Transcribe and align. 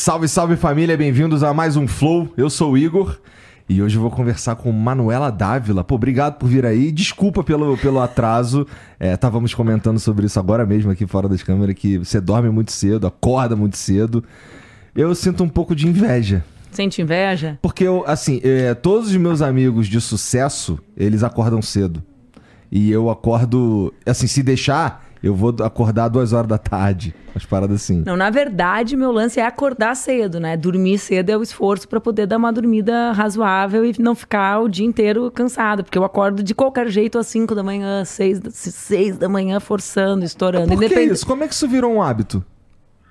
Salve, 0.00 0.26
salve 0.28 0.56
família, 0.56 0.96
bem-vindos 0.96 1.42
a 1.42 1.52
mais 1.52 1.76
um 1.76 1.86
Flow. 1.86 2.32
Eu 2.34 2.48
sou 2.48 2.72
o 2.72 2.78
Igor 2.78 3.18
e 3.68 3.82
hoje 3.82 3.98
eu 3.98 4.00
vou 4.00 4.10
conversar 4.10 4.56
com 4.56 4.72
Manuela 4.72 5.30
Dávila. 5.30 5.84
Pô, 5.84 5.96
obrigado 5.96 6.38
por 6.38 6.48
vir 6.48 6.64
aí. 6.64 6.90
Desculpa 6.90 7.44
pelo, 7.44 7.76
pelo 7.76 8.00
atraso. 8.00 8.66
É, 8.98 9.12
estávamos 9.12 9.52
comentando 9.52 9.98
sobre 9.98 10.24
isso 10.24 10.40
agora 10.40 10.64
mesmo 10.64 10.90
aqui 10.90 11.06
fora 11.06 11.28
das 11.28 11.42
câmeras 11.42 11.74
que 11.74 11.98
você 11.98 12.18
dorme 12.18 12.48
muito 12.48 12.72
cedo, 12.72 13.06
acorda 13.06 13.54
muito 13.54 13.76
cedo. 13.76 14.24
Eu 14.96 15.14
sinto 15.14 15.44
um 15.44 15.48
pouco 15.50 15.76
de 15.76 15.86
inveja. 15.86 16.42
Sente 16.70 17.02
inveja? 17.02 17.58
Porque 17.60 17.84
eu, 17.84 18.02
assim, 18.06 18.40
é, 18.42 18.72
todos 18.72 19.10
os 19.10 19.16
meus 19.16 19.42
amigos 19.42 19.86
de 19.86 20.00
sucesso, 20.00 20.78
eles 20.96 21.22
acordam 21.22 21.60
cedo. 21.60 22.02
E 22.72 22.90
eu 22.90 23.10
acordo, 23.10 23.92
assim, 24.06 24.26
se 24.26 24.42
deixar, 24.42 25.09
eu 25.22 25.34
vou 25.34 25.54
acordar 25.62 26.08
duas 26.08 26.32
horas 26.32 26.48
da 26.48 26.58
tarde. 26.58 27.14
Umas 27.34 27.44
paradas 27.44 27.82
assim. 27.82 28.02
Não, 28.06 28.16
na 28.16 28.30
verdade, 28.30 28.96
meu 28.96 29.12
lance 29.12 29.38
é 29.38 29.44
acordar 29.44 29.94
cedo, 29.94 30.40
né? 30.40 30.56
Dormir 30.56 30.98
cedo 30.98 31.30
é 31.30 31.36
o 31.36 31.42
esforço 31.42 31.86
para 31.86 32.00
poder 32.00 32.26
dar 32.26 32.38
uma 32.38 32.52
dormida 32.52 33.12
razoável 33.12 33.84
e 33.84 33.94
não 33.98 34.14
ficar 34.14 34.60
o 34.60 34.68
dia 34.68 34.86
inteiro 34.86 35.30
cansado. 35.30 35.84
Porque 35.84 35.98
eu 35.98 36.04
acordo 36.04 36.42
de 36.42 36.54
qualquer 36.54 36.88
jeito 36.88 37.18
às 37.18 37.26
5 37.26 37.54
da 37.54 37.62
manhã, 37.62 38.04
6 38.04 38.40
seis 38.50 39.18
da 39.18 39.28
manhã, 39.28 39.60
forçando, 39.60 40.24
estourando. 40.24 40.68
Por 40.68 40.78
que 40.78 40.86
Independ... 40.86 41.12
isso? 41.12 41.26
Como 41.26 41.44
é 41.44 41.48
que 41.48 41.54
isso 41.54 41.68
virou 41.68 41.92
um 41.92 42.02
hábito? 42.02 42.44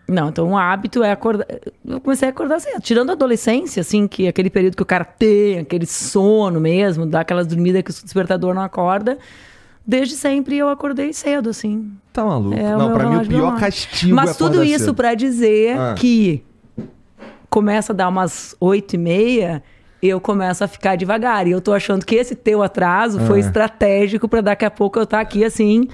Não, 0.08 0.30
então 0.30 0.50
um 0.50 0.58
hábito 0.58 1.04
é 1.04 1.12
acordar. 1.12 1.46
Eu 1.86 2.02
comecei 2.02 2.28
a 2.28 2.32
acordar 2.32 2.60
cedo. 2.60 2.82
Tirando 2.82 3.12
a 3.12 3.14
adolescência, 3.14 3.82
assim, 3.82 4.08
que 4.08 4.26
é 4.26 4.30
aquele 4.30 4.50
período 4.50 4.76
que 4.76 4.82
o 4.82 4.86
cara 4.86 5.06
tem, 5.06 5.60
aquele 5.60 5.86
sono 5.86 6.60
mesmo, 6.60 7.06
dá 7.06 7.22
aquelas 7.22 7.46
dormidas 7.46 7.84
que 7.84 7.92
o 7.92 8.04
despertador 8.04 8.56
não 8.56 8.64
acorda. 8.64 9.20
Desde 9.90 10.16
sempre 10.16 10.56
eu 10.56 10.70
acordei 10.70 11.12
cedo, 11.14 11.50
assim. 11.50 11.92
Tá 12.14 12.23
maluco? 12.23 12.56
É, 12.56 12.76
não, 12.76 12.94
pra 12.94 13.09
mim 13.09 13.16
o 13.16 13.28
pior 13.28 13.59
castigo 13.59 14.16
Mas 14.16 14.30
é 14.30 14.34
tudo 14.36 14.64
isso 14.64 14.94
para 14.94 15.16
dizer 15.16 15.76
ah. 15.80 15.95
que 15.98 16.44
começa 17.50 17.92
a 17.92 17.95
dar 17.95 18.08
umas 18.08 18.56
oito 18.60 18.94
e 18.94 19.00
meia 19.00 19.64
eu 20.00 20.22
começo 20.22 20.64
a 20.64 20.67
ficar 20.67 20.95
devagar. 20.95 21.48
E 21.48 21.52
eu 21.52 21.60
tô 21.60 21.73
achando 21.73 22.06
que 22.06 22.14
esse 22.14 22.36
teu 22.36 22.62
atraso 22.62 23.17
ah. 23.20 23.26
foi 23.26 23.40
estratégico 23.40 24.30
para 24.30 24.42
daqui 24.42 24.64
a 24.64 24.70
pouco 24.70 25.00
eu 25.00 25.06
estar 25.06 25.17
tá 25.17 25.22
aqui 25.22 25.44
assim 25.44 25.88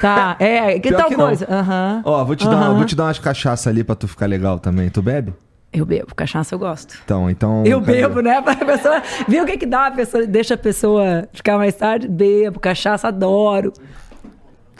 Tá, 0.00 0.36
é, 0.40 0.78
que 0.80 0.88
Pior 0.88 0.98
tal 0.98 1.08
que 1.08 1.14
coisa? 1.14 1.46
Aham. 1.48 2.02
Ó, 2.04 2.24
vou 2.24 2.34
te, 2.34 2.44
dar, 2.44 2.72
vou 2.72 2.84
te 2.84 2.96
dar 2.96 3.04
umas 3.04 3.20
cachaça 3.20 3.70
ali 3.70 3.82
pra 3.84 3.94
tu 3.94 4.06
ficar 4.08 4.26
legal 4.26 4.58
também. 4.58 4.88
Tu 4.90 5.00
bebe? 5.00 5.32
Eu 5.72 5.86
bebo, 5.86 6.14
cachaça 6.14 6.54
eu 6.54 6.58
gosto. 6.58 6.98
Então, 7.04 7.30
então. 7.30 7.64
Eu 7.64 7.80
cadê? 7.80 8.02
bebo, 8.02 8.20
né? 8.20 8.40
Pra 8.42 8.54
pessoa. 8.56 9.02
Viu 9.26 9.42
o 9.42 9.46
que, 9.46 9.56
que 9.56 9.66
dá? 9.66 9.86
A 9.86 9.90
pessoa 9.90 10.26
deixa 10.26 10.54
a 10.54 10.58
pessoa 10.58 11.26
ficar 11.32 11.56
mais 11.56 11.74
tarde? 11.74 12.06
Bebo, 12.08 12.60
cachaça, 12.60 13.08
adoro. 13.08 13.72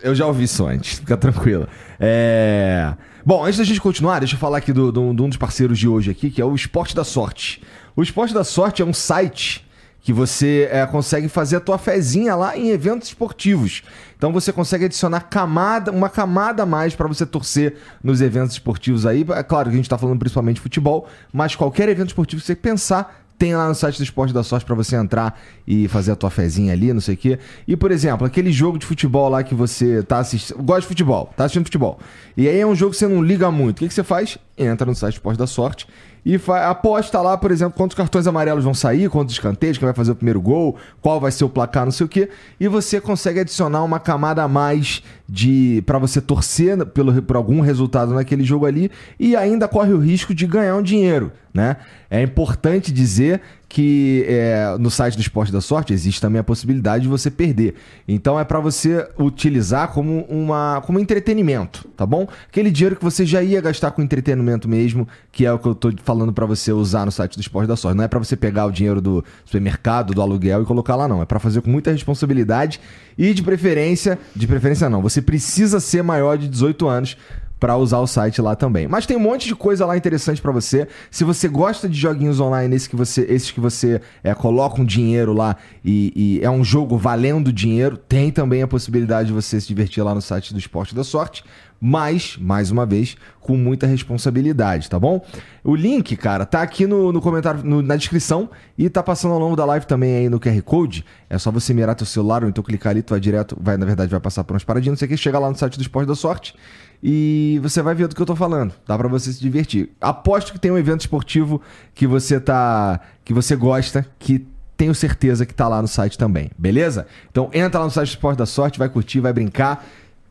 Eu 0.02 0.14
já 0.14 0.26
ouvi 0.26 0.44
isso 0.44 0.66
antes, 0.66 0.98
fica 0.98 1.16
tranquila. 1.16 1.68
É. 1.98 2.92
Bom, 3.24 3.44
antes 3.44 3.58
da 3.58 3.64
gente 3.64 3.80
continuar, 3.80 4.18
deixa 4.18 4.34
eu 4.34 4.38
falar 4.38 4.58
aqui 4.58 4.72
do, 4.72 4.90
do, 4.90 5.14
de 5.14 5.22
um 5.22 5.28
dos 5.28 5.38
parceiros 5.38 5.78
de 5.78 5.88
hoje 5.88 6.10
aqui, 6.10 6.28
que 6.28 6.42
é 6.42 6.44
o 6.44 6.54
Esporte 6.54 6.94
da 6.94 7.04
Sorte. 7.04 7.62
O 7.94 8.02
Esporte 8.02 8.34
da 8.34 8.42
Sorte 8.42 8.82
é 8.82 8.84
um 8.84 8.92
site 8.92 9.64
que 10.02 10.12
você 10.12 10.68
é, 10.70 10.84
consegue 10.84 11.28
fazer 11.28 11.56
a 11.56 11.60
tua 11.60 11.78
fezinha 11.78 12.34
lá 12.34 12.56
em 12.56 12.70
eventos 12.70 13.08
esportivos. 13.08 13.82
Então 14.18 14.32
você 14.32 14.52
consegue 14.52 14.84
adicionar 14.84 15.20
camada, 15.22 15.92
uma 15.92 16.08
camada 16.08 16.64
a 16.64 16.66
mais 16.66 16.94
para 16.94 17.06
você 17.06 17.24
torcer 17.24 17.76
nos 18.02 18.20
eventos 18.20 18.52
esportivos 18.52 19.06
aí. 19.06 19.24
É 19.30 19.42
claro 19.42 19.68
que 19.68 19.74
a 19.74 19.76
gente 19.76 19.86
está 19.86 19.96
falando 19.96 20.18
principalmente 20.18 20.56
de 20.56 20.62
futebol, 20.62 21.08
mas 21.32 21.54
qualquer 21.54 21.88
evento 21.88 22.08
esportivo 22.08 22.40
que 22.40 22.46
você 22.46 22.56
pensar, 22.56 23.22
tem 23.42 23.56
lá 23.56 23.66
no 23.66 23.74
site 23.74 23.96
do 23.96 24.04
Esporte 24.04 24.32
da 24.32 24.44
Sorte 24.44 24.64
para 24.64 24.76
você 24.76 24.94
entrar 24.94 25.40
e 25.66 25.88
fazer 25.88 26.12
a 26.12 26.16
tua 26.16 26.30
fezinha 26.30 26.72
ali, 26.72 26.92
não 26.92 27.00
sei 27.00 27.14
o 27.14 27.16
quê. 27.16 27.40
E, 27.66 27.76
por 27.76 27.90
exemplo, 27.90 28.24
aquele 28.24 28.52
jogo 28.52 28.78
de 28.78 28.86
futebol 28.86 29.28
lá 29.28 29.42
que 29.42 29.52
você 29.52 30.00
tá 30.04 30.18
assistindo. 30.18 30.62
Gosta 30.62 30.82
de 30.82 30.86
futebol, 30.86 31.32
tá 31.36 31.44
assistindo 31.46 31.64
futebol. 31.64 31.98
E 32.36 32.48
aí 32.48 32.60
é 32.60 32.66
um 32.66 32.76
jogo 32.76 32.92
que 32.92 32.98
você 32.98 33.08
não 33.08 33.20
liga 33.20 33.50
muito. 33.50 33.78
O 33.78 33.80
que, 33.80 33.88
que 33.88 33.94
você 33.94 34.04
faz? 34.04 34.38
Entra 34.56 34.86
no 34.86 34.94
site 34.94 35.14
do 35.14 35.16
Esporte 35.16 35.38
da 35.38 35.48
Sorte 35.48 35.88
e 36.24 36.40
aposta 36.68 37.20
lá, 37.20 37.36
por 37.36 37.50
exemplo, 37.50 37.74
quantos 37.76 37.96
cartões 37.96 38.26
amarelos 38.28 38.62
vão 38.62 38.74
sair, 38.74 39.10
quantos 39.10 39.34
escanteios, 39.34 39.76
quem 39.76 39.86
vai 39.86 39.94
fazer 39.94 40.12
o 40.12 40.14
primeiro 40.14 40.40
gol, 40.40 40.76
qual 41.00 41.20
vai 41.20 41.32
ser 41.32 41.44
o 41.44 41.48
placar, 41.48 41.84
não 41.84 41.92
sei 41.92 42.06
o 42.06 42.08
quê. 42.08 42.28
E 42.60 42.68
você 42.68 43.00
consegue 43.00 43.40
adicionar 43.40 43.82
uma 43.82 43.98
camada 43.98 44.42
a 44.42 44.48
mais 44.48 45.02
de 45.32 45.82
para 45.86 45.98
você 45.98 46.20
torcer 46.20 46.84
pelo, 46.88 47.22
por 47.22 47.36
algum 47.36 47.62
resultado 47.62 48.12
naquele 48.12 48.44
jogo 48.44 48.66
ali 48.66 48.90
e 49.18 49.34
ainda 49.34 49.66
corre 49.66 49.90
o 49.90 49.98
risco 49.98 50.34
de 50.34 50.46
ganhar 50.46 50.76
um 50.76 50.82
dinheiro, 50.82 51.32
né? 51.54 51.78
É 52.10 52.20
importante 52.22 52.92
dizer 52.92 53.40
que 53.72 54.26
é, 54.28 54.76
no 54.78 54.90
site 54.90 55.14
do 55.14 55.22
Esporte 55.22 55.50
da 55.50 55.62
Sorte 55.62 55.94
existe 55.94 56.20
também 56.20 56.38
a 56.38 56.44
possibilidade 56.44 57.04
de 57.04 57.08
você 57.08 57.30
perder. 57.30 57.74
Então 58.06 58.38
é 58.38 58.44
para 58.44 58.60
você 58.60 59.08
utilizar 59.18 59.88
como, 59.88 60.26
uma, 60.28 60.82
como 60.84 60.98
entretenimento, 60.98 61.88
tá 61.96 62.04
bom? 62.04 62.28
Aquele 62.46 62.70
dinheiro 62.70 62.96
que 62.96 63.02
você 63.02 63.24
já 63.24 63.42
ia 63.42 63.62
gastar 63.62 63.92
com 63.92 64.02
entretenimento 64.02 64.68
mesmo, 64.68 65.08
que 65.32 65.46
é 65.46 65.52
o 65.52 65.58
que 65.58 65.66
eu 65.66 65.74
tô 65.74 65.90
falando 66.04 66.34
para 66.34 66.44
você 66.44 66.70
usar 66.70 67.06
no 67.06 67.10
site 67.10 67.34
do 67.34 67.40
Esporte 67.40 67.66
da 67.66 67.74
Sorte. 67.74 67.96
Não 67.96 68.04
é 68.04 68.08
para 68.08 68.18
você 68.18 68.36
pegar 68.36 68.66
o 68.66 68.70
dinheiro 68.70 69.00
do 69.00 69.24
supermercado, 69.46 70.12
do 70.12 70.20
aluguel 70.20 70.60
e 70.60 70.66
colocar 70.66 70.94
lá, 70.94 71.08
não. 71.08 71.22
É 71.22 71.24
para 71.24 71.38
fazer 71.38 71.62
com 71.62 71.70
muita 71.70 71.90
responsabilidade 71.90 72.78
e 73.16 73.32
de 73.32 73.42
preferência, 73.42 74.18
de 74.36 74.46
preferência 74.46 74.90
não, 74.90 75.00
você 75.00 75.21
precisa 75.22 75.80
ser 75.80 76.02
maior 76.02 76.36
de 76.36 76.48
18 76.48 76.88
anos 76.88 77.16
para 77.62 77.76
usar 77.76 77.98
o 77.98 78.08
site 78.08 78.42
lá 78.42 78.56
também. 78.56 78.88
Mas 78.88 79.06
tem 79.06 79.16
um 79.16 79.20
monte 79.20 79.46
de 79.46 79.54
coisa 79.54 79.86
lá 79.86 79.96
interessante 79.96 80.42
para 80.42 80.50
você. 80.50 80.88
Se 81.12 81.22
você 81.22 81.46
gosta 81.46 81.88
de 81.88 81.96
joguinhos 81.96 82.40
online, 82.40 82.74
esses 82.74 82.88
que 82.88 82.96
você, 82.96 83.20
esses 83.28 83.52
que 83.52 83.60
você 83.60 84.00
é, 84.24 84.34
coloca 84.34 84.82
um 84.82 84.84
dinheiro 84.84 85.32
lá 85.32 85.54
e, 85.84 86.40
e, 86.40 86.44
é 86.44 86.50
um 86.50 86.64
jogo 86.64 86.98
valendo 86.98 87.52
dinheiro, 87.52 87.96
tem 87.96 88.32
também 88.32 88.62
a 88.62 88.66
possibilidade 88.66 89.28
de 89.28 89.32
você 89.32 89.60
se 89.60 89.68
divertir 89.68 90.02
lá 90.02 90.12
no 90.12 90.20
site 90.20 90.52
do 90.52 90.58
Esporte 90.58 90.92
da 90.92 91.04
Sorte. 91.04 91.44
Mas, 91.80 92.36
mais 92.36 92.72
uma 92.72 92.84
vez, 92.84 93.16
com 93.40 93.56
muita 93.56 93.86
responsabilidade, 93.86 94.90
tá 94.90 94.98
bom? 94.98 95.24
O 95.62 95.76
link, 95.76 96.16
cara, 96.16 96.44
tá 96.44 96.62
aqui 96.62 96.84
no, 96.84 97.12
no 97.12 97.20
comentário, 97.20 97.62
no, 97.62 97.80
na 97.80 97.94
descrição 97.94 98.50
e 98.76 98.88
tá 98.90 99.04
passando 99.04 99.34
ao 99.34 99.38
longo 99.38 99.54
da 99.54 99.64
live 99.64 99.86
também 99.86 100.16
aí 100.16 100.28
no 100.28 100.40
QR 100.40 100.60
Code. 100.62 101.04
É 101.30 101.38
só 101.38 101.52
você 101.52 101.72
mirar 101.72 101.94
teu 101.94 102.06
celular 102.06 102.42
ou 102.42 102.48
então 102.48 102.62
clicar 102.62 102.90
ali, 102.90 103.02
tu 103.02 103.10
vai 103.10 103.20
direto, 103.20 103.56
vai, 103.60 103.76
na 103.76 103.86
verdade, 103.86 104.10
vai 104.10 104.20
passar 104.20 104.42
por 104.42 104.54
umas 104.54 104.64
paradinhas, 104.64 104.94
não 104.94 104.98
sei 104.98 105.06
o 105.06 105.08
que, 105.08 105.16
chega 105.16 105.38
lá 105.38 105.48
no 105.48 105.56
site 105.56 105.76
do 105.76 105.82
Esporte 105.82 106.08
da 106.08 106.16
Sorte 106.16 106.54
e 107.02 107.58
você 107.62 107.82
vai 107.82 107.94
ver 107.94 108.06
do 108.06 108.14
que 108.14 108.22
eu 108.22 108.26
tô 108.26 108.36
falando. 108.36 108.72
Dá 108.86 108.96
para 108.96 109.08
você 109.08 109.32
se 109.32 109.40
divertir. 109.40 109.90
Aposto 110.00 110.52
que 110.52 110.58
tem 110.58 110.70
um 110.70 110.78
evento 110.78 111.00
esportivo 111.00 111.60
que 111.94 112.06
você 112.06 112.38
tá 112.38 113.00
que 113.24 113.34
você 113.34 113.56
gosta, 113.56 114.06
que 114.18 114.46
tenho 114.76 114.94
certeza 114.94 115.44
que 115.44 115.54
tá 115.54 115.68
lá 115.68 115.80
no 115.80 115.88
site 115.88 116.16
também, 116.16 116.50
beleza? 116.56 117.06
Então 117.30 117.50
entra 117.52 117.80
lá 117.80 117.86
no 117.86 117.90
site 117.90 118.08
do 118.08 118.10
Esporte 118.10 118.38
da 118.38 118.46
Sorte, 118.46 118.78
vai 118.78 118.88
curtir, 118.88 119.20
vai 119.20 119.32
brincar 119.32 119.84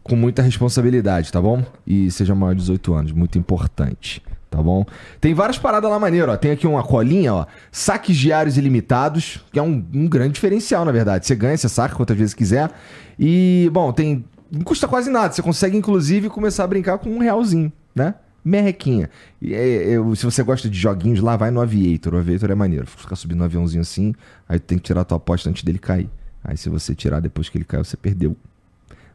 com 0.03 0.15
muita 0.15 0.41
responsabilidade, 0.41 1.31
tá 1.31 1.41
bom? 1.41 1.63
E 1.85 2.09
seja 2.11 2.33
maior 2.33 2.53
de 2.53 2.61
18 2.61 2.93
anos, 2.93 3.11
muito 3.11 3.37
importante, 3.37 4.21
tá 4.49 4.61
bom? 4.61 4.85
Tem 5.19 5.33
várias 5.33 5.57
paradas 5.57 5.89
lá 5.89 5.99
maneiro, 5.99 6.31
ó. 6.31 6.37
Tem 6.37 6.51
aqui 6.51 6.65
uma 6.67 6.83
colinha, 6.83 7.33
ó. 7.33 7.45
Saques 7.71 8.17
diários 8.17 8.57
ilimitados, 8.57 9.43
que 9.51 9.59
é 9.59 9.63
um, 9.63 9.85
um 9.93 10.07
grande 10.07 10.33
diferencial, 10.33 10.83
na 10.83 10.91
verdade. 10.91 11.25
Você 11.25 11.35
ganha, 11.35 11.55
você 11.55 11.69
saca 11.69 11.95
quantas 11.95 12.17
vezes 12.17 12.33
quiser. 12.33 12.71
E, 13.17 13.69
bom, 13.71 13.93
tem 13.93 14.25
não 14.51 14.61
custa 14.63 14.87
quase 14.87 15.09
nada. 15.09 15.33
Você 15.33 15.41
consegue, 15.41 15.77
inclusive, 15.77 16.29
começar 16.29 16.65
a 16.65 16.67
brincar 16.67 16.97
com 16.97 17.09
um 17.09 17.19
realzinho, 17.19 17.71
né? 17.95 18.15
Merrequinha. 18.43 19.09
E, 19.41 19.53
é, 19.53 19.93
é, 19.93 20.15
se 20.15 20.25
você 20.25 20.43
gosta 20.43 20.69
de 20.69 20.77
joguinhos 20.77 21.19
lá, 21.21 21.37
vai 21.37 21.51
no 21.51 21.61
Aviator. 21.61 22.15
O 22.15 22.17
Aviator 22.17 22.51
é 22.51 22.55
maneiro. 22.55 22.85
Ficar 22.85 23.15
subindo 23.15 23.37
no 23.37 23.45
aviãozinho 23.45 23.81
assim, 23.81 24.13
aí 24.49 24.59
tu 24.59 24.63
tem 24.63 24.77
que 24.77 24.83
tirar 24.83 25.01
a 25.01 25.05
tua 25.05 25.17
aposta 25.17 25.49
antes 25.49 25.63
dele 25.63 25.79
cair. 25.79 26.09
Aí 26.43 26.57
se 26.57 26.67
você 26.69 26.93
tirar 26.93 27.19
depois 27.19 27.47
que 27.47 27.57
ele 27.57 27.65
caiu, 27.65 27.85
você 27.85 27.95
perdeu. 27.95 28.35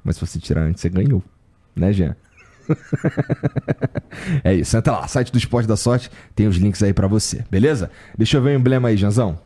Mas 0.03 0.17
se 0.17 0.21
você 0.21 0.39
tirar 0.39 0.63
antes, 0.63 0.81
você 0.81 0.89
ganhou. 0.89 1.23
Né, 1.75 1.93
Jean? 1.93 2.17
é 4.43 4.55
isso. 4.55 4.77
Entra 4.77 4.93
lá, 4.93 5.09
site 5.09 5.33
do 5.33 5.39
Esporte 5.39 5.67
da 5.67 5.77
Sorte, 5.77 6.11
tem 6.35 6.47
os 6.47 6.57
links 6.57 6.83
aí 6.83 6.93
para 6.93 7.07
você, 7.07 7.45
beleza? 7.51 7.91
Deixa 8.17 8.37
eu 8.37 8.43
ver 8.43 8.57
o 8.57 8.59
emblema 8.59 8.89
aí, 8.89 8.97
Janzão. 8.97 9.39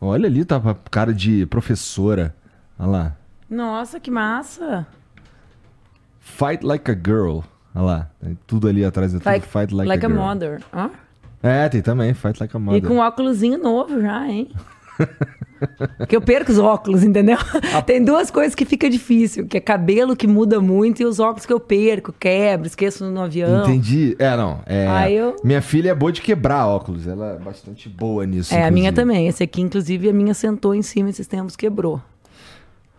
Olha 0.00 0.26
ali, 0.26 0.44
tá 0.44 0.60
cara 0.90 1.12
de 1.12 1.44
professora. 1.46 2.34
Olha 2.80 2.88
lá. 2.88 3.16
Nossa, 3.48 4.00
que 4.00 4.10
massa! 4.10 4.86
Fight 6.18 6.64
like 6.64 6.90
a 6.90 6.94
girl. 6.94 7.40
Olha 7.74 7.84
lá. 7.84 8.10
Tudo 8.46 8.68
ali 8.68 8.82
atrás. 8.82 9.14
É 9.14 9.18
tudo 9.18 9.30
fight, 9.30 9.46
fight 9.46 9.74
like, 9.74 9.86
like 9.86 10.06
a, 10.06 10.08
a 10.08 10.12
mother. 10.12 10.62
Hã? 10.72 10.90
É, 11.42 11.68
tem 11.68 11.82
também. 11.82 12.14
Fight 12.14 12.40
like 12.40 12.56
a 12.56 12.58
mother. 12.58 12.82
E 12.82 12.86
com 12.86 12.94
um 12.94 13.00
óculosinho 13.00 13.58
novo 13.58 14.00
já, 14.00 14.26
hein? 14.26 14.50
que 16.08 16.16
eu 16.16 16.22
perco 16.22 16.50
os 16.50 16.58
óculos, 16.58 17.04
entendeu? 17.04 17.36
A... 17.74 17.82
Tem 17.82 18.02
duas 18.02 18.30
coisas 18.30 18.54
que 18.54 18.64
fica 18.64 18.88
difícil, 18.88 19.46
que 19.46 19.58
é 19.58 19.60
cabelo 19.60 20.16
que 20.16 20.26
muda 20.26 20.60
muito 20.60 21.02
e 21.02 21.04
os 21.04 21.20
óculos 21.20 21.44
que 21.44 21.52
eu 21.52 21.60
perco, 21.60 22.14
quebro, 22.18 22.66
esqueço 22.66 23.04
no 23.04 23.20
avião. 23.20 23.62
Entendi. 23.62 24.16
É, 24.18 24.36
não. 24.36 24.60
É... 24.66 25.10
Eu... 25.12 25.36
Minha 25.44 25.62
filha 25.62 25.90
é 25.90 25.94
boa 25.94 26.12
de 26.12 26.20
quebrar 26.20 26.66
óculos, 26.66 27.06
ela 27.06 27.32
é 27.32 27.38
bastante 27.38 27.88
boa 27.88 28.26
nisso. 28.26 28.54
É, 28.54 28.56
inclusive. 28.56 28.68
a 28.68 28.70
minha 28.70 28.92
também. 28.92 29.26
Esse 29.26 29.42
aqui, 29.42 29.60
inclusive, 29.60 30.08
a 30.08 30.12
minha 30.12 30.34
sentou 30.34 30.74
em 30.74 30.82
cima 30.82 31.10
esses 31.10 31.26
tempos, 31.26 31.56
quebrou. 31.56 32.00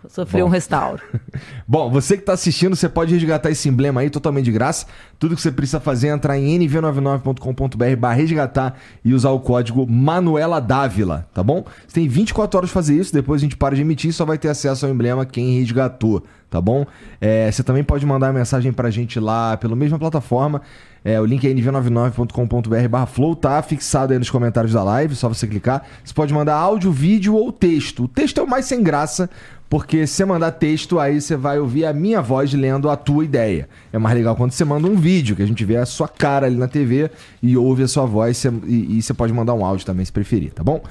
Sofreu 0.09 0.45
um 0.45 0.50
restauro. 0.50 1.01
Bom, 1.68 1.89
você 1.89 2.15
que 2.15 2.24
está 2.24 2.33
assistindo, 2.33 2.75
você 2.75 2.89
pode 2.89 3.13
resgatar 3.13 3.50
esse 3.50 3.68
emblema 3.69 4.01
aí 4.01 4.09
totalmente 4.09 4.45
de 4.45 4.51
graça. 4.51 4.86
Tudo 5.19 5.36
que 5.36 5.42
você 5.42 5.51
precisa 5.51 5.80
fazer 5.80 6.07
é 6.07 6.12
entrar 6.12 6.38
em 6.38 6.59
nv99.com.br 6.59 8.07
resgatar 8.15 8.75
e 9.03 9.13
usar 9.13 9.31
o 9.31 9.39
código 9.39 9.86
Manuela 9.88 10.59
Dávila, 10.59 11.27
tá 11.33 11.44
bom? 11.44 11.65
Você 11.88 11.95
tem 11.95 12.07
24 12.07 12.57
horas 12.57 12.69
para 12.69 12.81
fazer 12.81 12.95
isso, 12.95 13.13
depois 13.13 13.42
a 13.42 13.44
gente 13.44 13.57
para 13.57 13.75
de 13.75 13.81
emitir 13.81 14.09
e 14.09 14.13
só 14.13 14.25
vai 14.25 14.38
ter 14.38 14.50
acesso 14.50 14.86
ao 14.86 14.92
emblema 14.92 15.25
quem 15.25 15.59
resgatou, 15.59 16.24
tá 16.50 16.59
bom? 16.62 16.86
É, 17.19 17.51
você 17.51 17.63
também 17.63 17.83
pode 17.83 18.06
mandar 18.06 18.33
mensagem 18.33 18.71
pra 18.71 18.89
gente 18.89 19.19
lá 19.19 19.57
pela 19.57 19.75
mesma 19.75 20.00
plataforma. 20.00 20.62
É, 21.03 21.19
o 21.19 21.25
link 21.25 21.48
é 21.48 21.51
nv99.com.br 21.51 22.88
barra 22.88 23.06
flow, 23.07 23.36
tá 23.36 23.62
fixado 23.63 24.13
aí 24.13 24.19
nos 24.19 24.30
comentários 24.30 24.74
da 24.74 24.83
live, 24.83 25.15
só 25.15 25.27
você 25.27 25.48
clicar. 25.48 25.83
Você 26.03 26.13
pode 26.13 26.31
mandar 26.33 26.56
áudio, 26.56 26.92
vídeo 26.92 27.36
ou 27.36 27.51
texto. 27.51 28.03
O 28.03 28.07
texto 28.07 28.39
é 28.39 28.44
o 28.44 28.48
mais 28.48 28.65
sem 28.65 28.83
graça, 28.83 29.27
porque 29.68 30.06
se 30.06 30.13
você 30.13 30.25
mandar 30.25 30.51
texto, 30.51 31.00
aí 31.00 31.19
você 31.19 31.36
vai 31.36 31.57
ouvir 31.57 31.86
a 31.86 31.94
minha 31.94 32.21
voz 32.21 32.53
lendo 32.53 32.88
a 32.88 32.95
tua 32.95 33.25
ideia. 33.25 33.68
É 33.92 33.98
mais 33.98 34.15
legal 34.15 34.36
quando 34.36 34.51
você 34.51 34.63
manda 34.63 34.88
um 34.88 34.95
vídeo, 34.95 35.36
que 35.36 35.42
a 35.42 35.48
gente 35.48 35.65
vê 35.65 35.77
a 35.77 35.88
sua 35.88 36.07
cara 36.07 36.45
ali 36.45 36.56
na 36.56 36.68
TV 36.68 37.09
e 37.42 37.57
ouve 37.57 37.81
a 37.81 37.88
sua 37.88 38.06
voz, 38.06 38.44
e, 38.44 38.98
e 38.98 39.01
você 39.01 39.13
pode 39.13 39.33
mandar 39.33 39.56
um 39.56 39.65
áudio 39.65 39.86
também, 39.86 40.06
se 40.06 40.12
preferir, 40.12 40.53
tá 40.53 40.63
bom? 40.63 40.83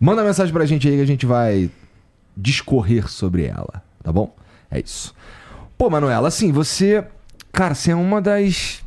Manda 0.00 0.24
mensagem 0.24 0.52
pra 0.52 0.64
gente 0.64 0.88
aí 0.88 0.96
que 0.96 1.02
a 1.02 1.06
gente 1.06 1.26
vai 1.26 1.70
discorrer 2.34 3.06
sobre 3.08 3.44
ela, 3.44 3.82
tá 4.02 4.10
bom? 4.12 4.34
É 4.70 4.80
isso. 4.80 5.14
Pô, 5.76 5.90
Manuela, 5.90 6.28
assim, 6.28 6.52
você. 6.52 7.04
Cara, 7.52 7.74
você 7.74 7.90
é 7.90 7.94
uma 7.94 8.20
das 8.20 8.82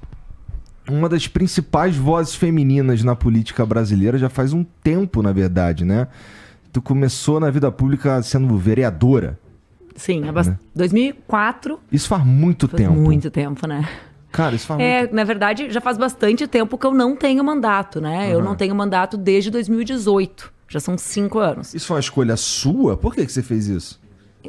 uma 0.92 1.10
das 1.10 1.28
principais 1.28 1.96
vozes 1.96 2.36
femininas 2.36 3.04
na 3.04 3.16
política 3.16 3.66
brasileira 3.66 4.18
já 4.18 4.30
faz 4.30 4.54
um 4.54 4.64
tempo, 4.84 5.22
na 5.22 5.32
verdade, 5.32 5.86
né? 5.86 6.08
Tu 6.72 6.82
começou 6.82 7.40
na 7.40 7.50
vida 7.50 7.72
pública 7.72 8.22
sendo 8.22 8.58
vereadora. 8.58 9.40
Sim, 9.96 10.28
é 10.28 10.32
bast... 10.32 10.52
né? 10.52 10.60
2004. 10.76 11.80
Isso 11.92 12.08
faz 12.08 12.26
muito 12.26 12.68
faz 12.68 12.84
tempo. 12.84 12.96
Muito 12.96 13.30
tempo, 13.30 13.68
né? 13.68 13.88
Cara, 14.32 14.56
isso 14.56 14.66
faz 14.66 14.80
é, 14.80 15.00
muito... 15.00 15.16
na 15.16 15.24
verdade, 15.24 15.70
já 15.70 15.82
faz 15.82 15.98
bastante 15.98 16.48
tempo 16.48 16.78
que 16.78 16.86
eu 16.86 16.94
não 16.94 17.16
tenho 17.16 17.44
mandato, 17.44 18.00
né? 18.00 18.28
Uhum. 18.28 18.32
Eu 18.32 18.44
não 18.44 18.56
tenho 18.56 18.74
mandato 18.74 19.18
desde 19.18 19.52
2018. 19.52 20.52
Já 20.70 20.80
são 20.80 20.98
cinco 20.98 21.40
anos. 21.40 21.74
Isso 21.74 21.88
foi 21.88 21.96
uma 21.98 22.02
escolha 22.02 22.38
sua? 22.38 22.96
Por 22.96 23.14
que, 23.14 23.26
que 23.26 23.32
você 23.32 23.44
fez 23.44 23.68
isso? 23.68 24.00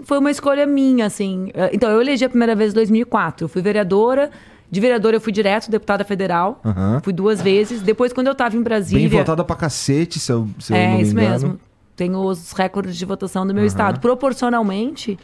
Foi 0.05 0.19
uma 0.19 0.31
escolha 0.31 0.65
minha, 0.67 1.07
assim. 1.07 1.51
Então, 1.73 1.91
eu 1.91 2.01
elegi 2.01 2.25
a 2.25 2.29
primeira 2.29 2.55
vez 2.55 2.71
em 2.71 2.75
2004. 2.75 3.45
Eu 3.45 3.49
fui 3.49 3.61
vereadora, 3.61 4.31
de 4.73 4.81
vereadora, 4.81 5.17
eu 5.17 5.21
fui 5.21 5.33
direto 5.33 5.71
deputada 5.71 6.03
federal. 6.03 6.59
Uhum. 6.65 6.99
Fui 7.03 7.13
duas 7.13 7.43
vezes. 7.43 7.83
Depois, 7.83 8.11
quando 8.11 8.29
eu 8.29 8.35
tava 8.35 8.57
em 8.57 8.63
Brasília. 8.63 9.07
Bem 9.07 9.19
votada 9.19 9.45
pra 9.45 9.55
cacete, 9.55 10.19
se 10.19 10.33
eu, 10.33 10.49
se 10.59 10.73
é, 10.73 10.87
eu 10.87 10.89
não 10.89 10.97
me 10.97 11.03
isso 11.03 11.13
engano. 11.13 11.31
mesmo. 11.31 11.61
Tenho 11.95 12.19
os 12.19 12.53
recordes 12.53 12.97
de 12.97 13.05
votação 13.05 13.47
do 13.47 13.53
meu 13.53 13.65
uhum. 13.65 13.67
estado. 13.67 14.01
Proporcionalmente, 14.01 15.19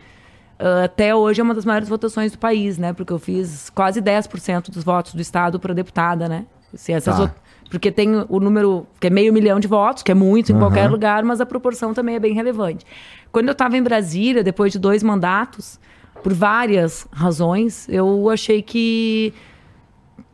uh, 0.60 0.84
até 0.84 1.14
hoje 1.14 1.40
é 1.40 1.44
uma 1.44 1.54
das 1.54 1.64
maiores 1.64 1.88
votações 1.88 2.30
do 2.30 2.38
país, 2.38 2.76
né? 2.76 2.92
Porque 2.92 3.10
eu 3.10 3.18
fiz 3.18 3.70
quase 3.70 4.02
10% 4.02 4.70
dos 4.70 4.84
votos 4.84 5.14
do 5.14 5.22
estado 5.22 5.58
para 5.58 5.72
deputada, 5.72 6.28
né? 6.28 6.44
Se 6.74 6.92
essas 6.92 7.16
tá. 7.16 7.34
Porque 7.70 7.90
tem 7.90 8.10
o 8.28 8.40
número, 8.40 8.86
que 9.00 9.06
é 9.06 9.10
meio 9.10 9.32
milhão 9.32 9.58
de 9.58 9.66
votos, 9.66 10.02
que 10.02 10.12
é 10.12 10.14
muito 10.14 10.52
em 10.52 10.54
uhum. 10.54 10.60
qualquer 10.60 10.90
lugar, 10.90 11.24
mas 11.24 11.40
a 11.40 11.46
proporção 11.46 11.94
também 11.94 12.16
é 12.16 12.18
bem 12.18 12.34
relevante. 12.34 12.84
Quando 13.32 13.48
eu 13.48 13.52
estava 13.52 13.78
em 13.78 13.82
Brasília, 13.82 14.44
depois 14.44 14.72
de 14.72 14.78
dois 14.78 15.02
mandatos, 15.02 15.80
por 16.22 16.32
várias 16.32 17.06
razões, 17.12 17.88
eu 17.88 18.28
achei 18.30 18.62
que 18.62 19.32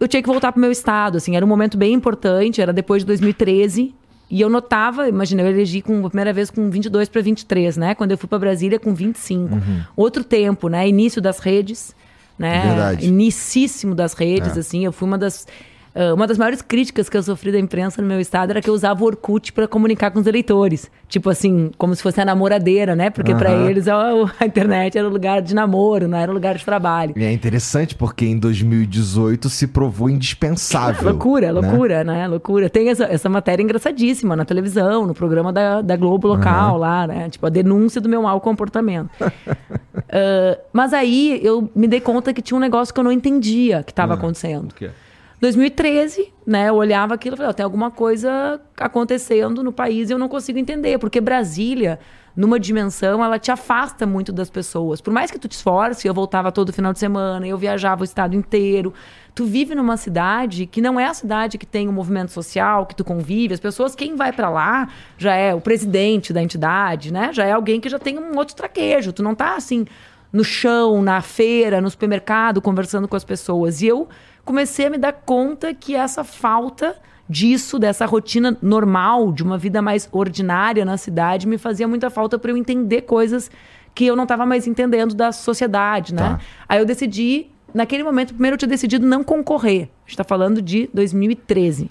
eu 0.00 0.08
tinha 0.08 0.22
que 0.22 0.28
voltar 0.28 0.52
para 0.52 0.58
o 0.58 0.60
meu 0.60 0.70
estado, 0.70 1.16
assim, 1.16 1.36
era 1.36 1.44
um 1.44 1.48
momento 1.48 1.76
bem 1.76 1.92
importante, 1.92 2.60
era 2.60 2.72
depois 2.72 3.02
de 3.02 3.06
2013, 3.06 3.94
e 4.30 4.40
eu 4.40 4.48
notava, 4.48 5.08
imagina, 5.08 5.42
eu 5.42 5.48
elegi 5.48 5.80
com 5.82 6.04
a 6.04 6.08
primeira 6.08 6.32
vez 6.32 6.50
com 6.50 6.68
22 6.70 7.08
para 7.08 7.22
23, 7.22 7.76
né? 7.76 7.94
Quando 7.94 8.10
eu 8.10 8.18
fui 8.18 8.28
para 8.28 8.38
Brasília 8.38 8.78
com 8.78 8.94
25. 8.94 9.54
Uhum. 9.54 9.82
Outro 9.94 10.24
tempo, 10.24 10.68
né? 10.68 10.88
Início 10.88 11.20
das 11.20 11.38
redes, 11.38 11.94
né? 12.38 12.66
Verdade. 12.66 13.06
Inicíssimo 13.06 13.94
das 13.94 14.14
redes, 14.14 14.56
é. 14.56 14.60
assim, 14.60 14.84
eu 14.84 14.92
fui 14.92 15.06
uma 15.06 15.18
das 15.18 15.46
uma 16.14 16.26
das 16.26 16.36
maiores 16.36 16.60
críticas 16.60 17.08
que 17.08 17.16
eu 17.16 17.22
sofri 17.22 17.52
da 17.52 17.58
imprensa 17.58 18.02
no 18.02 18.08
meu 18.08 18.20
estado 18.20 18.50
era 18.50 18.60
que 18.60 18.68
eu 18.68 18.74
usava 18.74 19.02
o 19.02 19.06
Orkut 19.06 19.52
para 19.52 19.68
comunicar 19.68 20.10
com 20.10 20.18
os 20.18 20.26
eleitores. 20.26 20.90
Tipo 21.08 21.30
assim, 21.30 21.70
como 21.78 21.94
se 21.94 22.02
fosse 22.02 22.20
a 22.20 22.24
namoradeira, 22.24 22.96
né? 22.96 23.10
Porque 23.10 23.32
uhum. 23.32 23.38
para 23.38 23.52
eles 23.52 23.86
a, 23.86 23.96
a, 24.40 24.46
internet 24.46 24.98
era 24.98 25.06
lugar 25.06 25.40
de 25.40 25.54
namoro, 25.54 26.08
não 26.08 26.18
era 26.18 26.32
lugar 26.32 26.56
de 26.56 26.64
trabalho. 26.64 27.14
E 27.16 27.22
é 27.22 27.32
interessante 27.32 27.94
porque 27.94 28.26
em 28.26 28.36
2018 28.36 29.48
se 29.48 29.68
provou 29.68 30.10
indispensável. 30.10 31.04
loucura, 31.12 31.52
né? 31.52 31.52
loucura, 31.52 32.04
né? 32.04 32.26
Loucura. 32.26 32.68
Tem 32.68 32.88
essa, 32.88 33.04
essa 33.04 33.28
matéria 33.28 33.62
engraçadíssima 33.62 34.34
na 34.34 34.44
televisão, 34.44 35.06
no 35.06 35.14
programa 35.14 35.52
da, 35.52 35.80
da 35.80 35.96
Globo 35.96 36.26
local 36.26 36.74
uhum. 36.74 36.80
lá, 36.80 37.06
né? 37.06 37.30
Tipo, 37.30 37.46
a 37.46 37.50
denúncia 37.50 38.00
do 38.00 38.08
meu 38.08 38.22
mau 38.22 38.40
comportamento. 38.40 39.10
uh, 39.20 40.58
mas 40.72 40.92
aí 40.92 41.40
eu 41.44 41.70
me 41.76 41.86
dei 41.86 42.00
conta 42.00 42.34
que 42.34 42.42
tinha 42.42 42.56
um 42.56 42.60
negócio 42.60 42.92
que 42.92 42.98
eu 42.98 43.04
não 43.04 43.12
entendia 43.12 43.84
que 43.84 43.92
estava 43.92 44.14
uhum. 44.14 44.18
acontecendo. 44.18 44.72
O 44.72 44.74
quê? 44.74 44.90
2013, 45.44 46.32
né, 46.46 46.70
eu 46.70 46.74
olhava 46.74 47.12
aquilo 47.12 47.34
e 47.34 47.36
falei, 47.36 47.50
oh, 47.50 47.54
tem 47.54 47.64
alguma 47.64 47.90
coisa 47.90 48.58
acontecendo 48.78 49.62
no 49.62 49.72
país 49.72 50.08
e 50.08 50.12
eu 50.14 50.18
não 50.18 50.26
consigo 50.26 50.58
entender, 50.58 50.98
porque 50.98 51.20
Brasília, 51.20 51.98
numa 52.34 52.58
dimensão, 52.58 53.22
ela 53.22 53.38
te 53.38 53.50
afasta 53.50 54.06
muito 54.06 54.32
das 54.32 54.48
pessoas. 54.48 55.02
Por 55.02 55.12
mais 55.12 55.30
que 55.30 55.38
tu 55.38 55.46
te 55.46 55.52
esforce, 55.52 56.08
eu 56.08 56.14
voltava 56.14 56.50
todo 56.50 56.72
final 56.72 56.94
de 56.94 56.98
semana, 56.98 57.46
eu 57.46 57.58
viajava 57.58 58.00
o 58.00 58.04
estado 58.04 58.34
inteiro. 58.34 58.94
Tu 59.34 59.44
vive 59.44 59.74
numa 59.74 59.98
cidade 59.98 60.64
que 60.64 60.80
não 60.80 60.98
é 60.98 61.04
a 61.04 61.12
cidade 61.12 61.58
que 61.58 61.66
tem 61.66 61.90
um 61.90 61.92
movimento 61.92 62.32
social, 62.32 62.86
que 62.86 62.96
tu 62.96 63.04
convive, 63.04 63.52
as 63.52 63.60
pessoas, 63.60 63.94
quem 63.94 64.16
vai 64.16 64.32
para 64.32 64.48
lá 64.48 64.88
já 65.18 65.34
é 65.34 65.54
o 65.54 65.60
presidente 65.60 66.32
da 66.32 66.42
entidade, 66.42 67.12
né? 67.12 67.34
Já 67.34 67.44
é 67.44 67.52
alguém 67.52 67.82
que 67.82 67.90
já 67.90 67.98
tem 67.98 68.18
um 68.18 68.34
outro 68.38 68.56
traquejo. 68.56 69.12
Tu 69.12 69.22
não 69.22 69.34
tá 69.34 69.56
assim 69.56 69.84
no 70.32 70.42
chão, 70.42 71.02
na 71.02 71.20
feira, 71.20 71.82
no 71.82 71.90
supermercado, 71.90 72.62
conversando 72.62 73.06
com 73.06 73.14
as 73.14 73.24
pessoas. 73.24 73.82
E 73.82 73.86
eu 73.86 74.08
comecei 74.44 74.86
a 74.86 74.90
me 74.90 74.98
dar 74.98 75.12
conta 75.12 75.72
que 75.72 75.94
essa 75.94 76.22
falta 76.22 76.96
disso, 77.28 77.78
dessa 77.78 78.04
rotina 78.04 78.56
normal, 78.60 79.32
de 79.32 79.42
uma 79.42 79.56
vida 79.56 79.80
mais 79.80 80.08
ordinária 80.12 80.84
na 80.84 80.96
cidade, 80.96 81.46
me 81.46 81.58
fazia 81.58 81.88
muita 81.88 82.10
falta 82.10 82.38
para 82.38 82.50
eu 82.50 82.56
entender 82.56 83.02
coisas 83.02 83.50
que 83.94 84.04
eu 84.04 84.16
não 84.16 84.24
estava 84.24 84.44
mais 84.44 84.66
entendendo 84.66 85.14
da 85.14 85.32
sociedade, 85.32 86.14
né? 86.14 86.22
Tá. 86.22 86.40
Aí 86.68 86.78
eu 86.78 86.84
decidi, 86.84 87.46
naquele 87.72 88.02
momento, 88.02 88.34
primeiro 88.34 88.54
eu 88.54 88.58
tinha 88.58 88.68
decidido 88.68 89.06
não 89.06 89.22
concorrer. 89.22 89.82
A 89.82 90.00
gente 90.04 90.10
está 90.10 90.24
falando 90.24 90.60
de 90.60 90.90
2013. 90.92 91.90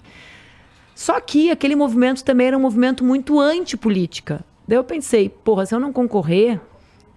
Só 0.94 1.18
que 1.20 1.50
aquele 1.50 1.74
movimento 1.74 2.22
também 2.22 2.46
era 2.48 2.56
um 2.56 2.60
movimento 2.60 3.02
muito 3.02 3.40
antipolítica. 3.40 4.44
Daí 4.68 4.78
eu 4.78 4.84
pensei, 4.84 5.28
porra, 5.28 5.66
se 5.66 5.74
eu 5.74 5.80
não 5.80 5.92
concorrer, 5.92 6.60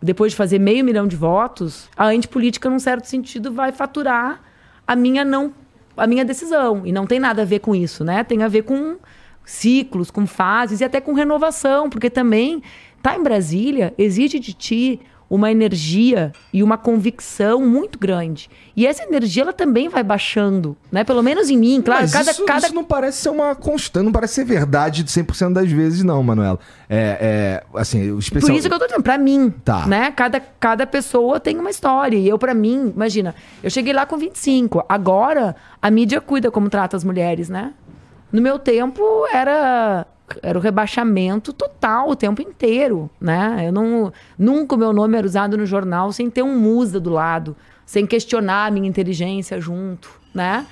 depois 0.01 0.31
de 0.31 0.35
fazer 0.35 0.57
meio 0.57 0.83
milhão 0.83 1.07
de 1.07 1.15
votos, 1.15 1.89
a 1.95 2.07
antipolítica, 2.07 2.69
num 2.69 2.79
certo 2.79 3.05
sentido, 3.05 3.51
vai 3.51 3.71
faturar 3.71 4.41
a 4.87 4.95
minha 4.95 5.25
não 5.25 5.53
a 5.95 6.05
minha 6.05 6.23
decisão 6.23 6.85
e 6.85 6.91
não 6.91 7.07
tem 7.07 7.19
nada 7.19 7.41
a 7.41 7.45
ver 7.45 7.59
com 7.59 7.75
isso, 7.75 8.03
né? 8.03 8.23
Tem 8.23 8.43
a 8.43 8.47
ver 8.47 8.63
com 8.63 8.97
ciclos, 9.43 10.11
com 10.11 10.27
fases 10.27 10.79
e 10.79 10.83
até 10.83 11.01
com 11.01 11.13
renovação, 11.13 11.89
porque 11.89 12.09
também 12.09 12.61
tá 13.01 13.15
em 13.15 13.23
Brasília 13.23 13.93
exige 13.97 14.39
de 14.39 14.53
ti 14.53 14.99
uma 15.29 15.51
energia 15.51 16.31
e 16.53 16.63
uma 16.63 16.77
convicção 16.77 17.61
muito 17.65 17.99
grande. 17.99 18.49
E 18.75 18.85
essa 18.85 19.03
energia 19.03 19.43
ela 19.43 19.53
também 19.53 19.89
vai 19.89 20.03
baixando, 20.03 20.77
né? 20.91 21.03
Pelo 21.03 21.21
menos 21.21 21.49
em 21.49 21.57
mim, 21.57 21.81
claro. 21.81 22.01
Mas 22.01 22.13
cada, 22.13 22.31
isso, 22.31 22.45
cada... 22.45 22.67
isso 22.67 22.75
não 22.75 22.83
parece 22.83 23.21
ser 23.21 23.29
uma 23.29 23.55
constante, 23.55 24.05
não 24.05 24.11
parece 24.11 24.35
ser 24.35 24.45
verdade 24.45 25.03
de 25.03 25.11
100% 25.11 25.53
das 25.53 25.69
vezes, 25.71 26.03
não, 26.03 26.23
Manuela. 26.23 26.59
É, 26.89 27.63
é 27.73 27.79
assim, 27.79 28.11
o 28.11 28.19
especial... 28.19 28.51
Por 28.51 28.57
isso 28.57 28.69
que 28.69 28.73
eu 28.73 28.79
tô 28.79 28.85
dizendo, 28.85 29.03
pra 29.03 29.17
mim, 29.17 29.53
tá. 29.63 29.85
né? 29.85 30.11
Cada, 30.11 30.39
cada 30.39 30.87
pessoa 30.87 31.39
tem 31.39 31.57
uma 31.57 31.69
história. 31.69 32.17
E 32.17 32.27
eu, 32.27 32.37
para 32.39 32.53
mim, 32.53 32.93
imagina, 32.95 33.35
eu 33.61 33.69
cheguei 33.69 33.93
lá 33.93 34.05
com 34.05 34.17
25. 34.17 34.85
Agora, 34.87 35.55
a 35.81 35.91
mídia 35.91 36.21
cuida 36.21 36.49
como 36.49 36.69
trata 36.69 36.95
as 36.95 37.03
mulheres, 37.03 37.49
né? 37.49 37.73
No 38.31 38.41
meu 38.41 38.59
tempo, 38.59 39.03
era 39.31 40.05
era 40.41 40.57
o 40.57 40.61
rebaixamento 40.61 41.53
total 41.53 42.09
o 42.09 42.15
tempo 42.15 42.41
inteiro, 42.41 43.09
né? 43.19 43.65
Eu 43.67 43.71
não 43.71 44.11
nunca 44.37 44.75
o 44.75 44.77
meu 44.77 44.91
nome 44.91 45.17
era 45.17 45.25
usado 45.25 45.57
no 45.57 45.65
jornal 45.65 46.11
sem 46.11 46.29
ter 46.29 46.43
um 46.43 46.57
musa 46.57 46.99
do 46.99 47.09
lado, 47.09 47.55
sem 47.85 48.05
questionar 48.05 48.67
a 48.67 48.71
minha 48.71 48.87
inteligência 48.87 49.59
junto, 49.59 50.09
né? 50.33 50.65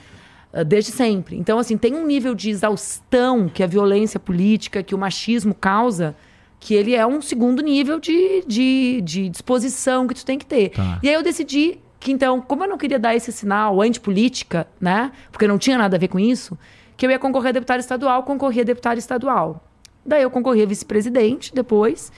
Ah, 0.56 0.64
desde 0.64 0.92
sempre. 0.92 1.36
Então, 1.38 1.60
assim, 1.60 1.78
tem 1.78 1.94
um 1.94 2.08
nível 2.08 2.34
de 2.34 2.50
exaustão 2.50 3.50
que 3.50 3.62
a 3.62 3.68
violência 3.68 4.20
política, 4.20 4.82
que 4.82 4.96
o 4.96 4.98
machismo 4.98 5.54
causa, 5.54 6.16
que 6.60 6.74
ele 6.74 6.96
é 6.96 7.06
um 7.06 7.22
segundo 7.22 7.62
nível 7.62 8.00
de, 8.00 8.44
de, 8.48 9.02
de 9.02 9.30
disposição 9.30 10.08
que 10.08 10.16
tu 10.16 10.26
tem 10.26 10.40
que 10.40 10.46
ter. 10.46 10.70
Tá. 10.70 11.00
E 11.04 11.10
aí 11.10 11.14
eu 11.14 11.22
decidi 11.22 11.80
que, 12.00 12.12
então, 12.12 12.40
como 12.40 12.64
eu 12.64 12.70
não 12.70 12.78
queria 12.78 12.98
dar 12.98 13.14
esse 13.16 13.32
sinal 13.32 13.82
antipolítica, 13.82 14.66
né? 14.80 15.12
Porque 15.32 15.48
não 15.48 15.58
tinha 15.58 15.78
nada 15.78 15.98
a 15.98 16.00
ver 16.00 16.08
com 16.08 16.20
isso, 16.20 16.58
que 16.98 17.06
eu 17.06 17.12
ia 17.12 17.20
concorrer 17.20 17.50
a 17.50 17.54
deputado 17.54 17.80
estadual, 17.80 18.24
concorri 18.24 18.62
a 18.62 18.64
deputado 18.64 18.98
estadual. 18.98 19.64
Daí 20.06 20.24
eu 20.24 20.30
concorri 20.30 20.62
a 20.62 20.66
vice-presidente 20.66 21.54
depois 21.54 22.12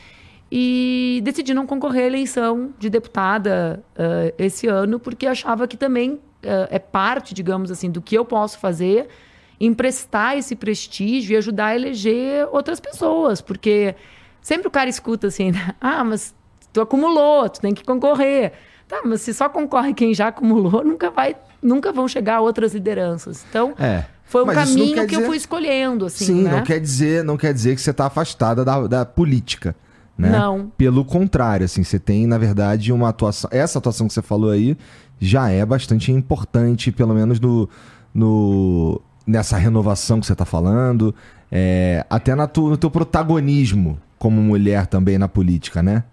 e 0.51 1.21
decidi 1.23 1.53
não 1.53 1.65
concorrer 1.65 2.03
à 2.03 2.07
eleição 2.07 2.73
de 2.77 2.89
deputada 2.89 3.83
uh, 3.93 4.33
esse 4.37 4.67
ano, 4.67 4.99
porque 4.99 5.25
achava 5.25 5.67
que 5.67 5.77
também 5.77 6.11
uh, 6.11 6.67
é 6.69 6.79
parte, 6.79 7.33
digamos 7.33 7.71
assim, 7.71 7.89
do 7.89 8.01
que 8.01 8.15
eu 8.17 8.25
posso 8.25 8.59
fazer 8.59 9.07
emprestar 9.59 10.37
esse 10.37 10.55
prestígio 10.55 11.33
e 11.33 11.37
ajudar 11.37 11.67
a 11.67 11.75
eleger 11.75 12.47
outras 12.51 12.79
pessoas, 12.79 13.41
porque 13.41 13.95
sempre 14.41 14.67
o 14.67 14.71
cara 14.71 14.89
escuta 14.89 15.27
assim, 15.27 15.51
né? 15.51 15.75
ah, 15.81 16.03
mas 16.03 16.35
tu 16.71 16.79
acumulou, 16.81 17.49
tu 17.49 17.59
tem 17.61 17.73
que 17.73 17.83
concorrer. 17.83 18.53
Tá, 18.87 19.01
mas 19.03 19.21
se 19.21 19.33
só 19.33 19.49
concorre 19.49 19.93
quem 19.93 20.13
já 20.13 20.27
acumulou, 20.27 20.83
nunca 20.85 21.09
vai, 21.09 21.35
nunca 21.61 21.91
vão 21.91 22.07
chegar 22.07 22.39
outras 22.39 22.73
lideranças. 22.73 23.45
Então, 23.49 23.73
É. 23.77 24.05
foi 24.27 24.43
um 24.43 24.47
caminho 24.47 24.93
que 24.93 24.99
eu 25.15 25.19
dizer- 25.19 25.25
fui 25.25 25.37
escolhendo, 25.37 26.05
assim, 26.05 26.25
Sim, 26.25 26.43
né? 26.43 26.51
não 26.51 26.63
quer 26.63 26.79
dizer, 26.79 27.23
não 27.23 27.37
quer 27.37 27.53
dizer 27.53 27.75
que 27.75 27.81
você 27.81 27.93
tá 27.93 28.05
afastada 28.07 28.63
da, 28.65 28.85
da 28.87 29.05
política, 29.05 29.75
né? 30.17 30.29
Não. 30.29 30.71
Pelo 30.77 31.05
contrário, 31.05 31.63
assim, 31.65 31.83
você 31.83 31.97
tem, 31.99 32.25
na 32.27 32.37
verdade, 32.37 32.91
uma 32.91 33.09
atuação. 33.09 33.49
Essa 33.53 33.79
atuação 33.79 34.07
que 34.07 34.13
você 34.13 34.21
falou 34.21 34.49
aí 34.51 34.77
já 35.19 35.49
é 35.49 35.65
bastante 35.65 36.11
importante, 36.11 36.91
pelo 36.91 37.13
menos 37.13 37.39
no, 37.39 37.69
no 38.13 39.01
nessa 39.25 39.57
renovação 39.57 40.19
que 40.19 40.25
você 40.25 40.35
tá 40.35 40.45
falando, 40.45 41.13
é, 41.51 42.05
até 42.09 42.33
na 42.35 42.47
tu- 42.47 42.69
no 42.69 42.77
teu 42.77 42.89
protagonismo 42.89 43.97
como 44.17 44.41
mulher 44.41 44.87
também 44.87 45.17
na 45.17 45.27
política, 45.27 45.83
né? 45.83 46.03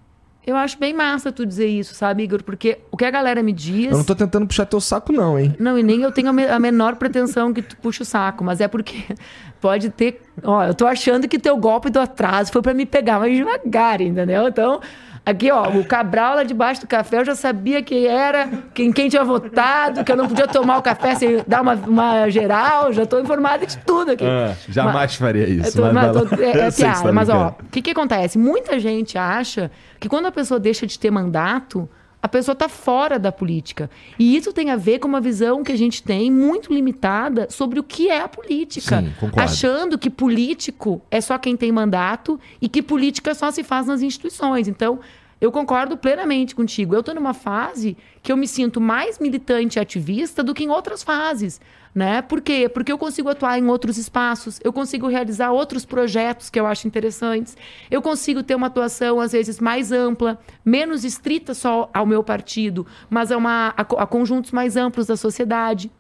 Eu 0.47 0.57
acho 0.57 0.79
bem 0.79 0.93
massa 0.93 1.33
tu 1.33 1.47
dizer 1.47 1.67
isso, 1.67 1.95
sabe, 1.95 2.23
Igor? 2.23 2.43
Porque 2.43 2.79
o 2.91 2.97
que 2.97 3.05
a 3.05 3.11
galera 3.11 3.43
me 3.43 3.53
diz. 3.53 3.87
Eu 3.91 3.97
não 3.99 4.05
tô 4.05 4.15
tentando 4.15 4.47
puxar 4.47 4.67
teu 4.67 4.81
saco, 4.81 5.13
não, 5.13 5.39
hein? 5.39 5.55
Não, 5.59 5.79
e 5.79 5.83
nem 5.83 6.03
eu 6.03 6.13
tenho 6.13 6.29
a, 6.29 6.33
me- 6.33 6.47
a 6.47 6.59
menor 6.59 6.97
pretensão 6.97 7.53
que 7.53 7.63
tu 7.63 7.77
puxe 7.79 8.03
o 8.03 8.05
saco, 8.05 8.45
mas 8.45 8.61
é 8.61 8.69
porque 8.69 8.97
pode 9.61 9.89
ter. 9.91 10.21
Ó, 10.43 10.63
eu 10.65 10.75
tô 10.75 10.87
achando 10.87 11.27
que 11.29 11.39
teu 11.39 11.57
golpe 11.57 11.89
do 11.89 11.99
atraso 11.99 12.53
foi 12.53 12.61
pra 12.61 12.75
me 12.75 12.85
pegar 12.85 13.19
mais 13.19 13.35
devagar, 13.37 14.01
entendeu? 14.03 14.47
Então, 14.49 14.81
aqui, 15.27 15.51
ó, 15.51 15.69
o 15.71 15.85
Cabral 15.85 16.37
lá 16.37 16.43
debaixo 16.43 16.81
do 16.83 16.87
café, 16.87 17.19
eu 17.21 17.25
já 17.25 17.35
sabia 17.35 17.83
que 17.83 18.07
era, 18.07 18.49
quem, 18.75 18.93
quem 18.93 19.09
tinha 19.09 19.25
votado, 19.25 20.05
que 20.05 20.13
eu 20.13 20.17
não 20.17 20.29
podia 20.29 20.47
tomar 20.47 20.79
o 20.79 20.83
café 20.83 21.15
sem 21.15 21.43
dar 21.47 21.63
uma, 21.63 21.75
uma 21.75 22.29
geral, 22.31 22.93
já 22.93 23.07
tô 23.07 23.19
informada 23.21 23.67
de 23.67 23.77
tudo 23.79 24.13
aqui. 24.13 24.25
Ah, 24.25 24.55
jamais 24.69 25.15
faria 25.15 25.45
Eu 25.49 25.61
isso. 25.61 25.77
tô- 25.77 25.83
mas 25.93 25.95
mas 25.95 26.29
tô- 26.31 26.43
é, 26.43 26.51
é 26.67 26.71
piada, 26.71 27.03
tá 27.03 27.13
mas 27.13 27.29
ó, 27.29 27.49
o 27.61 27.65
que 27.71 27.81
que 27.83 27.91
acontece? 27.91 28.39
Muita 28.39 28.79
gente 28.79 29.17
acha 29.17 29.71
que 29.99 30.09
quando 30.09 30.27
a 30.27 30.33
pessoa 30.33 30.61
deixa 30.61 30.87
de 30.87 30.99
ter 30.99 31.11
mandato, 31.11 31.89
a 32.25 32.29
pessoa 32.29 32.55
tá 32.55 32.71
fora 32.71 33.19
da 33.19 33.31
política. 33.31 33.91
E 34.19 34.35
isso 34.35 34.51
tem 34.51 34.71
a 34.71 34.77
ver 34.77 34.99
com 34.99 35.07
uma 35.07 35.21
visão 35.21 35.63
que 35.63 35.71
a 35.71 35.77
gente 35.77 36.03
tem 36.03 36.31
muito 36.31 36.73
limitada 36.73 37.49
sobre 37.51 37.79
o 37.79 37.83
que 37.83 38.09
é 38.09 38.23
a 38.23 38.27
política. 38.27 39.03
Sim, 39.03 39.13
concordo. 39.21 39.43
Achando 39.43 39.99
que 39.99 40.09
político 40.09 41.03
é 41.11 41.21
só 41.21 41.37
quem 41.37 41.55
tem 41.55 41.71
mandato 41.71 42.41
e 42.63 42.67
que 42.67 42.81
política 42.81 43.35
só 43.35 43.51
se 43.51 43.63
faz 43.63 43.87
nas 43.87 44.01
instituições. 44.01 44.69
Então, 44.69 45.01
eu 45.39 45.53
concordo 45.53 45.99
plenamente 45.99 46.55
contigo. 46.55 46.95
Eu 46.95 47.01
estou 47.01 47.15
numa 47.15 47.35
fase 47.35 47.95
que 48.25 48.33
eu 48.33 48.39
me 48.39 48.49
sinto 48.49 48.81
mais 48.81 49.19
militante 49.19 49.79
e 49.79 49.81
ativista 49.81 50.43
do 50.43 50.55
que 50.55 50.65
em 50.65 50.71
outras 50.71 51.03
fases. 51.03 51.61
Né? 51.95 52.23
Por 52.23 52.41
quê? 52.41 52.71
Porque 52.71 52.91
eu 52.91 52.97
consigo 52.97 53.29
atuar 53.29 53.59
em 53.59 53.69
outros 53.69 53.99
espaços, 53.99 54.59
eu 54.65 54.73
consigo 54.73 55.07
realizar 55.07 55.53
outros 55.53 55.85
projetos 55.85 56.49
que 56.49 56.59
eu 56.59 56.67
acho 56.67 56.89
interessantes, 56.89 57.55
eu 57.89 58.01
consigo 58.01 58.43
ter 58.43 58.55
uma 58.55 58.67
atuação, 58.67 59.21
às 59.21 59.31
vezes, 59.31 59.61
mais 59.61 59.93
ampla, 59.93 60.41
menos 60.65 61.05
estrita 61.05 61.53
só 61.53 61.89
ao 61.93 62.07
meu 62.07 62.25
partido, 62.25 62.85
mas 63.11 63.31
a, 63.31 63.37
uma, 63.37 63.75
a, 63.77 63.83
a 63.83 64.07
conjuntos 64.07 64.51
mais 64.51 64.75
amplos 64.77 65.07
da 65.07 65.17
sociedade. 65.17 65.93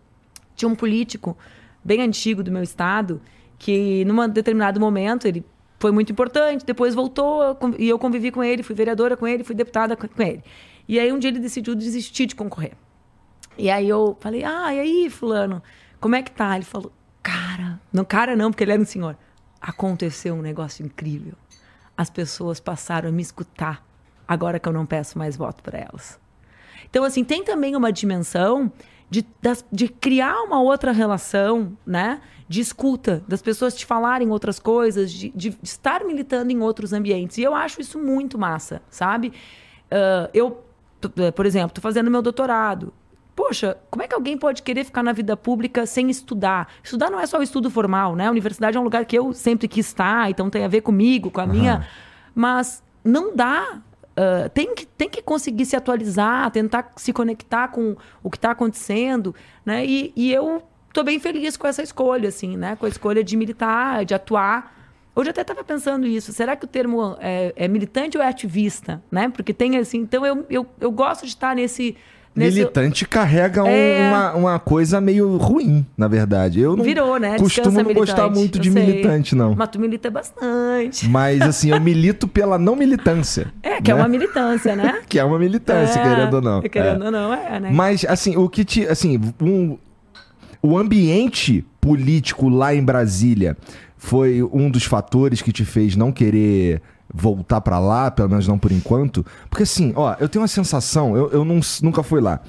Tinha 0.57 0.69
um 0.69 0.75
político 0.75 1.37
bem 1.85 2.01
antigo 2.01 2.43
do 2.43 2.51
meu 2.51 2.63
estado 2.63 3.21
que, 3.59 4.05
num 4.07 4.27
determinado 4.29 4.81
momento, 4.81 5.29
ele 5.29 5.45
foi 5.79 5.93
muito 5.93 6.11
importante, 6.11 6.65
depois 6.65 6.95
voltou 6.95 7.57
e 7.79 7.89
eu 7.89 7.99
convivi 7.99 8.31
com 8.31 8.43
ele, 8.43 8.63
fui 8.63 8.75
vereadora 8.75 9.17
com 9.17 9.29
ele, 9.29 9.45
fui 9.45 9.55
deputada 9.55 9.95
com 9.95 10.23
ele. 10.23 10.43
E 10.87 10.99
aí 11.01 11.13
um 11.13 11.19
dia 11.19 11.31
ele 11.31 11.39
decidiu 11.41 11.75
desistir 11.75 12.27
de 12.27 12.35
concorrer. 12.35 12.73
E 13.57 13.71
aí 13.71 13.89
eu 13.89 14.17
falei, 14.21 14.45
ah, 14.45 14.75
e 14.75 14.81
aí, 14.81 15.11
fulano, 15.11 15.63
como 16.01 16.15
é 16.17 16.23
que 16.23 16.31
tá? 16.33 16.55
Ele 16.57 16.65
falou, 16.65 16.93
cara, 17.23 17.81
não 17.93 18.05
cara 18.05 18.35
não, 18.37 18.51
porque 18.51 18.65
ele 18.65 18.73
era 18.73 18.83
um 18.83 18.87
senhor. 18.87 19.17
Aconteceu 19.61 20.35
um 20.35 20.43
negócio 20.43 20.85
incrível. 20.85 21.35
As 21.97 22.11
pessoas 22.11 22.59
passaram 22.61 23.09
a 23.09 23.13
me 23.13 23.23
escutar 23.23 23.87
agora 24.27 24.59
que 24.59 24.69
eu 24.69 24.73
não 24.73 24.85
peço 24.85 25.17
mais 25.17 25.37
voto 25.37 25.63
para 25.63 25.79
elas. 25.79 26.19
Então, 26.91 27.05
assim, 27.05 27.25
tem 27.25 27.45
também 27.45 27.77
uma 27.77 27.93
dimensão 27.93 28.71
de, 29.09 29.25
das- 29.41 29.65
de 29.71 29.89
criar 29.89 30.43
uma 30.43 30.61
outra 30.61 30.91
relação, 30.93 31.77
né? 31.87 32.21
De 32.49 32.61
escuta, 32.61 33.23
das 33.29 33.41
pessoas 33.41 33.75
te 33.75 33.87
falarem 33.87 34.31
outras 34.31 34.59
coisas, 34.59 35.11
de, 35.13 35.31
de 35.31 35.57
estar 35.63 36.05
militando 36.05 36.53
em 36.53 36.61
outros 36.61 36.93
ambientes. 36.93 37.39
E 37.39 37.43
eu 37.43 37.55
acho 37.55 37.81
isso 37.81 37.99
muito 37.99 38.37
massa, 38.37 38.83
sabe? 38.91 39.33
Ah, 39.91 40.29
eu, 40.35 40.63
por 41.09 41.47
exemplo, 41.47 41.69
estou 41.69 41.83
fazendo 41.83 42.11
meu 42.11 42.23
doutorado. 42.23 42.93
Poxa, 43.35 43.77
como 43.91 44.03
é 44.03 44.09
que 44.09 44.15
alguém 44.15 44.39
pode 44.39 44.63
querer 44.63 44.85
ficar 44.85 45.03
na 45.03 45.13
vida 45.13 45.37
pública 45.37 45.87
sem 45.87 46.09
estudar? 46.09 46.69
Estudar 46.83 47.11
não 47.11 47.19
é 47.19 47.27
só 47.27 47.39
o 47.39 47.43
estudo 47.43 47.69
formal, 47.69 48.15
né? 48.15 48.29
A 48.29 48.31
universidade 48.31 48.77
é 48.77 48.81
um 48.81 48.85
lugar 48.85 49.05
que 49.05 49.19
eu 49.19 49.33
sempre 49.33 49.67
quis 49.67 49.87
estar, 49.89 50.31
então 50.31 50.49
tem 50.49 50.65
a 50.65 50.69
ver 50.69 50.83
comigo, 50.83 51.31
com 51.31 51.41
a 51.41 51.47
minha. 51.47 51.87
Mas 52.35 52.83
não 53.03 53.35
dá. 53.35 53.81
ah, 54.17 54.49
tem, 54.51 54.73
que, 54.75 54.87
tem 54.87 55.09
que 55.09 55.21
conseguir 55.21 55.67
se 55.67 55.75
atualizar, 55.75 56.49
tentar 56.53 56.93
se 56.97 57.13
conectar 57.13 57.69
com 57.69 57.97
o 58.23 58.31
que 58.31 58.37
está 58.37 58.53
acontecendo, 58.53 59.35
né? 59.67 59.85
E, 59.85 60.13
e 60.15 60.33
eu 60.33 60.63
tô 60.93 61.03
bem 61.03 61.19
feliz 61.19 61.57
com 61.57 61.67
essa 61.67 61.83
escolha, 61.83 62.29
assim, 62.29 62.57
né? 62.57 62.77
Com 62.77 62.87
a 62.87 62.89
escolha 62.89 63.25
de 63.25 63.37
militar, 63.37 64.05
de 64.05 64.15
atuar. 64.15 64.73
Hoje 65.17 65.29
eu 65.29 65.31
até 65.31 65.43
estava 65.43 65.63
pensando 65.63 66.07
isso. 66.07 66.33
Será 66.33 66.57
que 66.57 66.65
o 66.65 66.69
termo 66.69 67.17
é, 67.21 67.53
é 67.57 67.69
militante 67.69 68.17
ou 68.19 68.23
é 68.25 68.27
ativista, 68.29 69.03
né? 69.11 69.29
Porque 69.29 69.53
tem 69.55 69.77
assim. 69.77 69.99
Então 69.99 70.27
eu, 70.27 70.45
eu, 70.51 70.67
eu 70.81 70.91
gosto 70.91 71.23
de 71.23 71.29
estar 71.29 71.55
nesse. 71.55 71.95
nesse 72.35 72.59
Militante 72.59 73.07
carrega 73.07 73.63
um- 73.63 73.69
É. 73.69 74.09
uma, 74.11 74.35
uma 74.35 74.59
coisa 74.59 75.01
meio 75.01 75.37
ruim, 75.37 75.87
na 75.97 76.09
verdade. 76.09 76.59
Eu 76.61 76.75
não 76.77 76.83
Virou, 76.85 77.17
né? 77.21 77.39
costumo 77.39 77.67
Descansa 77.71 77.83
não 77.85 77.95
gostar 77.95 78.29
muito 78.29 78.59
de 78.59 78.71
militante, 78.71 79.37
não. 79.37 79.55
Mas 79.55 79.69
tu 79.69 79.79
milita 79.79 80.11
bastante. 80.11 81.09
Mas, 81.09 81.41
assim, 81.43 81.71
eu 81.71 81.81
milito 81.81 82.27
pela 82.27 82.59
não 82.59 82.75
militância. 82.75 83.53
É, 83.63 83.81
que 83.81 83.91
é 83.91 83.95
né? 83.95 84.01
uma 84.01 84.09
militância, 84.09 84.75
né? 84.75 85.01
Que 85.09 85.19
é 85.21 85.25
uma 85.25 85.39
militância, 85.39 86.01
É, 86.01 86.03
querendo 86.03 86.35
ou 86.35 86.43
não. 86.43 86.61
Querendo 86.63 87.03
É. 87.03 87.07
ou 87.07 87.13
não, 87.13 87.33
é, 87.33 87.61
né? 87.61 87.71
Mas, 87.73 88.05
assim, 88.05 88.37
o 88.37 88.49
que 88.49 88.65
te. 88.65 88.85
Assim, 88.89 89.21
um, 89.41 89.79
o 90.61 90.77
ambiente 90.77 91.65
político 91.81 92.49
lá 92.49 92.75
em 92.75 92.83
Brasília 92.83 93.57
foi 94.05 94.43
um 94.43 94.71
dos 94.71 94.85
fatores 94.85 95.41
que 95.41 95.51
te 95.51 95.65
fez 95.65 95.97
não 95.97 96.13
querer 96.13 96.83
voltar 97.13 97.63
pra 97.63 97.79
lá, 97.79 98.11
pelo 98.11 98.29
menos 98.29 98.47
não 98.47 98.59
por 98.59 98.71
enquanto. 98.71 99.25
Porque, 99.49 99.63
assim, 99.63 99.95
ó, 99.97 100.15
eu 100.21 100.29
tenho 100.29 100.43
uma 100.43 100.49
sensação, 100.49 101.17
eu, 101.17 101.31
eu 101.31 101.43
não- 101.45 101.61
nunca 101.83 102.03
fui 102.03 102.21
lá. 102.21 102.41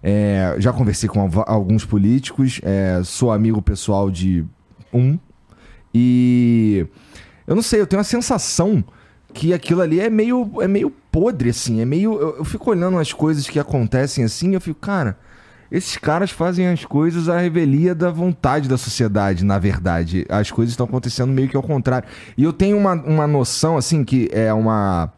É, 0.00 0.54
já 0.58 0.72
conversei 0.72 1.08
com 1.08 1.28
alguns 1.46 1.84
políticos, 1.84 2.60
é, 2.62 3.00
sou 3.04 3.32
amigo 3.32 3.60
pessoal 3.60 4.08
de 4.08 4.44
um. 4.92 5.18
E 5.92 6.86
eu 7.44 7.56
não 7.56 7.62
sei, 7.62 7.80
eu 7.80 7.86
tenho 7.88 7.98
uma 7.98 8.04
sensação 8.04 8.84
que 9.34 9.52
aquilo 9.52 9.80
ali 9.80 9.98
é 9.98 10.08
meio, 10.08 10.48
é 10.60 10.68
meio 10.68 10.90
podre, 11.10 11.50
assim. 11.50 11.80
É 11.80 11.84
meio. 11.84 12.14
Eu, 12.20 12.36
eu 12.38 12.44
fico 12.44 12.70
olhando 12.70 12.98
as 12.98 13.12
coisas 13.12 13.48
que 13.48 13.58
acontecem 13.58 14.22
assim, 14.24 14.54
eu 14.54 14.60
fico, 14.60 14.78
cara, 14.80 15.18
esses 15.70 15.96
caras 15.96 16.30
fazem 16.30 16.66
as 16.66 16.84
coisas 16.84 17.28
à 17.28 17.38
revelia 17.38 17.94
da 17.94 18.10
vontade 18.10 18.68
da 18.68 18.76
sociedade, 18.76 19.44
na 19.44 19.58
verdade. 19.58 20.26
As 20.28 20.50
coisas 20.50 20.72
estão 20.72 20.86
acontecendo 20.86 21.32
meio 21.32 21.48
que 21.48 21.56
ao 21.56 21.62
contrário. 21.62 22.08
E 22.36 22.42
eu 22.42 22.52
tenho 22.52 22.76
uma, 22.76 22.94
uma 22.94 23.26
noção, 23.26 23.76
assim, 23.76 24.02
que 24.02 24.28
é 24.32 24.52
uma 24.52 25.12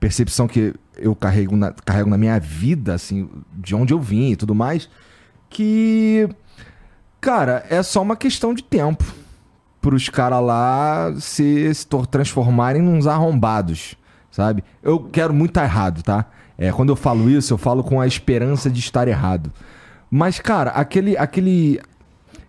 percepção 0.00 0.48
que 0.48 0.74
eu 0.96 1.14
carrego 1.14 1.56
na, 1.56 1.72
carrego 1.84 2.08
na 2.08 2.16
minha 2.16 2.38
vida, 2.38 2.94
assim, 2.94 3.28
de 3.52 3.74
onde 3.74 3.92
eu 3.92 4.00
vim 4.00 4.30
e 4.30 4.36
tudo 4.36 4.54
mais, 4.54 4.88
que. 5.50 6.28
Cara, 7.20 7.64
é 7.68 7.82
só 7.82 8.00
uma 8.00 8.16
questão 8.16 8.54
de 8.54 8.62
tempo 8.62 9.04
pros 9.80 10.08
caras 10.08 10.42
lá 10.42 11.14
se, 11.18 11.72
se 11.74 11.86
transformarem 12.10 12.82
nos 12.82 13.06
arrombados, 13.06 13.96
sabe? 14.30 14.62
Eu 14.82 15.00
quero 15.00 15.32
muito 15.32 15.50
estar 15.50 15.64
errado, 15.64 16.02
tá? 16.02 16.26
É, 16.56 16.72
quando 16.72 16.90
eu 16.90 16.96
falo 16.96 17.30
isso, 17.30 17.52
eu 17.52 17.58
falo 17.58 17.84
com 17.84 18.00
a 18.00 18.06
esperança 18.06 18.68
de 18.68 18.80
estar 18.80 19.06
errado. 19.06 19.52
Mas, 20.10 20.38
cara, 20.40 20.70
aquele. 20.70 21.16
aquele 21.16 21.80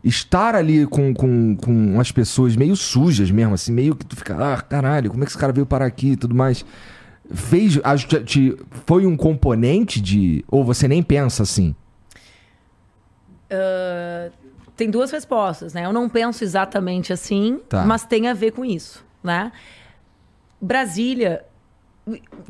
estar 0.01 0.55
ali 0.55 0.87
com, 0.87 1.13
com, 1.13 1.57
com 1.57 1.71
umas 1.95 2.09
pessoas 2.09 2.55
meio 2.55 2.73
sujas 2.73 3.29
mesmo, 3.29 3.53
assim, 3.53 3.73
meio 3.73 3.93
que 3.95 4.05
tu 4.05 4.15
fica, 4.15 4.33
ah, 4.53 4.61
caralho, 4.61 5.09
como 5.11 5.21
é 5.23 5.25
que 5.25 5.31
esse 5.31 5.37
cara 5.37 5.51
veio 5.51 5.65
parar 5.65 5.85
aqui 5.87 6.11
e 6.11 6.15
tudo 6.15 6.33
mais. 6.33 6.63
Fez. 7.33 7.77
te- 8.25 8.57
foi 8.85 9.05
um 9.05 9.17
componente 9.17 9.99
de. 9.99 10.43
Ou 10.47 10.63
você 10.63 10.87
nem 10.87 11.03
pensa 11.03 11.43
assim? 11.43 11.75
Ah, 13.51 14.29
tem 14.75 14.89
duas 14.89 15.11
respostas, 15.11 15.73
né? 15.73 15.85
Eu 15.85 15.91
não 15.93 16.07
penso 16.07 16.43
exatamente 16.43 17.11
assim, 17.11 17.59
Tá. 17.67 17.83
mas 17.85 18.05
tem 18.05 18.27
a 18.29 18.33
ver 18.33 18.51
com 18.51 18.63
isso, 18.63 19.03
né? 19.23 19.51
Brasília 20.61 21.43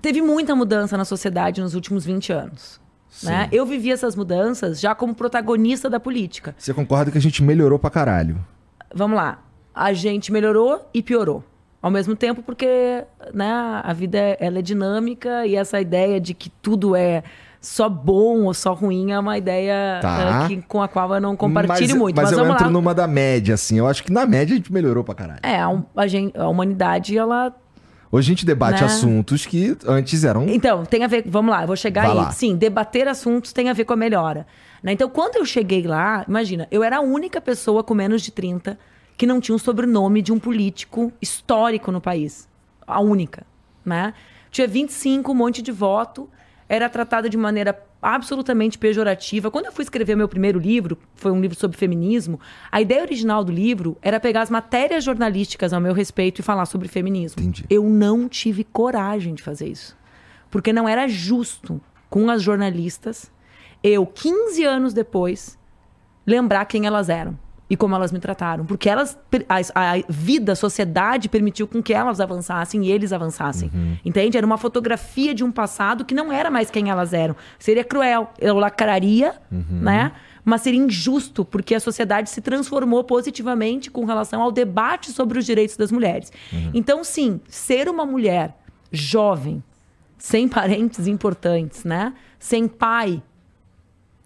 teve 0.02 0.22
muita 0.22 0.56
mudança 0.56 0.96
na 0.96 1.06
sociedade 1.06 1.62
nos 1.62 1.74
últimos 1.74 2.06
20 2.06 2.32
anos. 2.32 2.79
Né? 3.24 3.48
Eu 3.52 3.66
vivi 3.66 3.92
essas 3.92 4.16
mudanças 4.16 4.80
já 4.80 4.94
como 4.96 5.14
protagonista 5.16 5.90
da 5.90 6.00
política. 6.00 6.56
Você 6.58 6.74
concorda 6.74 7.12
que 7.12 7.18
a 7.18 7.22
gente 7.22 7.44
melhorou 7.44 7.80
pra 7.80 7.90
caralho? 7.90 8.38
Vamos 8.94 9.18
lá. 9.18 9.40
A 9.74 9.94
gente 9.94 10.32
melhorou 10.32 10.88
e 10.94 11.02
piorou. 11.02 11.44
Ao 11.82 11.90
mesmo 11.90 12.16
tempo, 12.16 12.44
porque 12.44 13.04
né, 13.34 13.82
a 13.84 13.94
vida 13.94 14.18
ela 14.40 14.60
é 14.60 14.62
dinâmica 14.62 15.46
e 15.46 15.56
essa 15.56 15.80
ideia 15.80 16.20
de 16.20 16.34
que 16.34 16.50
tudo 16.50 16.94
é 16.96 17.24
só 17.62 17.88
bom 17.90 18.44
ou 18.46 18.54
só 18.54 18.74
ruim 18.74 19.12
é 19.12 19.20
uma 19.20 19.38
ideia 19.38 20.00
Tá. 20.02 20.44
eh, 20.44 20.48
que, 20.48 20.62
com 20.64 20.82
a 20.82 20.88
qual 20.88 21.14
eu 21.16 21.22
não 21.22 21.36
compartilho 21.38 21.90
mas, 21.92 21.98
muito. 21.98 22.16
Mas, 22.16 22.32
Mas, 22.32 22.38
eu 22.38 22.46
entro 22.52 22.66
lá. 22.66 22.72
numa 22.72 22.94
da 22.94 23.08
média, 23.08 23.56
assim. 23.56 23.78
Eu 23.78 23.88
acho 23.88 24.04
que 24.04 24.12
na 24.12 24.26
média 24.26 24.54
a 24.54 24.58
gente 24.58 24.72
melhorou 24.74 25.04
pra 25.04 25.16
caralho. 25.16 25.40
É, 25.44 25.58
a, 25.60 25.82
a, 25.96 26.08
gen- 26.08 26.32
a 26.38 26.48
humanidade, 26.50 27.18
ela 27.18 27.54
Hoje 28.12 28.28
a 28.28 28.32
gente 28.32 28.46
debate 28.46 28.82
né? 28.82 28.88
assuntos 28.88 29.46
que 29.46 29.78
antes 29.86 30.24
eram. 30.24 30.48
Então, 30.50 30.84
tem 30.84 31.04
a 31.04 31.08
ver. 31.08 31.24
Vamos 31.28 31.52
lá, 31.52 31.62
eu 31.62 31.68
vou 31.68 31.76
chegar 31.76 32.04
Vai 32.04 32.12
aí. 32.12 32.18
Lá. 32.18 32.32
Sim, 32.32 32.56
debater 32.56 33.08
assuntos 33.08 33.54
tem 33.54 33.70
a 33.70 33.74
ver 33.74 33.86
com 33.86 33.94
a 33.94 33.96
melhora. 33.96 34.48
Né? 34.82 34.94
Então, 34.94 35.08
quando 35.10 35.36
eu 35.36 35.46
cheguei 35.46 35.84
lá, 35.84 36.26
imagina, 36.28 36.68
eu 36.72 36.84
era 36.84 36.98
a 36.98 37.02
única 37.02 37.40
pessoa 37.40 37.84
com 37.84 37.94
menos 37.94 38.22
de 38.22 38.32
30 38.32 38.78
que 39.16 39.28
não 39.28 39.40
tinha 39.40 39.56
o 39.56 39.60
sobrenome 39.60 40.22
de 40.22 40.32
um 40.32 40.40
político 40.40 41.12
histórico 41.22 41.92
no 41.92 42.02
país. 42.02 42.48
A 42.88 43.00
única. 43.00 43.46
Né? 43.86 44.14
Tinha 44.50 44.68
25, 44.68 45.32
um 45.32 45.36
monte 45.36 45.62
de 45.62 45.72
voto, 45.72 46.28
era 46.68 46.90
tratada 46.90 47.30
de 47.30 47.38
maneira 47.38 47.74
absolutamente 48.02 48.78
pejorativa. 48.78 49.52
Quando 49.52 49.66
eu 49.66 49.72
fui 49.72 49.84
escrever 49.84 50.16
meu 50.16 50.28
primeiro 50.28 50.60
livro, 50.60 50.98
foi 51.16 51.32
um 51.32 51.42
livro 51.42 51.58
sobre 51.58 51.78
feminismo, 51.78 52.40
a 52.72 52.82
ideia 52.82 53.02
original 53.02 53.44
do 53.44 53.52
livro 53.52 53.98
era 54.02 54.20
pegar 54.20 54.42
as 54.42 54.50
matérias 54.50 55.04
jornalísticas 55.04 55.74
ao 55.74 55.82
meu 55.82 55.94
respeito 55.94 56.40
e 56.40 56.44
falar 56.44 56.66
sobre 56.66 56.88
feminismo. 56.88 57.42
Entendi. 57.42 57.66
Eu 57.70 57.84
não 57.84 58.30
tive 58.30 58.64
coragem 58.64 59.34
de 59.34 59.44
fazer 59.44 59.68
isso. 59.68 59.98
Porque 60.50 60.74
não 60.74 60.88
era 60.88 61.08
justo 61.08 61.82
com 62.10 62.30
as 62.30 62.42
jornalistas, 62.42 63.32
eu, 63.84 64.06
15 64.06 64.64
anos 64.64 64.94
depois, 64.94 65.58
lembrar 66.26 66.66
quem 66.66 66.86
elas 66.86 67.08
eram 67.08 67.38
e 67.70 67.78
como 67.78 67.94
elas 67.96 68.12
me 68.12 68.20
trataram. 68.20 68.66
Porque 68.66 68.90
elas, 68.90 69.18
a, 69.48 69.58
a, 69.92 70.04
vida, 70.10 70.54
a 70.54 70.56
sociedade 70.56 71.30
permitiu 71.30 71.68
com 71.68 71.84
que 71.84 71.94
elas 71.94 72.20
avançassem 72.20 72.86
e 72.86 72.92
eles 72.92 73.14
avançassem. 73.14 73.70
Uhum. 73.74 73.98
Entende? 74.04 74.38
Era 74.38 74.46
uma 74.46 74.58
fotografia 74.58 75.36
de 75.36 75.44
um 75.44 75.52
passado 75.52 76.04
que 76.04 76.16
não 76.16 76.32
era 76.32 76.50
mais 76.50 76.72
quem 76.72 76.90
elas 76.90 77.14
eram. 77.14 77.36
Seria 77.60 77.84
cruel. 77.84 78.32
Eu 78.40 78.58
lacraria, 78.58 79.36
uhum. 79.52 79.82
né? 79.82 80.12
Mas 80.44 80.62
seria 80.62 80.80
injusto, 80.80 81.46
porque 81.46 81.76
a 81.76 81.80
sociedade 81.80 82.30
se 82.30 82.42
transformou 82.42 83.04
positivamente 83.04 83.92
com 83.92 84.04
relação 84.06 84.42
ao 84.42 84.52
debate 84.52 85.12
sobre 85.12 85.38
os 85.38 85.46
direitos 85.46 85.78
das 85.78 85.92
mulheres. 85.92 86.32
Uhum. 86.52 86.72
Então, 86.74 87.04
sim, 87.04 87.40
ser 87.48 87.88
uma 87.88 88.06
mulher 88.06 88.58
jovem, 88.92 89.62
sem 90.18 90.48
parentes 90.48 91.06
importantes, 91.06 91.84
né? 91.84 92.14
Sem 92.40 92.68
pai 92.68 93.22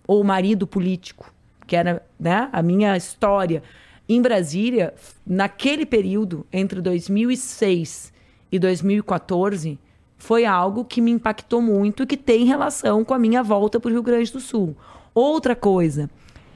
ou 0.08 0.24
marido 0.24 0.66
político, 0.68 1.33
que 1.74 1.76
era 1.76 2.06
né, 2.20 2.50
a 2.54 2.62
minha 2.62 2.96
história. 2.96 3.64
Em 4.08 4.22
Brasília, 4.22 4.94
naquele 5.26 5.88
período, 5.88 6.46
entre 6.54 6.80
2006 6.80 8.14
e 8.52 8.60
2014, 8.60 9.80
foi 10.16 10.46
algo 10.46 10.86
que 10.86 11.02
me 11.02 11.10
impactou 11.10 11.64
muito 11.64 12.04
e 12.04 12.06
que 12.06 12.16
tem 12.16 12.46
relação 12.46 13.04
com 13.04 13.16
a 13.16 13.18
minha 13.18 13.42
volta 13.42 13.80
para 13.80 13.90
o 13.90 13.92
Rio 13.92 14.04
Grande 14.04 14.32
do 14.32 14.40
Sul. 14.40 14.78
Outra 15.16 15.56
coisa, 15.56 16.12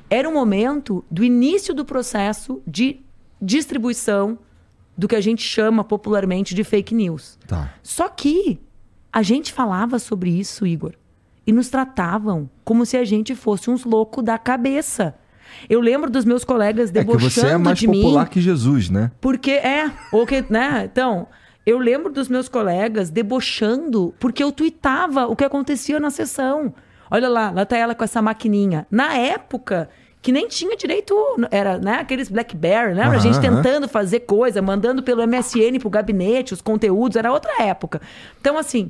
era 0.08 0.30
um 0.30 0.34
momento 0.34 1.04
do 1.10 1.24
início 1.24 1.74
do 1.74 1.84
processo 1.84 2.62
de 2.68 3.00
distribuição 3.42 4.38
do 4.96 5.08
que 5.08 5.16
a 5.16 5.22
gente 5.22 5.42
chama 5.42 5.84
popularmente 5.84 6.54
de 6.54 6.64
fake 6.64 6.94
news. 6.94 7.40
Tá. 7.48 7.74
Só 7.82 8.08
que 8.08 8.60
a 9.12 9.24
gente 9.24 9.52
falava 9.52 9.98
sobre 9.98 10.30
isso, 10.30 10.68
Igor, 10.68 10.94
e 11.48 11.54
nos 11.54 11.70
tratavam 11.70 12.50
como 12.66 12.86
se 12.86 12.98
a 12.98 13.06
gente 13.06 13.34
fosse 13.34 13.70
uns 13.70 13.86
loucos 13.86 14.22
da 14.22 14.38
cabeça. 14.38 15.16
Eu 15.70 15.80
lembro 15.80 16.12
dos 16.12 16.26
meus 16.26 16.44
colegas 16.44 16.92
debochando 16.92 17.26
é 17.26 17.30
que 17.30 17.34
você 17.34 17.48
é 17.48 17.58
mais 17.58 17.82
popular 17.82 18.26
mim, 18.26 18.30
que 18.30 18.42
Jesus, 18.42 18.90
né? 18.90 19.12
Porque 19.22 19.52
é, 19.52 19.90
ou 20.12 20.28
que, 20.28 20.44
né? 20.50 20.90
Então, 20.92 21.26
eu 21.66 21.80
lembro 21.80 22.12
dos 22.12 22.28
meus 22.28 22.50
colegas 22.50 23.10
debochando 23.10 24.14
porque 24.20 24.44
eu 24.44 24.52
tweetava 24.52 25.26
o 25.26 25.36
que 25.36 25.46
acontecia 25.46 26.02
na 26.02 26.10
sessão. 26.10 26.74
Olha 27.10 27.30
lá, 27.30 27.50
lá 27.50 27.66
tá 27.66 27.78
ela 27.78 27.96
com 27.96 28.04
essa 28.04 28.22
maquininha. 28.22 28.86
Na 28.92 29.14
época, 29.16 29.90
que 30.22 30.34
nem 30.34 30.50
tinha 30.50 30.76
direito, 30.76 31.16
era, 31.50 31.78
né, 31.78 32.00
aqueles 32.02 32.28
BlackBerry, 32.28 32.94
né? 32.94 33.08
Uhum, 33.08 33.14
a 33.14 33.18
gente 33.18 33.40
tentando 33.40 33.84
uhum. 33.84 33.90
fazer 33.90 34.22
coisa, 34.22 34.62
mandando 34.62 35.02
pelo 35.02 35.26
MSN 35.26 35.80
pro 35.80 35.90
gabinete 35.90 36.54
os 36.54 36.62
conteúdos, 36.62 37.16
era 37.16 37.32
outra 37.32 37.64
época. 37.64 38.02
Então, 38.38 38.58
assim, 38.58 38.90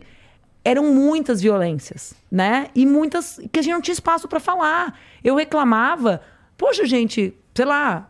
eram 0.67 0.93
muitas 0.93 1.41
violências, 1.41 2.13
né? 2.29 2.67
E 2.75 2.85
muitas 2.85 3.39
que 3.53 3.59
a 3.59 3.61
gente 3.61 3.73
não 3.73 3.81
tinha 3.81 3.93
espaço 3.93 4.27
para 4.27 4.37
falar. 4.37 4.99
Eu 5.23 5.33
reclamava, 5.33 6.21
poxa, 6.57 6.85
gente, 6.85 7.33
sei 7.55 7.63
lá, 7.63 8.09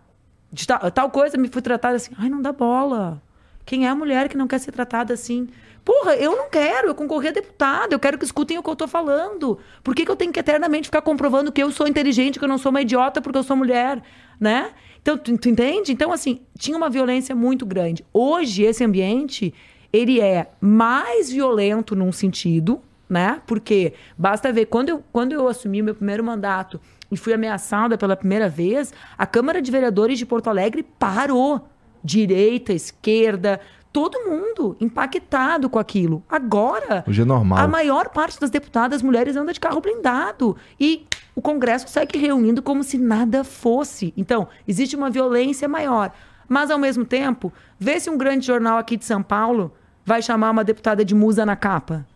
de 0.51 0.65
tal, 0.65 0.89
tal, 0.89 1.11
coisa 1.11 1.37
me 1.37 1.49
fui 1.49 1.61
tratada 1.61 1.95
assim. 1.95 2.15
Ai, 2.17 2.29
não 2.29 2.41
dá 2.41 2.51
bola. 2.51 3.21
Quem 3.63 3.85
é 3.85 3.89
a 3.89 3.93
mulher 3.95 4.27
que 4.27 4.35
não 4.35 4.47
quer 4.47 4.57
ser 4.59 4.71
tratada 4.71 5.13
assim? 5.13 5.47
Porra, 5.85 6.15
eu 6.15 6.35
não 6.35 6.49
quero, 6.49 6.87
eu 6.87 6.95
concorri 6.95 7.27
a 7.27 7.31
deputado, 7.31 7.93
eu 7.93 7.99
quero 7.99 8.17
que 8.17 8.25
escutem 8.25 8.57
o 8.57 8.63
que 8.63 8.69
eu 8.71 8.75
tô 8.75 8.87
falando. 8.87 9.59
Por 9.83 9.93
que, 9.93 10.03
que 10.03 10.09
eu 10.09 10.15
tenho 10.15 10.33
que 10.33 10.39
eternamente 10.39 10.87
ficar 10.87 11.03
comprovando 11.03 11.51
que 11.51 11.61
eu 11.61 11.71
sou 11.71 11.87
inteligente, 11.87 12.39
que 12.39 12.43
eu 12.43 12.49
não 12.49 12.57
sou 12.57 12.71
uma 12.71 12.81
idiota 12.81 13.21
porque 13.21 13.37
eu 13.37 13.43
sou 13.43 13.55
mulher, 13.55 14.01
né? 14.39 14.71
Então, 14.99 15.15
tu, 15.15 15.37
tu 15.37 15.47
entende? 15.47 15.91
Então, 15.91 16.11
assim, 16.11 16.41
tinha 16.57 16.75
uma 16.75 16.89
violência 16.89 17.35
muito 17.35 17.67
grande. 17.67 18.03
Hoje, 18.11 18.63
esse 18.63 18.83
ambiente, 18.83 19.53
ele 19.97 20.21
é 20.21 20.51
mais 20.61 21.29
violento 21.31 21.95
num 21.95 22.11
sentido, 22.11 22.81
né? 23.09 23.41
Porque 23.47 23.93
basta 24.17 24.51
ver, 24.51 24.65
quando 24.65 24.89
eu, 24.89 25.03
quando 25.11 25.33
eu 25.33 25.47
assumi 25.47 25.81
meu 25.81 25.95
primeiro 25.95 26.23
mandato 26.23 26.79
e 27.11 27.17
fui 27.17 27.33
ameaçada 27.33 27.97
pela 27.97 28.15
primeira 28.15 28.49
vez, 28.49 28.93
a 29.17 29.25
Câmara 29.25 29.61
de 29.61 29.71
Vereadores 29.71 30.17
de 30.17 30.25
Porto 30.25 30.49
Alegre 30.49 30.83
parou. 30.83 31.67
Direita, 32.03 32.71
esquerda, 32.71 33.59
todo 33.91 34.29
mundo 34.29 34.77
impactado 34.79 35.69
com 35.69 35.79
aquilo. 35.79 36.23
Agora, 36.29 37.03
Hoje 37.07 37.21
é 37.21 37.25
normal. 37.25 37.57
a 37.57 37.67
maior 37.67 38.09
parte 38.09 38.39
das 38.39 38.49
deputadas 38.49 39.01
mulheres 39.01 39.35
anda 39.35 39.51
de 39.51 39.59
carro 39.59 39.81
blindado. 39.81 40.55
E 40.79 41.05
o 41.35 41.41
Congresso 41.41 41.87
segue 41.89 42.17
reunindo 42.17 42.61
como 42.61 42.83
se 42.83 42.97
nada 42.97 43.43
fosse. 43.43 44.13
Então, 44.15 44.47
existe 44.67 44.95
uma 44.95 45.09
violência 45.09 45.67
maior. 45.67 46.11
Mas, 46.47 46.71
ao 46.71 46.77
mesmo 46.77 47.03
tempo, 47.03 47.51
vê 47.77 47.99
se 47.99 48.09
um 48.09 48.17
grande 48.17 48.45
jornal 48.45 48.77
aqui 48.77 48.95
de 48.95 49.03
São 49.03 49.21
Paulo 49.21 49.73
vai 50.07 50.21
chamar 50.21 50.51
uma 50.51 50.63
deputada 50.63 51.03
de 51.03 51.13
musa 51.13 51.45
na 51.45 51.57
capa, 51.57 52.07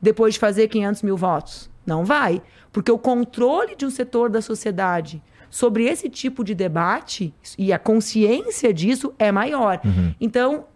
depois 0.00 0.34
de 0.34 0.40
fazer 0.40 0.68
500 0.68 1.02
mil 1.02 1.16
votos. 1.16 1.68
Não 1.84 2.04
vai. 2.04 2.40
Porque 2.70 2.92
o 2.92 2.96
controle 2.96 3.74
de 3.74 3.84
um 3.84 3.90
setor 3.90 4.30
da 4.30 4.40
sociedade 4.40 5.20
sobre 5.50 5.86
esse 5.86 6.08
tipo 6.08 6.44
de 6.44 6.54
debate 6.54 7.34
e 7.58 7.72
a 7.72 7.80
consciência 7.80 8.72
disso 8.72 9.12
é 9.18 9.32
maior. 9.32 9.80
Uhum. 9.84 10.14
Então, 10.20 10.66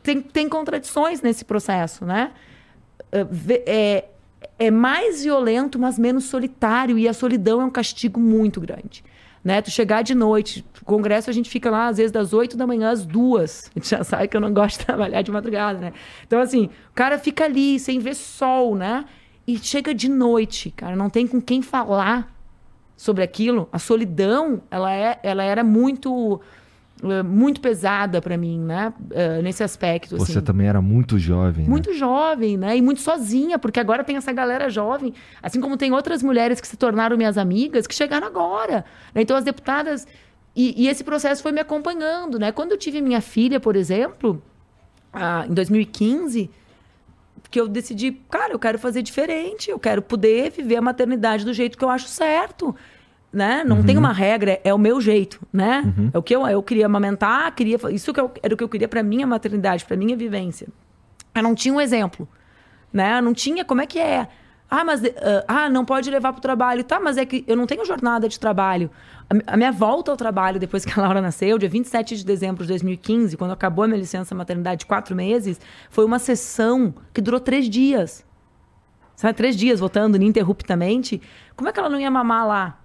tem, 0.00 0.20
tem 0.22 0.48
contradições 0.48 1.20
nesse 1.20 1.44
processo, 1.44 2.04
né? 2.04 2.30
É, 3.66 4.04
é 4.56 4.70
mais 4.70 5.24
violento, 5.24 5.80
mas 5.80 5.98
menos 5.98 6.26
solitário, 6.26 6.96
e 6.96 7.08
a 7.08 7.12
solidão 7.12 7.60
é 7.60 7.64
um 7.64 7.70
castigo 7.70 8.20
muito 8.20 8.60
grande 8.60 9.02
né? 9.48 9.62
Tu 9.62 9.70
chegar 9.70 10.02
de 10.02 10.14
noite, 10.14 10.62
congresso 10.84 11.30
a 11.30 11.32
gente 11.32 11.48
fica 11.48 11.70
lá 11.70 11.86
às 11.86 11.96
vezes 11.96 12.12
das 12.12 12.34
8 12.34 12.54
da 12.54 12.66
manhã 12.66 12.90
às 12.90 13.06
duas. 13.06 13.70
A 13.74 13.78
gente 13.78 13.88
já 13.88 14.04
sabe 14.04 14.28
que 14.28 14.36
eu 14.36 14.42
não 14.42 14.52
gosto 14.52 14.80
de 14.80 14.84
trabalhar 14.84 15.22
de 15.22 15.30
madrugada, 15.30 15.78
né? 15.78 15.94
Então 16.26 16.38
assim, 16.38 16.66
o 16.90 16.94
cara 16.94 17.18
fica 17.18 17.46
ali 17.46 17.78
sem 17.78 17.98
ver 17.98 18.14
sol, 18.14 18.76
né? 18.76 19.06
E 19.46 19.56
chega 19.56 19.94
de 19.94 20.06
noite, 20.06 20.70
cara, 20.70 20.94
não 20.94 21.08
tem 21.08 21.26
com 21.26 21.40
quem 21.40 21.62
falar 21.62 22.30
sobre 22.94 23.24
aquilo. 23.24 23.70
A 23.72 23.78
solidão, 23.78 24.60
ela 24.70 24.92
é, 24.92 25.18
ela 25.22 25.42
era 25.42 25.64
muito 25.64 26.42
muito 27.24 27.60
pesada 27.60 28.20
para 28.20 28.36
mim, 28.36 28.58
né? 28.58 28.92
Uh, 28.98 29.42
nesse 29.42 29.62
aspecto. 29.62 30.16
Você 30.16 30.32
assim. 30.32 30.40
também 30.40 30.66
era 30.66 30.82
muito 30.82 31.18
jovem. 31.18 31.64
Né? 31.64 31.70
Muito 31.70 31.92
jovem, 31.94 32.56
né? 32.56 32.76
E 32.76 32.82
muito 32.82 33.00
sozinha, 33.00 33.58
porque 33.58 33.78
agora 33.78 34.02
tem 34.02 34.16
essa 34.16 34.32
galera 34.32 34.68
jovem, 34.68 35.14
assim 35.42 35.60
como 35.60 35.76
tem 35.76 35.92
outras 35.92 36.22
mulheres 36.22 36.60
que 36.60 36.66
se 36.66 36.76
tornaram 36.76 37.16
minhas 37.16 37.38
amigas, 37.38 37.86
que 37.86 37.94
chegaram 37.94 38.26
agora. 38.26 38.84
Né? 39.14 39.22
Então 39.22 39.36
as 39.36 39.44
deputadas. 39.44 40.06
E, 40.56 40.84
e, 40.84 40.88
esse 40.88 41.04
processo 41.04 41.40
foi 41.40 41.52
me 41.52 41.60
acompanhando, 41.60 42.38
né? 42.38 42.50
Quando 42.50 42.72
eu 42.72 42.78
tive 42.78 43.00
minha 43.00 43.20
filha, 43.20 43.60
por 43.60 43.76
exemplo, 43.76 44.42
ah, 45.12 45.44
em 45.48 45.54
2015, 45.54 46.50
que 47.48 47.60
eu 47.60 47.68
decidi, 47.68 48.10
cara, 48.28 48.52
eu 48.52 48.58
quero 48.58 48.76
fazer 48.76 49.02
diferente, 49.02 49.70
eu 49.70 49.78
quero 49.78 50.02
poder 50.02 50.50
viver 50.50 50.76
a 50.76 50.82
maternidade 50.82 51.44
do 51.44 51.52
jeito 51.52 51.78
que 51.78 51.84
eu 51.84 51.90
acho 51.90 52.08
certo 52.08 52.74
né? 53.32 53.62
Não 53.64 53.78
uhum. 53.78 53.84
tem 53.84 53.96
uma 53.96 54.12
regra, 54.12 54.60
é 54.64 54.72
o 54.72 54.78
meu 54.78 55.00
jeito, 55.00 55.40
né? 55.52 55.82
Uhum. 55.84 56.10
É 56.12 56.18
o 56.18 56.22
que 56.22 56.34
eu, 56.34 56.46
eu 56.46 56.62
queria 56.62 56.86
amamentar, 56.86 57.54
queria 57.54 57.78
isso 57.90 58.12
que 58.12 58.20
eu, 58.20 58.30
era 58.42 58.54
o 58.54 58.56
que 58.56 58.64
eu 58.64 58.68
queria 58.68 58.88
para 58.88 59.02
minha 59.02 59.26
maternidade, 59.26 59.84
para 59.84 59.96
minha 59.96 60.16
vivência. 60.16 60.68
Eu 61.34 61.42
não 61.42 61.54
tinha 61.54 61.74
um 61.74 61.80
exemplo, 61.80 62.26
né? 62.92 63.20
Não 63.20 63.34
tinha 63.34 63.64
como 63.64 63.80
é 63.80 63.86
que 63.86 63.98
é. 63.98 64.28
Ah, 64.70 64.84
mas 64.84 65.02
uh, 65.02 65.08
ah, 65.46 65.68
não 65.70 65.84
pode 65.84 66.10
levar 66.10 66.32
para 66.32 66.38
o 66.38 66.42
trabalho, 66.42 66.84
tá? 66.84 67.00
Mas 67.00 67.16
é 67.16 67.24
que 67.24 67.42
eu 67.46 67.56
não 67.56 67.66
tenho 67.66 67.84
jornada 67.86 68.28
de 68.28 68.38
trabalho. 68.38 68.90
A, 69.30 69.54
a, 69.54 69.56
minha 69.56 69.72
volta 69.72 70.10
ao 70.10 70.16
trabalho 70.16 70.60
depois 70.60 70.84
que 70.84 70.98
a 70.98 71.02
Laura 71.02 71.22
nasceu, 71.22 71.56
dia 71.58 71.68
27 71.68 72.16
de 72.16 72.24
dezembro 72.24 72.64
de 72.64 72.68
2015, 72.68 73.36
quando 73.36 73.52
acabou 73.52 73.84
a 73.84 73.88
minha 73.88 73.98
licença 73.98 74.34
maternidade 74.34 74.80
de 74.80 74.86
quatro 74.86 75.16
meses, 75.16 75.58
foi 75.88 76.04
uma 76.04 76.18
sessão 76.18 76.94
que 77.14 77.20
durou 77.20 77.40
três 77.40 77.68
dias. 77.68 78.26
Sabe, 79.16 79.34
três 79.34 79.56
dias 79.56 79.80
voltando 79.80 80.16
ininterruptamente. 80.16 81.20
Como 81.56 81.68
é 81.68 81.72
que 81.72 81.80
ela 81.80 81.88
não 81.88 81.98
ia 81.98 82.10
mamar 82.10 82.46
lá? 82.46 82.78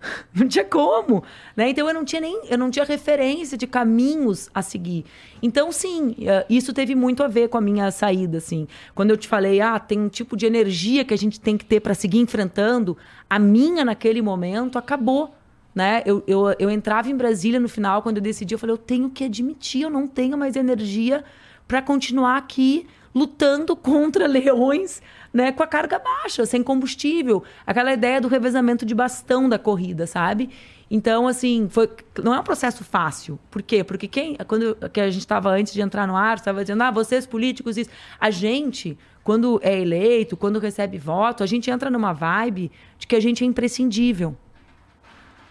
Não 0.34 0.46
tinha 0.46 0.64
como, 0.64 1.22
né? 1.56 1.70
Então 1.70 1.86
eu 1.88 1.94
não 1.94 2.04
tinha 2.04 2.20
nem, 2.20 2.40
eu 2.48 2.56
não 2.56 2.70
tinha 2.70 2.84
referência 2.84 3.58
de 3.58 3.66
caminhos 3.66 4.48
a 4.54 4.62
seguir. 4.62 5.04
Então 5.42 5.72
sim, 5.72 6.14
eh, 6.20 6.46
isso 6.48 6.72
teve 6.72 6.94
muito 6.94 7.22
a 7.22 7.28
ver 7.28 7.48
com 7.48 7.58
a 7.58 7.60
minha 7.60 7.90
saída, 7.90 8.38
assim. 8.38 8.66
Quando 8.94 9.10
eu 9.10 9.16
te 9.16 9.26
falei, 9.26 9.60
ah, 9.60 9.78
tem 9.78 9.98
um 9.98 10.08
tipo 10.08 10.36
de 10.36 10.46
energia 10.46 11.04
que 11.04 11.14
a 11.14 11.18
gente 11.18 11.40
tem 11.40 11.56
que 11.56 11.64
ter 11.64 11.80
para 11.80 11.94
seguir 11.94 12.18
enfrentando, 12.18 12.96
a 13.28 13.38
minha 13.38 13.84
naquele 13.84 14.22
momento 14.22 14.78
acabou, 14.78 15.34
né? 15.74 16.02
Eu, 16.06 16.22
eu, 16.26 16.54
eu 16.58 16.70
entrava 16.70 17.10
em 17.10 17.16
Brasília 17.16 17.60
no 17.60 17.68
final 17.68 18.02
quando 18.02 18.18
eu 18.18 18.22
decidi, 18.22 18.54
eu 18.54 18.58
falei, 18.58 18.74
eu 18.74 18.78
tenho 18.78 19.10
que 19.10 19.24
admitir, 19.24 19.82
eu 19.82 19.90
não 19.90 20.06
tenho 20.06 20.38
mais 20.38 20.56
energia 20.56 21.24
para 21.66 21.82
continuar 21.82 22.36
aqui 22.36 22.86
lutando 23.14 23.74
contra 23.74 24.26
leões 24.28 25.02
né, 25.32 25.52
com 25.52 25.62
a 25.62 25.66
carga 25.66 25.98
baixa, 25.98 26.44
sem 26.46 26.62
combustível. 26.62 27.42
Aquela 27.66 27.92
ideia 27.92 28.20
do 28.20 28.28
revezamento 28.28 28.84
de 28.86 28.94
bastão 28.94 29.48
da 29.48 29.58
corrida, 29.58 30.06
sabe? 30.06 30.50
Então, 30.90 31.28
assim, 31.28 31.68
foi, 31.68 31.88
não 32.22 32.34
é 32.34 32.40
um 32.40 32.42
processo 32.42 32.82
fácil. 32.82 33.38
Por 33.50 33.62
quê? 33.62 33.84
Porque 33.84 34.08
quem, 34.08 34.36
quando 34.46 34.74
que 34.92 35.00
a 35.00 35.10
gente 35.10 35.20
estava 35.20 35.50
antes 35.50 35.72
de 35.72 35.80
entrar 35.82 36.06
no 36.06 36.16
ar, 36.16 36.36
estava 36.36 36.62
dizendo, 36.62 36.82
ah, 36.82 36.90
vocês 36.90 37.26
políticos, 37.26 37.76
isso. 37.76 37.90
A 38.18 38.30
gente, 38.30 38.98
quando 39.22 39.60
é 39.62 39.78
eleito, 39.78 40.36
quando 40.36 40.58
recebe 40.58 40.96
voto, 40.96 41.42
a 41.42 41.46
gente 41.46 41.70
entra 41.70 41.90
numa 41.90 42.12
vibe 42.12 42.72
de 42.98 43.06
que 43.06 43.14
a 43.14 43.20
gente 43.20 43.44
é 43.44 43.46
imprescindível. 43.46 44.34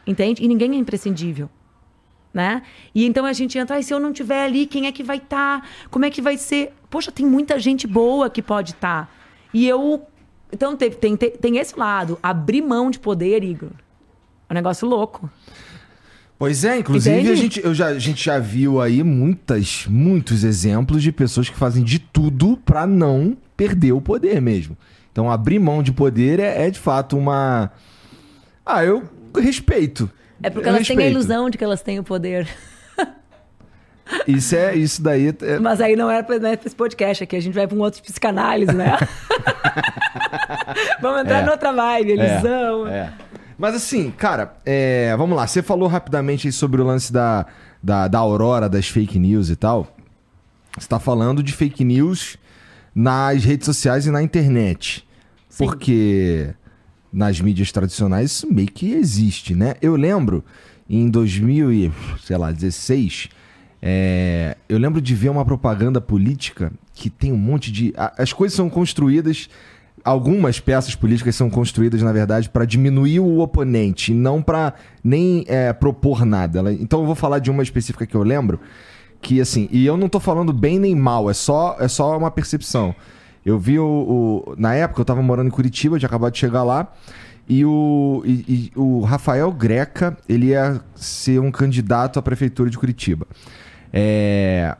Entende? 0.07 0.43
E 0.43 0.47
ninguém 0.47 0.71
é 0.71 0.75
imprescindível. 0.75 1.49
Né? 2.33 2.61
E 2.93 3.05
então 3.05 3.25
a 3.25 3.33
gente 3.33 3.57
entra, 3.57 3.77
ah, 3.77 3.81
se 3.81 3.93
eu 3.93 3.99
não 3.99 4.13
tiver 4.13 4.43
ali, 4.43 4.65
quem 4.65 4.85
é 4.85 4.91
que 4.91 5.03
vai 5.03 5.17
estar? 5.17 5.61
Tá? 5.61 5.67
Como 5.89 6.05
é 6.05 6.09
que 6.09 6.21
vai 6.21 6.37
ser? 6.37 6.73
Poxa, 6.89 7.11
tem 7.11 7.25
muita 7.25 7.59
gente 7.59 7.87
boa 7.87 8.29
que 8.29 8.41
pode 8.41 8.71
estar. 8.71 9.05
Tá. 9.05 9.09
E 9.53 9.67
eu. 9.67 10.05
Então 10.51 10.75
tem, 10.77 10.91
tem, 10.91 11.17
tem 11.17 11.57
esse 11.57 11.77
lado, 11.77 12.17
abrir 12.23 12.61
mão 12.61 12.89
de 12.89 12.99
poder, 12.99 13.43
Igor. 13.43 13.71
É 14.49 14.53
um 14.53 14.55
negócio 14.55 14.87
louco. 14.87 15.29
Pois 16.39 16.63
é, 16.63 16.77
inclusive 16.77 17.31
a 17.31 17.35
gente, 17.35 17.59
eu 17.63 17.73
já, 17.73 17.87
a 17.87 17.99
gente 17.99 18.23
já 18.23 18.37
viu 18.37 18.79
aí 18.79 19.03
muitas, 19.03 19.87
muitos 19.89 20.43
exemplos 20.43 21.01
de 21.01 21.11
pessoas 21.11 21.49
que 21.49 21.57
fazem 21.57 21.83
de 21.83 21.97
tudo 21.97 22.57
para 22.57 22.85
não 22.85 23.35
perder 23.55 23.91
o 23.91 23.99
poder 23.99 24.39
mesmo. 24.39 24.77
Então 25.11 25.31
abrir 25.31 25.57
mão 25.57 25.81
de 25.81 25.91
poder 25.91 26.39
é, 26.39 26.67
é 26.67 26.69
de 26.69 26.77
fato 26.77 27.17
uma. 27.17 27.71
Ah, 28.63 28.85
eu 28.85 29.03
respeito. 29.35 30.09
É 30.43 30.49
porque 30.51 30.67
eu 30.67 30.69
elas 30.69 30.81
respeito. 30.81 30.99
têm 30.99 31.07
a 31.07 31.11
ilusão 31.11 31.49
de 31.49 31.57
que 31.57 31.63
elas 31.63 31.81
têm 31.81 31.97
o 31.97 32.03
poder. 32.03 32.47
Isso 34.27 34.55
é, 34.55 34.75
isso 34.75 35.01
daí. 35.01 35.33
É... 35.41 35.59
Mas 35.59 35.81
aí 35.81 35.95
não 35.95 36.09
era 36.09 36.23
pra, 36.23 36.39
não 36.39 36.49
é 36.49 36.55
pra 36.55 36.67
esse 36.67 36.75
podcast 36.75 37.23
aqui, 37.23 37.35
a 37.35 37.39
gente 37.39 37.53
vai 37.53 37.67
pra 37.67 37.77
um 37.77 37.81
outro 37.81 38.01
psicanálise, 38.01 38.73
né? 38.73 38.97
Vamos 41.01 41.21
entrar 41.21 41.39
é. 41.39 41.45
noutra 41.45 41.71
vibe. 41.71 42.19
É. 42.19 42.41
é. 42.89 43.13
Mas 43.57 43.75
assim, 43.75 44.11
cara, 44.11 44.55
é, 44.65 45.15
vamos 45.17 45.35
lá. 45.35 45.47
Você 45.47 45.63
falou 45.63 45.87
rapidamente 45.87 46.51
sobre 46.51 46.81
o 46.81 46.85
lance 46.85 47.11
da, 47.11 47.47
da, 47.81 48.07
da 48.07 48.19
aurora 48.19 48.69
das 48.69 48.87
fake 48.87 49.17
news 49.17 49.49
e 49.49 49.55
tal. 49.55 49.87
Você 50.73 50.85
está 50.85 50.99
falando 50.99 51.41
de 51.41 51.53
fake 51.53 51.83
news 51.83 52.37
nas 52.93 53.43
redes 53.43 53.65
sociais 53.65 54.05
e 54.05 54.11
na 54.11 54.21
internet. 54.21 55.07
Sim. 55.49 55.65
Porque 55.65 56.53
nas 57.11 57.41
mídias 57.41 57.71
tradicionais 57.71 58.29
isso 58.31 58.53
meio 58.53 58.67
que 58.67 58.93
existe, 58.93 59.55
né? 59.55 59.73
Eu 59.81 59.95
lembro 59.95 60.45
em 60.89 61.09
2016, 61.09 63.29
é, 63.81 64.57
eu 64.67 64.77
lembro 64.77 64.99
de 64.99 65.13
ver 65.13 65.29
uma 65.29 65.45
propaganda 65.45 66.01
política 66.01 66.71
que 66.93 67.09
tem 67.09 67.31
um 67.31 67.37
monte 67.37 67.71
de. 67.71 67.93
As 68.17 68.33
coisas 68.33 68.55
são 68.55 68.69
construídas 68.69 69.49
algumas 70.03 70.59
peças 70.59 70.95
políticas 70.95 71.35
são 71.35 71.49
construídas, 71.49 72.01
na 72.01 72.13
verdade, 72.13 72.49
para 72.49 72.63
diminuir 72.63 73.19
o 73.19 73.39
oponente, 73.39 74.13
não 74.13 74.41
para 74.41 74.73
nem 75.03 75.43
é, 75.47 75.73
propor 75.73 76.25
nada. 76.25 76.71
Então 76.73 77.01
eu 77.01 77.05
vou 77.05 77.15
falar 77.15 77.39
de 77.39 77.51
uma 77.51 77.61
específica 77.61 78.05
que 78.05 78.15
eu 78.15 78.23
lembro, 78.23 78.59
que 79.21 79.41
assim, 79.41 79.67
e 79.69 79.85
eu 79.85 79.97
não 79.97 80.07
tô 80.07 80.19
falando 80.19 80.53
bem 80.53 80.79
nem 80.79 80.95
mal, 80.95 81.29
é 81.29 81.33
só, 81.33 81.75
é 81.79 81.89
só 81.89 82.17
uma 82.17 82.31
percepção. 82.31 82.95
Eu 83.45 83.59
vi 83.59 83.79
o, 83.79 83.85
o 84.47 84.55
Na 84.57 84.73
época 84.75 85.01
eu 85.01 85.05
tava 85.05 85.21
morando 85.21 85.47
em 85.47 85.51
Curitiba, 85.51 85.99
tinha 85.99 86.07
acabado 86.07 86.33
de 86.33 86.39
chegar 86.39 86.63
lá. 86.63 86.93
E 87.49 87.63
o, 87.63 88.21
e, 88.25 88.31
e 88.31 88.71
o 88.75 89.01
Rafael 89.01 89.49
Greca, 89.53 90.17
ele 90.27 90.47
ia 90.47 90.81
ser 90.95 91.39
um 91.39 91.49
candidato 91.49 92.19
à 92.19 92.21
prefeitura 92.21 92.69
de 92.69 92.77
Curitiba. 92.77 93.25
É, 93.91 94.75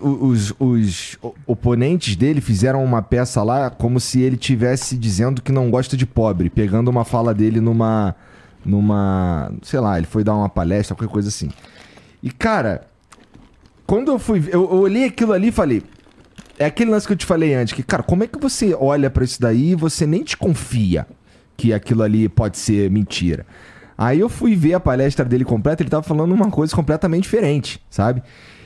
os, 0.00 0.52
os 0.58 1.18
oponentes 1.46 2.16
dele 2.16 2.40
fizeram 2.40 2.84
uma 2.84 3.00
peça 3.00 3.42
lá 3.42 3.70
como 3.70 3.98
se 3.98 4.20
ele 4.20 4.36
tivesse 4.36 4.96
dizendo 4.96 5.40
que 5.40 5.52
não 5.52 5.70
gosta 5.70 5.96
de 5.96 6.04
pobre, 6.06 6.50
pegando 6.50 6.88
uma 6.88 7.04
fala 7.04 7.32
dele 7.32 7.60
numa. 7.60 8.14
numa. 8.64 9.52
sei 9.62 9.80
lá, 9.80 9.96
ele 9.96 10.06
foi 10.06 10.22
dar 10.22 10.34
uma 10.34 10.48
palestra, 10.48 10.94
qualquer 10.94 11.12
coisa 11.12 11.28
assim. 11.28 11.48
E 12.22 12.30
cara, 12.30 12.86
quando 13.86 14.10
eu 14.10 14.18
fui. 14.18 14.40
Eu, 14.48 14.62
eu 14.70 14.80
olhei 14.80 15.04
aquilo 15.06 15.32
ali 15.32 15.48
e 15.48 15.52
falei. 15.52 15.82
É 16.58 16.66
aquele 16.66 16.90
lance 16.90 17.06
que 17.06 17.14
eu 17.14 17.16
te 17.16 17.24
falei 17.24 17.54
antes, 17.54 17.72
que, 17.72 17.82
cara, 17.82 18.02
como 18.02 18.22
é 18.22 18.26
que 18.26 18.38
você 18.38 18.76
olha 18.78 19.08
para 19.08 19.24
isso 19.24 19.40
daí 19.40 19.70
e 19.70 19.74
você 19.74 20.06
nem 20.06 20.22
te 20.22 20.36
confia 20.36 21.06
que 21.56 21.72
aquilo 21.72 22.02
ali 22.02 22.28
pode 22.28 22.58
ser 22.58 22.90
mentira? 22.90 23.46
Aí 24.00 24.18
eu 24.18 24.30
fui 24.30 24.56
ver 24.56 24.72
a 24.72 24.80
palestra 24.80 25.26
dele 25.26 25.44
completa, 25.44 25.82
ele 25.82 25.90
tava 25.90 26.02
falando 26.02 26.32
uma 26.32 26.50
coisa 26.50 26.74
completamente 26.74 27.24
diferente, 27.24 27.78
sabe? 27.90 28.22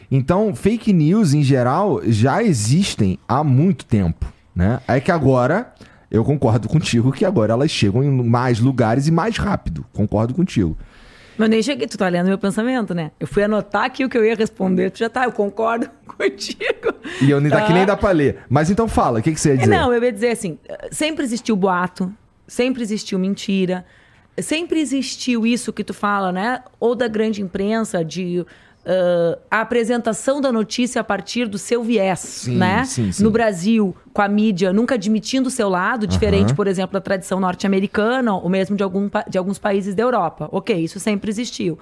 Então, 0.09 0.55
fake 0.55 0.93
news 0.93 1.35
em 1.35 1.43
geral 1.43 2.01
já 2.05 2.41
existem 2.41 3.19
há 3.27 3.43
muito 3.43 3.85
tempo, 3.85 4.33
né? 4.55 4.81
É 4.87 5.01
que 5.01 5.11
agora 5.11 5.75
eu 6.09 6.23
concordo 6.23 6.69
contigo 6.69 7.11
que 7.11 7.25
agora 7.25 7.53
elas 7.53 7.69
chegam 7.69 8.05
em 8.05 8.11
mais 8.23 8.61
lugares 8.61 9.09
e 9.09 9.11
mais 9.11 9.37
rápido. 9.37 9.85
Concordo 9.93 10.33
contigo. 10.35 10.79
Mas 11.37 11.51
nem 11.51 11.61
cheguei, 11.61 11.89
tu 11.89 11.99
tá 11.99 12.09
lendo 12.09 12.29
meu 12.29 12.39
pensamento, 12.39 12.95
né? 12.95 13.11
Eu 13.19 13.27
fui 13.27 13.43
anotar 13.43 13.87
aqui 13.87 14.05
o 14.05 14.09
que 14.09 14.17
eu 14.17 14.25
ia 14.25 14.37
responder, 14.37 14.91
tu 14.91 15.01
já 15.01 15.11
tá, 15.11 15.25
eu 15.25 15.33
concordo 15.33 15.91
contigo. 16.07 16.95
E 17.21 17.29
eu 17.29 17.41
nem 17.41 17.51
tá. 17.51 17.59
daqui 17.59 17.73
nem 17.73 17.85
dá 17.85 17.97
pra 17.97 18.13
ler. 18.13 18.39
Mas 18.49 18.71
então 18.71 18.87
fala, 18.87 19.19
o 19.19 19.23
que, 19.23 19.33
que 19.33 19.41
você 19.41 19.49
ia 19.49 19.57
dizer? 19.57 19.71
Não, 19.71 19.93
eu 19.93 20.01
ia 20.01 20.13
dizer 20.13 20.31
assim, 20.31 20.61
sempre 20.93 21.25
existiu 21.25 21.57
boato, 21.57 22.15
sempre 22.47 22.85
existiu 22.85 23.19
mentira, 23.19 23.85
sempre 24.39 24.81
existiu 24.81 25.47
isso 25.47 25.73
que 25.73 25.85
tu 25.85 25.95
fala, 25.95 26.33
né? 26.33 26.63
Ou 26.81 26.95
da 26.95 27.09
grande 27.09 27.43
imprensa, 27.43 28.05
de 28.05 28.45
Uh, 28.85 29.41
a 29.51 29.63
apresentação 29.63 30.43
da 30.43 30.53
notícia 30.53 31.01
a 31.01 31.05
partir 31.05 31.49
do 31.49 31.57
seu 31.57 31.83
viés, 31.83 32.21
sim, 32.21 32.59
né? 32.59 32.85
Sim, 32.85 33.11
sim. 33.11 33.23
No 33.23 33.31
Brasil, 33.31 33.97
com 34.13 34.21
a 34.21 34.29
mídia 34.29 34.75
nunca 34.75 34.97
admitindo 34.97 35.49
o 35.49 35.51
seu 35.51 35.71
lado, 35.71 36.07
diferente, 36.07 36.53
por 36.53 36.67
exemplo, 36.67 36.93
da 36.93 37.01
tradição 37.01 37.41
norte-americana, 37.41 38.35
ou 38.37 38.47
mesmo 38.47 38.77
de, 38.77 38.83
algum, 38.83 39.09
de 39.27 39.39
alguns 39.39 39.59
países 39.59 39.95
da 39.95 40.03
Europa. 40.03 40.51
Ok, 40.53 40.77
isso 40.77 41.01
sempre 41.01 41.31
existiu. 41.31 41.79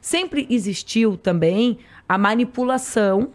Sempre 0.00 0.46
existiu 0.48 1.18
também 1.18 1.78
a 2.08 2.16
manipulação 2.16 3.28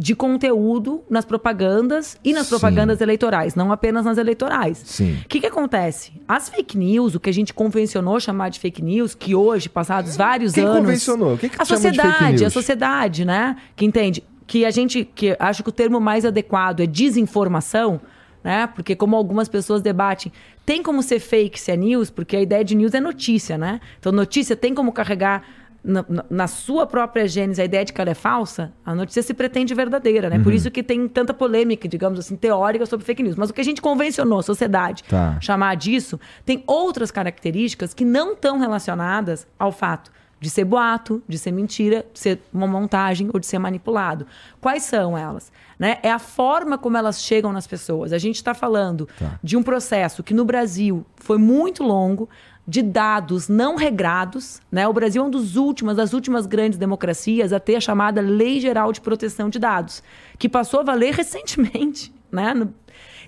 de 0.00 0.14
conteúdo 0.14 1.04
nas 1.10 1.26
propagandas 1.26 2.16
e 2.24 2.32
nas 2.32 2.46
Sim. 2.46 2.50
propagandas 2.50 3.02
eleitorais, 3.02 3.54
não 3.54 3.70
apenas 3.70 4.06
nas 4.06 4.16
eleitorais. 4.16 4.98
O 4.98 5.28
que, 5.28 5.40
que 5.40 5.46
acontece? 5.46 6.12
As 6.26 6.48
fake 6.48 6.78
news, 6.78 7.14
o 7.14 7.20
que 7.20 7.28
a 7.28 7.32
gente 7.34 7.52
convencionou 7.52 8.18
chamar 8.18 8.48
de 8.48 8.58
fake 8.58 8.80
news, 8.80 9.14
que 9.14 9.34
hoje, 9.34 9.68
passados 9.68 10.16
vários 10.16 10.54
Quem 10.54 10.64
anos. 10.64 10.78
convencionou? 10.78 11.34
O 11.34 11.38
que, 11.38 11.50
que 11.50 11.60
a 11.60 11.66
sociedade, 11.66 12.46
a 12.46 12.48
sociedade, 12.48 13.26
né? 13.26 13.56
Que 13.76 13.84
entende 13.84 14.24
que 14.46 14.64
a 14.64 14.70
gente, 14.70 15.04
que 15.04 15.36
acho 15.38 15.62
que 15.62 15.68
o 15.68 15.72
termo 15.72 16.00
mais 16.00 16.24
adequado 16.24 16.80
é 16.80 16.86
desinformação, 16.86 18.00
né? 18.42 18.66
Porque 18.68 18.96
como 18.96 19.16
algumas 19.16 19.50
pessoas 19.50 19.82
debatem, 19.82 20.32
tem 20.64 20.82
como 20.82 21.02
ser 21.02 21.20
fake 21.20 21.60
se 21.60 21.70
é 21.70 21.76
news, 21.76 22.08
porque 22.08 22.38
a 22.38 22.40
ideia 22.40 22.64
de 22.64 22.74
news 22.74 22.94
é 22.94 23.00
notícia, 23.00 23.58
né? 23.58 23.82
Então 23.98 24.10
notícia 24.10 24.56
tem 24.56 24.74
como 24.74 24.92
carregar 24.92 25.42
na, 25.82 26.04
na, 26.28 26.46
sua 26.46 26.86
própria 26.86 27.26
gênese 27.26 27.60
a 27.60 27.64
ideia 27.64 27.84
de 27.84 27.92
que 27.92 28.00
ela 28.00 28.10
é 28.10 28.14
falsa, 28.14 28.72
a 28.84 28.94
notícia 28.94 29.22
se 29.22 29.32
pretende 29.32 29.74
verdadeira, 29.74 30.28
né? 30.28 30.36
Uhum. 30.36 30.42
Por 30.42 30.52
isso 30.52 30.70
que 30.70 30.82
tem 30.82 31.08
tanta 31.08 31.32
polêmica, 31.32 31.88
digamos 31.88 32.18
assim, 32.18 32.36
teórica 32.36 32.84
sobre 32.86 33.06
fake 33.06 33.22
news. 33.22 33.36
Mas 33.36 33.50
o 33.50 33.54
que 33.54 33.60
a 33.60 33.64
gente 33.64 33.80
convencionou 33.80 34.38
a 34.38 34.42
sociedade 34.42 35.02
tá. 35.04 35.38
chamar 35.40 35.76
disso, 35.76 36.20
tem 36.44 36.62
outras 36.66 37.10
características 37.10 37.94
que 37.94 38.04
não 38.04 38.32
estão 38.32 38.58
relacionadas 38.58 39.46
ao 39.58 39.72
fato 39.72 40.10
de 40.40 40.48
ser 40.48 40.64
boato, 40.64 41.22
de 41.28 41.38
ser 41.38 41.52
mentira, 41.52 42.04
de 42.12 42.18
ser 42.18 42.40
uma 42.52 42.66
montagem 42.66 43.28
ou 43.32 43.38
de 43.38 43.46
ser 43.46 43.58
manipulado. 43.58 44.26
Quais 44.58 44.84
são 44.84 45.16
elas? 45.16 45.52
Né? 45.78 45.98
É 46.02 46.10
a 46.10 46.18
forma 46.18 46.78
como 46.78 46.96
elas 46.96 47.22
chegam 47.22 47.52
nas 47.52 47.66
pessoas. 47.66 48.12
A 48.12 48.18
gente 48.18 48.36
está 48.36 48.54
falando 48.54 49.06
tá. 49.18 49.38
de 49.42 49.56
um 49.56 49.62
processo 49.62 50.22
que 50.22 50.32
no 50.32 50.44
Brasil 50.44 51.04
foi 51.16 51.36
muito 51.36 51.84
longo, 51.84 52.28
de 52.66 52.82
dados 52.82 53.48
não 53.48 53.76
regrados. 53.76 54.60
Né? 54.70 54.86
O 54.86 54.92
Brasil 54.92 55.22
é 55.22 55.26
um 55.26 55.30
dos 55.30 55.56
últimos, 55.56 55.96
das 55.96 56.12
últimas 56.12 56.46
grandes 56.46 56.78
democracias 56.78 57.52
a 57.52 57.60
ter 57.60 57.76
a 57.76 57.80
chamada 57.80 58.20
Lei 58.20 58.60
Geral 58.60 58.92
de 58.92 59.00
Proteção 59.00 59.48
de 59.48 59.58
Dados, 59.58 60.02
que 60.38 60.48
passou 60.48 60.80
a 60.80 60.82
valer 60.82 61.14
recentemente. 61.16 62.12
Né? 62.30 62.54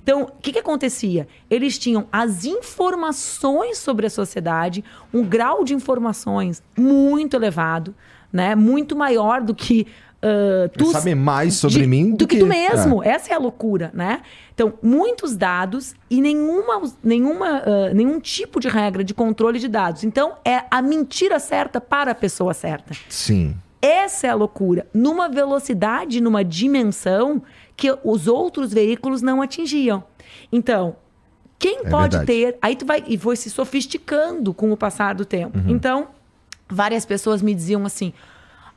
Então, 0.03 0.23
o 0.23 0.33
que, 0.41 0.53
que 0.53 0.59
acontecia? 0.59 1.29
Eles 1.49 1.79
tinham 1.79 2.07
as 2.11 2.45
informações 2.45 3.79
sobre 3.79 4.07
a 4.07 4.11
sociedade, 4.11 4.85
um 5.13 5.25
grau 5.25 5.65
de 5.65 5.75
informações 5.75 6.63
muito 6.77 7.37
elevado, 7.37 7.95
né? 8.33 8.55
muito 8.55 8.97
maior 8.97 9.41
do 9.41 9.55
que 9.55 9.87
Uh, 10.23 10.69
tu 10.79 10.93
sabe 10.93 11.17
mais 11.17 11.55
sobre 11.55 11.81
de, 11.81 11.87
mim 11.87 12.13
do, 12.13 12.19
do 12.19 12.27
que, 12.29 12.37
que, 12.37 12.43
tu 12.43 12.47
mesmo. 12.47 13.03
É. 13.03 13.09
Essa 13.09 13.33
é 13.33 13.35
a 13.35 13.39
loucura, 13.39 13.91
né? 13.93 14.23
Então, 14.55 14.75
muitos 14.81 15.37
dados 15.37 15.97
e 16.09 16.21
nenhuma, 16.21 16.83
nenhuma, 17.03 17.61
uh, 17.61 17.95
nenhum 17.95 18.21
tipo 18.21 18.61
de 18.61 18.69
regra 18.69 19.03
de 19.03 19.13
controle 19.13 19.59
de 19.59 19.67
dados. 19.67 20.05
Então, 20.05 20.35
é 20.45 20.63
a 20.71 20.81
mentira 20.81 21.41
certa 21.41 21.81
para 21.81 22.13
a 22.13 22.15
pessoa 22.15 22.55
certa. 22.55 22.95
Sim. 23.09 23.57
Essa 23.81 24.29
é 24.29 24.31
a 24.31 24.35
loucura. 24.37 24.87
Numa 24.95 25.29
velocidade, 25.29 26.21
numa 26.21 26.45
dimensão 26.45 27.43
que 27.77 27.93
os 28.05 28.29
outros 28.29 28.73
veículos 28.73 29.23
não 29.23 29.43
atingiam. 29.43 30.05
Então, 30.53 30.95
quem 31.59 31.81
é 31.81 31.91
pode 31.91 32.17
verdade. 32.17 32.27
ter. 32.27 32.59
Aí 32.63 32.77
tu 32.77 32.87
vai. 32.87 33.03
E 33.09 33.19
foi 33.19 33.35
se 33.35 33.51
sofisticando 33.51 34.55
com 34.55 34.71
o 34.71 34.77
passar 34.77 35.17
do 35.17 35.25
tempo. 35.25 35.59
Uhum. 35.59 35.71
Então, 35.71 36.09
várias 36.69 37.05
pessoas 37.05 37.43
me 37.43 37.53
diziam 37.53 37.85
assim 37.85 38.13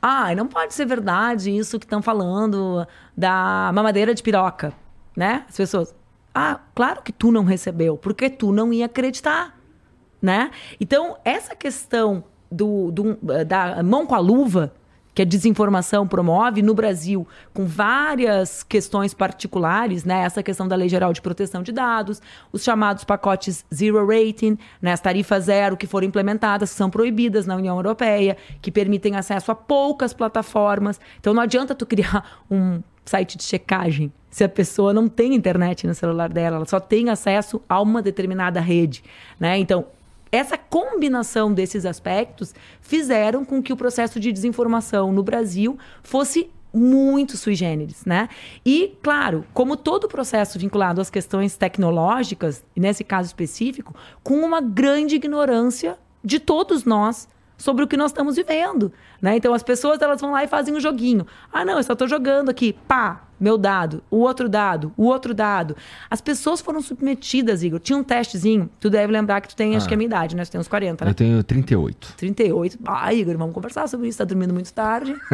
Ah, 0.08 0.32
não 0.36 0.46
pode 0.46 0.72
ser 0.72 0.86
verdade 0.86 1.50
isso 1.50 1.80
que 1.80 1.84
estão 1.84 2.00
falando 2.00 2.86
da 3.16 3.72
mamadeira 3.74 4.14
de 4.14 4.22
piroca, 4.22 4.72
né? 5.16 5.44
As 5.48 5.56
pessoas. 5.56 5.92
Ah, 6.32 6.60
claro 6.76 7.02
que 7.02 7.12
tu 7.12 7.32
não 7.32 7.42
recebeu, 7.42 7.96
porque 7.96 8.30
tu 8.30 8.52
não 8.52 8.72
ia 8.72 8.86
acreditar, 8.86 9.58
né? 10.22 10.52
Então, 10.80 11.16
essa 11.24 11.56
questão 11.56 12.22
do, 12.48 12.92
do 12.92 13.18
da 13.44 13.82
mão 13.82 14.06
com 14.06 14.14
a 14.14 14.20
luva 14.20 14.72
que 15.16 15.22
a 15.22 15.24
desinformação 15.24 16.06
promove 16.06 16.60
no 16.60 16.74
Brasil, 16.74 17.26
com 17.54 17.64
várias 17.64 18.62
questões 18.62 19.14
particulares, 19.14 20.04
né? 20.04 20.20
Essa 20.20 20.42
questão 20.42 20.68
da 20.68 20.76
Lei 20.76 20.90
Geral 20.90 21.10
de 21.10 21.22
Proteção 21.22 21.62
de 21.62 21.72
Dados, 21.72 22.20
os 22.52 22.62
chamados 22.62 23.02
pacotes 23.02 23.64
Zero 23.74 24.06
Rating, 24.06 24.58
né? 24.80 24.92
as 24.92 25.00
tarifas 25.00 25.44
zero 25.44 25.74
que 25.74 25.86
foram 25.86 26.06
implementadas, 26.06 26.70
que 26.70 26.76
são 26.76 26.90
proibidas 26.90 27.46
na 27.46 27.56
União 27.56 27.76
Europeia, 27.76 28.36
que 28.60 28.70
permitem 28.70 29.16
acesso 29.16 29.50
a 29.50 29.54
poucas 29.54 30.12
plataformas. 30.12 31.00
Então 31.18 31.32
não 31.32 31.42
adianta 31.42 31.74
tu 31.74 31.86
criar 31.86 32.22
um 32.50 32.82
site 33.02 33.38
de 33.38 33.44
checagem 33.44 34.12
se 34.36 34.44
a 34.44 34.48
pessoa 34.50 34.92
não 34.92 35.08
tem 35.08 35.34
internet 35.34 35.86
no 35.86 35.94
celular 35.94 36.28
dela, 36.28 36.56
ela 36.56 36.66
só 36.66 36.78
tem 36.78 37.08
acesso 37.08 37.58
a 37.66 37.80
uma 37.80 38.02
determinada 38.02 38.60
rede, 38.60 39.02
né? 39.40 39.56
Então, 39.56 39.86
essa 40.30 40.58
combinação 40.58 41.52
desses 41.52 41.86
aspectos 41.86 42.54
fizeram 42.80 43.44
com 43.44 43.62
que 43.62 43.72
o 43.72 43.76
processo 43.76 44.18
de 44.18 44.32
desinformação 44.32 45.12
no 45.12 45.22
Brasil 45.22 45.78
fosse 46.02 46.50
muito 46.72 47.36
sui 47.36 47.54
generis, 47.54 48.04
né? 48.04 48.28
E, 48.64 48.96
claro, 49.02 49.46
como 49.54 49.76
todo 49.76 50.08
processo 50.08 50.58
vinculado 50.58 51.00
às 51.00 51.08
questões 51.08 51.56
tecnológicas, 51.56 52.62
nesse 52.76 53.02
caso 53.02 53.28
específico, 53.28 53.94
com 54.22 54.40
uma 54.40 54.60
grande 54.60 55.16
ignorância 55.16 55.98
de 56.22 56.38
todos 56.38 56.84
nós 56.84 57.28
sobre 57.56 57.84
o 57.84 57.86
que 57.86 57.96
nós 57.96 58.10
estamos 58.10 58.36
vivendo, 58.36 58.92
né? 59.20 59.36
Então 59.36 59.54
as 59.54 59.62
pessoas 59.62 60.00
elas 60.00 60.20
vão 60.20 60.32
lá 60.32 60.44
e 60.44 60.48
fazem 60.48 60.74
um 60.74 60.80
joguinho. 60.80 61.26
Ah, 61.52 61.64
não, 61.64 61.76
eu 61.76 61.82
só 61.82 61.94
estou 61.94 62.08
jogando 62.08 62.50
aqui, 62.50 62.74
pá, 62.86 63.22
meu 63.38 63.58
dado, 63.58 64.02
o 64.10 64.16
outro 64.18 64.48
dado, 64.48 64.92
o 64.96 65.04
outro 65.04 65.34
dado. 65.34 65.76
As 66.10 66.20
pessoas 66.20 66.60
foram 66.60 66.80
submetidas, 66.80 67.62
Igor. 67.62 67.78
Tinha 67.78 67.98
um 67.98 68.02
testezinho, 68.02 68.70
tu 68.80 68.88
deve 68.88 69.12
lembrar 69.12 69.40
que 69.42 69.48
tu 69.48 69.56
tem, 69.56 69.74
ah. 69.74 69.76
acho 69.76 69.86
que 69.86 69.94
é 69.94 69.96
a 69.96 69.98
minha 69.98 70.06
idade, 70.06 70.34
né? 70.34 70.44
Tu 70.44 70.50
tem 70.50 70.60
uns 70.60 70.68
40, 70.68 71.04
né? 71.04 71.10
Eu 71.10 71.14
tenho 71.14 71.44
38. 71.44 72.14
38. 72.16 72.78
Ah, 72.86 73.12
Igor, 73.12 73.36
vamos 73.36 73.54
conversar 73.54 73.88
sobre 73.88 74.08
isso. 74.08 74.18
Tá 74.18 74.24
dormindo 74.24 74.54
muito 74.54 74.72
tarde. 74.72 75.14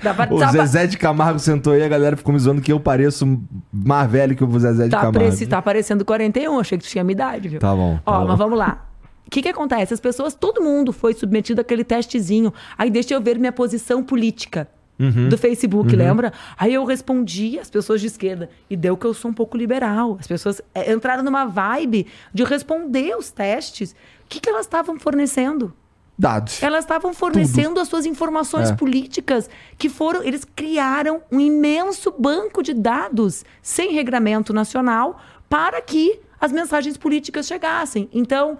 pra, 0.00 0.28
o 0.30 0.38
Zezé 0.50 0.86
de 0.86 0.96
Camargo 0.96 1.38
sentou 1.38 1.74
aí, 1.74 1.82
a 1.82 1.88
galera 1.88 2.16
ficou 2.16 2.32
me 2.32 2.40
zoando 2.40 2.62
que 2.62 2.72
eu 2.72 2.80
pareço 2.80 3.38
mais 3.72 4.10
velho 4.10 4.34
que 4.34 4.42
o 4.42 4.58
Zezé 4.58 4.84
de 4.84 4.90
tá 4.90 4.98
Camargo. 4.98 5.18
Pareci, 5.18 5.46
tá 5.46 5.60
parecendo 5.60 6.04
41, 6.04 6.58
achei 6.58 6.78
que 6.78 6.84
tu 6.84 6.90
tinha 6.90 7.02
a 7.02 7.04
minha 7.04 7.14
idade, 7.14 7.48
viu? 7.48 7.60
Tá 7.60 7.74
bom. 7.74 7.96
Tá 7.96 8.02
Ó, 8.06 8.20
bom. 8.20 8.28
mas 8.28 8.38
vamos 8.38 8.58
lá. 8.58 8.93
O 9.26 9.30
que, 9.30 9.42
que 9.42 9.48
acontece? 9.48 9.94
As 9.94 10.00
pessoas, 10.00 10.34
todo 10.34 10.62
mundo 10.62 10.92
foi 10.92 11.14
submetido 11.14 11.60
àquele 11.60 11.82
testezinho. 11.82 12.52
Aí 12.76 12.90
deixa 12.90 13.14
eu 13.14 13.20
ver 13.20 13.38
minha 13.38 13.52
posição 13.52 14.02
política. 14.02 14.68
Uhum. 14.98 15.28
Do 15.28 15.36
Facebook, 15.36 15.90
uhum. 15.90 15.98
lembra? 15.98 16.32
Aí 16.56 16.74
eu 16.74 16.84
respondi 16.84 17.58
as 17.58 17.68
pessoas 17.68 18.00
de 18.00 18.06
esquerda. 18.06 18.48
E 18.70 18.76
deu 18.76 18.96
que 18.96 19.06
eu 19.06 19.14
sou 19.14 19.30
um 19.30 19.34
pouco 19.34 19.56
liberal. 19.56 20.16
As 20.20 20.26
pessoas 20.26 20.60
é, 20.74 20.92
entraram 20.92 21.22
numa 21.22 21.44
vibe 21.44 22.06
de 22.32 22.44
responder 22.44 23.16
os 23.16 23.30
testes. 23.30 23.92
O 23.92 24.28
que, 24.28 24.40
que 24.40 24.48
elas 24.48 24.66
estavam 24.66 24.98
fornecendo? 24.98 25.74
Dados. 26.16 26.62
Elas 26.62 26.84
estavam 26.84 27.12
fornecendo 27.12 27.70
Tudo. 27.70 27.80
as 27.80 27.88
suas 27.88 28.06
informações 28.06 28.70
é. 28.70 28.74
políticas, 28.76 29.50
que 29.76 29.88
foram. 29.88 30.22
Eles 30.22 30.44
criaram 30.44 31.22
um 31.30 31.40
imenso 31.40 32.14
banco 32.16 32.62
de 32.62 32.72
dados 32.72 33.44
sem 33.60 33.92
regramento 33.92 34.52
nacional 34.52 35.20
para 35.48 35.82
que 35.82 36.20
as 36.40 36.52
mensagens 36.52 36.96
políticas 36.96 37.46
chegassem. 37.46 38.08
Então, 38.12 38.58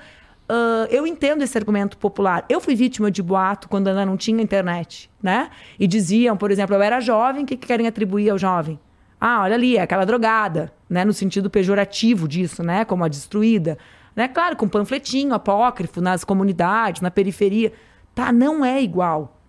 Uh, 0.48 0.84
eu 0.90 1.06
entendo 1.06 1.42
esse 1.42 1.56
argumento 1.56 1.96
popular. 1.96 2.44
Eu 2.48 2.60
fui 2.60 2.74
vítima 2.74 3.10
de 3.10 3.22
boato 3.22 3.68
quando 3.68 3.88
ainda 3.88 4.04
não 4.04 4.16
tinha 4.16 4.42
internet, 4.42 5.10
né? 5.22 5.50
E 5.78 5.86
diziam, 5.86 6.36
por 6.36 6.50
exemplo, 6.50 6.74
eu 6.74 6.82
era 6.82 7.00
jovem, 7.00 7.44
o 7.44 7.46
que, 7.46 7.56
que 7.56 7.66
querem 7.66 7.86
atribuir 7.86 8.28
ao 8.28 8.36
jovem? 8.36 8.78
Ah, 9.18 9.40
olha 9.42 9.54
ali, 9.54 9.78
é 9.78 9.80
aquela 9.80 10.04
drogada, 10.04 10.70
né? 10.88 11.02
No 11.02 11.14
sentido 11.14 11.48
pejorativo 11.48 12.28
disso, 12.28 12.62
né? 12.62 12.84
Como 12.84 13.02
a 13.02 13.08
destruída. 13.08 13.78
Né? 14.14 14.28
Claro, 14.28 14.54
com 14.56 14.68
panfletinho 14.68 15.32
apócrifo 15.32 16.00
nas 16.00 16.24
comunidades, 16.24 17.00
na 17.00 17.10
periferia. 17.10 17.72
Tá, 18.14 18.30
não 18.30 18.62
é 18.62 18.82
igual. 18.82 19.40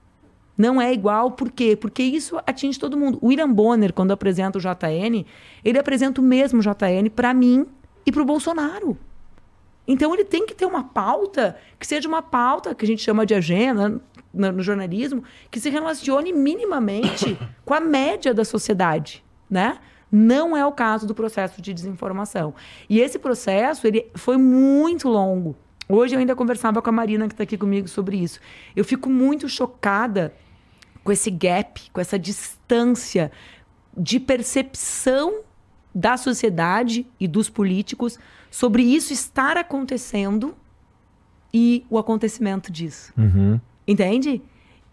Não 0.57 0.81
é 0.81 0.93
igual, 0.93 1.31
por 1.31 1.51
quê? 1.51 1.75
Porque 1.75 2.01
isso 2.01 2.37
atinge 2.47 2.79
todo 2.79 2.97
mundo. 2.97 3.19
O 3.21 3.27
William 3.27 3.51
Bonner, 3.51 3.91
quando 3.91 4.11
apresenta 4.11 4.57
o 4.57 4.61
JN, 4.61 5.25
ele 5.63 5.77
apresenta 5.77 6.21
o 6.21 6.23
mesmo 6.23 6.61
JN 6.61 7.09
para 7.13 7.33
mim 7.33 7.65
e 8.05 8.11
para 8.11 8.21
o 8.21 8.25
Bolsonaro. 8.25 8.97
Então 9.87 10.13
ele 10.13 10.25
tem 10.25 10.45
que 10.45 10.55
ter 10.55 10.65
uma 10.65 10.83
pauta 10.83 11.57
que 11.79 11.85
seja 11.85 12.07
uma 12.07 12.21
pauta 12.21 12.73
que 12.73 12.85
a 12.85 12.87
gente 12.87 13.01
chama 13.01 13.25
de 13.25 13.33
agenda 13.33 14.01
no, 14.33 14.51
no 14.51 14.63
jornalismo, 14.63 15.23
que 15.49 15.59
se 15.59 15.69
relacione 15.69 16.33
minimamente 16.33 17.37
com 17.63 17.73
a 17.73 17.79
média 17.79 18.33
da 18.33 18.43
sociedade, 18.43 19.23
né? 19.49 19.79
Não 20.11 20.55
é 20.55 20.65
o 20.65 20.71
caso 20.71 21.05
do 21.05 21.13
processo 21.13 21.61
de 21.61 21.73
desinformação. 21.73 22.53
E 22.89 22.99
esse 22.99 23.19
processo 23.19 23.85
ele 23.85 24.09
foi 24.15 24.37
muito 24.37 25.09
longo. 25.09 25.55
Hoje 25.89 26.15
eu 26.15 26.19
ainda 26.19 26.35
conversava 26.35 26.81
com 26.81 26.89
a 26.89 26.93
Marina 26.93 27.27
que 27.27 27.33
está 27.33 27.43
aqui 27.43 27.57
comigo 27.57 27.87
sobre 27.87 28.17
isso. 28.17 28.39
Eu 28.75 28.83
fico 28.83 29.09
muito 29.09 29.49
chocada 29.49 30.33
com 31.03 31.11
esse 31.11 31.29
gap, 31.29 31.91
com 31.91 32.01
essa 32.01 32.17
distância 32.17 33.31
de 33.95 34.19
percepção 34.19 35.41
da 35.93 36.17
sociedade 36.17 37.07
e 37.19 37.27
dos 37.27 37.49
políticos 37.49 38.17
sobre 38.55 38.83
isso 38.83 39.11
estar 39.11 39.57
acontecendo 39.57 40.55
e 41.53 41.85
o 41.89 41.97
acontecimento 41.97 42.71
disso. 42.71 43.11
Uhum. 43.17 43.59
Entende? 43.85 44.41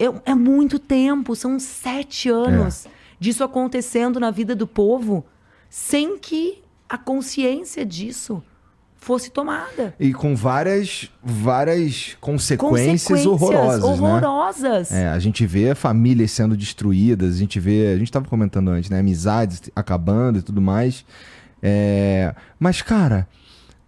É, 0.01 0.33
é, 0.33 0.35
muito 0.35 0.81
tempo, 0.81 1.37
são 1.37 1.61
sete 1.61 2.29
anos 2.29 2.87
é. 2.87 2.91
disso 3.21 3.45
acontecendo 3.45 4.19
na 4.19 4.33
vida 4.33 4.57
do 4.57 4.67
povo 4.67 5.25
sem 5.71 6.19
que 6.19 6.61
a 6.89 6.99
consciência 6.99 7.87
disso 7.87 8.43
fosse 8.97 9.31
tomada. 9.31 9.95
E 9.99 10.13
com 10.13 10.35
várias, 10.35 11.09
várias 11.23 12.17
consequências, 12.21 13.05
consequências 13.05 13.27
horrorosas. 13.27 13.81
Né? 13.81 14.09
Horrorosas. 14.09 14.91
Né? 14.91 15.03
É, 15.05 15.09
a 15.09 15.21
gente 15.21 15.47
vê 15.47 15.73
famílias 15.77 16.33
sendo 16.33 16.57
destruídas, 16.57 17.37
a 17.37 17.39
gente 17.39 17.61
vê. 17.61 17.93
A 17.95 17.97
gente 17.97 18.09
estava 18.09 18.29
comentando 18.29 18.71
antes, 18.71 18.91
né? 18.91 18.99
Amizades 18.99 19.63
acabando 19.77 20.41
e 20.41 20.43
tudo 20.43 20.61
mais. 20.61 21.05
É, 21.63 22.35
mas, 22.59 22.83
cara, 22.83 23.29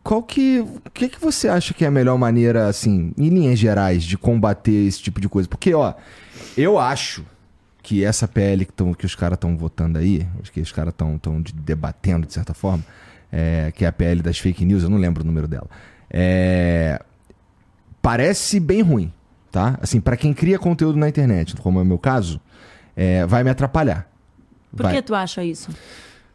qual 0.04 0.22
que. 0.22 0.60
O 0.60 0.90
que, 0.92 1.08
que 1.08 1.18
você 1.18 1.48
acha 1.48 1.72
que 1.72 1.82
é 1.82 1.88
a 1.88 1.90
melhor 1.90 2.18
maneira, 2.18 2.68
assim, 2.68 3.12
em 3.16 3.28
linhas 3.30 3.58
gerais, 3.58 4.04
de 4.04 4.18
combater 4.18 4.86
esse 4.86 5.00
tipo 5.02 5.18
de 5.18 5.28
coisa? 5.28 5.48
Porque, 5.48 5.72
ó, 5.72 5.94
eu 6.56 6.78
acho 6.78 7.24
que 7.82 8.04
essa 8.04 8.28
PL 8.28 8.66
que, 8.66 8.72
tão, 8.72 8.92
que 8.92 9.06
os 9.06 9.14
caras 9.14 9.36
estão 9.36 9.56
votando 9.56 9.98
aí, 9.98 10.26
que 10.52 10.60
os 10.60 10.70
caras 10.70 10.92
estão 10.92 11.18
debatendo 11.54 12.26
de 12.26 12.34
certa 12.34 12.52
forma, 12.52 12.84
é, 13.32 13.72
que 13.74 13.84
é 13.84 13.88
a 13.88 13.92
PL 13.92 14.22
das 14.22 14.38
fake 14.38 14.64
news, 14.64 14.82
eu 14.82 14.90
não 14.90 14.98
lembro 14.98 15.22
o 15.22 15.26
número 15.26 15.48
dela. 15.48 15.68
É, 16.10 17.02
parece 18.00 18.60
bem 18.60 18.82
ruim, 18.82 19.12
tá? 19.50 19.78
Assim, 19.82 20.00
para 20.00 20.16
quem 20.16 20.34
cria 20.34 20.58
conteúdo 20.58 20.98
na 20.98 21.08
internet, 21.08 21.56
como 21.56 21.78
é 21.78 21.82
o 21.82 21.84
meu 21.84 21.98
caso, 21.98 22.40
é, 22.94 23.24
vai 23.26 23.42
me 23.42 23.50
atrapalhar. 23.50 24.06
Por 24.70 24.82
vai. 24.84 24.94
que 24.94 25.02
tu 25.02 25.14
acha 25.14 25.42
isso? 25.42 25.70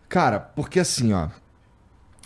Cara, 0.07 0.39
porque 0.39 0.79
assim, 0.79 1.13
ó. 1.13 1.29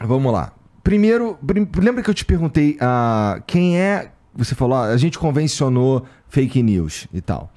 Vamos 0.01 0.31
lá. 0.31 0.53
Primeiro, 0.83 1.37
lembra 1.77 2.03
que 2.03 2.09
eu 2.09 2.13
te 2.13 2.25
perguntei 2.25 2.77
uh, 2.81 3.41
quem 3.47 3.79
é. 3.79 4.11
Você 4.35 4.53
falou, 4.55 4.77
ah, 4.77 4.85
a 4.85 4.97
gente 4.97 5.17
convencionou 5.17 6.05
fake 6.27 6.61
news 6.61 7.07
e 7.13 7.21
tal. 7.21 7.51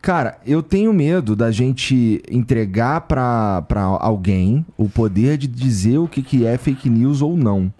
Cara, 0.00 0.38
eu 0.46 0.62
tenho 0.62 0.92
medo 0.92 1.36
da 1.36 1.50
gente 1.50 2.22
entregar 2.30 3.02
para 3.02 3.64
alguém 4.00 4.64
o 4.76 4.88
poder 4.88 5.36
de 5.36 5.46
dizer 5.46 5.98
o 5.98 6.08
que, 6.08 6.22
que 6.22 6.46
é 6.46 6.56
fake 6.56 6.88
news 6.88 7.22
ou 7.22 7.36
não. 7.36 7.72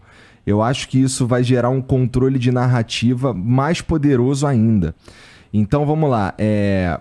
Eu 0.46 0.62
acho 0.62 0.88
que 0.88 1.01
isso 1.01 1.27
vai 1.27 1.42
gerar 1.42 1.70
um 1.70 1.81
controle 1.81 2.38
de 2.38 2.53
narrativa 2.53 3.33
mais 3.35 3.81
poderoso 3.81 4.46
ainda. 4.46 4.94
Então 5.53 5.87
vamos 5.87 6.09
lá. 6.11 6.35
É, 6.38 7.01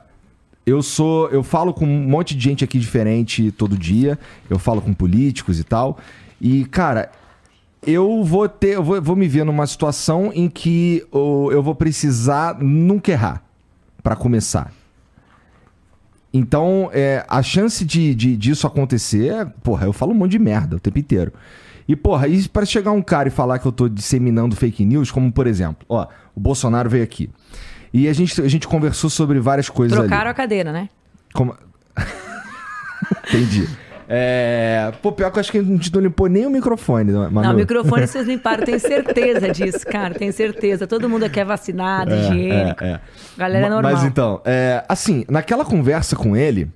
eu 0.65 0.82
sou. 0.82 1.30
Eu 1.30 1.43
falo 1.43 1.74
com 1.74 1.86
um 1.86 2.08
monte 2.08 2.36
de 2.36 2.43
gente 2.43 2.63
aqui 2.63 2.80
diferente 2.80 3.52
todo 3.52 3.78
dia. 3.78 4.17
Eu 4.50 4.58
falo 4.58 4.82
com 4.82 4.93
políticos 4.93 5.60
e 5.60 5.63
tal. 5.63 6.00
E, 6.41 6.65
cara, 6.65 7.12
eu 7.86 8.24
vou 8.24 8.50
ter, 8.50 8.76
eu 8.76 8.84
vou, 8.84 9.02
vou 9.02 9.15
me 9.15 9.28
ver 9.28 9.45
numa 9.45 9.67
situação 9.67 10.32
em 10.34 10.50
que 10.50 11.06
eu, 11.13 11.50
eu 11.52 11.62
vou 11.62 11.76
precisar 11.76 12.58
nunca 12.60 13.12
errar 13.12 13.43
para 14.02 14.15
começar. 14.15 14.71
Então, 16.34 16.89
é, 16.91 17.26
a 17.30 17.41
chance 17.41 17.86
de, 17.86 18.13
de, 18.13 18.36
disso 18.36 18.67
acontecer, 18.67 19.48
porra, 19.63 19.86
eu 19.86 19.93
falo 19.93 20.12
um 20.12 20.15
monte 20.15 20.32
de 20.32 20.39
merda 20.39 20.76
o 20.76 20.80
tempo 20.80 21.00
inteiro. 21.00 21.32
E, 21.88 21.95
porra, 21.95 22.28
e 22.28 22.48
para 22.50 22.65
chegar 22.65 22.91
um 22.91 23.02
cara 23.02 23.30
e 23.30 23.32
falar 23.32 23.60
que 23.60 23.65
eu 23.65 23.71
tô 23.71 23.88
disseminando 23.88 24.56
fake 24.56 24.84
news, 24.84 25.12
como 25.12 25.32
por 25.32 25.48
exemplo, 25.48 25.86
ó, 25.88 26.08
o 26.36 26.39
Bolsonaro 26.39 26.89
veio 26.89 27.04
aqui. 27.04 27.30
E 27.93 28.10
a 28.10 28.13
gente, 28.13 28.41
a 28.41 28.48
gente 28.48 28.67
conversou 28.67 29.10
sobre 29.10 29.39
várias 29.39 29.69
coisas 29.69 29.98
Trocaram 29.98 30.24
ali. 30.24 30.32
a 30.32 30.34
cadeira, 30.34 30.74
né? 30.74 30.89
Como... 31.34 31.56
Entendi. 33.30 33.69
É... 34.08 34.91
Pô, 35.02 35.12
pior 35.12 35.32
que 35.32 35.38
eu 35.38 35.41
acho 35.41 35.52
que 35.52 35.58
a 35.58 35.63
gente 35.63 35.94
não 35.94 36.02
limpou 36.02 36.28
nem 36.28 36.46
o 36.46 36.50
microfone, 36.50 37.12
Manu. 37.12 37.41
Não, 37.41 37.54
o 37.54 37.56
microfone 37.56 38.08
vocês 38.08 38.28
limparam, 38.28 38.63
tenho 38.63 38.80
certeza 38.80 39.50
disso, 39.52 39.86
cara, 39.86 40.13
tenho 40.13 40.32
certeza. 40.32 40.86
Todo 40.88 41.10
mundo 41.10 41.24
aqui 41.24 41.39
é 41.39 41.46
vacinado, 41.46 42.13
é, 42.13 42.20
higiênico. 42.20 42.84
É, 42.84 42.88
é. 42.88 43.00
Galera 43.38 43.65
é 43.65 43.70
normal. 43.70 43.91
Mas 43.91 44.04
então, 44.04 44.41
é, 44.46 44.84
assim, 44.88 45.26
naquela 45.30 45.65
conversa 45.65 46.15
com 46.15 46.36
ele, 46.36 46.70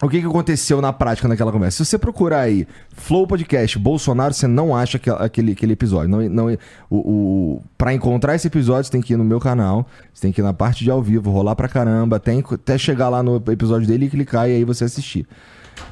o 0.00 0.08
que, 0.08 0.20
que 0.20 0.26
aconteceu 0.26 0.80
na 0.80 0.92
prática 0.92 1.26
naquela 1.26 1.50
conversa? 1.50 1.78
Se 1.78 1.90
você 1.90 1.98
procurar 1.98 2.42
aí 2.42 2.68
Flow 2.92 3.26
Podcast 3.26 3.76
Bolsonaro, 3.78 4.32
você 4.32 4.46
não 4.46 4.74
acha 4.74 5.00
aquele, 5.18 5.52
aquele 5.52 5.72
episódio. 5.72 6.08
Não, 6.08 6.20
não, 6.28 6.56
o, 6.88 6.96
o, 6.96 7.62
pra 7.76 7.92
encontrar 7.92 8.36
esse 8.36 8.46
episódio, 8.46 8.84
você 8.84 8.92
tem 8.92 9.00
que 9.00 9.14
ir 9.14 9.16
no 9.16 9.24
meu 9.24 9.40
canal, 9.40 9.88
você 10.14 10.22
tem 10.22 10.32
que 10.32 10.40
ir 10.40 10.44
na 10.44 10.52
parte 10.52 10.84
de 10.84 10.90
ao 10.90 11.02
vivo, 11.02 11.32
rolar 11.32 11.56
pra 11.56 11.68
caramba, 11.68 12.20
tem, 12.20 12.44
até 12.48 12.78
chegar 12.78 13.08
lá 13.08 13.24
no 13.24 13.42
episódio 13.48 13.88
dele 13.88 14.06
e 14.06 14.10
clicar 14.10 14.48
e 14.48 14.54
aí 14.54 14.64
você 14.64 14.84
assistir. 14.84 15.26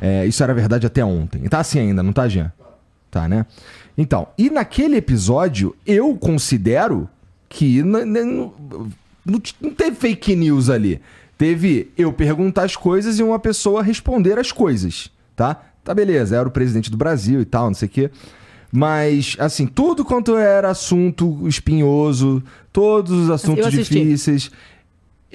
É, 0.00 0.26
isso 0.26 0.42
era 0.42 0.54
verdade 0.54 0.86
até 0.86 1.04
ontem. 1.04 1.42
E 1.44 1.48
tá 1.48 1.60
assim 1.60 1.78
ainda, 1.78 2.02
não 2.02 2.12
tá, 2.12 2.28
Jean? 2.28 2.52
Tá, 3.10 3.28
né? 3.28 3.46
Então, 3.96 4.28
e 4.36 4.50
naquele 4.50 4.96
episódio, 4.96 5.74
eu 5.86 6.14
considero 6.16 7.08
que 7.48 7.82
não, 7.82 8.04
não, 8.04 8.52
não 9.60 9.70
teve 9.70 9.96
fake 9.96 10.36
news 10.36 10.68
ali. 10.68 11.00
Teve 11.38 11.90
eu 11.96 12.12
perguntar 12.12 12.64
as 12.64 12.76
coisas 12.76 13.18
e 13.18 13.22
uma 13.22 13.38
pessoa 13.38 13.82
responder 13.82 14.38
as 14.38 14.52
coisas, 14.52 15.10
tá? 15.34 15.62
Tá 15.84 15.94
beleza, 15.94 16.36
era 16.36 16.48
o 16.48 16.50
presidente 16.50 16.90
do 16.90 16.96
Brasil 16.96 17.40
e 17.40 17.44
tal, 17.44 17.66
não 17.66 17.74
sei 17.74 17.86
o 17.86 17.90
quê. 17.90 18.10
Mas, 18.72 19.36
assim, 19.38 19.66
tudo 19.66 20.04
quanto 20.04 20.36
era 20.36 20.70
assunto 20.70 21.46
espinhoso, 21.46 22.42
todos 22.72 23.12
os 23.12 23.30
assuntos 23.30 23.70
difíceis. 23.70 24.50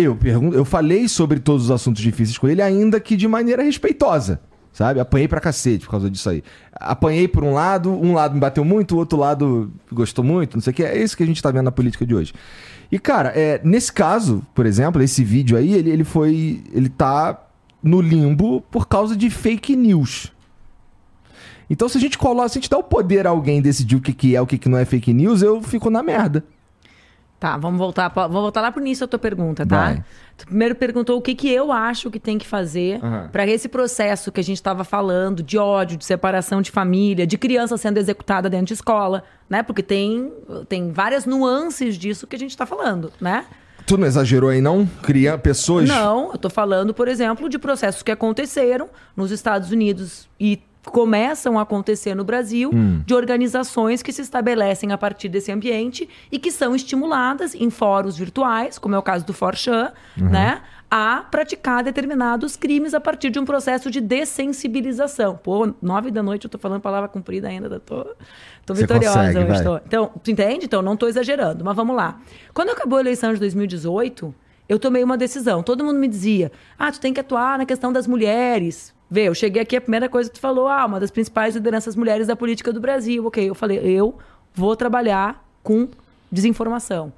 Eu, 0.04 0.16
pergunto, 0.16 0.56
eu 0.56 0.66
falei 0.66 1.08
sobre 1.08 1.40
todos 1.40 1.66
os 1.66 1.72
assuntos 1.72 2.02
difíceis 2.02 2.38
com 2.38 2.48
ele, 2.48 2.62
ainda 2.62 3.00
que 3.00 3.16
de 3.16 3.28
maneira 3.28 3.64
respeitosa. 3.64 4.40
Sabe? 4.74 5.02
Apanhei 5.02 5.28
pra 5.28 5.42
cacete 5.42 5.86
por 5.86 5.92
causa 5.92 6.10
disso 6.10 6.30
aí. 6.30 6.44
Apanhei 6.72 7.28
por 7.28 7.44
um 7.44 7.54
lado, 7.54 7.92
um 7.92 8.14
lado 8.14 8.34
me 8.34 8.40
bateu 8.40 8.64
muito, 8.64 8.96
o 8.96 8.98
outro 8.98 9.20
lado 9.20 9.72
gostou 9.92 10.24
muito, 10.24 10.56
não 10.56 10.62
sei 10.62 10.72
o 10.72 10.74
que. 10.74 10.84
É 10.84 10.98
isso 10.98 11.18
que 11.18 11.24
a 11.24 11.26
gente 11.26 11.42
tá 11.42 11.52
vendo 11.52 11.66
na 11.66 11.72
política 11.72 12.06
de 12.06 12.16
hoje. 12.16 12.34
E, 12.90 12.98
cara, 12.98 13.30
é, 13.36 13.60
nesse 13.64 13.92
caso, 13.92 14.46
por 14.56 14.66
exemplo, 14.66 15.02
esse 15.02 15.24
vídeo 15.24 15.58
aí, 15.58 15.74
ele, 15.74 15.90
ele 15.90 16.04
foi. 16.04 16.64
Ele 16.74 16.90
tá 16.90 17.48
no 17.84 18.00
limbo 18.00 18.62
por 18.62 18.88
causa 18.88 19.16
de 19.16 19.30
fake 19.30 19.76
news. 19.76 20.32
Então, 21.70 21.88
se 21.88 21.98
a 21.98 22.02
gente 22.02 22.18
coloca, 22.18 22.50
se 22.50 22.58
a 22.58 22.62
gente 22.62 22.70
dá 22.70 22.78
o 22.78 22.84
poder 22.84 23.26
a 23.26 23.30
alguém 23.30 23.62
decidir 23.62 23.96
o 23.96 24.02
que, 24.02 24.14
que 24.14 24.36
é, 24.36 24.42
o 24.42 24.46
que, 24.46 24.58
que 24.58 24.70
não 24.70 24.78
é 24.78 24.86
fake 24.86 25.14
news, 25.14 25.42
eu 25.42 25.62
fico 25.62 25.90
na 25.90 26.04
merda. 26.04 26.44
Tá, 27.42 27.58
vamos 27.58 27.80
voltar, 27.80 28.08
vamos 28.10 28.40
voltar 28.40 28.62
lá 28.62 28.72
pro 28.72 28.80
início 28.80 29.08
da 29.08 29.10
tua 29.10 29.18
pergunta, 29.18 29.66
tá? 29.66 29.86
Vai. 29.86 30.04
Tu 30.38 30.46
primeiro 30.46 30.76
perguntou 30.76 31.18
o 31.18 31.22
que, 31.24 31.34
que 31.34 31.50
eu 31.50 31.72
acho 31.72 32.12
que 32.12 32.20
tem 32.20 32.38
que 32.38 32.48
fazer 32.48 33.04
uhum. 33.04 33.30
para 33.30 33.48
esse 33.48 33.68
processo 33.68 34.32
que 34.32 34.40
a 34.40 34.44
gente 34.44 34.58
estava 34.58 34.84
falando 34.84 35.42
de 35.42 35.58
ódio, 35.58 35.98
de 35.98 36.06
separação 36.06 36.62
de 36.62 36.70
família, 36.70 37.26
de 37.26 37.40
criança 37.40 37.76
sendo 37.78 37.98
executada 37.98 38.48
dentro 38.48 38.68
de 38.68 38.74
escola, 38.74 39.24
né? 39.50 39.64
Porque 39.64 39.82
tem, 39.82 40.32
tem 40.70 40.92
várias 40.92 41.26
nuances 41.26 41.98
disso 41.98 42.28
que 42.28 42.36
a 42.36 42.40
gente 42.40 42.52
está 42.52 42.68
falando, 42.68 43.12
né? 43.20 43.44
Tu 43.88 43.98
não 43.98 44.06
exagerou 44.06 44.52
aí, 44.52 44.62
não? 44.62 44.86
Criar 45.02 45.40
pessoas. 45.40 45.90
Não, 45.90 46.34
eu 46.34 46.38
tô 46.38 46.48
falando, 46.48 46.94
por 46.94 47.08
exemplo, 47.08 47.50
de 47.50 47.58
processos 47.58 48.04
que 48.04 48.12
aconteceram 48.12 48.88
nos 49.16 49.32
Estados 49.32 49.72
Unidos 49.72 50.30
e 50.40 50.62
começam 50.86 51.60
a 51.60 51.62
acontecer 51.62 52.16
no 52.16 52.24
Brasil 52.24 52.72
hum. 52.74 53.04
de 53.06 53.14
organizações 53.14 54.02
que 54.02 54.12
se 54.12 54.22
estabelecem 54.22 54.92
a 54.92 54.98
partir 54.98 55.30
desse 55.30 55.52
ambiente 55.52 56.10
e 56.32 56.40
que 56.40 56.52
são 56.52 56.76
estimuladas 56.76 57.54
em 57.54 57.70
fóruns 57.70 58.18
virtuais, 58.18 58.80
como 58.80 58.96
é 58.96 58.98
o 58.98 59.04
caso 59.04 59.26
do 59.26 59.34
Forchan, 59.34 59.92
uhum. 60.20 60.30
né? 60.30 60.62
A 60.90 61.24
praticar 61.32 61.84
determinados 61.84 62.58
crimes 62.58 62.94
a 62.94 63.00
partir 63.00 63.30
de 63.30 63.40
um 63.40 63.46
processo 63.46 63.90
de 63.90 64.02
dessensibilização. 64.02 65.40
Pô, 65.42 65.74
nove 65.82 66.12
da 66.12 66.22
noite 66.22 66.46
eu 66.46 66.50
tô 66.50 66.58
falando 66.58 66.82
palavra 66.82 67.08
comprida 67.08 67.48
ainda, 67.48 67.80
tô, 67.80 68.06
tô 68.66 68.74
vitoriosa 68.74 69.28
consegue, 69.28 69.52
hoje. 69.52 69.64
Tô. 69.64 69.78
Então, 69.78 70.12
tu 70.22 70.32
entende? 70.32 70.66
Então, 70.66 70.82
não 70.82 70.98
tô 70.98 71.08
exagerando, 71.08 71.64
mas 71.64 71.76
vamos 71.76 71.96
lá. 71.96 72.20
Quando 72.54 72.72
acabou 72.72 72.98
a 72.98 73.02
eleição 73.02 73.34
de 73.34 73.40
2018, 73.40 74.36
eu 74.68 74.80
tomei 74.80 75.04
uma 75.04 75.18
decisão. 75.18 75.64
Todo 75.64 75.84
mundo 75.84 76.00
me 76.00 76.08
dizia: 76.08 76.52
ah, 76.78 76.92
tu 76.92 77.00
tem 77.00 77.14
que 77.14 77.20
atuar 77.20 77.58
na 77.58 77.66
questão 77.66 77.92
das 77.92 78.08
mulheres. 78.08 78.94
Vê, 79.10 79.28
eu 79.28 79.36
cheguei 79.36 79.62
aqui, 79.62 79.76
a 79.76 79.82
primeira 79.82 80.08
coisa 80.08 80.30
que 80.30 80.36
tu 80.38 80.42
falou, 80.42 80.68
ah, 80.68 80.86
uma 80.86 81.00
das 81.00 81.12
principais 81.12 81.54
lideranças 81.56 81.96
mulheres 81.96 82.28
da 82.28 82.36
política 82.36 82.72
do 82.72 82.80
Brasil. 82.80 83.26
Ok, 83.26 83.50
eu 83.50 83.54
falei, 83.54 83.80
eu 83.80 84.18
vou 84.54 84.76
trabalhar 84.76 85.46
com 85.62 85.90
desinformação. 86.32 87.12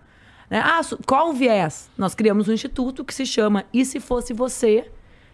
Né? 0.49 0.59
Ah, 0.63 0.81
qual 1.05 1.29
o 1.29 1.33
viés? 1.33 1.89
Nós 1.97 2.15
criamos 2.15 2.47
um 2.47 2.53
instituto 2.53 3.03
que 3.05 3.13
se 3.13 3.25
chama 3.25 3.65
E 3.71 3.85
Se 3.85 3.99
Fosse 3.99 4.33
Você, 4.33 4.89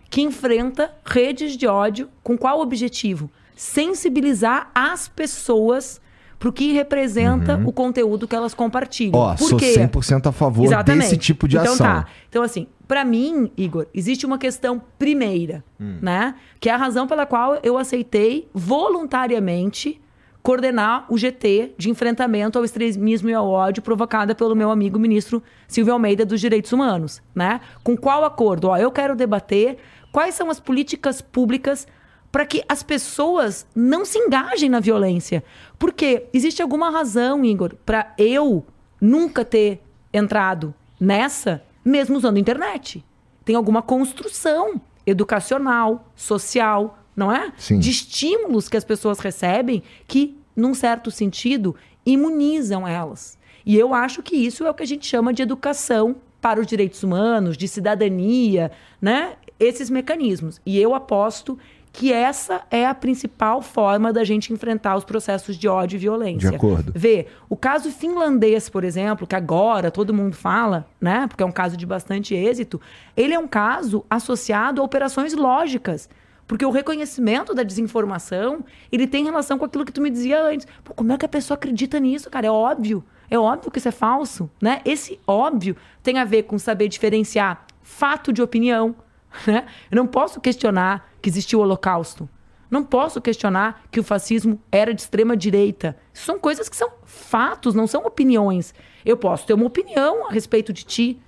que 0.09 0.21
enfrenta 0.21 0.93
redes 1.05 1.55
de 1.55 1.67
ódio 1.67 2.09
com 2.23 2.37
qual 2.37 2.59
objetivo? 2.59 3.29
Sensibilizar 3.55 4.69
as 4.73 5.07
pessoas 5.07 6.01
para 6.39 6.49
o 6.49 6.53
que 6.53 6.71
representa 6.71 7.57
uhum. 7.57 7.67
o 7.67 7.73
conteúdo 7.73 8.25
que 8.25 8.33
elas 8.33 8.53
compartilham. 8.53 9.19
Ó, 9.19 9.35
Por 9.35 9.49
sou 9.49 9.59
quê? 9.59 9.73
100% 9.73 10.27
a 10.27 10.31
favor 10.31 10.63
Exatamente. 10.63 11.03
desse 11.03 11.17
tipo 11.17 11.49
de 11.49 11.57
então, 11.57 11.73
ação. 11.73 11.85
Tá. 11.85 12.05
Então, 12.29 12.41
assim, 12.41 12.65
para 12.87 13.03
mim, 13.03 13.51
Igor, 13.57 13.85
existe 13.93 14.25
uma 14.25 14.37
questão 14.37 14.81
primeira, 14.97 15.63
hum. 15.79 15.97
né? 16.01 16.35
Que 16.57 16.69
é 16.69 16.73
a 16.73 16.77
razão 16.77 17.05
pela 17.05 17.25
qual 17.25 17.59
eu 17.61 17.77
aceitei 17.77 18.47
voluntariamente 18.53 20.01
coordenar 20.41 21.05
o 21.09 21.17
GT 21.17 21.73
de 21.77 21.89
enfrentamento 21.89 22.57
ao 22.57 22.63
extremismo 22.63 23.29
e 23.29 23.33
ao 23.33 23.47
ódio 23.47 23.83
provocada 23.83 24.33
pelo 24.33 24.55
meu 24.55 24.71
amigo 24.71 24.97
ministro 24.97 25.43
Silvio 25.67 25.91
Almeida 25.91 26.25
dos 26.25 26.39
Direitos 26.39 26.71
Humanos, 26.71 27.21
né? 27.35 27.59
Com 27.83 27.97
qual 27.97 28.23
acordo? 28.23 28.69
Ó, 28.69 28.77
eu 28.77 28.89
quero 28.89 29.15
debater 29.15 29.77
quais 30.13 30.35
são 30.35 30.49
as 30.49 30.59
políticas 30.59 31.21
públicas 31.21 31.85
para 32.31 32.45
que 32.45 32.63
as 32.67 32.83
pessoas 32.83 33.65
não 33.75 34.05
se 34.05 34.17
engajem 34.17 34.69
na 34.69 34.79
violência. 34.79 35.43
Porque 35.77 36.27
existe 36.33 36.61
alguma 36.61 36.89
razão, 36.89 37.43
Igor, 37.43 37.75
para 37.85 38.13
eu 38.17 38.65
nunca 39.01 39.43
ter 39.43 39.81
entrado 40.13 40.73
nessa 40.99 41.63
mesmo 41.83 42.17
usando 42.17 42.37
internet. 42.37 43.03
Tem 43.43 43.55
alguma 43.55 43.81
construção 43.81 44.79
educacional, 45.05 46.11
social, 46.15 46.99
não 47.15 47.31
é? 47.31 47.51
Sim. 47.57 47.79
De 47.79 47.89
estímulos 47.89 48.69
que 48.69 48.77
as 48.77 48.83
pessoas 48.83 49.19
recebem 49.19 49.81
que, 50.07 50.37
num 50.55 50.73
certo 50.73 51.09
sentido, 51.09 51.75
imunizam 52.05 52.87
elas. 52.87 53.37
E 53.65 53.77
eu 53.77 53.93
acho 53.93 54.21
que 54.21 54.35
isso 54.35 54.65
é 54.65 54.69
o 54.69 54.73
que 54.73 54.83
a 54.83 54.87
gente 54.87 55.05
chama 55.05 55.33
de 55.33 55.41
educação 55.41 56.17
para 56.41 56.59
os 56.59 56.67
direitos 56.67 57.03
humanos, 57.03 57.57
de 57.57 57.67
cidadania, 57.67 58.71
né? 59.01 59.33
Esses 59.59 59.89
mecanismos. 59.89 60.61
E 60.65 60.79
eu 60.79 60.95
aposto 60.95 61.57
que 61.99 62.13
essa 62.13 62.61
é 62.71 62.85
a 62.85 62.95
principal 62.95 63.61
forma 63.61 64.13
da 64.13 64.23
gente 64.23 64.53
enfrentar 64.53 64.95
os 64.95 65.03
processos 65.03 65.57
de 65.57 65.67
ódio 65.67 65.97
e 65.97 65.99
violência. 65.99 66.49
De 66.49 66.55
acordo. 66.55 66.93
Vê, 66.95 67.27
o 67.49 67.57
caso 67.57 67.91
finlandês, 67.91 68.69
por 68.69 68.85
exemplo, 68.85 69.27
que 69.27 69.35
agora 69.35 69.91
todo 69.91 70.13
mundo 70.13 70.33
fala, 70.33 70.87
né, 71.01 71.27
porque 71.27 71.43
é 71.43 71.45
um 71.45 71.51
caso 71.51 71.75
de 71.75 71.85
bastante 71.85 72.33
êxito, 72.33 72.79
ele 73.17 73.33
é 73.33 73.37
um 73.37 73.49
caso 73.49 74.05
associado 74.09 74.79
a 74.79 74.85
operações 74.85 75.33
lógicas. 75.33 76.07
Porque 76.47 76.65
o 76.65 76.71
reconhecimento 76.71 77.53
da 77.53 77.63
desinformação, 77.63 78.63
ele 78.89 79.05
tem 79.05 79.25
relação 79.25 79.57
com 79.57 79.65
aquilo 79.65 79.83
que 79.83 79.91
tu 79.91 79.99
me 79.99 80.09
dizia 80.09 80.41
antes. 80.41 80.65
Pô, 80.85 80.93
como 80.93 81.11
é 81.11 81.17
que 81.17 81.25
a 81.25 81.29
pessoa 81.29 81.55
acredita 81.55 81.99
nisso, 81.99 82.29
cara? 82.29 82.47
É 82.47 82.51
óbvio. 82.51 83.03
É 83.29 83.37
óbvio 83.37 83.69
que 83.69 83.77
isso 83.77 83.89
é 83.89 83.91
falso, 83.91 84.49
né? 84.61 84.79
Esse 84.85 85.19
óbvio 85.27 85.75
tem 86.01 86.17
a 86.17 86.23
ver 86.23 86.43
com 86.43 86.57
saber 86.57 86.87
diferenciar 86.87 87.67
fato 87.83 88.31
de 88.31 88.41
opinião, 88.41 88.95
né? 89.47 89.65
Eu 89.89 89.95
não 89.95 90.07
posso 90.07 90.39
questionar 90.39 91.09
que 91.21 91.29
existiu 91.29 91.59
o 91.59 91.61
Holocausto. 91.61 92.27
Não 92.69 92.83
posso 92.83 93.19
questionar 93.19 93.83
que 93.89 93.99
o 93.99 94.03
fascismo 94.03 94.61
era 94.71 94.93
de 94.93 95.01
extrema 95.01 95.35
direita. 95.35 95.97
São 96.13 96.37
coisas 96.37 96.69
que 96.69 96.75
são 96.75 96.91
fatos, 97.03 97.73
não 97.73 97.87
são 97.87 98.05
opiniões. 98.05 98.73
Eu 99.03 99.17
posso 99.17 99.47
ter 99.47 99.53
uma 99.53 99.65
opinião 99.65 100.27
a 100.27 100.31
respeito 100.31 100.71
de 100.71 100.83
ti, 100.83 101.19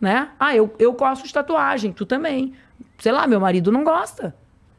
né? 0.00 0.30
Ah, 0.40 0.56
eu, 0.56 0.74
eu 0.78 0.92
gosto 0.92 1.24
de 1.24 1.32
tatuagem, 1.32 1.92
tu 1.92 2.04
também. 2.04 2.52
Sei 2.98 3.12
lá, 3.12 3.26
meu 3.26 3.38
marido 3.38 3.70
não 3.70 3.84
gosta. 3.84 4.34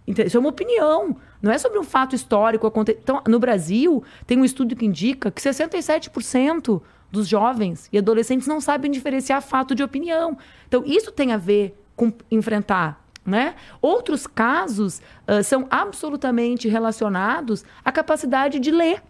Isso 0.06 0.36
é 0.36 0.40
uma 0.40 0.50
opinião, 0.50 1.16
não 1.40 1.52
é 1.52 1.58
sobre 1.58 1.78
um 1.78 1.84
fato 1.84 2.16
histórico. 2.16 2.72
Então, 2.90 3.22
no 3.28 3.40
Brasil, 3.40 4.04
tem 4.26 4.40
um 4.40 4.46
estudo 4.46 4.76
que 4.76 4.86
indica 4.86 5.30
que 5.30 5.40
67% 5.40 6.82
dos 7.12 7.28
jovens 7.28 7.88
e 7.94 7.98
adolescentes 7.98 8.48
não 8.48 8.60
sabem 8.60 8.90
diferenciar 8.90 9.42
fato 9.42 9.76
de 9.76 9.84
opinião. 9.84 10.38
Então, 10.68 10.84
isso 10.86 11.12
tem 11.12 11.32
a 11.32 11.38
ver 11.38 11.80
com 12.00 12.14
enfrentar 12.32 13.06
né? 13.26 13.56
Outros 13.82 14.26
casos 14.26 15.02
uh, 15.28 15.44
são 15.44 15.68
absolutamente 15.70 16.68
relacionados 16.68 17.64
à 17.84 17.92
capacidade 17.92 18.60
de 18.60 18.72
ler. 18.72 19.04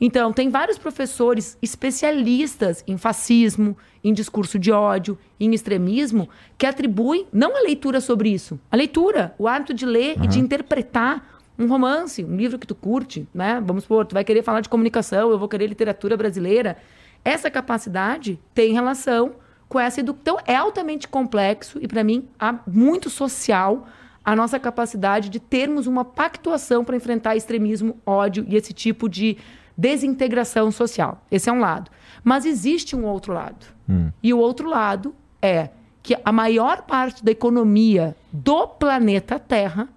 Então, 0.00 0.32
tem 0.32 0.48
vários 0.48 0.76
professores 0.76 1.56
especialistas 1.62 2.82
em 2.86 2.96
fascismo, 2.96 3.76
em 4.02 4.12
discurso 4.12 4.58
de 4.58 4.72
ódio, 4.72 5.16
em 5.38 5.54
extremismo, 5.54 6.28
que 6.58 6.66
atribuem 6.66 7.26
não 7.32 7.56
a 7.56 7.60
leitura 7.60 8.00
sobre 8.00 8.30
isso, 8.30 8.58
a 8.72 8.76
leitura, 8.76 9.34
o 9.38 9.46
hábito 9.46 9.72
de 9.72 9.86
ler 9.86 10.16
uhum. 10.16 10.24
e 10.24 10.26
de 10.26 10.40
interpretar 10.40 11.40
um 11.56 11.68
romance, 11.68 12.24
um 12.24 12.36
livro 12.36 12.58
que 12.58 12.66
tu 12.66 12.74
curte, 12.74 13.28
né? 13.32 13.62
Vamos 13.64 13.84
supor, 13.84 14.04
tu 14.04 14.14
vai 14.14 14.24
querer 14.24 14.42
falar 14.42 14.62
de 14.62 14.68
comunicação, 14.68 15.30
eu 15.30 15.38
vou 15.38 15.48
querer 15.48 15.68
literatura 15.68 16.16
brasileira. 16.16 16.76
Essa 17.24 17.48
capacidade 17.48 18.40
tem 18.52 18.72
relação 18.72 19.36
com 19.74 19.80
essa 19.80 19.98
educação. 19.98 20.20
Então, 20.22 20.38
é 20.46 20.54
altamente 20.54 21.08
complexo 21.08 21.80
e, 21.82 21.88
para 21.88 22.04
mim, 22.04 22.28
há 22.38 22.60
muito 22.64 23.10
social 23.10 23.88
a 24.24 24.36
nossa 24.36 24.56
capacidade 24.60 25.28
de 25.28 25.40
termos 25.40 25.88
uma 25.88 26.04
pactuação 26.04 26.84
para 26.84 26.94
enfrentar 26.94 27.34
extremismo, 27.34 27.98
ódio 28.06 28.46
e 28.48 28.54
esse 28.54 28.72
tipo 28.72 29.08
de 29.08 29.36
desintegração 29.76 30.70
social. 30.70 31.20
Esse 31.28 31.50
é 31.50 31.52
um 31.52 31.58
lado. 31.58 31.90
Mas 32.22 32.46
existe 32.46 32.94
um 32.94 33.04
outro 33.04 33.32
lado. 33.32 33.66
Hum. 33.88 34.12
E 34.22 34.32
o 34.32 34.38
outro 34.38 34.68
lado 34.68 35.12
é 35.42 35.70
que 36.04 36.16
a 36.24 36.30
maior 36.30 36.82
parte 36.82 37.24
da 37.24 37.32
economia 37.32 38.16
do 38.32 38.68
planeta 38.68 39.40
Terra 39.40 39.88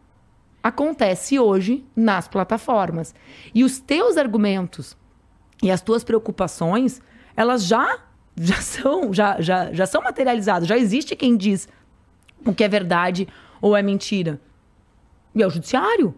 acontece 0.63 1.37
hoje 1.37 1.85
nas 1.95 2.27
plataformas. 2.27 3.13
E 3.53 3.63
os 3.63 3.77
teus 3.77 4.17
argumentos 4.17 4.97
e 5.61 5.69
as 5.69 5.81
tuas 5.81 6.03
preocupações, 6.03 6.99
elas 7.35 7.63
já 7.63 8.06
já 8.39 8.61
são 8.61 9.13
já, 9.13 9.41
já, 9.41 9.73
já 9.73 9.85
são 9.85 10.01
materializadas. 10.01 10.67
Já 10.67 10.77
existe 10.77 11.15
quem 11.15 11.35
diz 11.35 11.67
o 12.45 12.53
que 12.53 12.63
é 12.63 12.67
verdade 12.67 13.27
ou 13.61 13.75
é 13.75 13.81
mentira. 13.81 14.39
E 15.33 15.41
é 15.41 15.47
o 15.47 15.49
judiciário. 15.49 16.13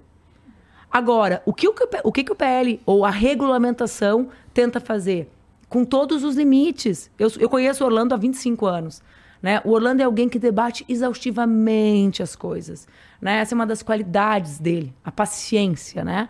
Agora, 0.91 1.41
o 1.45 1.53
que 1.53 1.67
o, 1.67 1.73
o, 2.03 2.11
que, 2.11 2.23
que 2.23 2.31
o 2.31 2.35
PL 2.35 2.81
ou 2.85 3.05
a 3.05 3.09
regulamentação 3.09 4.29
tenta 4.53 4.79
fazer? 4.79 5.31
Com 5.67 5.85
todos 5.85 6.23
os 6.23 6.35
limites. 6.35 7.11
Eu, 7.17 7.29
eu 7.39 7.49
conheço 7.49 7.85
Orlando 7.85 8.13
há 8.13 8.17
25 8.17 8.65
anos. 8.65 9.01
Né? 9.41 9.61
O 9.63 9.71
Orlando 9.71 10.01
é 10.01 10.05
alguém 10.05 10.27
que 10.27 10.39
debate 10.39 10.83
exaustivamente 10.89 12.23
as 12.23 12.35
coisas. 12.35 12.87
Né? 13.21 13.37
Essa 13.39 13.53
é 13.53 13.55
uma 13.55 13.67
das 13.67 13.83
qualidades 13.83 14.59
dele, 14.59 14.93
a 15.03 15.11
paciência. 15.11 16.03
Né? 16.03 16.27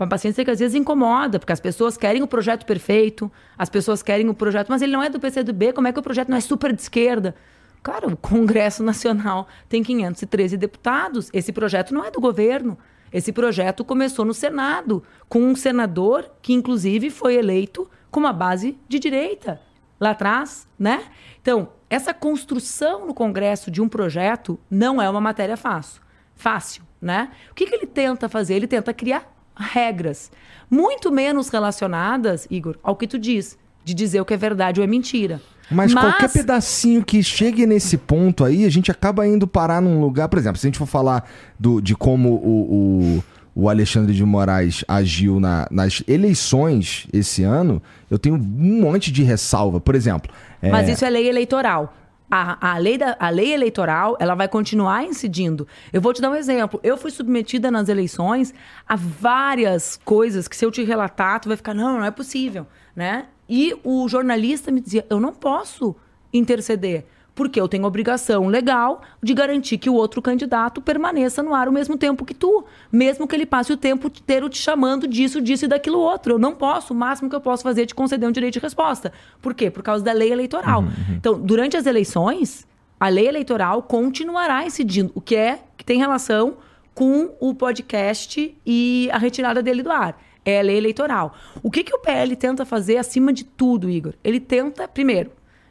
Uma 0.00 0.08
paciência 0.08 0.42
que 0.42 0.50
às 0.50 0.58
vezes 0.58 0.74
incomoda, 0.74 1.38
porque 1.38 1.52
as 1.52 1.60
pessoas 1.60 1.94
querem 1.94 2.22
o 2.22 2.26
projeto 2.26 2.64
perfeito, 2.64 3.30
as 3.58 3.68
pessoas 3.68 4.02
querem 4.02 4.28
o 4.30 4.34
projeto, 4.34 4.68
mas 4.70 4.80
ele 4.80 4.92
não 4.92 5.02
é 5.02 5.10
do 5.10 5.20
PCdoB, 5.20 5.74
como 5.74 5.88
é 5.88 5.92
que 5.92 5.98
o 5.98 6.02
projeto 6.02 6.30
não 6.30 6.38
é 6.38 6.40
super 6.40 6.74
de 6.74 6.80
esquerda? 6.80 7.34
Cara, 7.82 8.06
o 8.06 8.16
Congresso 8.16 8.82
Nacional 8.84 9.46
tem 9.68 9.82
513 9.82 10.56
deputados. 10.56 11.28
Esse 11.34 11.52
projeto 11.52 11.92
não 11.92 12.02
é 12.02 12.10
do 12.10 12.18
governo. 12.18 12.78
Esse 13.12 13.30
projeto 13.30 13.84
começou 13.84 14.24
no 14.24 14.32
Senado, 14.32 15.02
com 15.28 15.40
um 15.40 15.54
senador 15.54 16.30
que, 16.40 16.54
inclusive, 16.54 17.10
foi 17.10 17.34
eleito 17.34 17.86
com 18.10 18.20
uma 18.20 18.32
base 18.32 18.78
de 18.88 18.98
direita 18.98 19.60
lá 19.98 20.10
atrás, 20.10 20.66
né? 20.78 21.04
Então, 21.42 21.70
essa 21.90 22.14
construção 22.14 23.06
no 23.06 23.12
Congresso 23.12 23.70
de 23.70 23.82
um 23.82 23.88
projeto 23.88 24.58
não 24.70 25.02
é 25.02 25.10
uma 25.10 25.20
matéria 25.20 25.56
fácil, 25.56 26.00
fácil, 26.34 26.84
né? 27.02 27.30
O 27.50 27.54
que, 27.54 27.66
que 27.66 27.74
ele 27.74 27.86
tenta 27.86 28.28
fazer? 28.28 28.54
Ele 28.54 28.66
tenta 28.66 28.94
criar 28.94 29.39
regras, 29.60 30.30
muito 30.70 31.12
menos 31.12 31.48
relacionadas, 31.48 32.46
Igor, 32.50 32.76
ao 32.82 32.96
que 32.96 33.06
tu 33.06 33.18
diz, 33.18 33.58
de 33.84 33.94
dizer 33.94 34.20
o 34.20 34.24
que 34.24 34.34
é 34.34 34.36
verdade 34.36 34.80
ou 34.80 34.84
é 34.84 34.86
mentira. 34.86 35.40
Mas, 35.70 35.92
Mas, 35.92 36.04
qualquer 36.04 36.32
pedacinho 36.32 37.04
que 37.04 37.22
chegue 37.22 37.64
nesse 37.64 37.96
ponto 37.96 38.44
aí, 38.44 38.64
a 38.64 38.68
gente 38.68 38.90
acaba 38.90 39.26
indo 39.26 39.46
parar 39.46 39.80
num 39.80 40.00
lugar. 40.00 40.28
Por 40.28 40.38
exemplo, 40.38 40.58
se 40.58 40.66
a 40.66 40.68
gente 40.68 40.78
for 40.78 40.86
falar 40.86 41.30
do, 41.58 41.80
de 41.80 41.94
como 41.94 42.30
o, 42.30 43.20
o, 43.54 43.62
o 43.62 43.68
Alexandre 43.68 44.12
de 44.12 44.24
Moraes 44.24 44.84
agiu 44.88 45.38
na, 45.38 45.68
nas 45.70 46.02
eleições 46.08 47.06
esse 47.12 47.44
ano, 47.44 47.80
eu 48.10 48.18
tenho 48.18 48.34
um 48.34 48.80
monte 48.80 49.12
de 49.12 49.22
ressalva. 49.22 49.80
Por 49.80 49.94
exemplo. 49.94 50.32
É... 50.60 50.70
Mas 50.70 50.88
isso 50.88 51.04
é 51.04 51.10
lei 51.10 51.28
eleitoral. 51.28 51.94
A, 52.30 52.74
a, 52.74 52.78
lei 52.78 52.96
da, 52.96 53.16
a 53.18 53.28
lei 53.28 53.52
eleitoral 53.52 54.16
ela 54.20 54.34
vai 54.34 54.46
continuar 54.46 55.04
incidindo. 55.04 55.66
Eu 55.92 56.00
vou 56.00 56.12
te 56.12 56.22
dar 56.22 56.30
um 56.30 56.34
exemplo. 56.36 56.78
Eu 56.82 56.96
fui 56.96 57.10
submetida 57.10 57.70
nas 57.70 57.88
eleições 57.88 58.54
a 58.88 58.94
várias 58.94 59.98
coisas 60.04 60.46
que, 60.46 60.56
se 60.56 60.64
eu 60.64 60.70
te 60.70 60.84
relatar, 60.84 61.40
tu 61.40 61.48
vai 61.48 61.56
ficar, 61.56 61.74
não, 61.74 61.98
não 61.98 62.04
é 62.04 62.10
possível. 62.10 62.66
Né? 62.94 63.26
E 63.48 63.74
o 63.82 64.08
jornalista 64.08 64.70
me 64.70 64.80
dizia: 64.80 65.04
eu 65.10 65.18
não 65.18 65.32
posso 65.32 65.96
interceder, 66.32 67.04
porque 67.40 67.58
eu 67.58 67.66
tenho 67.66 67.86
obrigação 67.86 68.48
legal 68.48 69.00
de 69.22 69.32
garantir 69.32 69.78
que 69.78 69.88
o 69.88 69.94
outro 69.94 70.20
candidato 70.20 70.78
permaneça 70.78 71.42
no 71.42 71.54
ar 71.54 71.70
o 71.70 71.72
mesmo 71.72 71.96
tempo 71.96 72.22
que 72.22 72.34
tu, 72.34 72.66
mesmo 72.92 73.26
que 73.26 73.34
ele 73.34 73.46
passe 73.46 73.72
o 73.72 73.78
tempo 73.78 74.08
inteiro 74.08 74.46
te 74.50 74.58
chamando 74.58 75.08
disso, 75.08 75.40
disso 75.40 75.64
e 75.64 75.68
daquilo 75.68 75.98
outro. 76.00 76.34
Eu 76.34 76.38
não 76.38 76.54
posso, 76.54 76.92
o 76.92 76.96
máximo 76.96 77.30
que 77.30 77.34
eu 77.34 77.40
posso 77.40 77.62
fazer 77.62 77.84
é 77.84 77.86
te 77.86 77.94
conceder 77.94 78.28
um 78.28 78.30
direito 78.30 78.52
de 78.52 78.58
resposta. 78.58 79.10
Por 79.40 79.54
quê? 79.54 79.70
Por 79.70 79.82
causa 79.82 80.04
da 80.04 80.12
lei 80.12 80.30
eleitoral. 80.30 80.80
Uhum, 80.80 80.88
uhum. 80.88 81.14
Então, 81.16 81.40
durante 81.40 81.78
as 81.78 81.86
eleições, 81.86 82.66
a 83.00 83.08
lei 83.08 83.26
eleitoral 83.26 83.84
continuará 83.84 84.62
incidindo, 84.66 85.10
o 85.14 85.20
que 85.22 85.34
é 85.34 85.60
que 85.78 85.84
tem 85.84 85.98
relação 85.98 86.58
com 86.94 87.30
o 87.40 87.54
podcast 87.54 88.54
e 88.66 89.08
a 89.10 89.16
retirada 89.16 89.62
dele 89.62 89.82
do 89.82 89.90
ar 89.90 90.22
é 90.44 90.60
a 90.60 90.62
lei 90.62 90.76
eleitoral. 90.76 91.34
O 91.62 91.70
que, 91.70 91.82
que 91.84 91.94
o 91.94 92.00
PL 92.00 92.36
tenta 92.36 92.66
fazer 92.66 92.98
acima 92.98 93.32
de 93.32 93.44
tudo, 93.44 93.88
Igor? 93.88 94.12
Ele 94.22 94.40
tenta, 94.40 94.86
primeiro, 94.86 95.30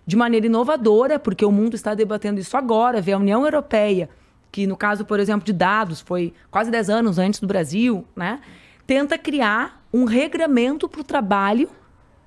de 0.10 0.16
maneira 0.16 0.48
inovadora, 0.48 1.20
porque 1.20 1.46
o 1.46 1.52
mundo 1.52 1.76
está 1.76 1.94
debatendo 1.94 2.40
isso 2.40 2.58
agora, 2.58 3.00
ver 3.00 3.12
a 3.12 3.18
União 3.20 3.46
Europeia, 3.46 4.10
que 4.52 4.66
no 4.66 4.76
caso, 4.76 5.06
por 5.06 5.20
exemplo, 5.20 5.46
de 5.46 5.54
dados, 5.54 6.02
foi 6.02 6.34
quase 6.50 6.72
10 6.72 6.90
anos 6.90 7.20
antes 7.20 7.40
do 7.40 7.46
Brasil, 7.46 8.04
né? 8.16 8.40
Tenta 8.88 9.20
criar 9.20 9.86
um 9.94 10.06
regramento 10.06 10.90
para 10.90 11.02
o 11.02 11.04
trabalho 11.04 11.70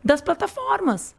das 0.03 0.21
plataformas. 0.21 1.13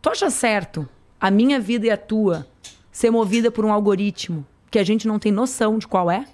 Tu 0.00 0.08
acha 0.08 0.30
certo 0.30 0.88
a 1.20 1.30
minha 1.30 1.60
vida 1.60 1.88
e 1.88 1.90
a 1.90 1.96
tua 1.98 2.46
ser 2.90 3.10
movida 3.10 3.50
por 3.50 3.66
um 3.66 3.70
algoritmo 3.70 4.46
que 4.70 4.78
a 4.78 4.84
gente 4.84 5.06
não 5.06 5.18
tem 5.18 5.30
noção 5.30 5.76
de 5.76 5.86
qual 5.86 6.10
é? 6.10 6.24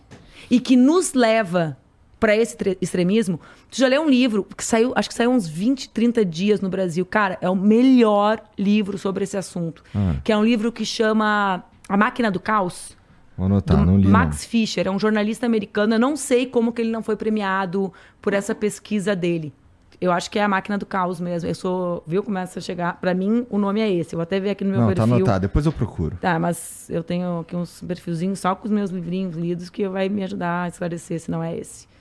E 0.49 0.61
que 0.61 0.77
nos 0.77 1.15
leva 1.15 1.77
para 2.25 2.35
esse 2.35 2.57
extremismo. 2.81 3.39
Tu 3.71 3.77
já 3.77 3.87
leu 3.87 4.01
um 4.01 4.09
livro 4.09 4.47
que 4.57 4.65
saiu, 4.65 4.95
acho 4.97 5.11
que 5.11 5.15
saiu 5.15 5.31
uns 5.31 5.47
20, 5.47 5.91
30 5.91 6.25
dias 6.25 6.63
no 6.63 6.71
Brasil. 6.71 7.05
Cara, 7.05 7.37
é 7.39 7.51
o 7.51 7.55
melhor 7.55 8.43
livro 8.59 8.97
sobre 8.97 9.25
esse 9.25 9.37
assunto. 9.37 9.85
Ah. 9.95 10.17
Que 10.25 10.33
é 10.33 10.37
um 10.37 10.43
livro 10.43 10.73
que 10.73 10.87
chama 10.87 11.63
A 11.87 11.99
Máquina 11.99 12.31
do 12.31 12.41
Caos. 12.41 12.97
Vou 13.37 13.45
anotar, 13.45 13.85
não 13.85 13.99
li. 13.99 14.09
Max 14.09 14.41
não. 14.41 14.49
Fischer, 14.49 14.87
é 14.87 14.91
um 14.91 14.99
jornalista 14.99 15.45
americano. 15.45 15.97
Eu 15.97 15.99
não 15.99 16.17
sei 16.17 16.47
como 16.47 16.73
que 16.73 16.81
ele 16.81 16.91
não 16.91 17.03
foi 17.03 17.15
premiado 17.15 17.93
por 18.23 18.33
essa 18.33 18.55
pesquisa 18.55 19.15
dele. 19.15 19.53
Eu 20.01 20.11
acho 20.11 20.31
que 20.31 20.39
é 20.39 20.43
a 20.43 20.49
máquina 20.49 20.79
do 20.79 20.87
caos 20.87 21.21
mesmo. 21.21 21.47
Eu 21.47 21.55
sou. 21.55 22.03
Viu? 22.07 22.23
Começa 22.23 22.59
a 22.59 22.63
chegar. 22.63 22.99
Para 23.03 23.13
mim, 23.13 23.47
o 23.51 23.59
nome 23.59 23.83
é 23.83 23.93
esse. 23.93 24.15
Eu 24.15 24.17
vou 24.17 24.23
até 24.23 24.41
ver 24.41 24.51
aqui 24.51 24.65
no 24.65 24.71
meu 24.71 24.81
não, 24.81 24.89
tá 24.89 24.95
perfil. 24.95 25.11
Tá 25.11 25.17
anotado, 25.17 25.43
depois 25.43 25.67
eu 25.67 25.73
procuro. 25.73 26.17
Tá, 26.23 26.39
mas 26.39 26.89
eu 26.89 27.05
tenho 27.05 27.41
aqui 27.41 27.55
uns 27.55 27.83
perfilzinhos 27.83 28.39
só 28.39 28.55
com 28.55 28.65
os 28.65 28.71
meus 28.71 28.91
livrinhos 28.91 29.37
lidos 29.37 29.69
que 29.69 29.87
vai 29.87 30.09
me 30.09 30.25
ajudar 30.25 30.63
a 30.63 30.69
esclarecer 30.69 31.21
se 31.21 31.31
não 31.31 31.43
é 31.43 31.55
esse. 31.55 31.93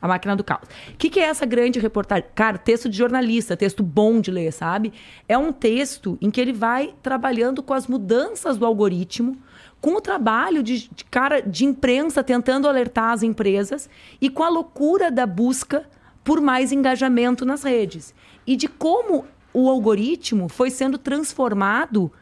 A 0.00 0.06
Máquina 0.06 0.36
do 0.36 0.44
Caos. 0.44 0.68
O 0.92 0.96
que, 0.96 1.08
que, 1.08 1.20
é 1.20 1.24
essa 1.24 1.46
grande 1.46 1.78
reportagem? 1.78 2.26
Cara, 2.34 2.58
texto 2.58 2.88
de 2.88 2.96
jornalista, 2.96 3.56
texto 3.56 3.82
bom 3.82 4.20
de 4.20 4.30
ler, 4.30 4.52
sabe? 4.52 4.92
É 5.28 5.36
um 5.38 5.52
texto 5.52 6.18
em 6.20 6.30
que 6.30 6.40
ele 6.40 6.52
vai 6.52 6.94
trabalhando 7.02 7.62
com 7.62 7.72
as 7.72 7.86
mudanças 7.86 8.56
do 8.56 8.66
algoritmo, 8.66 9.36
com 9.80 9.94
o 9.94 10.00
trabalho 10.00 10.62
de, 10.62 10.88
de 10.88 11.04
cara 11.04 11.40
de 11.40 11.64
imprensa 11.64 12.22
tentando 12.22 12.68
alertar 12.68 13.12
as 13.12 13.22
empresas 13.22 13.88
e 14.20 14.28
com 14.28 14.42
a 14.42 14.48
loucura 14.48 15.10
da 15.10 15.26
busca 15.26 15.88
por 16.22 16.40
mais 16.40 16.72
engajamento 16.72 17.44
nas 17.44 17.62
redes. 17.62 18.14
E 18.46 18.56
de 18.56 18.68
como 18.68 19.24
o 19.52 19.70
algoritmo 19.70 20.48
foi 20.48 20.70
sendo 20.70 20.98
transformado 20.98 22.12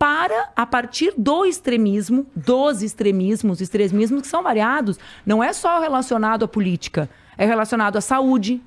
para, 0.00 0.48
a 0.56 0.64
partir 0.64 1.12
do 1.14 1.44
extremismo, 1.44 2.26
dos 2.34 2.82
extremismos, 2.82 3.60
extremismos 3.60 4.22
que 4.22 4.28
são 4.28 4.42
variados, 4.42 4.98
não 5.26 5.44
é 5.44 5.52
só 5.52 5.78
relacionado 5.78 6.42
à 6.42 6.48
política 6.48 7.06
é 7.40 7.46
relacionado 7.46 7.96
à 7.96 8.02
saúde, 8.02 8.60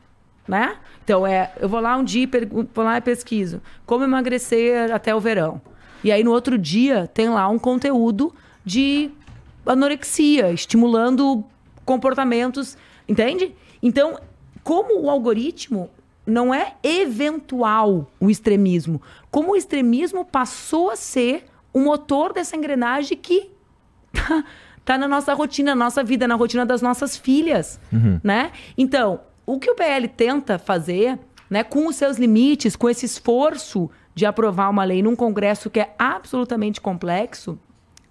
né? 0.47 0.77
Então, 1.03 1.27
é, 1.27 1.53
eu 1.59 1.69
vou 1.69 1.79
lá 1.79 1.95
um 1.95 2.03
dia, 2.03 2.27
vou 2.73 2.83
lá 2.83 2.97
e 2.97 3.01
pesquiso 3.01 3.61
como 3.85 4.03
emagrecer 4.03 4.91
até 4.91 5.13
o 5.13 5.19
verão. 5.19 5.61
E 6.03 6.11
aí, 6.11 6.23
no 6.23 6.31
outro 6.31 6.57
dia, 6.57 7.07
tem 7.13 7.29
lá 7.29 7.47
um 7.47 7.59
conteúdo 7.59 8.33
de 8.65 9.11
anorexia, 9.63 10.51
estimulando 10.51 11.43
comportamentos, 11.85 12.75
entende? 13.07 13.53
Então, 13.81 14.19
como 14.63 15.03
o 15.03 15.09
algoritmo 15.09 15.87
não 16.25 16.53
é 16.53 16.75
eventual 16.81 18.09
o 18.19 18.29
extremismo, 18.29 19.01
como 19.29 19.51
o 19.51 19.55
extremismo 19.55 20.23
passou 20.23 20.89
a 20.89 20.95
ser 20.95 21.45
o 21.73 21.79
motor 21.79 22.33
dessa 22.33 22.55
engrenagem 22.55 23.17
que 23.17 23.51
tá 24.85 24.97
na 24.97 25.07
nossa 25.07 25.33
rotina, 25.33 25.75
na 25.75 25.85
nossa 25.85 26.03
vida, 26.03 26.27
na 26.27 26.35
rotina 26.35 26.65
das 26.65 26.81
nossas 26.81 27.17
filhas, 27.17 27.79
uhum. 27.91 28.19
né? 28.23 28.51
Então, 28.77 29.21
o 29.45 29.59
que 29.59 29.69
o 29.69 29.75
PL 29.75 30.07
tenta 30.07 30.57
fazer, 30.57 31.19
né, 31.49 31.63
com 31.63 31.87
os 31.87 31.95
seus 31.95 32.17
limites, 32.17 32.75
com 32.75 32.89
esse 32.89 33.05
esforço 33.05 33.89
de 34.15 34.25
aprovar 34.25 34.69
uma 34.69 34.83
lei 34.83 35.01
num 35.01 35.15
congresso 35.15 35.69
que 35.69 35.79
é 35.79 35.93
absolutamente 35.97 36.79
complexo, 36.79 37.57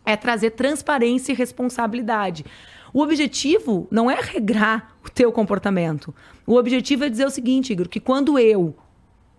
é 0.05 0.17
trazer 0.17 0.51
transparência 0.51 1.33
e 1.33 1.35
responsabilidade. 1.35 2.45
O 2.93 3.03
objetivo 3.03 3.89
não 3.91 4.11
é 4.11 4.21
regrar 4.21 4.97
o 5.05 5.09
teu 5.09 5.33
comportamento. 5.33 6.15
O 6.47 6.57
objetivo 6.57 7.05
é 7.05 7.09
dizer 7.09 7.27
o 7.27 7.31
seguinte, 7.31 7.73
Igor, 7.73 7.89
que 7.89 8.01
quando 8.01 8.39
eu 8.39 8.75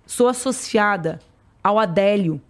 sou 0.05 0.27
associada 0.27 1.19
ao 1.63 1.77
Adélio, 1.77 2.41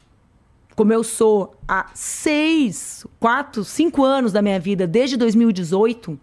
como 0.76 0.94
eu 0.94 1.04
sou 1.04 1.56
há 1.68 1.90
seis, 1.94 3.06
quatro, 3.20 3.64
cinco 3.64 4.04
anos 4.04 4.32
da 4.32 4.42
minha 4.42 4.60
vida, 4.60 4.88
desde 4.88 5.18
2018, 5.18 6.20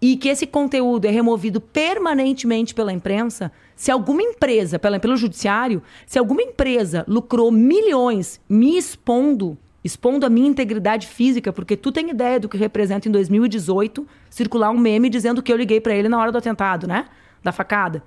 e 0.00 0.16
que 0.16 0.28
esse 0.28 0.46
conteúdo 0.46 1.06
é 1.06 1.10
removido 1.10 1.60
permanentemente 1.60 2.74
pela 2.74 2.92
imprensa, 2.92 3.50
se 3.74 3.90
alguma 3.90 4.22
empresa, 4.22 4.78
pela, 4.78 5.00
pelo 5.00 5.16
judiciário, 5.16 5.82
se 6.06 6.18
alguma 6.18 6.42
empresa 6.42 7.04
lucrou 7.08 7.50
milhões 7.50 8.40
me 8.48 8.76
expondo, 8.76 9.58
expondo 9.82 10.26
a 10.26 10.28
minha 10.28 10.48
integridade 10.48 11.06
física, 11.06 11.52
porque 11.52 11.76
tu 11.76 11.92
tem 11.92 12.10
ideia 12.10 12.40
do 12.40 12.48
que 12.48 12.56
representa 12.56 13.08
em 13.08 13.12
2018 13.12 14.06
circular 14.28 14.70
um 14.70 14.78
meme 14.78 15.08
dizendo 15.08 15.42
que 15.42 15.52
eu 15.52 15.56
liguei 15.56 15.80
para 15.80 15.94
ele 15.94 16.08
na 16.08 16.18
hora 16.18 16.32
do 16.32 16.38
atentado, 16.38 16.86
né? 16.86 17.06
Da 17.42 17.52
facada. 17.52 18.02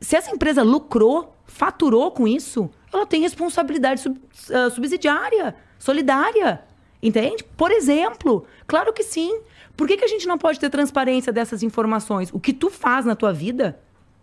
Se 0.00 0.16
essa 0.16 0.30
empresa 0.30 0.62
lucrou, 0.62 1.36
faturou 1.44 2.10
com 2.10 2.26
isso, 2.26 2.70
ela 2.92 3.06
tem 3.06 3.20
responsabilidade 3.20 4.00
sub, 4.00 4.18
uh, 4.18 4.70
subsidiária, 4.70 5.54
solidária. 5.78 6.62
Entende? 7.02 7.44
Por 7.56 7.70
exemplo, 7.70 8.44
claro 8.66 8.92
que 8.92 9.02
sim. 9.02 9.40
Por 9.76 9.86
que, 9.86 9.96
que 9.96 10.04
a 10.04 10.08
gente 10.08 10.26
não 10.26 10.36
pode 10.36 10.58
ter 10.58 10.68
transparência 10.68 11.32
dessas 11.32 11.62
informações? 11.62 12.30
O 12.32 12.40
que 12.40 12.52
tu 12.52 12.70
faz 12.70 13.04
na 13.04 13.14
tua 13.14 13.32
vida 13.32 13.78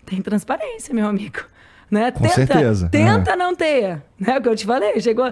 tem 0.05 0.21
transparência, 0.21 0.93
meu 0.93 1.07
amigo. 1.07 1.39
Né? 1.89 2.11
Com 2.11 2.21
tenta, 2.21 2.35
certeza. 2.35 2.89
Tenta 2.89 3.35
não 3.35 3.55
ter. 3.55 4.01
Né? 4.19 4.37
O 4.37 4.41
que 4.41 4.49
eu 4.49 4.55
te 4.55 4.65
falei, 4.65 4.99
chegou. 4.99 5.31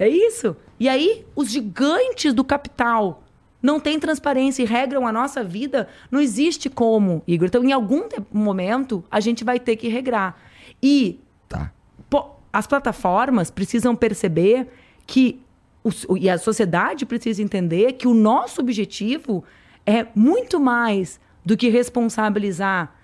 É 0.00 0.08
isso. 0.08 0.56
E 0.80 0.88
aí, 0.88 1.26
os 1.36 1.50
gigantes 1.50 2.32
do 2.32 2.42
capital 2.42 3.22
não 3.62 3.78
têm 3.78 4.00
transparência 4.00 4.62
e 4.62 4.64
regram 4.64 5.06
a 5.06 5.12
nossa 5.12 5.44
vida. 5.44 5.88
Não 6.10 6.18
existe 6.18 6.70
como, 6.70 7.22
Igor. 7.28 7.48
Então, 7.48 7.62
em 7.62 7.70
algum 7.70 8.08
momento, 8.32 9.04
a 9.10 9.20
gente 9.20 9.44
vai 9.44 9.60
ter 9.60 9.76
que 9.76 9.88
regrar. 9.88 10.40
E 10.82 11.20
tá. 11.46 11.70
pô, 12.08 12.30
as 12.50 12.66
plataformas 12.66 13.50
precisam 13.50 13.94
perceber 13.94 14.68
que 15.06 15.38
o, 15.84 16.16
e 16.16 16.30
a 16.30 16.38
sociedade 16.38 17.04
precisa 17.04 17.42
entender 17.42 17.92
que 17.92 18.08
o 18.08 18.14
nosso 18.14 18.62
objetivo 18.62 19.44
é 19.84 20.06
muito 20.14 20.58
mais 20.58 21.20
do 21.44 21.58
que 21.58 21.68
responsabilizar 21.68 22.96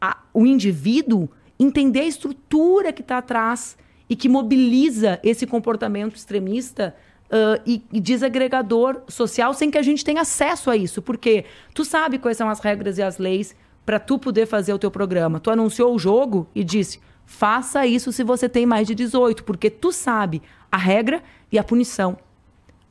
a, 0.00 0.16
o 0.32 0.46
indivíduo, 0.46 1.28
entender 1.60 2.00
a 2.00 2.06
estrutura 2.06 2.90
que 2.90 3.02
está 3.02 3.18
atrás 3.18 3.76
e 4.08 4.16
que 4.16 4.28
mobiliza 4.28 5.20
esse 5.22 5.46
comportamento 5.46 6.16
extremista 6.16 6.94
uh, 7.28 7.60
e, 7.66 7.82
e, 7.92 8.00
desagregador 8.00 9.02
social 9.08 9.52
sem 9.54 9.70
que 9.70 9.78
a 9.78 9.82
gente 9.82 10.04
tenha 10.04 10.22
acesso 10.22 10.70
a 10.70 10.76
isso. 10.76 11.02
Porque 11.02 11.44
tu 11.74 11.84
sabe 11.84 12.18
quais 12.18 12.36
são 12.36 12.48
as 12.48 12.60
regras 12.60 12.98
e 12.98 13.02
as 13.02 13.18
leis 13.18 13.54
para 13.84 13.98
tu 13.98 14.18
poder 14.18 14.46
fazer 14.46 14.72
o 14.72 14.78
teu 14.78 14.90
programa. 14.90 15.40
Tu 15.40 15.50
anunciou 15.50 15.94
o 15.94 15.98
jogo 15.98 16.48
e 16.54 16.64
disse: 16.64 17.00
faça 17.24 17.86
isso 17.86 18.12
se 18.12 18.24
você 18.24 18.48
tem 18.48 18.66
mais 18.66 18.86
de 18.86 18.94
18, 18.94 19.44
porque 19.44 19.70
tu 19.70 19.92
sabe 19.92 20.42
a 20.70 20.76
regra 20.76 21.22
e 21.50 21.58
a 21.58 21.64
punição. 21.64 22.18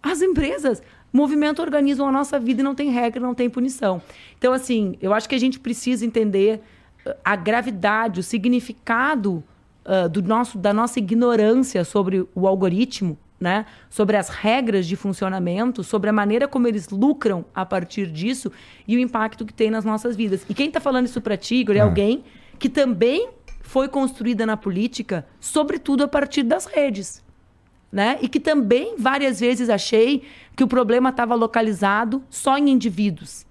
As 0.02 0.22
empresas, 0.22 0.82
movimento 1.12 1.62
organizam 1.62 2.08
a 2.08 2.12
nossa 2.12 2.40
vida 2.40 2.62
e 2.62 2.64
não 2.64 2.76
tem 2.76 2.90
regra, 2.92 3.20
não 3.20 3.34
tem 3.34 3.50
punição. 3.50 4.02
Então, 4.38 4.54
assim, 4.54 4.98
eu 5.02 5.14
acho 5.14 5.28
que 5.28 5.36
a 5.36 5.40
gente 5.40 5.60
precisa 5.60 6.06
entender 6.06 6.62
uh, 7.06 7.14
a 7.24 7.36
gravidade, 7.36 8.20
o 8.20 8.24
significado 8.24 9.44
uh, 9.88 10.10
do 10.10 10.22
nosso, 10.22 10.58
da 10.58 10.74
nossa 10.74 11.00
ignorância 11.00 11.84
sobre 11.84 12.28
o 12.36 12.48
algoritmo, 12.48 13.18
né? 13.40 13.66
sobre 13.90 14.18
as 14.18 14.30
regras 14.30 14.86
de 14.86 14.96
funcionamento, 14.96 15.84
sobre 15.84 16.10
a 16.10 16.14
maneira 16.14 16.48
como 16.48 16.68
eles 16.68 16.90
lucram 16.90 17.46
a 17.56 17.66
partir 17.66 18.12
disso 18.12 18.52
e 18.88 18.96
o 18.96 19.00
impacto 19.00 19.46
que 19.46 19.54
tem 19.54 19.72
nas 19.72 19.86
nossas 19.86 20.16
vidas. 20.16 20.46
E 20.50 20.54
quem 20.54 20.68
está 20.68 20.80
falando 20.80 21.06
isso 21.06 21.22
para 21.22 21.38
ti, 21.38 21.56
Igor, 21.56 21.76
é, 21.76 21.80
é 21.80 21.82
alguém 21.82 22.24
que 22.60 22.68
também 22.68 23.30
foi 23.62 23.88
construída 23.88 24.46
na 24.46 24.58
política, 24.58 25.26
sobretudo 25.40 26.04
a 26.04 26.08
partir 26.08 26.44
das 26.44 26.66
redes 26.66 27.26
né? 27.92 28.20
E 28.22 28.28
que 28.28 28.40
também 28.40 28.96
várias 28.98 29.40
vezes 29.40 29.70
achei 29.70 30.24
que 30.56 30.64
o 30.64 30.68
problema 30.68 31.10
estava 31.10 31.36
localizado 31.36 32.24
só 32.30 32.58
em 32.58 32.70
indivíduos. 32.70 33.46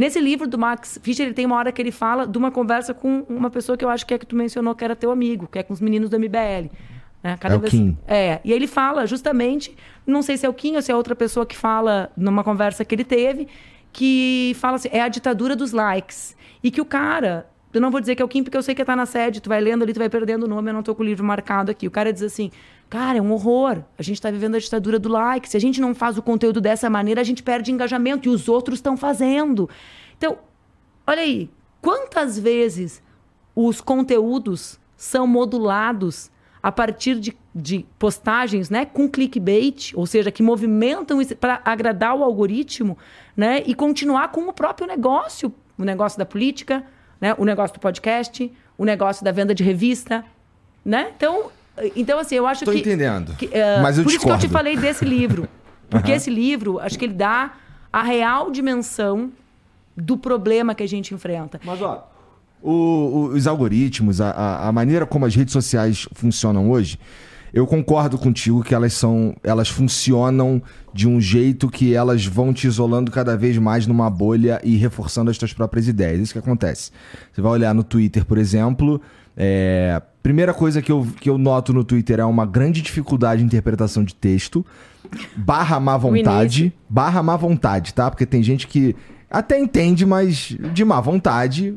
Nesse 0.00 0.18
livro 0.18 0.48
do 0.48 0.56
Max 0.56 0.98
Fischer, 1.02 1.26
ele 1.26 1.34
tem 1.34 1.44
uma 1.44 1.56
hora 1.56 1.70
que 1.70 1.82
ele 1.82 1.92
fala 1.92 2.26
de 2.26 2.38
uma 2.38 2.50
conversa 2.50 2.94
com 2.94 3.22
uma 3.28 3.50
pessoa 3.50 3.76
que 3.76 3.84
eu 3.84 3.88
acho 3.90 4.06
que 4.06 4.14
é 4.14 4.18
que 4.18 4.24
tu 4.24 4.34
mencionou 4.34 4.74
que 4.74 4.82
era 4.82 4.96
teu 4.96 5.10
amigo, 5.10 5.46
que 5.46 5.58
é 5.58 5.62
com 5.62 5.74
os 5.74 5.80
meninos 5.82 6.08
do 6.08 6.18
MBL. 6.18 6.70
Né? 7.22 7.36
Cada 7.38 7.56
é 7.56 7.58
vez... 7.58 7.70
o 7.70 7.76
Kim. 7.76 7.98
É, 8.08 8.40
e 8.42 8.50
ele 8.50 8.66
fala 8.66 9.06
justamente, 9.06 9.76
não 10.06 10.22
sei 10.22 10.38
se 10.38 10.46
é 10.46 10.48
o 10.48 10.54
Kim 10.54 10.74
ou 10.74 10.80
se 10.80 10.90
é 10.90 10.96
outra 10.96 11.14
pessoa 11.14 11.44
que 11.44 11.54
fala 11.54 12.10
numa 12.16 12.42
conversa 12.42 12.82
que 12.82 12.94
ele 12.94 13.04
teve, 13.04 13.46
que 13.92 14.56
fala 14.58 14.76
assim, 14.76 14.88
é 14.90 15.02
a 15.02 15.08
ditadura 15.08 15.54
dos 15.54 15.72
likes. 15.72 16.34
E 16.64 16.70
que 16.70 16.80
o 16.80 16.84
cara, 16.86 17.46
eu 17.70 17.78
não 17.78 17.90
vou 17.90 18.00
dizer 18.00 18.16
que 18.16 18.22
é 18.22 18.24
o 18.24 18.28
Kim, 18.28 18.42
porque 18.42 18.56
eu 18.56 18.62
sei 18.62 18.74
que 18.74 18.80
está 18.80 18.96
na 18.96 19.04
sede, 19.04 19.42
tu 19.42 19.50
vai 19.50 19.60
lendo 19.60 19.82
ali, 19.82 19.92
tu 19.92 19.98
vai 19.98 20.08
perdendo 20.08 20.44
o 20.44 20.48
nome, 20.48 20.70
eu 20.70 20.72
não 20.72 20.80
estou 20.80 20.94
com 20.94 21.02
o 21.02 21.04
livro 21.04 21.26
marcado 21.26 21.70
aqui. 21.70 21.86
O 21.86 21.90
cara 21.90 22.10
diz 22.10 22.22
assim, 22.22 22.50
Cara, 22.90 23.18
é 23.18 23.22
um 23.22 23.32
horror. 23.32 23.84
A 23.96 24.02
gente 24.02 24.16
está 24.16 24.32
vivendo 24.32 24.56
a 24.56 24.58
ditadura 24.58 24.98
do 24.98 25.08
like. 25.08 25.48
Se 25.48 25.56
a 25.56 25.60
gente 25.60 25.80
não 25.80 25.94
faz 25.94 26.18
o 26.18 26.22
conteúdo 26.22 26.60
dessa 26.60 26.90
maneira, 26.90 27.20
a 27.20 27.24
gente 27.24 27.40
perde 27.40 27.70
engajamento 27.70 28.28
e 28.28 28.32
os 28.32 28.48
outros 28.48 28.78
estão 28.78 28.96
fazendo. 28.96 29.70
Então, 30.18 30.38
olha 31.06 31.22
aí, 31.22 31.48
quantas 31.80 32.36
vezes 32.36 33.00
os 33.54 33.80
conteúdos 33.80 34.80
são 34.96 35.24
modulados 35.24 36.32
a 36.60 36.72
partir 36.72 37.20
de, 37.20 37.36
de 37.54 37.86
postagens 37.96 38.68
né, 38.68 38.84
com 38.84 39.08
clickbait, 39.08 39.92
ou 39.94 40.04
seja, 40.04 40.32
que 40.32 40.42
movimentam 40.42 41.18
para 41.38 41.62
agradar 41.64 42.16
o 42.16 42.24
algoritmo 42.24 42.98
né, 43.36 43.62
e 43.66 43.74
continuar 43.74 44.32
com 44.32 44.48
o 44.48 44.52
próprio 44.52 44.88
negócio, 44.88 45.54
o 45.78 45.84
negócio 45.84 46.18
da 46.18 46.26
política, 46.26 46.84
né, 47.20 47.36
o 47.38 47.44
negócio 47.44 47.74
do 47.74 47.80
podcast, 47.80 48.52
o 48.76 48.84
negócio 48.84 49.24
da 49.24 49.30
venda 49.30 49.54
de 49.54 49.62
revista. 49.62 50.24
Né? 50.84 51.12
Então, 51.16 51.50
então, 51.96 52.18
assim, 52.18 52.34
eu 52.34 52.46
acho 52.46 52.64
Tô 52.64 52.70
que. 52.72 52.78
Tô 52.78 52.88
entendendo. 52.88 53.34
Que, 53.36 53.46
uh, 53.46 53.82
mas 53.82 53.98
eu 53.98 54.04
por 54.04 54.10
discordo. 54.10 54.12
isso 54.12 54.26
que 54.26 54.30
eu 54.32 54.38
te 54.38 54.48
falei 54.48 54.76
desse 54.76 55.04
livro. 55.04 55.48
Porque 55.88 56.10
uhum. 56.12 56.16
esse 56.16 56.30
livro, 56.30 56.78
acho 56.78 56.98
que 56.98 57.04
ele 57.04 57.14
dá 57.14 57.52
a 57.92 58.02
real 58.02 58.50
dimensão 58.50 59.32
do 59.96 60.16
problema 60.16 60.74
que 60.74 60.82
a 60.82 60.88
gente 60.88 61.12
enfrenta. 61.12 61.60
Mas, 61.64 61.82
ó, 61.82 62.08
o, 62.62 62.72
o, 62.72 63.24
os 63.28 63.46
algoritmos, 63.46 64.20
a, 64.20 64.68
a, 64.68 64.72
maneira 64.72 65.06
como 65.06 65.26
as 65.26 65.34
redes 65.34 65.52
sociais 65.52 66.06
funcionam 66.12 66.70
hoje, 66.70 66.98
eu 67.52 67.66
concordo 67.66 68.16
contigo 68.16 68.62
que 68.62 68.74
elas 68.74 68.92
são. 68.92 69.34
Elas 69.42 69.68
funcionam 69.68 70.62
de 70.94 71.08
um 71.08 71.20
jeito 71.20 71.68
que 71.68 71.94
elas 71.94 72.24
vão 72.24 72.52
te 72.52 72.66
isolando 72.66 73.10
cada 73.10 73.36
vez 73.36 73.58
mais 73.58 73.86
numa 73.86 74.08
bolha 74.08 74.60
e 74.62 74.76
reforçando 74.76 75.30
as 75.30 75.38
tuas 75.38 75.52
próprias 75.52 75.88
ideias. 75.88 76.20
Isso 76.20 76.32
que 76.32 76.38
acontece. 76.38 76.92
Você 77.32 77.40
vai 77.40 77.50
olhar 77.50 77.74
no 77.74 77.82
Twitter, 77.82 78.24
por 78.24 78.38
exemplo. 78.38 79.00
É, 79.42 80.02
primeira 80.22 80.52
coisa 80.52 80.82
que 80.82 80.92
eu, 80.92 81.08
que 81.18 81.30
eu 81.30 81.38
noto 81.38 81.72
no 81.72 81.82
Twitter 81.82 82.20
é 82.20 82.24
uma 82.26 82.44
grande 82.44 82.82
dificuldade 82.82 83.40
de 83.40 83.46
interpretação 83.46 84.04
de 84.04 84.14
texto. 84.14 84.64
Barra 85.34 85.80
má 85.80 85.96
vontade. 85.96 86.70
Barra 86.86 87.22
má 87.22 87.38
vontade, 87.38 87.94
tá? 87.94 88.10
Porque 88.10 88.26
tem 88.26 88.42
gente 88.42 88.66
que 88.66 88.94
até 89.30 89.58
entende, 89.58 90.04
mas 90.04 90.54
de 90.74 90.84
má 90.84 91.00
vontade, 91.00 91.74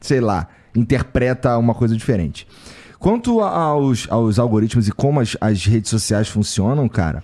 sei 0.00 0.20
lá, 0.20 0.48
interpreta 0.74 1.56
uma 1.58 1.74
coisa 1.74 1.96
diferente. 1.96 2.44
Quanto 2.98 3.40
aos, 3.40 4.08
aos 4.10 4.40
algoritmos 4.40 4.88
e 4.88 4.92
como 4.92 5.20
as, 5.20 5.36
as 5.40 5.64
redes 5.64 5.90
sociais 5.90 6.26
funcionam, 6.26 6.88
cara, 6.88 7.22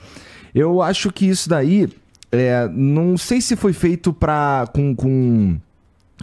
eu 0.54 0.80
acho 0.80 1.10
que 1.10 1.26
isso 1.26 1.48
daí. 1.48 1.88
É, 2.30 2.68
não 2.72 3.16
sei 3.16 3.40
se 3.40 3.56
foi 3.56 3.72
feito 3.72 4.12
pra, 4.12 4.68
com, 4.72 4.94
com, 4.94 5.58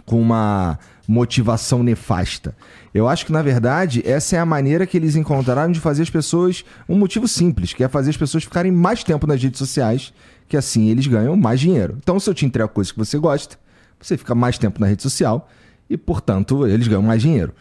com 0.06 0.20
uma 0.20 0.78
motivação 1.06 1.82
nefasta. 1.82 2.56
Eu 2.92 3.08
acho 3.08 3.26
que, 3.26 3.32
na 3.32 3.42
verdade, 3.42 4.02
essa 4.04 4.36
é 4.36 4.38
a 4.38 4.46
maneira 4.46 4.86
que 4.86 4.96
eles 4.96 5.16
encontraram 5.16 5.70
de 5.70 5.80
fazer 5.80 6.02
as 6.02 6.10
pessoas. 6.10 6.64
Um 6.88 6.96
motivo 6.96 7.26
simples, 7.28 7.72
que 7.72 7.84
é 7.84 7.88
fazer 7.88 8.10
as 8.10 8.16
pessoas 8.16 8.44
ficarem 8.44 8.72
mais 8.72 9.02
tempo 9.04 9.26
nas 9.26 9.42
redes 9.42 9.58
sociais, 9.58 10.12
que 10.48 10.56
assim 10.56 10.88
eles 10.88 11.06
ganham 11.06 11.36
mais 11.36 11.60
dinheiro. 11.60 11.96
Então, 11.98 12.18
se 12.18 12.28
eu 12.28 12.34
te 12.34 12.46
entrego 12.46 12.68
coisas 12.68 12.92
que 12.92 12.98
você 12.98 13.18
gosta, 13.18 13.58
você 14.00 14.16
fica 14.16 14.34
mais 14.34 14.58
tempo 14.58 14.80
na 14.80 14.86
rede 14.86 15.02
social 15.02 15.48
e, 15.88 15.96
portanto, 15.96 16.66
eles 16.66 16.86
ganham 16.86 17.02
mais 17.02 17.22
dinheiro. 17.22 17.54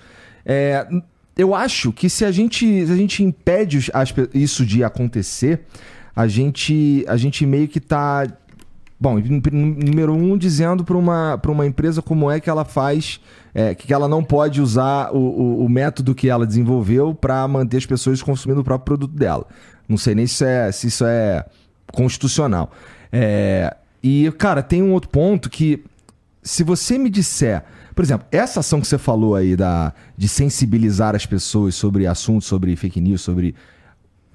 É, 0.45 0.87
eu 1.37 1.55
acho 1.55 1.91
que 1.91 2.09
se 2.09 2.25
a 2.25 2.31
gente, 2.31 2.85
se 2.85 2.91
a 2.91 2.95
gente 2.95 3.23
impede 3.23 3.89
isso 4.33 4.65
de 4.65 4.83
acontecer, 4.83 5.61
a 6.15 6.27
gente, 6.27 7.03
a 7.07 7.17
gente 7.17 7.45
meio 7.45 7.67
que 7.67 7.79
está 7.79 8.27
Bom, 9.03 9.19
número 9.51 10.13
um, 10.13 10.37
dizendo 10.37 10.85
para 10.85 10.95
uma, 10.95 11.37
uma 11.45 11.67
empresa 11.67 12.01
como 12.01 12.31
é 12.31 12.39
que 12.39 12.49
ela 12.49 12.63
faz, 12.63 13.19
é, 13.53 13.75
que 13.75 13.93
ela 13.93 14.07
não 14.07 14.23
pode 14.23 14.61
usar 14.61 15.13
o, 15.13 15.17
o, 15.17 15.65
o 15.65 15.67
método 15.69 16.15
que 16.15 16.29
ela 16.29 16.47
desenvolveu 16.47 17.13
para 17.13 17.45
manter 17.45 17.75
as 17.75 17.85
pessoas 17.85 18.21
consumindo 18.21 18.61
o 18.61 18.63
próprio 18.63 18.85
produto 18.85 19.13
dela. 19.13 19.45
Não 19.89 19.97
sei 19.97 20.15
nem 20.15 20.25
se 20.25 20.45
é, 20.45 20.71
se 20.71 20.87
isso 20.87 21.03
é 21.05 21.45
constitucional. 21.91 22.71
É, 23.11 23.75
e, 24.01 24.31
cara, 24.37 24.63
tem 24.63 24.81
um 24.81 24.93
outro 24.93 25.09
ponto 25.09 25.49
que, 25.49 25.83
se 26.41 26.63
você 26.63 26.97
me 26.97 27.09
disser. 27.09 27.61
Por 27.93 28.05
exemplo, 28.05 28.25
essa 28.31 28.61
ação 28.61 28.79
que 28.79 28.87
você 28.87 28.97
falou 28.97 29.35
aí 29.35 29.57
da, 29.57 29.91
de 30.15 30.29
sensibilizar 30.29 31.13
as 31.13 31.25
pessoas 31.25 31.75
sobre 31.75 32.07
assuntos, 32.07 32.47
sobre 32.47 32.73
fake 32.77 33.01
news, 33.01 33.19
sobre 33.19 33.53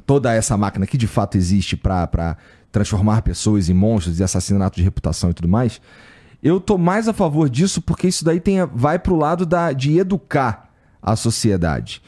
toda 0.09 0.33
essa 0.33 0.59
máquina 0.59 0.87
que 0.87 0.97
de 0.97 1.07
fato 1.07 1.37
existe 1.37 1.75
para 1.75 2.37
transformar 2.71 3.23
pessoas 3.23 3.69
em 3.69 3.75
monstros 3.75 4.21
e 4.21 4.23
assassinato 4.23 4.77
de 4.77 4.83
reputação 4.83 5.31
e 5.31 5.35
tudo 5.35 5.49
mais. 5.49 5.81
Eu 6.43 6.61
tô 6.61 6.79
mais 6.79 7.09
a 7.09 7.13
favor 7.13 7.49
disso 7.49 7.83
porque 7.83 8.09
isso 8.09 8.25
daí 8.25 8.41
tem, 8.41 8.65
vai 8.67 8.99
pro 8.99 9.17
lado 9.17 9.45
da, 9.45 9.73
de 9.73 9.99
educar 9.99 10.71
a 11.03 11.17
sociedade. 11.17 12.03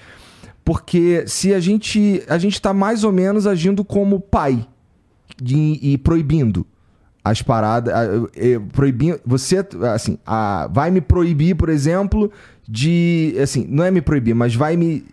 Porque 0.65 1.25
se 1.27 1.53
a 1.53 1.61
gente 1.61 2.23
a 2.29 2.39
gente 2.39 2.55
está 2.55 2.73
mais 2.73 3.03
ou 3.03 3.13
menos 3.13 3.47
agindo 3.47 3.85
como 3.85 4.21
pai 4.21 4.67
de, 5.41 5.79
e 5.83 5.99
proibindo 5.99 6.67
as 7.25 7.43
paradas, 7.43 7.93
proibindo 8.73 9.21
você 9.27 9.67
assim, 9.93 10.19
a, 10.25 10.69
vai 10.73 10.91
me 10.91 11.01
proibir, 11.01 11.55
por 11.55 11.69
exemplo, 11.69 12.31
de 12.69 13.35
assim, 13.43 13.67
não 13.69 13.85
é 13.85 13.91
me 13.91 14.01
proibir, 14.01 14.35
mas 14.35 14.55
vai 14.55 14.77
me 14.77 15.05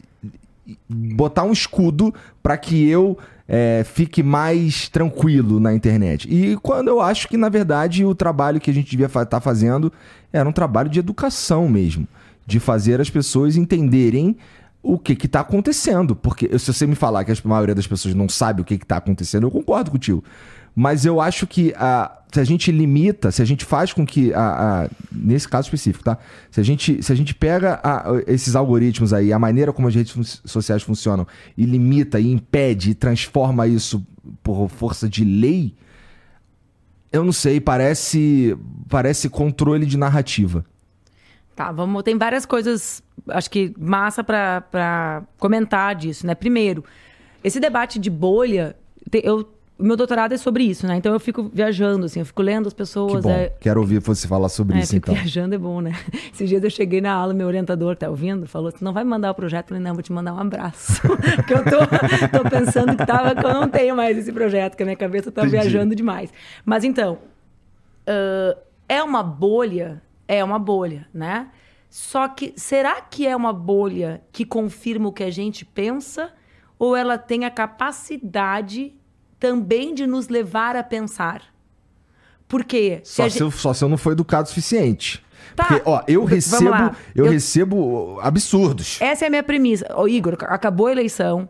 botar 0.87 1.43
um 1.43 1.51
escudo 1.51 2.13
para 2.43 2.57
que 2.57 2.87
eu 2.87 3.17
é, 3.47 3.83
fique 3.85 4.21
mais 4.21 4.89
tranquilo 4.89 5.59
na 5.59 5.73
internet. 5.73 6.27
E 6.29 6.57
quando 6.57 6.89
eu 6.89 6.99
acho 6.99 7.27
que, 7.27 7.37
na 7.37 7.49
verdade, 7.49 8.03
o 8.03 8.13
trabalho 8.13 8.59
que 8.59 8.69
a 8.69 8.73
gente 8.73 8.91
devia 8.91 9.05
estar 9.05 9.25
tá 9.25 9.39
fazendo 9.39 9.91
era 10.33 10.47
um 10.47 10.51
trabalho 10.51 10.89
de 10.89 10.99
educação 10.99 11.69
mesmo. 11.69 12.07
De 12.45 12.59
fazer 12.59 12.99
as 12.99 13.09
pessoas 13.09 13.55
entenderem 13.55 14.37
o 14.83 14.97
que 14.97 15.13
está 15.13 15.41
acontecendo. 15.41 16.15
Porque 16.15 16.57
se 16.59 16.73
você 16.73 16.85
me 16.85 16.95
falar 16.95 17.23
que 17.23 17.31
a 17.31 17.35
maioria 17.43 17.75
das 17.75 17.87
pessoas 17.87 18.13
não 18.13 18.27
sabe 18.27 18.61
o 18.61 18.65
que 18.65 18.75
está 18.75 18.97
acontecendo, 18.97 19.47
eu 19.47 19.51
concordo 19.51 19.91
contigo. 19.91 20.23
Mas 20.79 21.07
eu 21.07 21.19
acho 21.19 21.47
que 21.47 21.73
a, 21.75 22.19
se 22.31 22.39
a 22.39 22.43
gente 22.43 22.71
limita, 22.71 23.31
se 23.31 23.41
a 23.41 23.45
gente 23.45 23.65
faz 23.65 23.91
com 23.91 24.05
que, 24.05 24.31
a, 24.31 24.83
a, 24.83 24.89
nesse 25.11 25.49
caso 25.49 25.65
específico, 25.65 26.03
tá? 26.03 26.19
Se 26.51 26.59
a 26.59 26.63
gente, 26.63 27.01
se 27.01 27.11
a 27.11 27.15
gente 27.15 27.33
pega 27.33 27.81
esses 28.27 28.55
algoritmos 28.55 29.11
aí, 29.11 29.33
a 29.33 29.39
maneira 29.39 29.73
como 29.73 29.87
as 29.87 29.95
redes 29.95 30.39
sociais 30.45 30.83
funcionam, 30.83 31.25
e 31.57 31.65
limita, 31.65 32.19
e 32.19 32.31
impede, 32.31 32.91
e 32.91 32.93
transforma 32.93 33.65
isso 33.65 34.05
por 34.43 34.69
força 34.69 35.09
de 35.09 35.25
lei, 35.25 35.73
eu 37.11 37.23
não 37.23 37.31
sei, 37.31 37.59
parece, 37.59 38.55
parece 38.87 39.29
controle 39.29 39.87
de 39.87 39.97
narrativa. 39.97 40.63
Tá, 41.55 41.71
vamos. 41.71 42.03
Tem 42.03 42.15
várias 42.15 42.45
coisas, 42.45 43.01
acho 43.29 43.49
que 43.49 43.73
massa 43.79 44.23
para 44.23 45.23
comentar 45.39 45.95
disso, 45.95 46.27
né? 46.27 46.35
Primeiro, 46.35 46.85
esse 47.43 47.59
debate 47.59 47.97
de 47.97 48.11
bolha, 48.11 48.75
eu 49.11 49.56
o 49.79 49.83
meu 49.83 49.95
doutorado 49.95 50.33
é 50.33 50.37
sobre 50.37 50.63
isso, 50.63 50.87
né? 50.87 50.95
Então 50.95 51.13
eu 51.13 51.19
fico 51.19 51.51
viajando, 51.53 52.05
assim, 52.05 52.19
eu 52.19 52.25
fico 52.25 52.41
lendo 52.41 52.67
as 52.67 52.73
pessoas. 52.73 53.23
Que. 53.23 53.31
É... 53.31 53.53
Quero 53.59 53.79
ouvir 53.79 53.99
você 53.99 54.27
falar 54.27 54.49
sobre 54.49 54.77
é, 54.77 54.81
isso, 54.81 54.93
fico 54.93 55.11
então. 55.11 55.15
Viajando 55.15 55.53
é 55.53 55.57
bom, 55.57 55.81
né? 55.81 55.91
Esses 56.33 56.49
dias 56.49 56.63
eu 56.63 56.69
cheguei 56.69 56.99
na 56.99 57.13
aula, 57.13 57.31
meu 57.31 57.45
orientador 57.45 57.93
que 57.93 57.99
tá 57.99 58.09
ouvindo, 58.09 58.47
falou: 58.47 58.73
não 58.81 58.91
vai 58.91 59.03
me 59.03 59.09
mandar 59.11 59.29
o 59.29 59.35
projeto? 59.35 59.65
Eu 59.65 59.67
falei, 59.69 59.83
não, 59.83 59.93
vou 59.93 60.01
te 60.01 60.11
mandar 60.11 60.33
um 60.33 60.39
abraço. 60.39 60.99
Porque 61.35 61.53
eu 61.53 61.63
tô, 61.63 62.39
tô 62.43 62.49
pensando 62.49 62.97
que, 62.97 63.05
tava, 63.05 63.35
que 63.35 63.45
eu 63.45 63.53
não 63.53 63.69
tenho 63.69 63.95
mais 63.95 64.17
esse 64.17 64.31
projeto, 64.31 64.75
que 64.75 64.81
a 64.81 64.85
minha 64.85 64.97
cabeça 64.97 65.31
tá 65.31 65.41
Entendi. 65.41 65.61
viajando 65.61 65.95
demais. 65.95 66.33
Mas 66.65 66.83
então, 66.83 67.19
uh, 68.07 68.59
é 68.89 69.03
uma 69.03 69.21
bolha, 69.21 70.01
é 70.27 70.43
uma 70.43 70.57
bolha, 70.57 71.07
né? 71.13 71.49
Só 71.87 72.27
que 72.27 72.51
será 72.57 72.99
que 72.99 73.27
é 73.27 73.35
uma 73.35 73.53
bolha 73.53 74.21
que 74.31 74.43
confirma 74.43 75.09
o 75.09 75.13
que 75.13 75.23
a 75.23 75.31
gente 75.31 75.63
pensa? 75.63 76.33
Ou 76.79 76.95
ela 76.95 77.17
tem 77.17 77.45
a 77.45 77.51
capacidade 77.51 78.96
também 79.39 79.93
de 79.93 80.07
nos 80.07 80.27
levar 80.27 80.75
a 80.75 80.83
pensar. 80.83 81.41
Por 82.47 82.63
quê? 82.63 83.01
Só, 83.03 83.29
se, 83.29 83.39
gente... 83.39 83.57
só 83.57 83.73
se 83.73 83.83
eu 83.83 83.89
não 83.89 83.97
for 83.97 84.13
educado 84.13 84.45
o 84.45 84.49
suficiente. 84.49 85.23
Tá. 85.55 85.65
Porque, 85.65 85.81
ó, 85.85 86.01
eu 86.07 86.23
recebo, 86.23 86.95
eu, 87.15 87.25
eu, 87.25 87.31
recebo 87.31 88.19
absurdos. 88.21 88.97
Essa 89.01 89.25
é 89.25 89.27
a 89.27 89.29
minha 89.29 89.43
premissa. 89.43 89.87
Ô, 89.95 90.07
Igor, 90.07 90.37
acabou 90.41 90.87
a 90.87 90.91
eleição. 90.91 91.49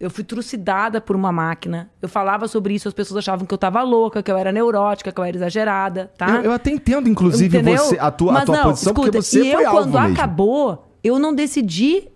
Eu 0.00 0.10
fui 0.10 0.22
trucidada 0.22 1.00
por 1.00 1.16
uma 1.16 1.32
máquina. 1.32 1.90
Eu 2.00 2.08
falava 2.08 2.46
sobre 2.46 2.72
isso, 2.72 2.86
as 2.86 2.94
pessoas 2.94 3.18
achavam 3.18 3.44
que 3.44 3.52
eu 3.52 3.58
tava 3.58 3.82
louca, 3.82 4.22
que 4.22 4.30
eu 4.30 4.36
era 4.36 4.52
neurótica, 4.52 5.10
que 5.10 5.20
eu 5.20 5.24
era 5.24 5.36
exagerada, 5.36 6.12
tá? 6.16 6.36
Eu, 6.36 6.42
eu 6.44 6.52
até 6.52 6.70
entendo, 6.70 7.08
inclusive, 7.08 7.60
você, 7.60 7.98
a 7.98 8.10
tua, 8.12 8.32
Mas 8.32 8.42
a 8.42 8.46
tua 8.46 8.56
não, 8.56 8.64
posição, 8.70 8.92
escuta, 8.92 9.10
porque 9.10 9.22
você 9.22 9.40
e 9.40 9.52
foi 9.52 9.66
eu, 9.66 9.70
quando 9.72 10.00
mesmo. 10.00 10.14
acabou, 10.14 10.88
eu 11.02 11.18
não 11.18 11.34
decidi 11.34 12.08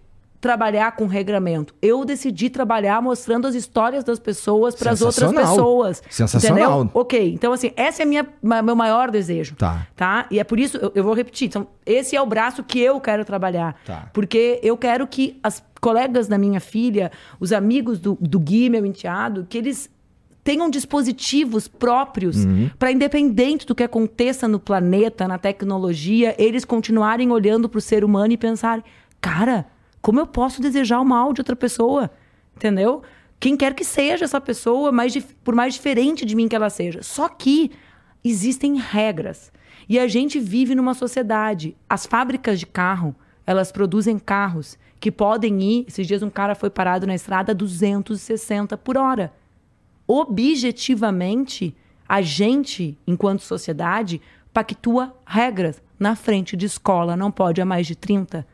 trabalhar 0.43 0.97
com 0.97 1.07
regramento. 1.07 1.73
Eu 1.81 2.05
decidi 2.05 2.51
trabalhar 2.51 3.01
mostrando 3.01 3.47
as 3.47 3.55
histórias 3.55 4.03
das 4.03 4.19
pessoas 4.19 4.75
para 4.75 4.91
as 4.91 5.01
outras 5.01 5.33
pessoas. 5.33 6.03
Sensacional. 6.11 6.81
Entendeu? 6.81 6.91
Ok. 7.01 7.33
Então, 7.33 7.53
assim, 7.53 7.71
esse 7.77 8.03
é 8.03 8.05
minha, 8.05 8.27
meu 8.43 8.75
maior 8.75 9.09
desejo. 9.09 9.55
Tá. 9.55 9.87
Tá? 9.95 10.27
E 10.33 10.41
é 10.41 10.45
por 10.45 10.59
isso, 10.59 10.77
eu, 10.79 10.91
eu 10.97 11.05
vou 11.05 11.15
repetir. 11.15 11.47
Então, 11.47 11.69
esse 11.87 12.17
é 12.17 12.21
o 12.21 12.27
braço 12.27 12.65
que 12.65 12.81
eu 12.81 13.01
quero 13.01 13.25
trabalhar. 13.25 13.81
Tá. 13.87 14.11
Porque 14.13 14.59
eu 14.65 14.77
quero 14.77 15.07
que 15.07 15.39
as 15.45 15.63
colegas 15.81 16.27
da 16.27 16.37
minha 16.37 16.59
filha, 16.59 17.13
os 17.39 17.53
amigos 17.53 18.01
do, 18.01 18.19
do 18.21 18.41
Gui, 18.41 18.69
meu 18.69 18.85
enteado, 18.85 19.47
que 19.49 19.57
eles 19.57 19.89
tenham 20.43 20.69
dispositivos 20.69 21.69
próprios 21.69 22.45
uhum. 22.45 22.69
para, 22.77 22.91
independente 22.91 23.65
do 23.65 23.77
que 23.77 23.85
aconteça 23.85 24.49
no 24.49 24.59
planeta, 24.59 25.29
na 25.29 25.39
tecnologia, 25.39 26.35
eles 26.37 26.65
continuarem 26.65 27.31
olhando 27.31 27.69
para 27.69 27.79
o 27.79 27.81
ser 27.81 28.03
humano 28.03 28.33
e 28.33 28.37
pensar, 28.37 28.83
cara, 29.21 29.67
como 30.03 30.19
eu 30.19 30.27
posso 30.27 30.61
desejar 30.61 31.01
o 31.01 31.05
mal 31.05 31.33
de 31.33 31.41
outra 31.41 31.55
pessoa? 31.55 32.11
Entendeu? 32.57 33.03
Quem 33.39 33.57
quer 33.57 33.73
que 33.73 33.85
seja 33.85 34.25
essa 34.25 34.41
pessoa, 34.41 34.91
mais 34.91 35.17
por 35.45 35.55
mais 35.55 35.75
diferente 35.75 36.25
de 36.25 36.35
mim 36.35 36.49
que 36.49 36.57
ela 36.57 36.69
seja. 36.69 37.03
Só 37.03 37.29
que 37.29 37.71
existem 38.25 38.77
regras. 38.77 39.53
E 39.89 39.99
a 39.99 40.09
gente 40.09 40.41
vive 40.41 40.75
numa 40.75 40.93
sociedade. 40.93 41.77
As 41.89 42.05
fábricas 42.05 42.59
de 42.59 42.67
carro, 42.67 43.15
elas 43.47 43.71
produzem 43.71 44.19
carros 44.19 44.77
que 44.99 45.11
podem 45.11 45.61
ir. 45.63 45.85
Esses 45.87 46.07
dias 46.07 46.23
um 46.23 46.31
cara 46.31 46.55
foi 46.55 46.71
parado 46.71 47.07
na 47.07 47.15
estrada 47.15 47.53
a 47.53 47.55
260 47.55 48.77
por 48.79 48.97
hora. 48.97 49.33
Objetivamente, 50.07 51.77
a 52.09 52.21
gente, 52.21 52.99
enquanto 53.07 53.41
sociedade, 53.41 54.21
pactua 54.53 55.17
regras. 55.25 55.81
Na 55.99 56.17
frente 56.17 56.57
de 56.57 56.67
escola 56.67 57.17
não 57.17 57.31
pode 57.31 57.61
a 57.61 57.65
mais 57.65 57.87
de 57.87 57.95
30 57.95 58.47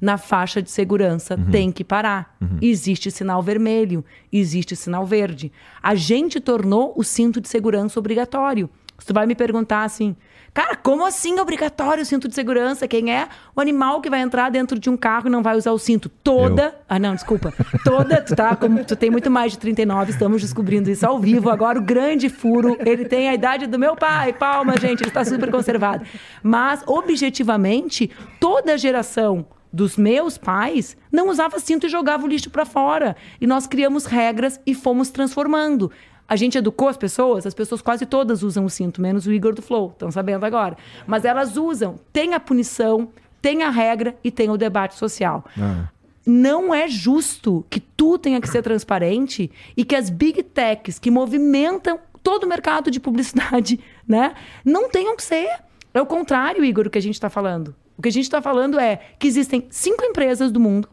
na 0.00 0.16
faixa 0.16 0.62
de 0.62 0.70
segurança 0.70 1.34
uhum. 1.34 1.50
tem 1.50 1.70
que 1.70 1.84
parar. 1.84 2.36
Uhum. 2.40 2.58
Existe 2.62 3.10
sinal 3.10 3.42
vermelho, 3.42 4.04
existe 4.32 4.74
sinal 4.74 5.04
verde. 5.04 5.52
A 5.82 5.94
gente 5.94 6.40
tornou 6.40 6.92
o 6.96 7.04
cinto 7.04 7.40
de 7.40 7.48
segurança 7.48 7.98
obrigatório. 7.98 8.70
Você 9.04 9.12
vai 9.12 9.26
me 9.26 9.34
perguntar 9.34 9.84
assim, 9.84 10.14
cara, 10.52 10.76
como 10.76 11.06
assim 11.06 11.38
é 11.38 11.42
obrigatório 11.42 12.02
o 12.02 12.06
cinto 12.06 12.28
de 12.28 12.34
segurança? 12.34 12.86
Quem 12.86 13.12
é 13.12 13.28
o 13.56 13.60
animal 13.60 14.00
que 14.00 14.10
vai 14.10 14.20
entrar 14.20 14.50
dentro 14.50 14.78
de 14.78 14.90
um 14.90 14.96
carro 14.96 15.28
e 15.28 15.30
não 15.30 15.42
vai 15.42 15.56
usar 15.56 15.72
o 15.72 15.78
cinto? 15.78 16.08
Toda. 16.08 16.64
Eu. 16.64 16.72
Ah, 16.88 16.98
não, 16.98 17.14
desculpa. 17.14 17.52
Toda. 17.82 18.20
Tu, 18.20 18.36
tá, 18.36 18.54
como, 18.54 18.84
tu 18.84 18.94
tem 18.94 19.10
muito 19.10 19.30
mais 19.30 19.52
de 19.52 19.58
39, 19.58 20.12
estamos 20.12 20.42
descobrindo 20.42 20.90
isso 20.90 21.06
ao 21.06 21.18
vivo. 21.18 21.48
Agora, 21.48 21.78
o 21.78 21.82
grande 21.82 22.28
furo, 22.28 22.76
ele 22.84 23.06
tem 23.06 23.28
a 23.28 23.34
idade 23.34 23.66
do 23.66 23.78
meu 23.78 23.96
pai. 23.96 24.34
Palma, 24.34 24.76
gente, 24.78 25.00
ele 25.00 25.08
está 25.08 25.24
super 25.24 25.50
conservado. 25.50 26.04
Mas, 26.42 26.82
objetivamente, 26.86 28.10
toda 28.38 28.76
geração 28.76 29.46
dos 29.72 29.96
meus 29.96 30.36
pais 30.36 30.96
não 31.10 31.28
usava 31.28 31.58
cinto 31.58 31.86
e 31.86 31.88
jogava 31.88 32.24
o 32.24 32.28
lixo 32.28 32.50
para 32.50 32.64
fora. 32.64 33.16
E 33.40 33.46
nós 33.46 33.66
criamos 33.66 34.04
regras 34.04 34.60
e 34.66 34.74
fomos 34.74 35.10
transformando. 35.10 35.90
A 36.28 36.36
gente 36.36 36.56
educou 36.56 36.88
as 36.88 36.96
pessoas, 36.96 37.44
as 37.44 37.54
pessoas 37.54 37.82
quase 37.82 38.06
todas 38.06 38.42
usam 38.42 38.64
o 38.64 38.70
cinto, 38.70 39.02
menos 39.02 39.26
o 39.26 39.32
Igor 39.32 39.52
do 39.52 39.62
Flow, 39.62 39.90
estão 39.90 40.10
sabendo 40.12 40.46
agora. 40.46 40.76
Mas 41.06 41.24
elas 41.24 41.56
usam. 41.56 41.98
Tem 42.12 42.34
a 42.34 42.40
punição, 42.40 43.08
tem 43.42 43.64
a 43.64 43.70
regra 43.70 44.16
e 44.22 44.30
tem 44.30 44.48
o 44.48 44.56
debate 44.56 44.94
social. 44.94 45.44
Ah. 45.58 45.88
Não 46.24 46.72
é 46.72 46.86
justo 46.86 47.64
que 47.68 47.80
tu 47.80 48.16
tenha 48.16 48.40
que 48.40 48.48
ser 48.48 48.62
transparente 48.62 49.50
e 49.76 49.84
que 49.84 49.96
as 49.96 50.08
big 50.08 50.42
techs 50.44 50.98
que 50.98 51.10
movimentam 51.10 51.98
todo 52.22 52.44
o 52.44 52.48
mercado 52.48 52.90
de 52.90 53.00
publicidade, 53.00 53.80
né, 54.06 54.34
não 54.64 54.88
tenham 54.88 55.16
que 55.16 55.24
ser. 55.24 55.48
É 55.92 56.00
o 56.00 56.06
contrário, 56.06 56.64
Igor, 56.64 56.86
o 56.86 56.90
que 56.90 56.98
a 56.98 57.02
gente 57.02 57.14
está 57.14 57.28
falando. 57.28 57.74
O 58.00 58.02
que 58.02 58.08
a 58.08 58.12
gente 58.12 58.24
está 58.24 58.40
falando 58.40 58.80
é 58.80 58.98
que 59.18 59.28
existem 59.28 59.66
cinco 59.68 60.02
empresas 60.02 60.50
do 60.50 60.58
mundo, 60.58 60.88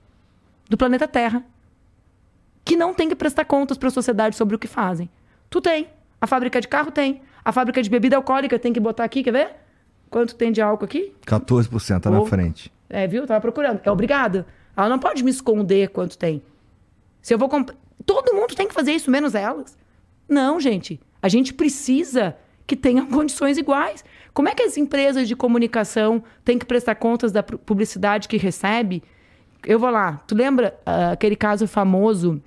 do 0.70 0.76
planeta 0.76 1.08
Terra, 1.08 1.42
que 2.66 2.76
não 2.76 2.94
tem 2.94 3.08
que 3.08 3.16
prestar 3.16 3.46
contas 3.46 3.78
para 3.78 3.88
a 3.88 3.92
sociedade 3.92 4.36
sobre 4.36 4.58
o 4.58 4.60
que 4.60 4.68
fazem. 4.68 5.10
Tu 5.50 5.62
tem. 5.62 5.88
A 6.20 6.28
fábrica 6.28 6.60
de 6.60 6.68
carro 6.68 6.92
tem. 6.92 7.22
A 7.46 7.54
fábrica 7.54 7.82
de 7.82 7.90
bebida 7.90 8.18
alcoólica 8.18 8.60
tem 8.60 8.74
que 8.74 8.80
botar 8.82 9.06
aqui, 9.06 9.24
quer 9.24 9.32
ver? 9.32 9.56
Quanto 10.10 10.36
tem 10.36 10.52
de 10.52 10.62
álcool 10.62 10.84
aqui? 10.84 11.14
14% 11.26 12.02
tá 12.02 12.10
na 12.10 12.26
frente. 12.26 12.74
É, 12.90 13.08
viu? 13.08 13.26
Tava 13.26 13.40
procurando. 13.40 13.80
É 13.86 13.90
obrigada. 13.90 14.46
Ela 14.76 14.90
não 14.90 15.00
pode 15.00 15.24
me 15.24 15.32
esconder 15.32 15.88
quanto 15.88 16.18
tem. 16.18 16.44
Se 17.22 17.34
eu 17.34 17.38
vou 17.38 17.48
comprar. 17.48 17.78
Todo 18.06 18.36
mundo 18.36 18.54
tem 18.54 18.68
que 18.68 18.74
fazer 18.74 18.92
isso, 18.92 19.10
menos 19.10 19.34
elas. 19.34 19.78
Não, 20.28 20.60
gente. 20.60 21.00
A 21.22 21.30
gente 21.30 21.54
precisa 21.54 22.36
que 22.66 22.76
tenham 22.76 23.06
condições 23.08 23.58
iguais. 23.58 24.04
Como 24.38 24.48
é 24.48 24.54
que 24.54 24.62
as 24.62 24.78
empresas 24.78 25.28
de 25.28 25.36
comunicação 25.36 26.24
têm 26.46 26.60
que 26.60 26.66
prestar 26.68 26.94
contas 26.94 27.32
da 27.32 27.42
publicidade 27.42 28.28
que 28.28 28.38
recebe? 28.38 29.02
Eu 29.66 29.80
vou 29.80 29.90
lá. 29.90 30.22
Tu 30.28 30.36
lembra 30.36 30.80
uh, 30.86 31.14
aquele 31.14 31.36
caso 31.36 31.68
famoso 31.68 32.40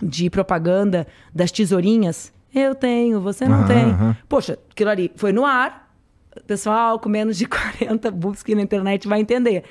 de 0.00 0.30
propaganda 0.30 1.06
das 1.34 1.52
tesourinhas? 1.52 2.32
Eu 2.54 2.74
tenho, 2.74 3.20
você 3.20 3.46
não 3.46 3.66
tem. 3.66 3.94
Poxa, 4.26 4.58
aquilo 4.70 4.88
ali 4.88 5.12
foi 5.16 5.30
no 5.30 5.44
ar. 5.44 5.92
Pessoal 6.46 6.98
com 6.98 7.10
menos 7.10 7.36
de 7.36 7.44
40 7.76 8.10
busque 8.10 8.54
na 8.54 8.62
internet 8.62 9.06
vai 9.06 9.20
entender. 9.20 9.64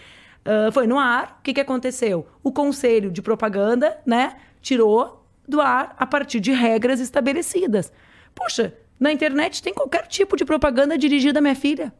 Uh, 0.46 0.72
foi 0.72 0.86
no 0.86 1.00
ar. 1.00 1.38
O 1.40 1.42
que, 1.42 1.56
que 1.56 1.62
aconteceu? 1.62 2.28
O 2.44 2.52
conselho 2.52 3.10
de 3.10 3.20
propaganda, 3.20 3.98
né, 4.06 4.36
tirou 4.62 5.26
do 5.48 5.60
ar 5.60 5.96
a 5.98 6.06
partir 6.06 6.40
de 6.40 6.52
regras 6.52 7.00
estabelecidas. 7.00 7.92
Poxa, 8.36 8.76
na 9.00 9.12
internet 9.12 9.62
tem 9.62 9.74
qualquer 9.74 10.08
tipo 10.08 10.36
de 10.36 10.46
propaganda 10.46 10.98
dirigida 10.98 11.40
à 11.40 11.42
minha 11.42 11.56
filha. 11.56 11.94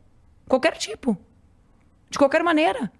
Qualquer 0.48 0.78
tipo. 0.78 1.18
De 2.10 2.18
qualquer 2.18 2.44
maneira. 2.44 2.92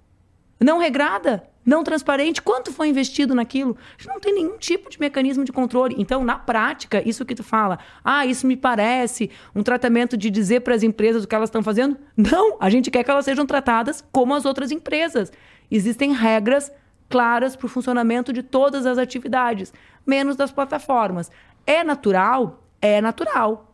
Não 0.60 0.80
regrada, 0.80 1.48
não 1.66 1.84
transparente. 1.84 2.42
Quanto 2.42 2.72
foi 2.72 2.90
investido 2.90 3.36
naquilo? 3.36 3.78
Não 4.06 4.20
tem 4.20 4.34
nenhum 4.34 4.58
tipo 4.58 4.90
de 4.90 5.00
mecanismo 5.00 5.44
de 5.44 5.52
controle. 5.52 5.96
Então, 5.98 6.24
na 6.24 6.38
prática, 6.38 7.08
isso 7.08 7.26
que 7.26 7.36
tu 7.36 7.44
fala, 7.44 7.80
ah, 8.04 8.26
isso 8.26 8.48
me 8.48 8.58
parece 8.58 9.30
um 9.56 9.64
tratamento 9.64 10.18
de 10.18 10.30
dizer 10.30 10.62
para 10.62 10.76
as 10.76 10.84
empresas 10.84 11.24
o 11.24 11.28
que 11.28 11.36
elas 11.36 11.50
estão 11.50 11.64
fazendo. 11.64 11.98
Não, 12.16 12.58
a 12.60 12.70
gente 12.70 12.90
quer 12.90 13.04
que 13.04 13.12
elas 13.12 13.26
sejam 13.26 13.46
tratadas 13.46 14.04
como 14.12 14.34
as 14.34 14.46
outras 14.46 14.72
empresas. 14.72 15.32
Existem 15.70 16.14
regras 16.14 16.72
claras 17.10 17.56
para 17.56 17.66
o 17.66 17.70
funcionamento 17.70 18.34
de 18.34 18.44
todas 18.44 18.86
as 18.86 18.98
atividades. 18.98 19.74
menos 20.06 20.36
das 20.36 20.52
plataformas. 20.52 21.30
É 21.66 21.84
natural? 21.84 22.64
É 22.82 23.02
natural. 23.02 23.67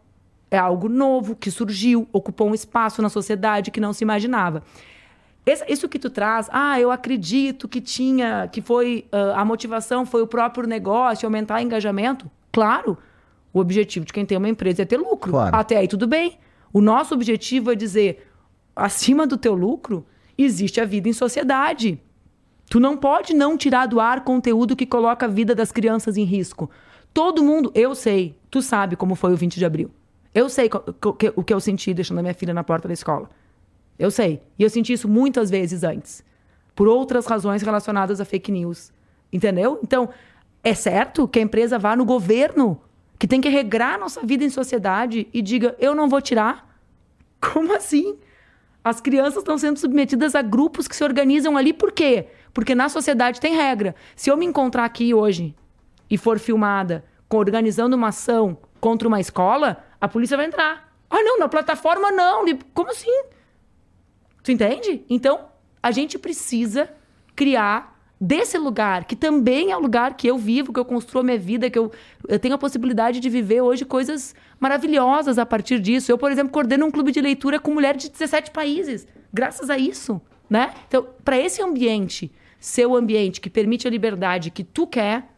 É 0.54 0.58
algo 0.60 0.88
novo 0.88 1.36
que 1.36 1.50
surgiu, 1.50 2.08
ocupou 2.14 2.48
um 2.48 2.54
espaço 2.54 3.02
na 3.02 3.10
sociedade 3.10 3.72
que 3.72 3.82
não 3.82 3.92
se 3.92 4.04
imaginava. 4.04 4.62
isso 5.68 5.90
que 5.90 5.98
tu 5.98 6.12
traz, 6.12 6.48
ah, 6.52 6.80
eu 6.80 6.92
acredito 6.92 7.68
que 7.68 7.82
tinha, 7.82 8.48
que 8.52 8.62
foi 8.62 9.08
uh, 9.12 9.34
a 9.36 9.44
motivação 9.44 10.06
foi 10.06 10.22
o 10.22 10.28
próprio 10.28 10.68
negócio, 10.68 11.26
aumentar 11.26 11.60
o 11.60 11.64
engajamento. 11.64 12.30
Claro, 12.52 13.00
o 13.52 13.60
objetivo 13.60 14.06
de 14.06 14.14
quem 14.14 14.28
tem 14.28 14.38
uma 14.38 14.48
empresa 14.48 14.84
é 14.84 14.86
ter 14.86 14.98
lucro. 14.98 15.32
Claro. 15.32 15.56
Até 15.56 15.78
aí 15.78 15.88
tudo 15.88 16.06
bem. 16.06 16.38
O 16.72 16.82
nosso 16.82 17.16
objetivo 17.16 17.72
é 17.72 17.76
dizer, 17.76 18.32
acima 18.76 19.26
do 19.26 19.40
teu 19.40 19.56
lucro, 19.56 20.06
existe 20.38 20.80
a 20.80 20.86
vida 20.86 21.10
em 21.10 21.14
sociedade. 21.14 22.00
Tu 22.70 22.80
não 22.80 22.96
pode 22.96 23.34
não 23.34 23.58
tirar 23.58 23.88
do 23.88 24.00
ar 24.00 24.24
conteúdo 24.24 24.76
que 24.76 24.86
coloca 24.86 25.26
a 25.26 25.30
vida 25.30 25.56
das 25.56 25.72
crianças 25.72 26.16
em 26.16 26.26
risco. 26.26 26.70
Todo 27.12 27.44
mundo, 27.44 27.72
eu 27.74 27.96
sei, 27.96 28.38
tu 28.52 28.62
sabe 28.62 28.96
como 28.96 29.16
foi 29.16 29.34
o 29.34 29.36
20 29.36 29.58
de 29.58 29.66
abril. 29.66 29.90
Eu 30.34 30.50
sei 30.50 30.70
o 31.36 31.44
que 31.44 31.54
eu 31.54 31.60
senti 31.60 31.94
deixando 31.94 32.20
a 32.20 32.22
minha 32.22 32.34
filha 32.34 32.54
na 32.54 32.64
porta 32.64 32.88
da 32.88 32.94
escola. 32.94 33.30
Eu 33.98 34.10
sei. 34.10 34.42
E 34.58 34.64
eu 34.64 34.70
senti 34.70 34.94
isso 34.94 35.08
muitas 35.08 35.50
vezes 35.50 35.84
antes. 35.84 36.24
Por 36.76 36.88
outras 36.88 37.26
razões 37.26 37.62
relacionadas 37.62 38.20
a 38.20 38.26
fake 38.26 38.52
news. 38.52 38.92
Entendeu? 39.32 39.80
Então, 39.84 40.10
é 40.64 40.74
certo 40.74 41.28
que 41.28 41.40
a 41.40 41.42
empresa 41.42 41.78
vá 41.78 41.96
no 41.96 42.06
governo, 42.06 42.82
que 43.20 43.28
tem 43.28 43.42
que 43.42 43.50
regrar 43.50 43.96
a 43.96 43.98
nossa 43.98 44.26
vida 44.26 44.44
em 44.44 44.50
sociedade 44.50 45.28
e 45.34 45.42
diga: 45.42 45.76
eu 45.80 45.94
não 45.94 46.10
vou 46.10 46.22
tirar? 46.22 46.78
Como 47.40 47.76
assim? 47.76 48.18
As 48.84 49.00
crianças 49.00 49.38
estão 49.38 49.58
sendo 49.58 49.80
submetidas 49.80 50.36
a 50.36 50.42
grupos 50.42 50.88
que 50.88 50.96
se 50.96 51.04
organizam 51.04 51.56
ali 51.56 51.72
por 51.72 51.92
quê? 51.92 52.28
Porque 52.54 52.76
na 52.76 52.90
sociedade 52.90 53.40
tem 53.40 53.56
regra. 53.56 53.96
Se 54.16 54.30
eu 54.30 54.36
me 54.36 54.46
encontrar 54.46 54.84
aqui 54.84 55.14
hoje 55.14 55.56
e 56.10 56.18
for 56.18 56.38
filmada 56.38 57.04
organizando 57.38 57.96
uma 57.96 58.10
ação 58.10 58.58
contra 58.80 59.08
uma 59.08 59.20
escola, 59.20 59.84
a 60.04 60.08
polícia 60.10 60.36
vai 60.36 60.48
entrar. 60.48 60.94
Ah, 61.10 61.24
não, 61.24 61.40
na 61.40 61.48
plataforma 61.48 62.12
não. 62.12 62.44
Como 62.74 62.92
assim? 62.92 63.24
Tu 64.44 64.52
entende? 64.52 65.06
Então, 65.10 65.46
a 65.82 65.92
gente 65.92 66.20
precisa 66.20 66.92
criar 67.34 67.98
desse 68.20 68.58
lugar, 68.58 69.06
que 69.06 69.16
também 69.16 69.72
é 69.72 69.78
o 69.78 69.80
lugar 69.80 70.18
que 70.18 70.28
eu 70.28 70.38
vivo, 70.38 70.74
que 70.74 70.80
eu 70.80 70.84
construo 70.84 71.22
a 71.22 71.24
minha 71.24 71.40
vida, 71.40 71.70
que 71.70 71.80
eu, 71.80 71.90
eu 72.28 72.38
tenho 72.38 72.54
a 72.54 72.58
possibilidade 72.58 73.22
de 73.22 73.30
viver 73.30 73.62
hoje 73.62 73.86
coisas 73.86 74.36
maravilhosas 74.60 75.38
a 75.38 75.46
partir 75.46 75.80
disso. 75.80 76.12
Eu, 76.12 76.18
por 76.18 76.30
exemplo, 76.30 76.52
coordeno 76.52 76.86
um 76.86 76.92
clube 76.92 77.14
de 77.14 77.22
leitura 77.22 77.58
com 77.58 77.74
mulheres 77.74 78.04
de 78.04 78.10
17 78.10 78.52
países, 78.52 79.08
graças 79.32 79.70
a 79.70 79.78
isso, 79.78 80.22
né? 80.50 80.74
Então, 80.86 81.08
para 81.24 81.38
esse 81.38 81.62
ambiente, 81.62 82.30
seu 82.60 82.94
ambiente 82.94 83.40
que 83.40 83.50
permite 83.50 83.88
a 83.88 83.90
liberdade 83.90 84.52
que 84.52 84.66
tu 84.66 84.86
quer, 84.86 85.30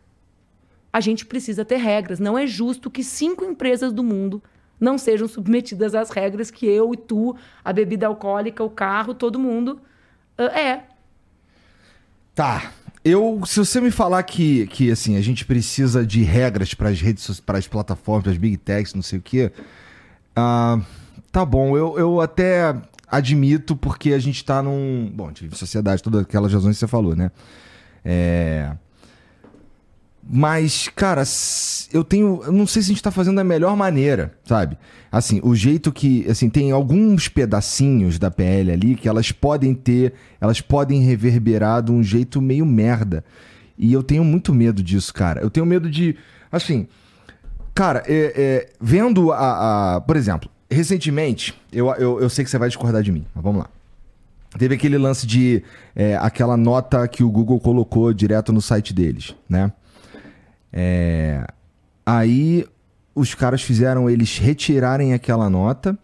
a 0.92 1.00
gente 1.00 1.24
precisa 1.24 1.64
ter 1.64 1.78
regras. 1.78 2.20
Não 2.20 2.36
é 2.36 2.48
justo 2.48 2.90
que 2.90 3.04
cinco 3.04 3.46
empresas 3.46 3.94
do 3.94 4.04
mundo 4.04 4.42
não 4.80 4.98
sejam 4.98 5.28
submetidas 5.28 5.96
às 5.96 6.10
regras 6.10 6.52
que 6.52 6.66
eu 6.66 6.94
e 6.94 6.98
tu, 6.98 7.36
a 7.64 7.72
bebida 7.72 8.08
alcoólica, 8.08 8.64
o 8.64 8.70
carro, 8.70 9.14
todo 9.14 9.40
mundo 9.40 9.80
uh, 10.38 10.44
é. 10.44 10.84
Tá. 12.34 12.72
Eu, 13.04 13.42
se 13.46 13.60
você 13.60 13.80
me 13.80 13.92
falar 13.92 14.24
que, 14.24 14.66
que 14.68 14.92
assim, 14.92 15.16
a 15.16 15.22
gente 15.22 15.46
precisa 15.46 16.06
de 16.06 16.24
regras 16.24 16.74
para 16.74 16.90
as 16.90 17.00
redes, 17.00 17.40
para 17.40 17.58
as 17.58 17.68
plataformas, 17.68 18.24
para 18.24 18.32
as 18.32 18.38
big 18.38 18.58
techs, 18.58 18.96
não 18.96 19.04
sei 19.04 19.20
o 19.20 19.22
quê, 19.22 19.52
uh, 20.32 20.84
tá 21.32 21.46
bom. 21.46 21.78
Eu, 21.78 22.00
eu 22.00 22.20
até 22.20 22.76
admito 23.08 23.76
porque 23.76 24.12
a 24.14 24.20
gente 24.20 24.38
está 24.38 24.62
num, 24.62 25.12
bom, 25.14 25.32
de 25.32 25.56
sociedade, 25.56 26.02
todas 26.02 26.22
aquelas 26.22 26.52
razões 26.52 26.76
que 26.76 26.80
você 26.80 26.88
falou, 26.88 27.16
né? 27.16 27.32
É, 28.04 28.72
mas, 30.28 30.90
cara, 30.96 31.24
eu 31.94 32.04
tenho. 32.04 32.42
Eu 32.44 32.52
não 32.52 32.66
sei 32.66 32.82
se 32.82 32.90
a 32.90 32.94
gente 32.94 33.04
tá 33.04 33.12
fazendo 33.12 33.36
da 33.36 33.44
melhor 33.44 33.78
maneira, 33.78 34.34
sabe? 34.44 34.76
Assim, 35.12 35.40
o 35.44 35.54
jeito 35.56 35.92
que. 35.92 36.26
Assim, 36.28 36.50
tem 36.50 36.72
alguns 36.72 37.28
pedacinhos 37.28 38.18
da 38.18 38.32
PL 38.32 38.72
ali 38.72 38.96
que 38.96 39.08
elas 39.08 39.32
podem 39.32 39.76
ter. 39.76 40.14
Elas 40.42 40.60
podem 40.60 41.02
reverberar 41.02 41.84
de 41.84 41.92
um 41.92 42.02
jeito 42.02 42.42
meio 42.42 42.66
merda. 42.66 43.24
E 43.78 43.94
eu 43.94 44.02
tenho 44.02 44.24
muito 44.24 44.52
medo 44.52 44.82
disso, 44.82 45.14
cara. 45.14 45.42
Eu 45.42 45.50
tenho 45.50 45.66
medo 45.66 45.90
de. 45.90 46.16
Assim. 46.52 46.88
Cara, 47.76 48.04
é, 48.08 48.34
é, 48.36 48.70
vendo 48.82 49.32
a, 49.32 49.96
a, 49.96 50.02
Por 50.02 50.16
exemplo, 50.16 50.50
recentemente, 50.72 51.54
eu, 51.72 51.88
eu, 51.96 52.22
eu 52.22 52.30
sei 52.30 52.44
que 52.44 52.50
você 52.50 52.58
vai 52.58 52.70
discordar 52.70 53.04
de 53.04 53.12
mim, 53.12 53.26
mas 53.36 53.44
vamos 53.44 53.60
lá. 53.60 53.70
Teve 54.58 54.74
aquele 54.74 54.98
lance 54.98 55.28
de. 55.28 55.62
É, 55.96 56.18
aquela 56.18 56.58
nota 56.58 57.08
que 57.08 57.24
o 57.24 57.30
Google 57.30 57.60
colocou 57.60 58.12
direto 58.12 58.52
no 58.52 58.62
site 58.62 58.92
deles, 58.92 59.36
né? 59.48 59.72
É... 60.76 61.48
Aí 62.06 62.68
os 63.16 63.34
caras 63.34 63.62
fizeram 63.64 64.10
eles 64.10 64.38
retirarem 64.38 65.14
aquela 65.14 65.50
nota 65.50 65.98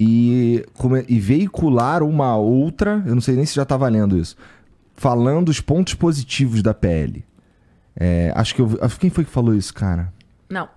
e, 0.00 0.64
e 1.06 1.20
veicular 1.20 2.02
uma 2.02 2.34
outra, 2.36 3.02
eu 3.06 3.14
não 3.14 3.20
sei 3.20 3.36
nem 3.36 3.44
se 3.44 3.54
já 3.54 3.66
tá 3.66 3.76
valendo 3.76 4.16
isso, 4.16 4.34
falando 4.96 5.50
os 5.50 5.60
pontos 5.60 5.92
positivos 5.92 6.62
da 6.62 6.72
PL. 6.72 7.24
É, 7.94 8.32
acho 8.34 8.54
que 8.54 8.62
eu. 8.62 8.68
Quem 8.98 9.10
foi 9.10 9.24
que 9.24 9.30
falou 9.30 9.54
isso, 9.54 9.74
cara? 9.74 10.12
Não. 10.48 10.68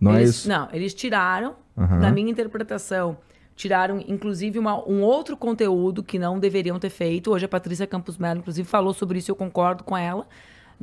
Não 0.00 0.14
eles, 0.14 0.22
é 0.22 0.30
isso? 0.30 0.48
Não, 0.48 0.68
eles 0.72 0.94
tiraram, 0.94 1.56
uhum. 1.76 1.98
na 1.98 2.10
minha 2.12 2.30
interpretação, 2.30 3.18
tiraram 3.56 4.02
inclusive 4.06 4.58
uma, 4.58 4.88
um 4.88 5.02
outro 5.02 5.36
conteúdo 5.36 6.02
que 6.02 6.18
não 6.18 6.38
deveriam 6.38 6.78
ter 6.78 6.90
feito. 6.90 7.32
Hoje 7.32 7.44
a 7.44 7.48
Patrícia 7.48 7.86
Campos 7.86 8.16
Melo, 8.16 8.38
inclusive, 8.38 8.66
falou 8.68 8.94
sobre 8.94 9.18
isso, 9.18 9.30
eu 9.30 9.36
concordo 9.36 9.82
com 9.82 9.96
ela 9.96 10.26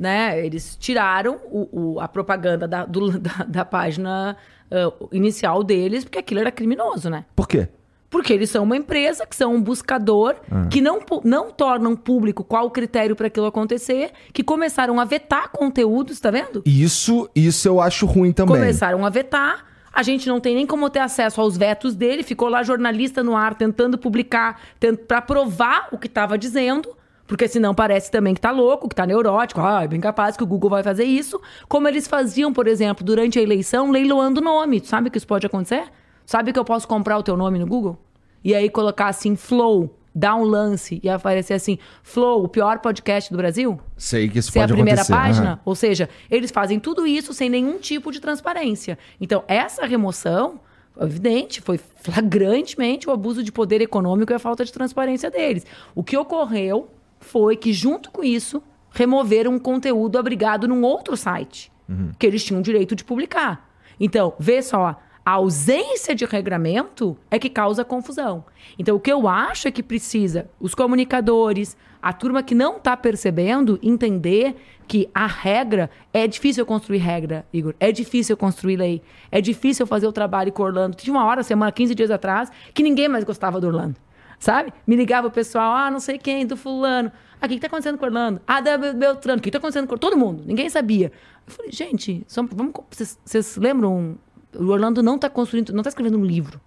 né? 0.02 0.44
Eles 0.44 0.76
tiraram 0.78 1.38
o, 1.44 1.94
o 1.94 2.00
a 2.00 2.08
propaganda 2.08 2.66
da, 2.66 2.84
do, 2.84 3.16
da, 3.18 3.44
da 3.46 3.64
página 3.64 4.36
uh, 4.68 5.08
inicial 5.12 5.62
deles, 5.62 6.02
porque 6.04 6.18
aquilo 6.18 6.40
era 6.40 6.50
criminoso, 6.50 7.08
né? 7.08 7.24
Por 7.36 7.46
quê? 7.46 7.68
Porque 8.10 8.32
eles 8.32 8.50
são 8.50 8.64
uma 8.64 8.76
empresa, 8.76 9.24
que 9.24 9.34
são 9.34 9.54
um 9.54 9.62
buscador, 9.62 10.34
ah. 10.50 10.66
que 10.68 10.82
não, 10.82 10.98
não 11.24 11.50
tornam 11.50 11.96
público 11.96 12.44
qual 12.44 12.66
o 12.66 12.70
critério 12.70 13.16
para 13.16 13.28
aquilo 13.28 13.46
acontecer, 13.46 14.10
que 14.34 14.42
começaram 14.42 15.00
a 15.00 15.04
vetar 15.04 15.48
conteúdos, 15.50 16.20
tá 16.20 16.30
vendo? 16.30 16.62
Isso, 16.66 17.30
isso 17.34 17.66
eu 17.68 17.80
acho 17.80 18.04
ruim 18.04 18.32
também. 18.32 18.56
Começaram 18.56 19.06
a 19.06 19.08
vetar. 19.08 19.64
A 19.90 20.02
gente 20.02 20.28
não 20.28 20.40
tem 20.40 20.54
nem 20.54 20.66
como 20.66 20.90
ter 20.90 20.98
acesso 20.98 21.40
aos 21.40 21.56
vetos 21.56 21.94
dele. 21.94 22.22
Ficou 22.22 22.48
lá 22.48 22.62
jornalista 22.62 23.22
no 23.22 23.36
ar 23.36 23.54
tentando 23.54 23.96
publicar, 23.96 24.60
para 25.06 25.22
provar 25.22 25.88
o 25.92 25.96
que 25.96 26.06
estava 26.06 26.36
dizendo. 26.36 26.94
Porque 27.26 27.48
senão 27.48 27.74
parece 27.74 28.10
também 28.10 28.34
que 28.34 28.40
tá 28.40 28.50
louco, 28.50 28.88
que 28.88 28.94
tá 28.94 29.06
neurótico. 29.06 29.60
Ah, 29.60 29.84
é 29.84 29.88
bem 29.88 30.00
capaz 30.00 30.36
que 30.36 30.42
o 30.42 30.46
Google 30.46 30.70
vai 30.70 30.82
fazer 30.82 31.04
isso. 31.04 31.40
Como 31.68 31.88
eles 31.88 32.06
faziam, 32.06 32.52
por 32.52 32.66
exemplo, 32.66 33.04
durante 33.04 33.38
a 33.38 33.42
eleição, 33.42 33.90
leiloando 33.90 34.40
nome. 34.40 34.80
Tu 34.80 34.88
sabe 34.88 35.08
que 35.08 35.18
isso 35.18 35.26
pode 35.26 35.46
acontecer? 35.46 35.84
Sabe 36.26 36.52
que 36.52 36.58
eu 36.58 36.64
posso 36.64 36.86
comprar 36.86 37.18
o 37.18 37.22
teu 37.22 37.36
nome 37.36 37.58
no 37.58 37.66
Google? 37.66 37.98
E 38.44 38.54
aí 38.54 38.68
colocar 38.68 39.06
assim, 39.06 39.36
Flow, 39.36 39.96
dar 40.14 40.34
um 40.34 40.42
lance 40.42 41.00
e 41.02 41.08
aparecer 41.08 41.54
assim, 41.54 41.78
Flow, 42.02 42.44
o 42.44 42.48
pior 42.48 42.80
podcast 42.80 43.30
do 43.30 43.36
Brasil? 43.36 43.80
Sei 43.96 44.28
que 44.28 44.38
isso 44.38 44.50
Ser 44.50 44.60
pode 44.60 44.72
a 44.72 44.74
primeira 44.74 45.02
acontecer. 45.02 45.20
página. 45.20 45.52
Uhum. 45.52 45.58
Ou 45.64 45.74
seja, 45.74 46.08
eles 46.30 46.50
fazem 46.50 46.78
tudo 46.78 47.06
isso 47.06 47.32
sem 47.32 47.48
nenhum 47.48 47.78
tipo 47.78 48.10
de 48.10 48.20
transparência. 48.20 48.98
Então, 49.20 49.44
essa 49.46 49.86
remoção 49.86 50.60
evidente, 51.00 51.60
foi 51.60 51.78
flagrantemente 51.78 53.08
o 53.08 53.12
abuso 53.12 53.42
de 53.42 53.50
poder 53.50 53.80
econômico 53.80 54.32
e 54.32 54.34
a 54.34 54.38
falta 54.38 54.64
de 54.64 54.72
transparência 54.72 55.30
deles. 55.30 55.64
O 55.94 56.02
que 56.02 56.16
ocorreu 56.16 56.90
foi 57.24 57.56
que, 57.56 57.72
junto 57.72 58.10
com 58.10 58.22
isso, 58.22 58.62
removeram 58.90 59.54
um 59.54 59.58
conteúdo 59.58 60.18
abrigado 60.18 60.68
num 60.68 60.82
outro 60.82 61.16
site, 61.16 61.72
uhum. 61.88 62.10
que 62.18 62.26
eles 62.26 62.44
tinham 62.44 62.60
direito 62.60 62.94
de 62.94 63.04
publicar. 63.04 63.70
Então, 63.98 64.34
vê 64.38 64.62
só, 64.62 65.00
a 65.24 65.30
ausência 65.32 66.14
de 66.14 66.24
regramento 66.24 67.16
é 67.30 67.38
que 67.38 67.48
causa 67.48 67.84
confusão. 67.84 68.44
Então, 68.78 68.96
o 68.96 69.00
que 69.00 69.12
eu 69.12 69.28
acho 69.28 69.68
é 69.68 69.70
que 69.70 69.82
precisa 69.82 70.50
os 70.58 70.74
comunicadores, 70.74 71.76
a 72.02 72.12
turma 72.12 72.42
que 72.42 72.54
não 72.54 72.76
está 72.76 72.96
percebendo, 72.96 73.78
entender 73.82 74.56
que 74.88 75.08
a 75.14 75.26
regra 75.26 75.88
é 76.12 76.26
difícil 76.26 76.66
construir 76.66 76.98
regra, 76.98 77.46
Igor. 77.52 77.74
É 77.78 77.92
difícil 77.92 78.36
construir 78.36 78.76
lei. 78.76 79.00
É 79.30 79.40
difícil 79.40 79.86
fazer 79.86 80.06
o 80.06 80.12
trabalho 80.12 80.52
com 80.52 80.64
Orlando. 80.64 80.96
Tinha 80.96 81.14
uma 81.14 81.24
hora, 81.24 81.42
semana, 81.42 81.70
15 81.70 81.94
dias 81.94 82.10
atrás, 82.10 82.50
que 82.74 82.82
ninguém 82.82 83.08
mais 83.08 83.24
gostava 83.24 83.60
do 83.60 83.68
Orlando 83.68 83.96
sabe? 84.42 84.72
Me 84.84 84.96
ligava 84.96 85.28
o 85.28 85.30
pessoal, 85.30 85.72
ah, 85.72 85.88
não 85.88 86.00
sei 86.00 86.18
quem, 86.18 86.44
do 86.44 86.56
fulano. 86.56 87.12
Ah, 87.40 87.46
o 87.46 87.48
que, 87.48 87.54
está 87.54 87.68
acontecendo 87.68 87.96
com 87.96 88.04
o 88.04 88.08
Orlando? 88.08 88.40
Ah, 88.44 88.60
da 88.60 88.76
Beltrano, 88.76 89.38
o 89.38 89.40
que 89.40 89.48
está 89.48 89.58
acontecendo 89.58 89.86
com 89.86 89.96
todo 89.96 90.16
mundo? 90.16 90.42
Ninguém 90.44 90.68
sabia. 90.68 91.12
Eu 91.46 91.52
falei, 91.52 91.70
gente, 91.70 92.26
vamos, 92.50 92.72
vocês, 92.90 93.16
vocês 93.24 93.56
lembram? 93.56 94.18
O 94.58 94.64
Orlando 94.66 95.00
não 95.00 95.14
está 95.14 95.30
construindo, 95.30 95.72
não 95.72 95.80
está 95.80 95.90
escrevendo 95.90 96.18
um 96.18 96.24
livro. 96.24 96.60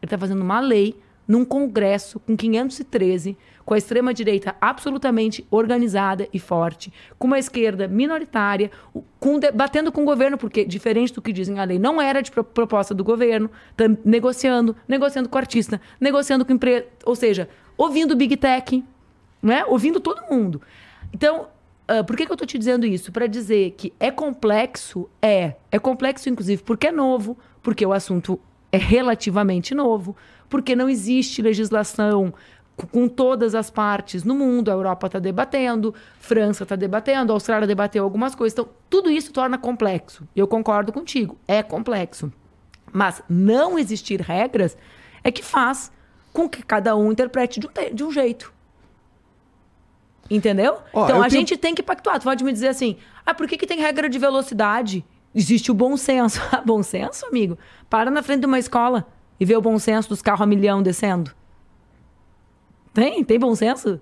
Ele 0.00 0.06
está 0.06 0.16
fazendo 0.16 0.42
uma 0.42 0.60
lei 0.60 0.96
num 1.26 1.44
congresso 1.44 2.20
com 2.20 2.36
513, 2.36 3.36
com 3.68 3.74
a 3.74 3.78
extrema-direita 3.78 4.56
absolutamente 4.62 5.46
organizada 5.50 6.26
e 6.32 6.38
forte, 6.38 6.90
com 7.18 7.26
uma 7.26 7.38
esquerda 7.38 7.86
minoritária, 7.86 8.70
com, 9.20 9.38
batendo 9.52 9.92
com 9.92 10.00
o 10.00 10.04
governo, 10.06 10.38
porque, 10.38 10.64
diferente 10.64 11.12
do 11.12 11.20
que 11.20 11.30
dizem 11.34 11.60
a 11.60 11.64
lei, 11.64 11.78
não 11.78 12.00
era 12.00 12.22
de 12.22 12.30
proposta 12.30 12.94
do 12.94 13.04
governo, 13.04 13.50
tá 13.76 13.84
negociando, 14.02 14.74
negociando 14.88 15.28
com 15.28 15.36
o 15.36 15.38
artista, 15.38 15.78
negociando 16.00 16.46
com 16.46 16.52
empresa, 16.54 16.86
ou 17.04 17.14
seja, 17.14 17.46
ouvindo 17.76 18.16
Big 18.16 18.38
Tech, 18.38 18.82
né? 19.42 19.62
ouvindo 19.66 20.00
todo 20.00 20.22
mundo. 20.30 20.62
Então, 21.12 21.48
uh, 21.90 22.02
por 22.06 22.16
que, 22.16 22.24
que 22.24 22.32
eu 22.32 22.38
tô 22.38 22.46
te 22.46 22.56
dizendo 22.56 22.86
isso? 22.86 23.12
Para 23.12 23.26
dizer 23.26 23.72
que 23.72 23.92
é 24.00 24.10
complexo, 24.10 25.10
é. 25.20 25.56
É 25.70 25.78
complexo, 25.78 26.30
inclusive, 26.30 26.62
porque 26.62 26.86
é 26.86 26.90
novo, 26.90 27.36
porque 27.62 27.84
o 27.84 27.92
assunto 27.92 28.40
é 28.72 28.78
relativamente 28.78 29.74
novo, 29.74 30.16
porque 30.48 30.74
não 30.74 30.88
existe 30.88 31.42
legislação 31.42 32.32
com 32.86 33.08
todas 33.08 33.54
as 33.54 33.70
partes 33.70 34.24
no 34.24 34.34
mundo. 34.34 34.70
A 34.70 34.74
Europa 34.74 35.06
está 35.06 35.18
debatendo, 35.18 35.94
França 36.20 36.62
está 36.62 36.76
debatendo, 36.76 37.32
a 37.32 37.36
Austrália 37.36 37.66
debateu 37.66 38.04
algumas 38.04 38.34
coisas. 38.34 38.54
Então, 38.54 38.68
tudo 38.88 39.10
isso 39.10 39.32
torna 39.32 39.58
complexo. 39.58 40.26
Eu 40.34 40.46
concordo 40.46 40.92
contigo, 40.92 41.36
é 41.46 41.62
complexo. 41.62 42.32
Mas 42.92 43.22
não 43.28 43.78
existir 43.78 44.20
regras 44.20 44.76
é 45.22 45.30
que 45.30 45.42
faz 45.42 45.90
com 46.32 46.48
que 46.48 46.62
cada 46.62 46.96
um 46.96 47.10
interprete 47.12 47.60
de 47.60 47.66
um, 47.66 47.94
de 47.94 48.04
um 48.04 48.12
jeito. 48.12 48.52
Entendeu? 50.30 50.78
Oh, 50.92 51.04
então 51.04 51.22
a 51.22 51.28
tenho... 51.28 51.40
gente 51.40 51.56
tem 51.56 51.74
que 51.74 51.82
pactuar. 51.82 52.18
Tu 52.18 52.24
pode 52.24 52.44
me 52.44 52.52
dizer 52.52 52.68
assim: 52.68 52.96
ah, 53.24 53.34
por 53.34 53.46
que, 53.48 53.56
que 53.56 53.66
tem 53.66 53.78
regra 53.80 54.08
de 54.08 54.18
velocidade? 54.18 55.04
Existe 55.34 55.70
o 55.70 55.74
bom 55.74 55.96
senso. 55.96 56.40
bom 56.64 56.82
senso, 56.82 57.26
amigo? 57.26 57.58
Para 57.88 58.10
na 58.10 58.22
frente 58.22 58.40
de 58.40 58.46
uma 58.46 58.58
escola 58.58 59.06
e 59.40 59.44
vê 59.44 59.56
o 59.56 59.60
bom 59.60 59.78
senso 59.78 60.08
dos 60.08 60.20
carros 60.20 60.42
a 60.42 60.46
milhão 60.46 60.82
descendo. 60.82 61.37
Tem? 62.98 63.22
Tem 63.22 63.38
bom 63.38 63.54
senso? 63.54 64.00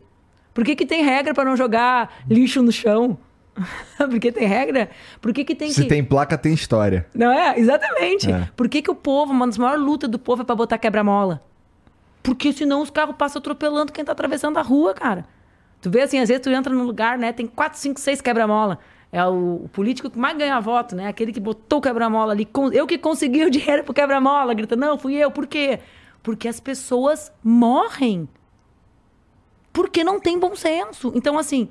Por 0.55 0.65
que, 0.65 0.75
que 0.75 0.87
tem 0.87 1.05
regra 1.05 1.35
para 1.35 1.45
não 1.45 1.55
jogar 1.55 2.23
lixo 2.31 2.63
no 2.63 2.73
chão? 2.73 3.19
Por 3.99 4.19
que 4.19 4.33
tem 4.33 4.47
regra? 4.47 4.89
Por 5.21 5.35
que, 5.35 5.45
que 5.45 5.55
tem 5.55 5.71
Se 5.71 5.83
que... 5.83 5.89
tem 5.89 6.03
placa, 6.03 6.39
tem 6.39 6.55
história. 6.55 7.07
Não 7.15 7.31
é? 7.31 7.59
Exatamente. 7.59 8.31
É. 8.31 8.49
Por 8.57 8.67
que, 8.67 8.81
que 8.81 8.91
o 8.91 8.95
povo, 8.95 9.33
uma 9.33 9.47
das 9.47 9.59
maiores 9.59 9.83
lutas 9.83 10.09
do 10.09 10.19
povo 10.19 10.43
é 10.43 10.45
para 10.47 10.55
botar 10.55 10.79
quebra-mola? 10.79 11.43
Porque 12.23 12.55
senão 12.55 12.81
os 12.81 12.89
carros 12.89 13.17
passam 13.17 13.39
atropelando 13.39 13.93
quem 13.93 14.03
tá 14.03 14.13
atravessando 14.13 14.57
a 14.57 14.63
rua, 14.63 14.95
cara. 14.95 15.27
Tu 15.83 15.91
vê 15.91 16.01
assim, 16.01 16.19
às 16.19 16.29
vezes 16.29 16.43
tu 16.43 16.49
entra 16.49 16.73
num 16.73 16.85
lugar, 16.85 17.19
né? 17.19 17.33
Tem 17.33 17.47
quatro, 17.47 17.79
cinco, 17.79 18.01
seis 18.01 18.23
quebra-mola. 18.23 18.79
É 19.13 19.23
o, 19.27 19.65
o, 19.65 19.71
político 19.73 20.09
que 20.09 20.19
mais 20.19 20.39
ganha 20.39 20.59
voto, 20.59 20.97
né? 20.97 21.07
Aquele 21.07 21.33
que 21.33 21.41
botou 21.41 21.81
o 21.81 21.83
quebra-mola 21.83 22.33
ali. 22.33 22.49
Eu 22.73 22.87
que 22.87 22.97
consegui 22.97 23.45
o 23.45 23.51
dinheiro 23.51 23.85
pro 23.85 23.93
quebra-mola. 23.93 24.55
Grita, 24.55 24.75
não, 24.75 24.97
fui 24.97 25.15
eu. 25.15 25.31
Por 25.31 25.47
quê? 25.47 25.81
Porque 26.23 26.49
as 26.49 26.61
pessoas 26.61 27.31
morrem 27.45 28.27
porque 29.77 30.03
não 30.03 30.19
tem 30.19 30.41
bom 30.41 30.57
senso. 30.57 31.13
Então, 31.15 31.39
assim, 31.39 31.69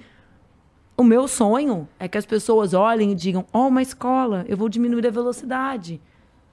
o 0.95 1.03
meu 1.03 1.27
sonho 1.27 1.89
é 1.97 2.07
que 2.07 2.19
as 2.19 2.25
pessoas 2.25 2.75
olhem 2.75 3.13
e 3.13 3.15
digam: 3.15 3.47
Ó, 3.51 3.63
oh, 3.63 3.67
uma 3.67 3.81
escola, 3.81 4.45
eu 4.47 4.55
vou 4.55 4.69
diminuir 4.69 5.07
a 5.07 5.09
velocidade. 5.09 5.99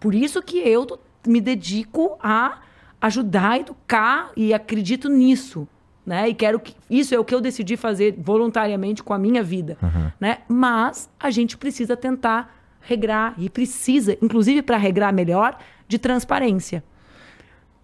Por 0.01 0.15
isso 0.15 0.41
que 0.41 0.57
eu 0.61 0.99
me 1.27 1.43
dedico 1.43 2.17
a 2.23 2.61
ajudar, 3.03 3.61
educar 3.61 4.31
e 4.35 4.55
acredito 4.55 5.11
nisso. 5.11 5.69
Né? 6.07 6.31
E 6.31 6.35
quero 6.35 6.59
que 6.59 6.75
isso 6.89 7.15
é 7.15 7.19
o 7.19 7.25
que 7.25 7.35
eu 7.35 7.41
decidi 7.41 7.77
fazer 7.77 8.15
voluntariamente 8.19 9.03
com 9.03 9.13
a 9.13 9.19
minha 9.19 9.43
vida, 9.43 9.77
uhum. 9.83 10.11
né? 10.19 10.39
Mas 10.49 11.09
a 11.21 11.31
gente 11.31 11.59
precisa 11.59 11.97
tentar 11.97 12.57
regrar 12.81 13.35
e 13.37 13.51
precisa, 13.51 14.17
inclusive 14.23 14.63
para 14.63 14.79
regrar 14.79 15.13
melhor, 15.13 15.57
de 15.87 15.99
transparência. 15.99 16.83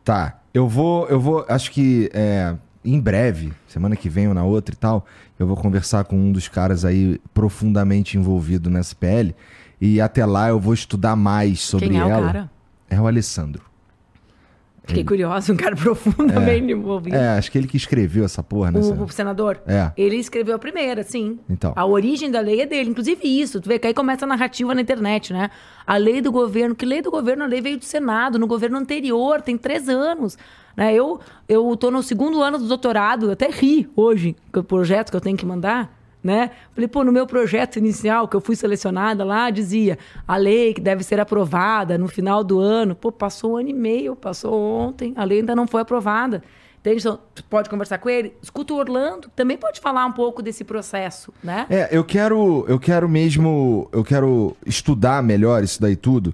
Tá, 0.03 0.41
eu 0.55 0.67
vou, 0.67 1.07
eu 1.09 1.21
vou, 1.21 1.45
acho 1.49 1.71
que 1.71 2.11
é, 2.13 2.57
em 2.85 3.01
breve, 3.01 3.53
semana 3.67 3.97
que 3.97 4.09
vem 4.09 4.29
ou 4.29 4.35
na 4.35 4.45
outra 4.45 4.75
e 4.75 4.79
tal, 4.79 5.07
eu 5.39 5.47
vou 5.47 5.57
conversar 5.57 6.05
com 6.05 6.17
um 6.17 6.33
dos 6.33 6.49
caras 6.49 6.85
aí 6.85 7.21
profundamente 7.35 8.17
envolvido 8.17 8.71
nessa 8.71 8.95
PL. 8.95 9.35
E 9.81 10.01
até 10.01 10.25
lá 10.25 10.49
eu 10.49 10.59
vou 10.59 10.75
estudar 10.75 11.15
mais 11.15 11.61
sobre 11.61 11.89
Quem 11.89 11.99
é 11.99 12.01
ela. 12.01 12.19
O 12.19 12.27
cara? 12.27 12.51
É 12.91 13.01
o 13.01 13.07
Alessandro. 13.07 13.68
Fiquei 14.89 15.03
ele... 15.03 15.09
curiosa, 15.09 15.53
um 15.53 15.57
cara 15.57 15.77
profundamente 15.77 16.73
é, 16.73 16.75
envolvido. 16.75 17.15
É, 17.15 17.37
acho 17.37 17.53
que 17.53 17.59
ele 17.59 17.69
que 17.69 17.77
escreveu 17.77 18.25
essa 18.25 18.43
porra, 18.43 18.71
né? 18.71 18.81
O, 18.81 19.05
o, 19.05 19.09
senador? 19.11 19.61
É. 19.67 19.93
Ele 19.97 20.17
escreveu 20.17 20.57
a 20.57 20.59
primeira, 20.59 21.03
sim. 21.03 21.39
Então. 21.49 21.75
A 21.77 21.85
origem 21.85 22.31
da 22.31 22.41
lei 22.41 22.63
é 22.63 22.67
dele. 22.67 22.89
Inclusive 22.89 23.21
isso, 23.23 23.61
tu 23.61 23.69
vê 23.69 23.79
que 23.79 23.87
aí 23.87 23.93
começa 23.93 24.25
a 24.25 24.29
narrativa 24.29 24.75
na 24.75 24.81
internet, 24.81 25.33
né? 25.33 25.51
A 25.87 25.99
lei 25.99 26.23
do 26.23 26.33
governo. 26.33 26.75
Que 26.75 26.87
lei 26.87 27.03
do 27.03 27.11
governo? 27.11 27.45
A 27.45 27.47
lei 27.47 27.61
veio 27.61 27.77
do 27.77 27.85
Senado, 27.85 28.39
no 28.39 28.47
governo 28.47 28.79
anterior, 28.79 29.43
tem 29.43 29.59
três 29.59 29.91
anos. 29.91 30.39
Né? 30.75 30.95
Eu, 30.95 31.21
eu 31.47 31.77
tô 31.77 31.91
no 31.91 32.03
segundo 32.03 32.43
ano 32.43 32.59
do 32.59 32.67
doutorado, 32.67 33.31
até 33.31 33.51
ri 33.51 33.89
hoje, 33.95 34.35
com 34.51 34.61
o 34.61 34.65
projeto 34.65 35.11
que 35.11 35.17
eu 35.17 35.21
tenho 35.21 35.37
que 35.37 35.45
mandar 35.45 35.98
né? 36.23 36.51
Falei, 36.75 36.89
pô, 36.89 37.05
no 37.05 37.13
meu 37.13 37.27
projeto 37.27 37.77
inicial, 37.77 38.27
que 38.27 38.37
eu 38.37 38.41
fui 38.41 38.57
selecionada 38.57 39.25
lá, 39.25 39.51
dizia 39.51 39.99
a 40.27 40.37
lei 40.37 40.75
que 40.75 40.81
deve 40.81 41.03
ser 41.03 41.21
aprovada 41.21 41.97
no 41.97 42.09
final 42.09 42.43
do 42.43 42.59
ano. 42.59 42.95
Pô, 42.95 43.13
passou 43.13 43.53
um 43.53 43.57
ano 43.57 43.69
e 43.69 43.75
meio, 43.75 44.17
passou 44.17 44.55
ontem, 44.55 45.13
a 45.17 45.25
lei 45.25 45.41
ainda 45.41 45.55
não 45.55 45.67
foi 45.67 45.83
aprovada. 45.83 46.43
Entende? 46.81 47.01
Então, 47.01 47.19
pode 47.51 47.69
conversar 47.69 47.99
com 47.99 48.09
ele. 48.09 48.33
Escuta 48.41 48.73
o 48.73 48.77
Orlando, 48.77 49.29
também 49.35 49.57
pode 49.57 49.81
falar 49.81 50.07
um 50.07 50.13
pouco 50.13 50.41
desse 50.41 50.63
processo, 50.63 51.33
né? 51.43 51.67
É, 51.69 51.89
eu 51.91 52.05
quero, 52.05 52.65
eu 52.69 52.79
quero 52.79 53.09
mesmo, 53.09 53.89
eu 53.93 54.05
quero 54.05 54.57
estudar 54.65 55.23
melhor 55.23 55.63
isso 55.63 55.81
daí 55.81 55.97
tudo. 55.97 56.33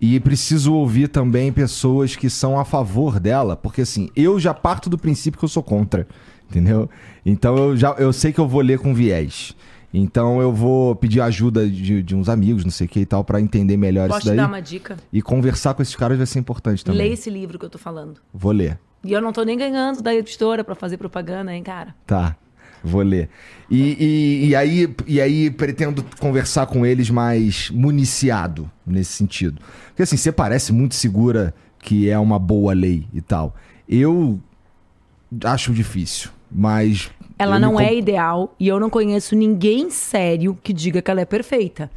E 0.00 0.18
preciso 0.18 0.74
ouvir 0.74 1.08
também 1.08 1.52
pessoas 1.52 2.16
que 2.16 2.28
são 2.28 2.58
a 2.58 2.64
favor 2.64 3.20
dela, 3.20 3.56
porque 3.56 3.82
assim, 3.82 4.10
eu 4.16 4.38
já 4.38 4.52
parto 4.52 4.90
do 4.90 4.98
princípio 4.98 5.38
que 5.38 5.44
eu 5.44 5.48
sou 5.48 5.62
contra 5.62 6.06
entendeu? 6.54 6.88
Então 7.26 7.56
eu 7.56 7.76
já 7.76 7.90
eu 7.98 8.12
sei 8.12 8.32
que 8.32 8.38
eu 8.38 8.46
vou 8.46 8.60
ler 8.60 8.78
com 8.78 8.94
viés. 8.94 9.54
Então 9.92 10.40
eu 10.40 10.52
vou 10.52 10.96
pedir 10.96 11.20
ajuda 11.20 11.68
de, 11.68 12.02
de 12.02 12.16
uns 12.16 12.28
amigos, 12.28 12.64
não 12.64 12.70
sei 12.70 12.86
o 12.86 12.90
que 12.90 13.00
e 13.00 13.06
tal, 13.06 13.22
para 13.22 13.40
entender 13.40 13.76
melhor 13.76 14.08
Posso 14.08 14.20
isso 14.20 14.28
daí. 14.28 14.36
Posso 14.36 14.46
te 14.46 14.50
dar 14.50 14.52
uma 14.52 14.60
dica? 14.60 14.96
E 15.12 15.22
conversar 15.22 15.74
com 15.74 15.82
esses 15.82 15.94
caras 15.94 16.16
vai 16.16 16.26
ser 16.26 16.40
importante 16.40 16.84
também. 16.84 16.98
Lê 16.98 17.12
esse 17.12 17.30
livro 17.30 17.58
que 17.58 17.64
eu 17.64 17.70
tô 17.70 17.78
falando. 17.78 18.20
Vou 18.32 18.50
ler. 18.50 18.78
E 19.04 19.12
eu 19.12 19.20
não 19.20 19.32
tô 19.32 19.44
nem 19.44 19.56
ganhando 19.56 20.02
da 20.02 20.12
editora 20.12 20.64
para 20.64 20.74
fazer 20.74 20.96
propaganda, 20.96 21.54
hein, 21.54 21.62
cara? 21.62 21.94
Tá. 22.06 22.36
Vou 22.82 23.02
ler. 23.02 23.30
E, 23.70 23.96
e, 23.98 24.48
e, 24.48 24.56
aí, 24.56 24.94
e 25.06 25.20
aí 25.20 25.50
pretendo 25.50 26.04
conversar 26.18 26.66
com 26.66 26.84
eles 26.84 27.08
mais 27.08 27.70
municiado 27.70 28.70
nesse 28.84 29.12
sentido. 29.12 29.60
Porque 29.88 30.02
assim, 30.02 30.16
você 30.16 30.32
parece 30.32 30.72
muito 30.72 30.94
segura 30.94 31.54
que 31.78 32.10
é 32.10 32.18
uma 32.18 32.38
boa 32.38 32.74
lei 32.74 33.06
e 33.12 33.20
tal. 33.20 33.54
Eu 33.88 34.40
acho 35.44 35.72
difícil. 35.72 36.33
Mas. 36.54 37.10
Ela 37.36 37.58
não 37.58 37.80
é 37.80 37.92
ideal 37.92 38.54
e 38.60 38.68
eu 38.68 38.78
não 38.78 38.88
conheço 38.88 39.34
ninguém 39.34 39.90
sério 39.90 40.56
que 40.62 40.72
diga 40.72 41.02
que 41.02 41.10
ela 41.10 41.20
é 41.20 41.24
perfeita. 41.24 41.90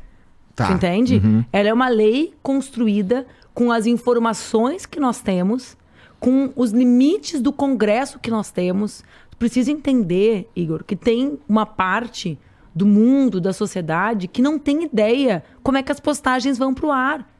Tá. 0.56 0.72
entende? 0.72 1.22
Uhum. 1.24 1.46
Ela 1.54 1.70
é 1.70 1.74
uma 1.74 1.88
lei 1.88 2.34
construída 2.42 3.28
com 3.54 3.72
as 3.72 3.86
informações 3.86 4.88
que 4.88 5.00
nós 5.00 5.22
temos, 5.22 5.78
com 6.20 6.52
os 6.56 6.72
limites 6.72 7.40
do 7.40 7.54
Congresso 7.54 8.18
que 8.18 8.32
nós 8.32 8.50
temos. 8.50 9.04
Precisa 9.38 9.72
entender, 9.72 10.50
Igor, 10.56 10.84
que 10.84 10.96
tem 10.96 11.38
uma 11.48 11.64
parte 11.64 12.40
do 12.74 12.88
mundo, 12.88 13.40
da 13.40 13.54
sociedade, 13.54 14.28
que 14.28 14.42
não 14.42 14.58
tem 14.58 14.86
ideia 14.86 15.44
como 15.62 15.78
é 15.78 15.84
que 15.84 15.92
as 15.92 16.00
postagens 16.00 16.58
vão 16.58 16.74
para 16.74 16.86
o 16.88 16.92
ar. 16.92 17.32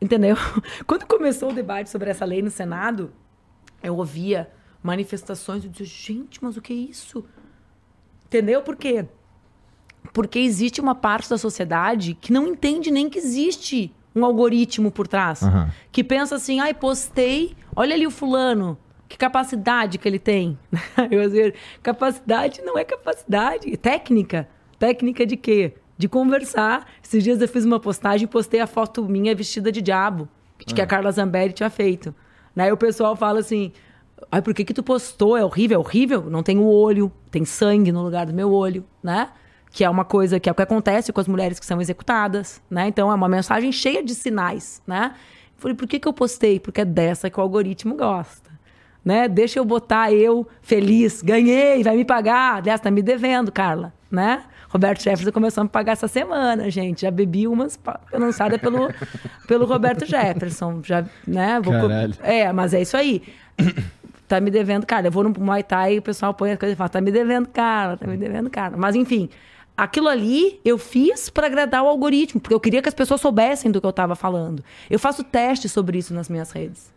Entendeu? 0.00 0.36
Quando 0.86 1.04
começou 1.04 1.50
o 1.50 1.54
debate 1.54 1.90
sobre 1.90 2.08
essa 2.08 2.24
lei 2.24 2.40
no 2.40 2.50
Senado, 2.50 3.12
eu 3.82 3.94
ouvia 3.96 4.50
manifestações. 4.82 5.64
Eu 5.64 5.70
disse, 5.70 5.84
gente, 5.84 6.42
mas 6.42 6.56
o 6.56 6.62
que 6.62 6.72
é 6.72 6.76
isso? 6.76 7.24
Entendeu? 8.26 8.62
Por 8.62 8.76
quê? 8.76 9.06
Porque 10.12 10.38
existe 10.38 10.80
uma 10.80 10.94
parte 10.94 11.28
da 11.28 11.38
sociedade 11.38 12.14
que 12.14 12.32
não 12.32 12.48
entende 12.48 12.90
nem 12.90 13.08
que 13.08 13.18
existe 13.18 13.92
um 14.14 14.24
algoritmo 14.24 14.90
por 14.90 15.06
trás. 15.06 15.42
Uhum. 15.42 15.68
Que 15.92 16.02
pensa 16.02 16.36
assim, 16.36 16.60
ai, 16.60 16.74
postei, 16.74 17.56
olha 17.76 17.94
ali 17.94 18.06
o 18.06 18.10
fulano, 18.10 18.78
que 19.08 19.16
capacidade 19.16 19.98
que 19.98 20.08
ele 20.08 20.18
tem. 20.18 20.58
Eu 21.10 21.20
dizer, 21.22 21.54
capacidade 21.82 22.62
não 22.62 22.78
é 22.78 22.84
capacidade, 22.84 23.72
é 23.72 23.76
técnica. 23.76 24.48
Técnica 24.78 25.26
de 25.26 25.36
quê? 25.36 25.74
De 25.98 26.08
conversar. 26.08 26.86
Esses 27.02 27.22
dias 27.22 27.40
eu 27.40 27.48
fiz 27.48 27.64
uma 27.64 27.78
postagem 27.78 28.24
e 28.24 28.28
postei 28.28 28.60
a 28.60 28.66
foto 28.66 29.04
minha 29.04 29.34
vestida 29.34 29.70
de 29.70 29.82
diabo, 29.82 30.28
que 30.58 30.74
uhum. 30.74 30.84
a 30.84 30.86
Carla 30.86 31.12
Zambelli 31.12 31.52
tinha 31.52 31.68
feito. 31.68 32.14
Aí 32.56 32.72
o 32.72 32.76
pessoal 32.76 33.16
fala 33.16 33.40
assim, 33.40 33.72
Ai, 34.30 34.42
por 34.42 34.54
que 34.54 34.64
que 34.64 34.74
tu 34.74 34.82
postou? 34.82 35.36
É 35.36 35.44
horrível, 35.44 35.76
é 35.76 35.78
horrível. 35.78 36.22
Não 36.30 36.42
tem 36.42 36.58
o 36.58 36.64
olho, 36.64 37.10
tem 37.30 37.44
sangue 37.44 37.92
no 37.92 38.02
lugar 38.02 38.26
do 38.26 38.32
meu 38.32 38.52
olho, 38.52 38.84
né? 39.02 39.28
Que 39.70 39.84
é 39.84 39.90
uma 39.90 40.04
coisa 40.04 40.40
que 40.40 40.48
é 40.48 40.52
o 40.52 40.54
que 40.54 40.62
acontece 40.62 41.12
com 41.12 41.20
as 41.20 41.28
mulheres 41.28 41.58
que 41.58 41.66
são 41.66 41.80
executadas, 41.80 42.60
né? 42.70 42.88
Então 42.88 43.10
é 43.10 43.14
uma 43.14 43.28
mensagem 43.28 43.72
cheia 43.72 44.02
de 44.02 44.14
sinais, 44.14 44.82
né? 44.86 45.14
Eu 45.56 45.62
falei, 45.62 45.76
por 45.76 45.86
que 45.86 45.98
que 45.98 46.08
eu 46.08 46.12
postei? 46.12 46.58
Porque 46.58 46.80
é 46.80 46.84
dessa 46.84 47.30
que 47.30 47.38
o 47.38 47.42
algoritmo 47.42 47.96
gosta. 47.96 48.50
Né? 49.04 49.28
Deixa 49.28 49.58
eu 49.58 49.64
botar 49.64 50.12
eu 50.12 50.46
feliz, 50.60 51.22
ganhei, 51.22 51.82
vai 51.82 51.96
me 51.96 52.04
pagar. 52.04 52.56
Aliás, 52.56 52.80
tá 52.80 52.90
me 52.90 53.00
devendo, 53.00 53.50
Carla, 53.50 53.92
né? 54.10 54.44
Roberto 54.68 55.02
Jefferson 55.02 55.32
começou 55.32 55.62
a 55.62 55.64
me 55.64 55.70
pagar 55.70 55.92
essa 55.92 56.06
semana, 56.06 56.70
gente. 56.70 57.02
Já 57.02 57.10
bebi 57.10 57.48
umas 57.48 57.80
lançada 58.12 58.58
pelo, 58.58 58.88
pelo 59.48 59.64
Roberto 59.64 60.06
Jefferson. 60.06 60.80
Já, 60.84 61.04
né? 61.26 61.60
Vou 61.62 61.72
Caralho. 61.72 62.14
É, 62.22 62.52
mas 62.52 62.74
é 62.74 62.82
isso 62.82 62.96
aí 62.96 63.22
tá 64.30 64.40
me 64.40 64.50
devendo, 64.50 64.86
cara. 64.86 65.08
Eu 65.08 65.10
vou 65.10 65.24
no 65.24 65.34
Muay 65.36 65.64
Thai 65.64 65.94
e 65.94 65.98
o 65.98 66.02
pessoal 66.02 66.32
põe 66.32 66.52
as 66.52 66.58
coisas 66.58 66.74
e 66.74 66.78
fala, 66.78 66.88
tá 66.88 67.00
me 67.00 67.10
devendo, 67.10 67.48
cara, 67.48 67.96
tá 67.96 68.06
me 68.06 68.16
devendo, 68.16 68.48
cara. 68.48 68.76
Mas 68.76 68.94
enfim, 68.94 69.28
aquilo 69.76 70.08
ali 70.08 70.60
eu 70.64 70.78
fiz 70.78 71.28
para 71.28 71.48
agradar 71.48 71.82
o 71.82 71.88
algoritmo, 71.88 72.40
porque 72.40 72.54
eu 72.54 72.60
queria 72.60 72.80
que 72.80 72.88
as 72.88 72.94
pessoas 72.94 73.20
soubessem 73.20 73.72
do 73.72 73.80
que 73.80 73.86
eu 73.86 73.90
estava 73.90 74.14
falando. 74.14 74.62
Eu 74.88 75.00
faço 75.00 75.24
testes 75.24 75.72
sobre 75.72 75.98
isso 75.98 76.14
nas 76.14 76.28
minhas 76.28 76.52
redes. 76.52 76.92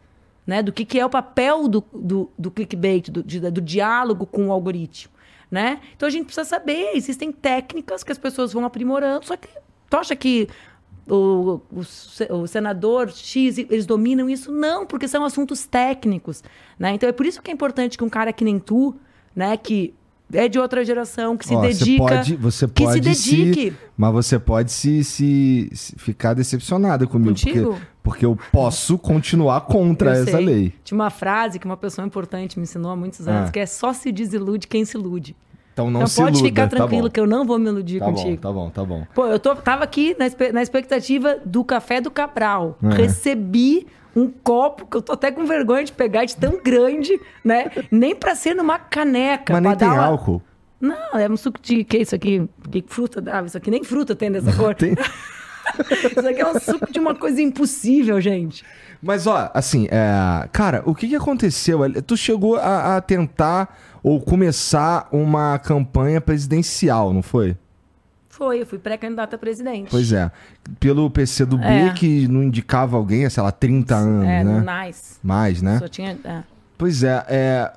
Né, 0.46 0.62
do 0.62 0.74
que, 0.74 0.84
que 0.84 1.00
é 1.00 1.06
o 1.06 1.10
papel 1.10 1.70
do, 1.70 1.82
do, 1.94 2.30
do 2.38 2.52
clickbait, 2.52 3.10
do, 3.10 3.24
de, 3.24 3.40
do 3.40 3.62
diálogo 3.62 4.26
com 4.26 4.50
o 4.50 4.52
algoritmo. 4.52 5.14
né? 5.50 5.80
Então 5.96 6.06
a 6.06 6.12
gente 6.12 6.26
precisa 6.26 6.44
saber, 6.44 6.92
existem 6.96 7.32
técnicas 7.32 8.04
que 8.04 8.12
as 8.12 8.18
pessoas 8.18 8.52
vão 8.52 8.66
aprimorando, 8.66 9.26
só 9.26 9.38
que 9.38 9.48
tu 9.90 9.96
acha 9.96 10.18
que 10.18 10.50
o, 11.08 11.62
o, 11.72 12.36
o, 12.36 12.48
senador 12.48 13.10
X, 13.12 13.58
eles 13.58 13.86
dominam 13.86 14.30
isso? 14.30 14.52
Não, 14.52 14.86
porque 14.86 15.08
são 15.08 15.26
assuntos 15.26 15.66
técnicos, 15.66 16.44
né? 16.80 16.94
Então 16.94 17.10
é 17.10 17.12
por 17.12 17.26
isso 17.26 17.42
que 17.42 17.52
é 17.52 17.54
importante 17.54 17.98
que 17.98 18.04
um 18.04 18.10
cara 18.10 18.32
que 18.32 18.44
nem 18.44 18.58
tu, 18.60 18.96
né, 19.36 19.58
que 19.58 19.94
é 20.32 20.48
de 20.48 20.58
outra 20.58 20.84
geração, 20.84 21.38
que 21.38 21.46
se 21.46 21.56
Ó, 21.56 21.62
dedica. 21.62 22.04
Você 22.04 22.16
pode, 22.16 22.36
você 22.36 22.68
que 22.68 22.84
pode 22.84 23.16
se 23.16 23.32
dedique. 23.32 23.72
Se, 23.72 23.78
mas 23.98 24.14
você 24.14 24.40
pode 24.40 24.72
se, 24.72 25.04
se, 25.04 25.70
se 25.74 25.96
ficar 25.98 26.34
decepcionada 26.34 27.06
comigo. 27.06 27.30
Contigo? 27.32 27.72
Porque, 27.72 27.88
porque 28.04 28.26
eu 28.26 28.38
posso 28.52 28.98
continuar 28.98 29.62
contra 29.62 30.16
eu 30.16 30.22
essa 30.24 30.38
sei. 30.38 30.46
lei. 30.46 30.74
Tinha 30.84 30.98
uma 30.98 31.10
frase 31.10 31.60
que 31.60 31.66
uma 31.66 31.78
pessoa 31.78 32.06
importante 32.06 32.58
me 32.58 32.64
ensinou 32.64 32.92
há 32.92 32.96
muitos 32.96 33.28
anos, 33.28 33.50
ah. 33.50 33.52
que 33.52 33.60
é 33.60 33.66
só 33.66 33.94
se 33.94 34.12
desilude 34.12 34.68
quem 34.68 34.86
se 34.86 34.98
ilude. 34.98 35.36
Então 35.74 35.90
não 35.90 36.02
então, 36.02 36.08
se 36.08 36.22
pode 36.22 36.38
iluda. 36.38 36.48
ficar 36.50 36.70
tá 36.70 36.78
tranquilo 36.78 37.10
tá 37.10 37.14
que 37.14 37.20
eu 37.20 37.28
não 37.28 37.46
vou 37.46 37.58
me 37.58 37.68
iludir 37.68 38.00
tá 38.00 38.06
contigo. 38.06 38.30
Bom, 38.30 38.38
tá 38.38 38.52
bom, 38.52 38.70
tá 38.70 38.86
bom. 38.86 39.08
Pô, 39.14 39.26
eu 39.26 39.40
tô, 39.40 39.56
tava 39.56 39.84
aqui 39.84 40.16
na, 40.20 40.26
na 40.52 40.62
expectativa 40.62 41.38
do 41.44 41.64
café 41.64 42.00
do 42.00 42.12
Cabral. 42.12 42.78
Uhum. 42.82 42.90
Recebi 42.90 43.88
um 44.16 44.30
copo 44.30 44.86
que 44.86 44.96
eu 44.96 45.02
tô 45.02 45.14
até 45.14 45.32
com 45.32 45.46
vergonha 45.46 45.84
de 45.84 45.92
pegar 45.92 46.26
de 46.26 46.36
tão 46.36 46.60
grande, 46.64 47.20
né? 47.44 47.72
Nem 47.90 48.16
pra 48.16 48.36
ser 48.36 48.54
numa 48.54 48.78
caneca. 48.78 49.54
Mas 49.54 49.64
nem 49.64 49.76
tem 49.76 49.88
uma... 49.88 50.06
álcool. 50.06 50.42
Não, 50.80 51.18
é 51.18 51.30
um 51.30 51.38
suco 51.38 51.60
de. 51.62 51.84
que 51.84 51.98
é 51.98 52.02
isso 52.02 52.14
aqui? 52.14 52.48
Que 52.70 52.84
fruta 52.86 53.22
dava? 53.22 53.48
Isso 53.48 53.58
aqui 53.58 53.72
nem 53.72 53.84
fruta 53.84 54.16
tem 54.16 54.32
dessa 54.32 54.54
cor. 54.56 54.76
Tem? 54.76 54.94
isso 56.06 56.28
aqui 56.28 56.42
é 56.42 56.48
um 56.48 56.60
suco 56.60 56.92
de 56.92 57.00
uma 57.00 57.16
coisa 57.16 57.42
impossível, 57.42 58.20
gente. 58.22 58.64
Mas, 59.02 59.26
ó, 59.26 59.50
assim, 59.54 59.88
é... 59.90 60.48
cara, 60.52 60.84
o 60.86 60.94
que, 60.94 61.08
que 61.08 61.16
aconteceu? 61.16 61.80
Tu 62.04 62.16
chegou 62.16 62.58
a, 62.58 62.98
a 62.98 63.02
tentar 63.02 63.76
ou 64.04 64.20
começar 64.20 65.08
uma 65.12 65.58
campanha 65.58 66.20
presidencial, 66.20 67.14
não 67.14 67.24
foi? 67.24 67.56
Foi, 68.28 68.62
eu 68.62 68.66
fui 68.66 68.78
pré-candidata 68.78 69.36
a 69.36 69.40
presidente. 69.40 69.90
Pois 69.90 70.12
é. 70.12 70.30
Pelo 70.80 71.10
PC 71.10 71.46
do 71.46 71.58
B, 71.58 71.66
é. 71.66 71.94
que 71.94 72.28
não 72.28 72.44
indicava 72.44 72.98
alguém, 72.98 73.30
sei 73.30 73.42
lá, 73.42 73.52
30 73.52 73.96
anos, 73.96 74.28
é, 74.28 74.44
né? 74.44 74.62
Mais. 74.62 75.20
Mais, 75.24 75.62
né? 75.62 75.80
Só 75.80 75.88
tinha... 75.88 76.18
É. 76.24 76.44
Pois 76.78 77.04
é, 77.04 77.24
é... 77.30 77.72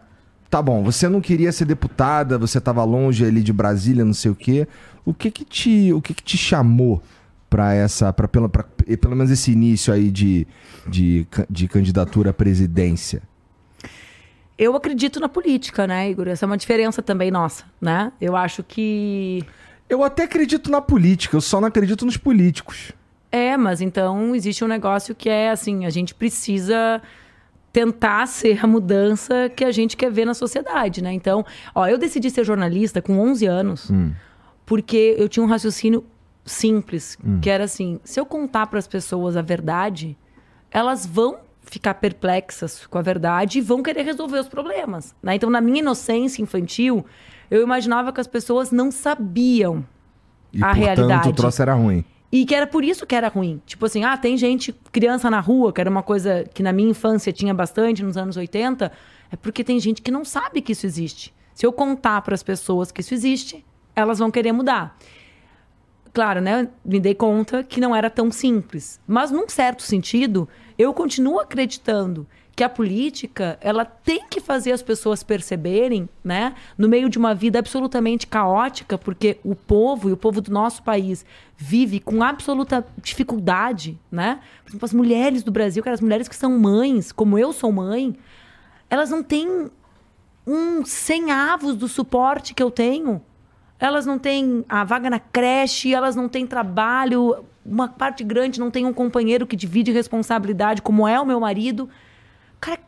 Tá 0.50 0.62
bom, 0.62 0.82
você 0.82 1.08
não 1.08 1.20
queria 1.20 1.52
ser 1.52 1.66
deputada, 1.66 2.38
você 2.38 2.58
estava 2.58 2.82
longe 2.84 3.24
ali 3.24 3.42
de 3.42 3.52
Brasília, 3.52 4.04
não 4.04 4.14
sei 4.14 4.30
o 4.30 4.34
quê. 4.34 4.66
O 5.04 5.12
que 5.12 5.30
que 5.30 5.44
te, 5.44 5.92
o 5.92 6.00
que 6.00 6.14
que 6.14 6.22
te 6.22 6.38
chamou 6.38 7.02
para 7.50 7.74
essa, 7.74 8.12
para 8.12 8.26
pelo, 8.26 8.48
pra, 8.48 8.64
pelo 9.00 9.14
menos 9.14 9.30
esse 9.30 9.52
início 9.52 9.92
aí 9.92 10.10
de, 10.10 10.46
de, 10.88 11.26
de 11.50 11.68
candidatura 11.68 12.30
à 12.30 12.32
presidência? 12.32 13.22
Eu 14.58 14.74
acredito 14.74 15.20
na 15.20 15.28
política, 15.28 15.86
né, 15.86 16.10
Igor? 16.10 16.28
Essa 16.28 16.44
é 16.44 16.46
uma 16.46 16.56
diferença 16.56 17.02
também 17.02 17.30
nossa, 17.30 17.64
né? 17.80 18.12
Eu 18.20 18.34
acho 18.34 18.62
que. 18.62 19.44
Eu 19.88 20.02
até 20.02 20.24
acredito 20.24 20.70
na 20.70 20.80
política, 20.80 21.36
eu 21.36 21.40
só 21.40 21.60
não 21.60 21.68
acredito 21.68 22.04
nos 22.04 22.16
políticos. 22.16 22.92
É, 23.30 23.56
mas 23.56 23.80
então 23.80 24.34
existe 24.34 24.64
um 24.64 24.68
negócio 24.68 25.14
que 25.14 25.28
é 25.28 25.50
assim: 25.50 25.84
a 25.84 25.90
gente 25.90 26.14
precisa 26.14 27.02
tentar 27.72 28.26
ser 28.26 28.64
a 28.64 28.66
mudança 28.66 29.50
que 29.54 29.62
a 29.62 29.70
gente 29.70 29.96
quer 29.96 30.10
ver 30.10 30.24
na 30.24 30.32
sociedade, 30.32 31.02
né? 31.02 31.12
Então, 31.12 31.44
ó, 31.74 31.86
eu 31.86 31.98
decidi 31.98 32.30
ser 32.30 32.42
jornalista 32.42 33.02
com 33.02 33.18
11 33.18 33.44
anos 33.44 33.90
hum. 33.90 34.12
porque 34.64 35.14
eu 35.18 35.28
tinha 35.28 35.44
um 35.44 35.46
raciocínio 35.46 36.02
simples, 36.46 37.18
hum. 37.22 37.38
que 37.40 37.50
era 37.50 37.64
assim: 37.64 38.00
se 38.02 38.18
eu 38.18 38.24
contar 38.24 38.68
para 38.68 38.78
as 38.78 38.86
pessoas 38.86 39.36
a 39.36 39.42
verdade, 39.42 40.16
elas 40.70 41.04
vão 41.04 41.45
ficar 41.66 41.94
perplexas 41.94 42.86
com 42.86 42.98
a 42.98 43.02
verdade 43.02 43.58
e 43.58 43.60
vão 43.60 43.82
querer 43.82 44.02
resolver 44.02 44.38
os 44.38 44.48
problemas. 44.48 45.14
Né? 45.22 45.34
Então, 45.34 45.50
na 45.50 45.60
minha 45.60 45.80
inocência 45.80 46.42
infantil, 46.42 47.04
eu 47.50 47.62
imaginava 47.62 48.12
que 48.12 48.20
as 48.20 48.26
pessoas 48.26 48.70
não 48.70 48.90
sabiam 48.90 49.84
e, 50.52 50.62
a 50.62 50.68
portanto, 50.68 50.84
realidade. 50.84 51.28
o 51.28 51.32
troço 51.32 51.62
era 51.62 51.74
ruim. 51.74 52.04
E 52.30 52.44
que 52.44 52.54
era 52.54 52.66
por 52.66 52.84
isso 52.84 53.06
que 53.06 53.14
era 53.14 53.28
ruim. 53.28 53.60
Tipo 53.66 53.86
assim, 53.86 54.04
ah, 54.04 54.16
tem 54.16 54.36
gente, 54.36 54.72
criança 54.92 55.30
na 55.30 55.40
rua, 55.40 55.72
que 55.72 55.80
era 55.80 55.90
uma 55.90 56.02
coisa 56.02 56.44
que 56.52 56.62
na 56.62 56.72
minha 56.72 56.90
infância 56.90 57.32
tinha 57.32 57.54
bastante, 57.54 58.02
nos 58.02 58.16
anos 58.16 58.36
80, 58.36 58.90
é 59.30 59.36
porque 59.36 59.62
tem 59.62 59.78
gente 59.78 60.02
que 60.02 60.10
não 60.10 60.24
sabe 60.24 60.60
que 60.60 60.72
isso 60.72 60.86
existe. 60.86 61.34
Se 61.54 61.64
eu 61.64 61.72
contar 61.72 62.20
para 62.22 62.34
as 62.34 62.42
pessoas 62.42 62.90
que 62.90 63.00
isso 63.00 63.14
existe, 63.14 63.64
elas 63.94 64.18
vão 64.18 64.30
querer 64.30 64.52
mudar. 64.52 64.96
Claro, 66.12 66.40
né? 66.40 66.68
Me 66.84 66.98
dei 66.98 67.14
conta 67.14 67.62
que 67.62 67.80
não 67.80 67.94
era 67.94 68.08
tão 68.08 68.30
simples. 68.30 69.00
Mas, 69.06 69.30
num 69.30 69.48
certo 69.48 69.82
sentido, 69.82 70.48
eu 70.78 70.92
continuo 70.92 71.40
acreditando 71.40 72.26
que 72.56 72.64
a 72.64 72.70
política 72.70 73.58
ela 73.60 73.84
tem 73.84 74.26
que 74.30 74.40
fazer 74.40 74.72
as 74.72 74.80
pessoas 74.80 75.22
perceberem, 75.22 76.08
né, 76.24 76.54
no 76.78 76.88
meio 76.88 77.10
de 77.10 77.18
uma 77.18 77.34
vida 77.34 77.58
absolutamente 77.58 78.26
caótica, 78.26 78.96
porque 78.96 79.38
o 79.44 79.54
povo 79.54 80.08
e 80.08 80.12
o 80.12 80.16
povo 80.16 80.40
do 80.40 80.50
nosso 80.50 80.82
país 80.82 81.24
vive 81.54 82.00
com 82.00 82.22
absoluta 82.22 82.86
dificuldade, 83.02 83.98
né? 84.10 84.40
Por 84.64 84.70
exemplo, 84.70 84.84
as 84.86 84.92
mulheres 84.94 85.42
do 85.42 85.50
Brasil, 85.50 85.82
as 85.86 86.00
mulheres 86.00 86.28
que 86.28 86.36
são 86.36 86.58
mães, 86.58 87.12
como 87.12 87.38
eu 87.38 87.52
sou 87.52 87.70
mãe, 87.70 88.16
elas 88.88 89.10
não 89.10 89.22
têm 89.22 89.70
um 90.46 90.84
cem 90.84 91.30
avos 91.30 91.76
do 91.76 91.88
suporte 91.88 92.54
que 92.54 92.62
eu 92.62 92.70
tenho. 92.70 93.20
Elas 93.78 94.06
não 94.06 94.18
têm 94.18 94.64
a 94.68 94.82
vaga 94.84 95.10
na 95.10 95.18
creche, 95.18 95.92
elas 95.92 96.16
não 96.16 96.28
têm 96.28 96.46
trabalho, 96.46 97.44
uma 97.68 97.88
parte 97.88 98.22
grande 98.22 98.60
não 98.60 98.70
tem 98.70 98.84
um 98.84 98.92
companheiro 98.92 99.46
que 99.46 99.56
divide 99.56 99.90
responsabilidade, 99.90 100.82
como 100.82 101.06
é 101.06 101.20
o 101.20 101.26
meu 101.26 101.40
marido. 101.40 101.88
Cara, 102.60 102.80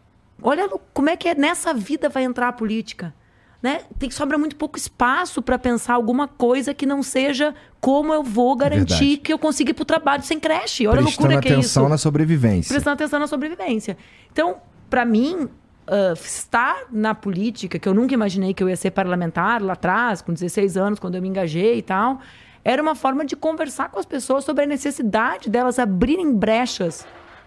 olha 0.43 0.69
como 0.93 1.11
é 1.11 1.17
que 1.17 1.29
é 1.29 1.35
nessa 1.35 1.75
vida 1.75 2.09
vai 2.09 2.25
entrar 2.25 2.49
a 2.49 2.53
política. 2.53 3.15
Né? 3.61 3.81
Tem 3.99 4.09
sobra 4.09 4.39
muito 4.39 4.55
pouco 4.55 4.79
espaço 4.79 5.43
para 5.43 5.59
pensar 5.59 5.95
alguma 5.95 6.29
coisa 6.29 6.73
que 6.73 6.87
não 6.87 7.03
seja 7.03 7.53
como 7.81 8.15
eu 8.15 8.23
vou 8.23 8.55
é 8.55 8.59
garantir 8.59 9.15
é 9.15 9.17
que 9.17 9.33
eu 9.33 9.39
consiga 9.39 9.73
ir 9.73 9.75
para 9.75 9.83
o 9.83 9.87
trabalho 9.87 10.23
sem 10.23 10.39
creche. 10.39 10.87
Olha 10.87 11.03
Prestando 11.03 11.27
a 11.27 11.31
loucura 11.33 11.41
que 11.41 11.49
é 11.49 11.59
isso. 11.59 11.61
Prestando 11.61 11.83
atenção 11.83 11.89
na 11.89 11.99
sobrevivência. 11.99 12.73
Prestando 12.73 12.95
atenção 12.95 13.19
na 13.19 13.27
sobrevivência. 13.27 13.99
Então, 14.31 14.59
para 14.89 15.05
mim, 15.05 15.49
uh, 15.89 16.13
estar 16.15 16.85
na 16.93 17.17
política, 17.17 17.81
que 17.81 17.89
eu 17.89 17.95
nunca 17.95 18.15
imaginei 18.15 18.55
que 18.55 18.63
eu 18.63 18.69
ia 18.69 18.77
ser 18.77 18.93
parlamentar 18.93 19.61
lá 19.61 19.73
atrás, 19.73 20.23
com 20.23 20.33
16 20.33 20.77
anos, 20.77 20.99
quando 21.01 21.17
eu 21.17 21.23
me 21.23 21.29
engajei 21.29 21.79
e 21.79 21.83
tal, 21.83 22.21
era 22.65 22.83
uma 22.83 22.95
forma 22.95 23.25
de 23.25 23.37
conversar 23.37 23.91
com 23.91 23.99
as 23.99 24.07
pessoas 24.07 24.45
sobre 24.45 24.65
a 24.65 24.67
necessidade 24.67 25.49
delas 25.49 25.79
abrirem 25.79 26.35
brechas 26.35 27.07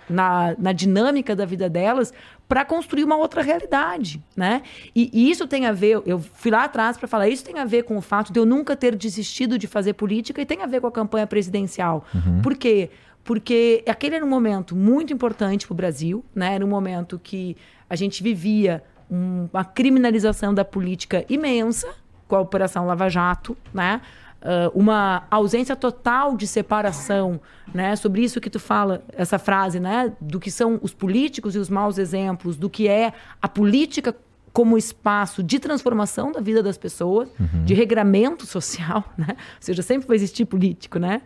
na, 0.10 0.56
na 0.58 0.72
dinâmica 0.72 1.36
da 1.36 1.46
vida 1.46 1.70
delas 1.70 2.14
para 2.48 2.66
construir 2.66 3.04
uma 3.06 3.16
outra 3.16 3.42
realidade, 3.42 4.22
né? 4.36 4.62
E, 4.94 5.10
e, 5.14 5.32
isso 5.32 5.48
tem 5.48 5.66
a 5.66 5.72
ver, 5.72 6.02
eu 6.06 6.20
fui 6.20 6.52
lá 6.52 6.66
atrás 6.66 6.98
para 6.98 7.08
falar, 7.08 7.30
isso 7.30 7.46
tem 7.46 7.58
a 7.58 7.66
ver 7.66 7.84
com 7.84 7.96
o 7.98 8.02
fato 8.02 8.34
de 8.34 8.38
eu 8.38 8.46
nunca 8.46 8.76
ter 8.76 8.94
desistido 8.96 9.58
de 9.58 9.68
fazer 9.68 9.94
política 9.94 10.42
e 10.42 10.46
tem 10.46 10.62
a 10.62 10.66
ver 10.66 10.82
com 10.82 10.88
a 10.88 10.92
campanha 10.92 11.26
presidencial. 11.26 12.06
Uhum. 12.14 12.42
Por 12.42 12.58
quê? 12.58 12.90
Porque 13.24 13.84
aquele 13.88 14.18
era 14.18 14.26
um 14.26 14.30
momento 14.30 14.76
muito 14.76 15.14
importante 15.14 15.66
para 15.66 15.74
o 15.74 15.78
Brasil, 15.78 16.26
né? 16.36 16.56
Era 16.56 16.66
um 16.66 16.70
momento 16.70 17.20
que 17.24 17.56
a 17.90 17.96
gente 17.96 18.22
vivia 18.22 18.84
um, 19.10 19.48
uma 19.54 19.64
criminalização 19.64 20.54
da 20.54 20.66
política 20.66 21.24
imensa 21.30 21.88
com 22.28 22.36
a 22.36 22.40
Operação 22.40 22.86
Lava 22.86 23.10
Jato, 23.10 23.56
né? 23.74 24.02
Uh, 24.42 24.78
uma 24.78 25.24
ausência 25.30 25.76
total 25.76 26.36
de 26.36 26.48
separação, 26.48 27.40
né? 27.74 27.96
Sobre 27.96 28.24
isso 28.24 28.42
que 28.42 28.50
tu 28.50 28.60
fala, 28.60 29.04
essa 29.14 29.40
frase, 29.40 29.80
né? 29.80 30.12
Do 30.20 30.40
que 30.40 30.52
são 30.52 30.80
os 30.82 30.94
políticos 30.94 31.56
e 31.56 31.60
os 31.60 31.70
maus 31.70 31.98
exemplos, 31.98 32.58
do 32.58 32.70
que 32.70 32.88
é 32.88 33.14
a 33.42 33.48
política 33.48 34.16
como 34.52 34.78
espaço 34.78 35.42
de 35.42 35.60
transformação 35.60 36.32
da 36.32 36.42
vida 36.42 36.62
das 36.62 36.78
pessoas, 36.78 37.30
uhum. 37.40 37.64
de 37.64 37.74
regramento 37.74 38.46
social, 38.46 39.04
né? 39.18 39.28
Ou 39.30 39.36
seja, 39.60 39.82
sempre 39.82 40.08
vai 40.08 40.16
existir 40.16 40.46
político, 40.46 41.00
né? 41.00 41.22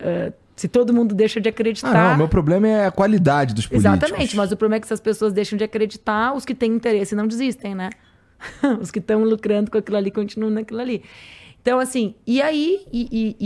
Uh, 0.00 0.32
se 0.54 0.66
todo 0.66 0.92
mundo 0.92 1.14
deixa 1.14 1.40
de 1.40 1.48
acreditar. 1.48 1.94
Ah, 1.94 2.10
não, 2.10 2.18
meu 2.18 2.28
problema 2.28 2.66
é 2.66 2.86
a 2.86 2.90
qualidade 2.90 3.54
dos 3.54 3.66
políticos. 3.66 3.96
Exatamente, 3.96 4.36
mas 4.36 4.50
o 4.50 4.56
problema 4.56 4.78
é 4.78 4.80
que 4.80 4.88
se 4.88 4.92
as 4.92 5.00
pessoas 5.00 5.32
deixam 5.32 5.56
de 5.56 5.62
acreditar, 5.62 6.34
os 6.34 6.44
que 6.44 6.52
têm 6.52 6.72
interesse 6.72 7.14
não 7.14 7.28
desistem, 7.28 7.76
né? 7.76 7.90
os 8.80 8.90
que 8.90 8.98
estão 8.98 9.22
lucrando 9.22 9.70
com 9.70 9.78
aquilo 9.78 9.96
ali 9.96 10.10
continuam 10.10 10.50
naquilo 10.50 10.80
ali. 10.80 11.02
Então, 11.60 11.78
assim, 11.78 12.14
e 12.26 12.40
aí, 12.40 12.86
e, 12.92 13.08
e, 13.10 13.36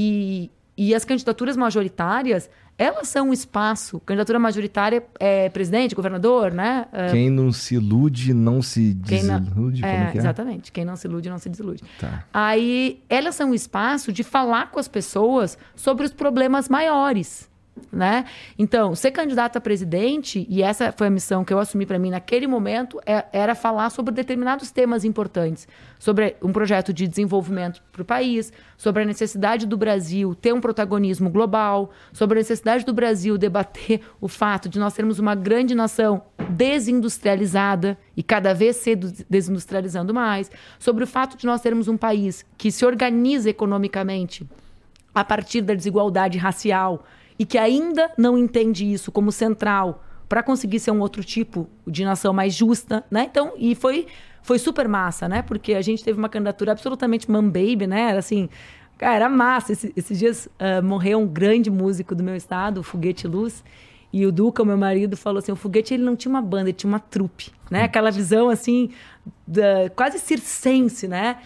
e, 0.77 0.89
e 0.89 0.95
as 0.95 1.05
candidaturas 1.05 1.57
majoritárias, 1.57 2.49
elas 2.79 3.09
são 3.09 3.29
um 3.29 3.33
espaço. 3.33 4.01
Candidatura 4.01 4.39
majoritária 4.39 5.05
é 5.21 5.49
presidente, 5.49 5.95
governador, 5.95 6.53
né? 6.53 6.87
É 6.93 7.11
Quem 7.11 7.31
não 7.31 7.53
se 7.53 7.75
ilude, 7.75 8.33
não 8.35 8.63
se 8.63 8.95
desilude. 8.95 9.83
Não, 9.83 9.89
é, 9.89 10.13
é, 10.13 10.17
Exatamente. 10.17 10.73
Quem 10.73 10.85
não 10.85 10.97
se 10.97 11.07
ilude, 11.07 11.29
não 11.29 11.39
se 11.39 11.49
desilude. 11.49 11.83
Tá. 12.01 12.25
Aí, 12.33 13.03
elas 13.09 13.35
são 13.35 13.51
um 13.51 13.55
espaço 13.55 14.13
de 14.13 14.23
falar 14.23 14.71
com 14.71 14.81
as 14.81 14.89
pessoas 14.89 15.59
sobre 15.75 16.05
os 16.05 16.13
problemas 16.13 16.69
maiores. 16.69 17.49
Né? 17.91 18.27
Então, 18.59 18.95
ser 18.95 19.11
candidato 19.11 19.57
a 19.57 19.61
presidente, 19.61 20.47
e 20.49 20.63
essa 20.63 20.93
foi 20.93 21.07
a 21.07 21.11
missão 21.11 21.45
que 21.45 21.53
eu 21.53 21.59
assumi 21.59 21.87
para 21.87 21.99
mim 21.99 22.11
naquele 22.11 22.47
momento, 22.47 23.01
é, 23.05 23.25
era 23.33 23.55
falar 23.55 23.89
sobre 23.91 24.15
determinados 24.15 24.71
temas 24.71 25.05
importantes, 25.05 25.67
sobre 25.99 26.37
um 26.43 26.53
projeto 26.53 26.93
de 26.93 27.07
desenvolvimento 27.07 27.83
para 27.91 28.03
o 28.03 28.05
país, 28.05 28.53
sobre 28.77 29.03
a 29.03 29.07
necessidade 29.07 29.67
do 29.67 29.77
Brasil 29.77 30.35
ter 30.35 30.53
um 30.53 30.61
protagonismo 30.61 31.31
global, 31.31 31.91
sobre 32.13 32.39
a 32.39 32.41
necessidade 32.41 32.85
do 32.85 32.93
Brasil 32.93 33.39
debater 33.39 34.01
o 34.21 34.29
fato 34.29 34.69
de 34.69 34.79
nós 34.79 34.93
sermos 34.93 35.19
uma 35.19 35.35
grande 35.35 35.75
nação 35.75 36.23
desindustrializada 36.51 37.99
e 38.17 38.23
cada 38.23 38.55
vez 38.55 38.77
se 38.77 38.95
desindustrializando 38.95 40.13
mais, 40.13 40.51
sobre 40.79 41.05
o 41.05 41.07
fato 41.07 41.37
de 41.37 41.47
nós 41.47 41.63
termos 41.63 41.89
um 41.89 41.97
país 41.97 42.45
que 42.57 42.71
se 42.71 42.85
organiza 42.85 43.49
economicamente 43.49 44.47
a 45.15 45.25
partir 45.25 45.61
da 45.61 45.75
desigualdade 45.75 46.39
racial 46.39 47.05
e 47.43 47.45
que 47.45 47.59
ainda 47.59 48.09
não 48.17 48.39
entende 48.39 48.85
isso 48.93 49.11
como 49.11 49.33
central 49.33 50.05
para 50.29 50.45
conseguir 50.45 50.79
ser 50.79 50.93
um 50.93 51.01
outro 51.01 51.25
tipo 51.25 51.69
de 51.85 52.05
nação 52.05 52.33
mais 52.33 52.55
justa, 52.55 53.03
né? 53.11 53.27
Então, 53.29 53.55
e 53.57 53.75
foi 53.75 54.07
foi 54.45 54.61
super 54.61 54.87
massa, 54.87 55.29
né? 55.29 55.43
Porque 55.43 55.75
a 55.75 55.83
gente 55.83 56.05
teve 56.05 56.17
uma 56.17 56.29
candidatura 56.29 56.71
absolutamente 56.71 57.29
man 57.29 57.43
baby, 57.43 57.89
né? 57.89 58.11
Era 58.11 58.21
assim, 58.21 58.49
cara, 58.97 59.17
era 59.17 59.29
massa. 59.29 59.73
Esse, 59.73 59.93
esses 59.97 60.17
dias 60.17 60.47
uh, 60.47 60.81
morreu 60.85 61.19
um 61.19 61.27
grande 61.27 61.69
músico 61.69 62.15
do 62.15 62.23
meu 62.23 62.37
estado, 62.37 62.79
o 62.79 62.83
Foguete 62.85 63.27
Luz, 63.27 63.65
e 64.13 64.25
o 64.25 64.31
Duca, 64.31 64.63
o 64.63 64.67
meu 64.67 64.79
marido, 64.79 65.17
falou 65.17 65.41
assim: 65.41 65.51
o 65.51 65.57
Foguete 65.57 65.95
ele 65.95 66.05
não 66.05 66.15
tinha 66.15 66.31
uma 66.31 66.43
banda, 66.43 66.69
ele 66.69 66.75
tinha 66.75 66.89
uma 66.89 67.01
trupe, 67.01 67.51
né? 67.69 67.83
Aquela 67.83 68.13
visão 68.13 68.51
assim, 68.51 68.91
da, 69.45 69.91
quase 69.97 70.21
circense, 70.21 71.09
né? 71.09 71.39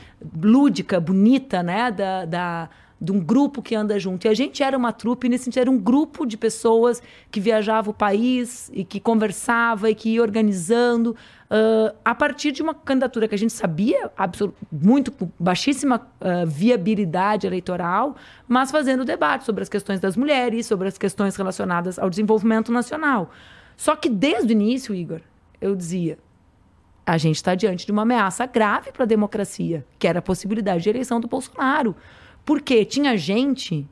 Lúdica, 0.42 1.00
bonita, 1.00 1.62
né? 1.62 1.90
da, 1.90 2.26
da 2.26 2.68
de 3.00 3.12
um 3.12 3.20
grupo 3.20 3.62
que 3.62 3.74
anda 3.74 3.98
junto. 3.98 4.26
E 4.26 4.28
a 4.28 4.34
gente 4.34 4.62
era 4.62 4.76
uma 4.76 4.92
trupe, 4.92 5.28
nesse 5.28 5.44
sentido, 5.44 5.62
era 5.62 5.70
um 5.70 5.78
grupo 5.78 6.24
de 6.24 6.36
pessoas 6.36 7.02
que 7.30 7.38
viajava 7.38 7.90
o 7.90 7.94
país 7.94 8.70
e 8.72 8.84
que 8.84 8.98
conversava 8.98 9.90
e 9.90 9.94
que 9.94 10.14
ia 10.14 10.22
organizando 10.22 11.10
uh, 11.10 11.94
a 12.04 12.14
partir 12.14 12.52
de 12.52 12.62
uma 12.62 12.74
candidatura 12.74 13.28
que 13.28 13.34
a 13.34 13.38
gente 13.38 13.52
sabia 13.52 14.10
muito 14.72 15.12
baixíssima 15.38 16.06
uh, 16.20 16.46
viabilidade 16.46 17.46
eleitoral, 17.46 18.16
mas 18.48 18.70
fazendo 18.70 19.04
debate 19.04 19.44
sobre 19.44 19.62
as 19.62 19.68
questões 19.68 20.00
das 20.00 20.16
mulheres, 20.16 20.66
sobre 20.66 20.88
as 20.88 20.96
questões 20.96 21.36
relacionadas 21.36 21.98
ao 21.98 22.08
desenvolvimento 22.08 22.72
nacional. 22.72 23.30
Só 23.76 23.94
que 23.94 24.08
desde 24.08 24.50
o 24.50 24.52
início, 24.52 24.94
Igor, 24.94 25.20
eu 25.60 25.76
dizia, 25.76 26.18
a 27.04 27.18
gente 27.18 27.36
está 27.36 27.54
diante 27.54 27.86
de 27.86 27.92
uma 27.92 28.02
ameaça 28.02 28.46
grave 28.46 28.90
para 28.90 29.04
a 29.04 29.06
democracia, 29.06 29.86
que 29.98 30.08
era 30.08 30.18
a 30.18 30.22
possibilidade 30.22 30.82
de 30.82 30.90
eleição 30.90 31.20
do 31.20 31.28
Bolsonaro. 31.28 31.94
Porque 32.46 32.84
tinha 32.84 33.18
gente 33.18 33.86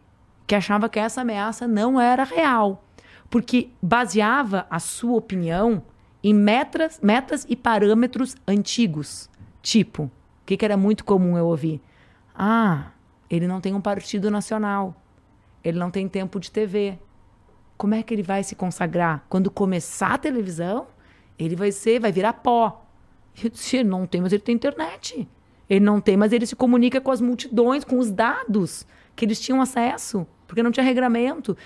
que 0.46 0.54
achava 0.54 0.88
que 0.88 0.98
essa 0.98 1.22
ameaça 1.22 1.66
não 1.66 2.00
era 2.00 2.22
real, 2.22 2.84
porque 3.28 3.70
baseava 3.82 4.66
a 4.70 4.78
sua 4.78 5.16
opinião 5.18 5.82
em 6.22 6.32
metas, 6.32 7.00
metas 7.02 7.44
e 7.48 7.56
parâmetros 7.56 8.36
antigos. 8.46 9.28
Tipo, 9.60 10.04
o 10.04 10.10
que, 10.46 10.56
que 10.56 10.64
era 10.64 10.76
muito 10.76 11.04
comum 11.04 11.36
eu 11.36 11.46
ouvir? 11.46 11.80
Ah, 12.32 12.92
ele 13.28 13.48
não 13.48 13.60
tem 13.60 13.74
um 13.74 13.80
partido 13.80 14.30
nacional. 14.30 14.94
Ele 15.64 15.78
não 15.78 15.90
tem 15.90 16.08
tempo 16.08 16.38
de 16.38 16.50
TV. 16.50 16.98
Como 17.76 17.94
é 17.94 18.02
que 18.02 18.14
ele 18.14 18.22
vai 18.22 18.44
se 18.44 18.54
consagrar? 18.54 19.24
Quando 19.28 19.50
começar 19.50 20.14
a 20.14 20.18
televisão, 20.18 20.86
ele 21.38 21.56
vai 21.56 21.72
ser, 21.72 21.98
vai 21.98 22.12
virar 22.12 22.34
pó. 22.34 22.86
Eu 23.42 23.50
disse, 23.50 23.82
não 23.82 24.06
tem, 24.06 24.20
mas 24.20 24.32
ele 24.32 24.42
tem 24.42 24.54
internet. 24.54 25.28
Ele 25.68 25.84
não 25.84 26.00
tem, 26.00 26.16
mas 26.16 26.32
ele 26.32 26.46
se 26.46 26.54
comunica 26.56 27.00
com 27.00 27.10
as 27.10 27.20
multidões, 27.20 27.84
com 27.84 27.98
os 27.98 28.10
dados 28.10 28.86
que 29.16 29.24
eles 29.24 29.40
tinham 29.40 29.60
acesso, 29.60 30.26
porque 30.46 30.62
não 30.62 30.70
tinha 30.70 30.84
regramento. 30.84 31.56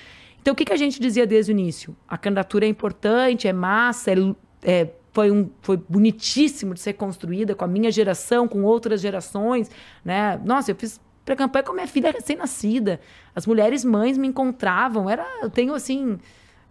Então, 0.41 0.53
o 0.53 0.57
que, 0.57 0.65
que 0.65 0.73
a 0.73 0.77
gente 0.77 1.01
dizia 1.01 1.27
desde 1.27 1.51
o 1.51 1.53
início? 1.53 1.97
A 2.07 2.17
candidatura 2.17 2.65
é 2.65 2.69
importante, 2.69 3.49
é 3.49 3.53
massa, 3.53 4.13
é, 4.13 4.15
é, 4.63 4.91
foi, 5.13 5.31
um, 5.31 5.51
foi 5.61 5.77
bonitíssimo 5.77 6.75
de 6.75 6.81
ser 6.81 6.93
construída 6.93 7.55
com 7.55 7.65
a 7.65 7.69
minha 7.69 7.91
geração, 7.91 8.47
com 8.47 8.63
outras 8.63 9.01
gerações. 9.01 9.71
Né? 10.05 10.41
Nossa, 10.45 10.71
eu 10.71 10.77
fiz 10.77 11.01
pré-campanha 11.25 11.65
com 11.65 11.73
a 11.73 11.75
minha 11.75 11.89
filha 11.89 12.11
recém-nascida. 12.13 13.01
As 13.35 13.47
mulheres 13.47 13.85
mães 13.85 14.17
me 14.17 14.29
encontravam. 14.29 15.11
Era, 15.11 15.27
eu 15.43 15.51
tenho 15.51 15.75
assim. 15.75 16.19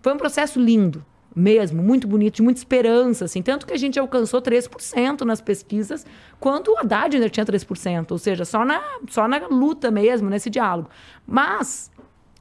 Foi 0.02 0.14
um 0.14 0.18
processo 0.18 0.60
lindo 0.60 1.06
mesmo, 1.38 1.84
muito 1.84 2.08
bonito, 2.08 2.38
de 2.38 2.42
muita 2.42 2.60
esperança, 2.60 3.26
assim. 3.26 3.44
Tanto 3.44 3.68
que 3.68 3.74
a 3.74 3.78
gente 3.78 4.00
alcançou 4.00 4.42
3% 4.42 5.22
nas 5.22 5.40
pesquisas, 5.40 6.04
quanto 6.40 6.72
o 6.72 6.78
Haddad 6.80 7.16
ainda 7.16 7.30
tinha 7.30 7.46
3%. 7.46 8.12
Ou 8.12 8.18
seja, 8.18 8.44
só 8.44 8.66
na, 8.66 8.82
só 9.08 9.28
na 9.28 9.46
luta 9.48 9.92
mesmo, 9.92 10.30
nesse 10.32 10.50
diálogo. 10.50 10.90
Mas 11.26 11.92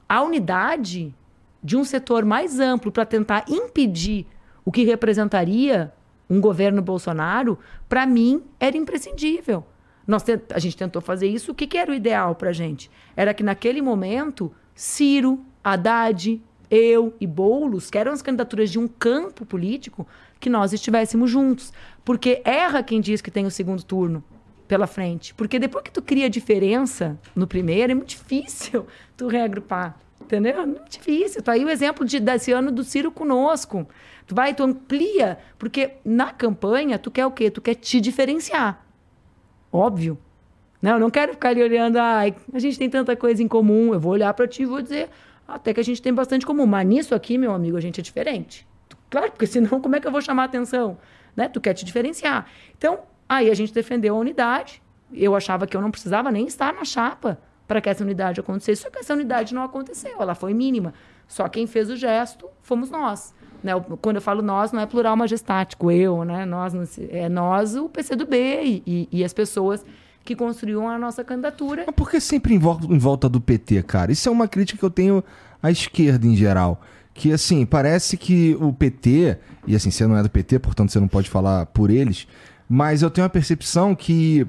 a 0.08 0.22
unidade 0.22 1.14
de 1.62 1.76
um 1.76 1.84
setor 1.84 2.24
mais 2.24 2.58
amplo 2.58 2.90
para 2.90 3.04
tentar 3.04 3.44
impedir 3.48 4.26
o 4.64 4.72
que 4.72 4.84
representaria 4.84 5.92
um 6.28 6.40
governo 6.40 6.80
Bolsonaro, 6.80 7.58
para 7.88 8.06
mim, 8.06 8.42
era 8.58 8.76
imprescindível. 8.76 9.64
Nós 10.06 10.24
a 10.54 10.58
gente 10.58 10.76
tentou 10.76 11.02
fazer 11.02 11.28
isso. 11.28 11.52
O 11.52 11.54
que, 11.54 11.66
que 11.66 11.76
era 11.76 11.90
o 11.90 11.94
ideal 11.94 12.34
para 12.34 12.48
a 12.48 12.52
gente? 12.52 12.90
Era 13.14 13.34
que 13.34 13.42
naquele 13.42 13.82
momento, 13.82 14.50
Ciro, 14.74 15.44
Haddad, 15.62 16.40
eu 16.70 17.14
e 17.20 17.26
Boulos, 17.26 17.90
que 17.90 17.98
eram 17.98 18.12
as 18.12 18.22
candidaturas 18.22 18.70
de 18.70 18.78
um 18.78 18.88
campo 18.88 19.44
político, 19.44 20.06
que 20.40 20.50
nós 20.50 20.72
estivéssemos 20.72 21.30
juntos. 21.30 21.72
Porque 22.04 22.42
erra 22.44 22.82
quem 22.82 23.00
diz 23.00 23.20
que 23.20 23.30
tem 23.30 23.46
o 23.46 23.50
segundo 23.50 23.82
turno 23.82 24.22
pela 24.66 24.86
frente. 24.86 25.34
Porque 25.34 25.58
depois 25.58 25.84
que 25.84 25.90
tu 25.90 26.02
cria 26.02 26.28
diferença 26.28 27.18
no 27.34 27.46
primeiro, 27.46 27.92
é 27.92 27.94
muito 27.94 28.10
difícil 28.10 28.86
tu 29.16 29.28
reagrupar. 29.28 29.98
Entendeu? 30.20 30.60
É 30.60 30.66
muito 30.66 30.90
difícil. 30.90 31.42
Tá 31.42 31.52
aí 31.52 31.64
o 31.64 31.70
exemplo 31.70 32.04
de, 32.04 32.18
desse 32.18 32.50
ano 32.50 32.72
do 32.72 32.82
Ciro 32.82 33.12
conosco. 33.12 33.86
Tu 34.26 34.34
vai, 34.34 34.54
tu 34.54 34.64
amplia, 34.64 35.38
porque 35.56 35.92
na 36.04 36.32
campanha 36.32 36.98
tu 36.98 37.10
quer 37.10 37.26
o 37.26 37.30
quê? 37.30 37.50
Tu 37.50 37.60
quer 37.60 37.74
te 37.74 38.00
diferenciar. 38.00 38.84
Óbvio. 39.72 40.18
Não, 40.82 40.92
eu 40.92 41.00
não 41.00 41.10
quero 41.10 41.32
ficar 41.32 41.50
ali 41.50 41.62
olhando, 41.62 41.96
ai, 41.96 42.34
a 42.52 42.58
gente 42.58 42.78
tem 42.78 42.90
tanta 42.90 43.14
coisa 43.14 43.42
em 43.42 43.48
comum. 43.48 43.94
Eu 43.94 44.00
vou 44.00 44.12
olhar 44.12 44.32
para 44.34 44.48
ti 44.48 44.62
e 44.62 44.66
vou 44.66 44.82
dizer, 44.82 45.10
até 45.46 45.72
que 45.72 45.80
a 45.80 45.84
gente 45.84 46.00
tem 46.02 46.12
bastante 46.12 46.44
comum. 46.44 46.66
Mas 46.66 46.86
nisso 46.86 47.14
aqui, 47.14 47.38
meu 47.38 47.52
amigo, 47.52 47.76
a 47.76 47.80
gente 47.80 48.00
é 48.00 48.02
diferente. 48.02 48.66
Claro, 49.10 49.30
porque 49.30 49.46
senão 49.46 49.78
como 49.80 49.96
é 49.96 50.00
que 50.00 50.06
eu 50.06 50.12
vou 50.12 50.20
chamar 50.20 50.42
a 50.42 50.46
atenção? 50.46 50.98
Né? 51.34 51.48
Tu 51.48 51.60
quer 51.60 51.74
te 51.74 51.84
diferenciar. 51.84 52.46
Então, 52.76 53.00
aí 53.28 53.50
a 53.50 53.54
gente 53.54 53.72
defendeu 53.72 54.16
a 54.16 54.18
unidade. 54.18 54.82
Eu 55.12 55.36
achava 55.36 55.66
que 55.66 55.76
eu 55.76 55.80
não 55.80 55.90
precisava 55.90 56.30
nem 56.30 56.46
estar 56.46 56.72
na 56.72 56.84
chapa 56.84 57.38
para 57.66 57.80
que 57.80 57.88
essa 57.88 58.02
unidade 58.02 58.40
acontecesse. 58.40 58.82
Só 58.82 58.90
que 58.90 58.98
essa 58.98 59.12
unidade 59.12 59.54
não 59.54 59.62
aconteceu, 59.62 60.16
ela 60.20 60.34
foi 60.34 60.54
mínima. 60.54 60.94
Só 61.26 61.48
quem 61.48 61.66
fez 61.66 61.90
o 61.90 61.96
gesto 61.96 62.48
fomos 62.62 62.90
nós. 62.90 63.34
Né? 63.62 63.72
Quando 64.00 64.16
eu 64.16 64.22
falo 64.22 64.42
nós, 64.42 64.72
não 64.72 64.80
é 64.80 64.86
plural 64.86 65.16
majestático, 65.16 65.90
eu, 65.90 66.24
né? 66.24 66.44
Nós, 66.44 66.98
é 67.10 67.28
nós, 67.28 67.74
o 67.74 67.88
PCdoB 67.88 68.36
e, 68.36 68.82
e, 68.86 69.08
e 69.10 69.24
as 69.24 69.32
pessoas 69.32 69.84
que 70.26 70.34
construíam 70.34 70.88
a 70.88 70.98
nossa 70.98 71.24
candidatura. 71.24 71.84
Mas 71.86 71.94
por 71.94 72.10
que 72.10 72.20
sempre 72.20 72.52
em 72.52 72.58
volta, 72.58 72.86
em 72.86 72.98
volta 72.98 73.28
do 73.28 73.40
PT, 73.40 73.84
cara? 73.84 74.10
Isso 74.10 74.28
é 74.28 74.32
uma 74.32 74.48
crítica 74.48 74.78
que 74.78 74.84
eu 74.84 74.90
tenho 74.90 75.24
à 75.62 75.70
esquerda 75.70 76.26
em 76.26 76.36
geral. 76.36 76.82
Que, 77.14 77.32
assim, 77.32 77.64
parece 77.64 78.16
que 78.16 78.54
o 78.60 78.72
PT, 78.72 79.38
e 79.66 79.74
assim, 79.74 79.90
você 79.90 80.06
não 80.06 80.16
é 80.16 80.22
do 80.22 80.28
PT, 80.28 80.58
portanto 80.58 80.90
você 80.90 81.00
não 81.00 81.08
pode 81.08 81.30
falar 81.30 81.64
por 81.66 81.88
eles, 81.88 82.26
mas 82.68 83.00
eu 83.00 83.10
tenho 83.10 83.26
a 83.26 83.30
percepção 83.30 83.94
que, 83.94 84.46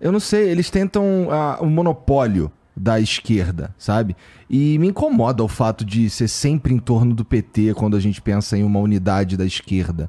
eu 0.00 0.12
não 0.12 0.20
sei, 0.20 0.48
eles 0.48 0.70
tentam 0.70 1.28
uh, 1.28 1.62
o 1.62 1.66
monopólio 1.66 2.50
da 2.74 2.98
esquerda, 2.98 3.74
sabe? 3.76 4.16
E 4.48 4.78
me 4.78 4.88
incomoda 4.88 5.44
o 5.44 5.48
fato 5.48 5.84
de 5.84 6.08
ser 6.08 6.28
sempre 6.28 6.72
em 6.72 6.78
torno 6.78 7.14
do 7.14 7.24
PT 7.24 7.74
quando 7.74 7.96
a 7.96 8.00
gente 8.00 8.22
pensa 8.22 8.56
em 8.56 8.62
uma 8.62 8.80
unidade 8.80 9.36
da 9.36 9.44
esquerda. 9.44 10.08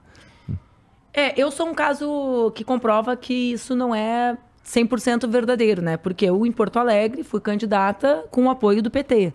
É, 1.13 1.39
eu 1.39 1.51
sou 1.51 1.67
um 1.67 1.75
caso 1.75 2.51
que 2.55 2.63
comprova 2.63 3.15
que 3.15 3.51
isso 3.51 3.75
não 3.75 3.93
é 3.93 4.35
100% 4.65 5.27
verdadeiro, 5.27 5.81
né? 5.81 5.97
Porque 5.97 6.25
eu, 6.25 6.45
em 6.45 6.51
Porto 6.51 6.77
Alegre, 6.77 7.23
fui 7.23 7.41
candidata 7.41 8.25
com 8.31 8.45
o 8.45 8.49
apoio 8.49 8.81
do 8.81 8.89
PT, 8.89 9.33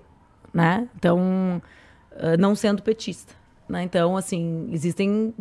né? 0.52 0.88
Então, 0.96 1.62
uh, 2.12 2.36
não 2.38 2.54
sendo 2.54 2.82
petista, 2.82 3.34
né? 3.68 3.82
Então, 3.82 4.16
assim, 4.16 4.68
existem 4.72 5.34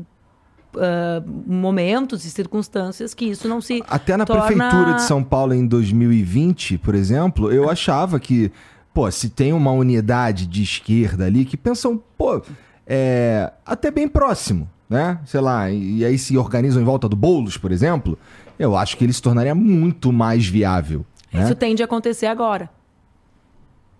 uh, 0.75 1.23
momentos 1.45 2.25
e 2.25 2.29
circunstâncias 2.31 3.13
que 3.13 3.25
isso 3.25 3.47
não 3.47 3.61
se 3.61 3.83
Até 3.87 4.17
na 4.17 4.25
torna... 4.25 4.45
prefeitura 4.45 4.93
de 4.93 5.03
São 5.03 5.23
Paulo 5.23 5.53
em 5.53 5.65
2020, 5.65 6.77
por 6.79 6.93
exemplo, 6.93 7.51
eu 7.51 7.69
achava 7.69 8.19
que, 8.19 8.51
pô, 8.93 9.09
se 9.09 9.29
tem 9.29 9.53
uma 9.53 9.71
unidade 9.71 10.45
de 10.45 10.63
esquerda 10.63 11.25
ali 11.25 11.45
que 11.45 11.55
pensam, 11.55 12.01
pô, 12.17 12.41
é 12.85 13.51
até 13.65 13.89
bem 13.89 14.07
próximo, 14.07 14.69
né? 14.89 15.19
Sei 15.25 15.39
lá, 15.39 15.69
e, 15.69 15.99
e 15.99 16.05
aí 16.05 16.17
se 16.17 16.37
organizam 16.37 16.81
em 16.81 16.85
volta 16.85 17.07
do 17.07 17.15
Boulos, 17.15 17.57
por 17.57 17.71
exemplo, 17.71 18.17
eu 18.57 18.75
acho 18.75 18.97
que 18.97 19.03
ele 19.03 19.13
se 19.13 19.21
tornaria 19.21 19.53
muito 19.53 20.11
mais 20.11 20.45
viável. 20.45 21.05
Né? 21.31 21.43
Isso 21.43 21.55
tende 21.55 21.81
a 21.81 21.85
acontecer 21.85 22.25
agora. 22.25 22.69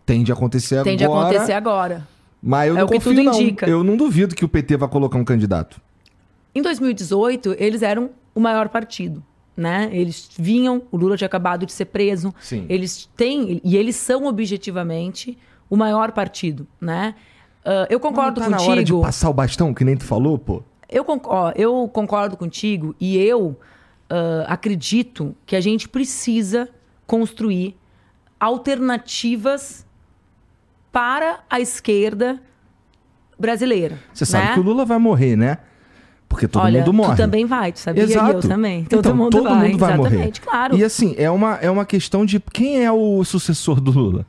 Tende 0.06 0.32
a 0.32 0.36
acontecer 0.36 0.84
tende 0.84 1.04
agora. 1.04 1.26
Tende 1.26 1.36
a 1.36 1.38
acontecer 1.40 1.54
agora. 1.54 2.08
Mas 2.42 2.70
eu 2.70 2.76
é 2.76 2.80
não 2.80 2.86
o 2.86 2.90
que 2.90 2.96
confio, 2.96 3.12
tudo 3.14 3.24
não. 3.24 3.34
indica. 3.34 3.68
Eu 3.68 3.84
não 3.84 3.98
duvido 3.98 4.36
que 4.36 4.46
o 4.46 4.48
PT 4.48 4.78
vai 4.78 4.90
colocar 4.90 5.18
um 5.18 5.26
candidato. 5.26 5.82
Em 6.56 6.62
2018, 6.62 7.56
eles 7.60 7.82
eram 7.82 8.10
o 8.34 8.40
maior 8.40 8.70
partido. 8.70 9.24
Né? 9.56 9.90
Eles 9.92 10.30
vinham, 10.38 10.84
o 10.92 10.98
Lula 10.98 11.18
tinha 11.18 11.26
acabado 11.26 11.66
de 11.66 11.72
ser 11.72 11.86
preso. 11.86 12.34
Sim. 12.40 12.66
Eles 12.70 13.10
têm, 13.18 13.60
e 13.64 13.76
eles 13.76 13.96
são 13.96 14.26
objetivamente 14.26 15.38
o 15.70 15.76
maior 15.76 16.12
partido. 16.12 16.68
Né? 16.80 17.16
Uh, 17.66 17.86
eu 17.90 18.00
concordo 18.00 18.40
não 18.40 18.50
tá 18.50 18.58
contigo. 18.58 18.70
na 18.70 18.76
hora 18.76 18.84
de 18.84 18.94
passar 18.94 19.30
o 19.30 19.34
bastão, 19.34 19.74
que 19.74 19.84
nem 19.84 19.98
tu 19.98 20.06
falou, 20.06 20.38
pô? 20.38 20.64
Eu, 20.88 21.06
ó, 21.26 21.52
eu 21.56 21.90
concordo 21.92 22.38
contigo 22.38 22.96
e 23.00 23.18
eu 23.18 23.58
uh, 24.12 24.46
acredito 24.48 25.36
que 25.46 25.56
a 25.56 25.62
gente 25.62 25.88
precisa 25.88 26.70
construir 27.06 27.76
alternativas 28.40 29.86
para 30.92 31.40
a 31.50 31.60
esquerda 31.60 32.42
brasileira. 33.40 34.00
Você 34.14 34.24
né? 34.24 34.28
sabe 34.28 34.54
que 34.54 34.60
o 34.60 34.64
Lula 34.64 34.86
vai 34.86 34.98
morrer, 34.98 35.36
né? 35.36 35.60
Porque 36.28 36.48
todo 36.48 36.64
Olha, 36.64 36.80
mundo 36.80 36.94
morre. 36.94 37.16
Tu 37.16 37.18
também 37.18 37.46
vai, 37.46 37.72
tu 37.72 37.80
sabia? 37.80 38.04
Exato. 38.04 38.32
E 38.32 38.36
eu 38.36 38.42
também. 38.42 38.84
Todo 38.84 39.00
então, 39.00 39.16
mundo 39.16 39.32
todo 39.32 39.44
vai. 39.44 39.70
Mundo 39.70 39.78
vai 39.78 39.94
Exatamente, 39.94 40.42
morrer. 40.42 40.52
claro. 40.52 40.78
E 40.78 40.84
assim, 40.84 41.16
é 41.18 41.32
uma, 41.32 41.56
é 41.56 41.72
uma 41.72 41.86
questão 41.86 42.26
de 42.26 42.40
quem 42.40 42.84
é 42.84 42.92
o 42.92 43.24
sucessor 43.24 43.80
do 43.80 43.92
Lula. 43.92 44.26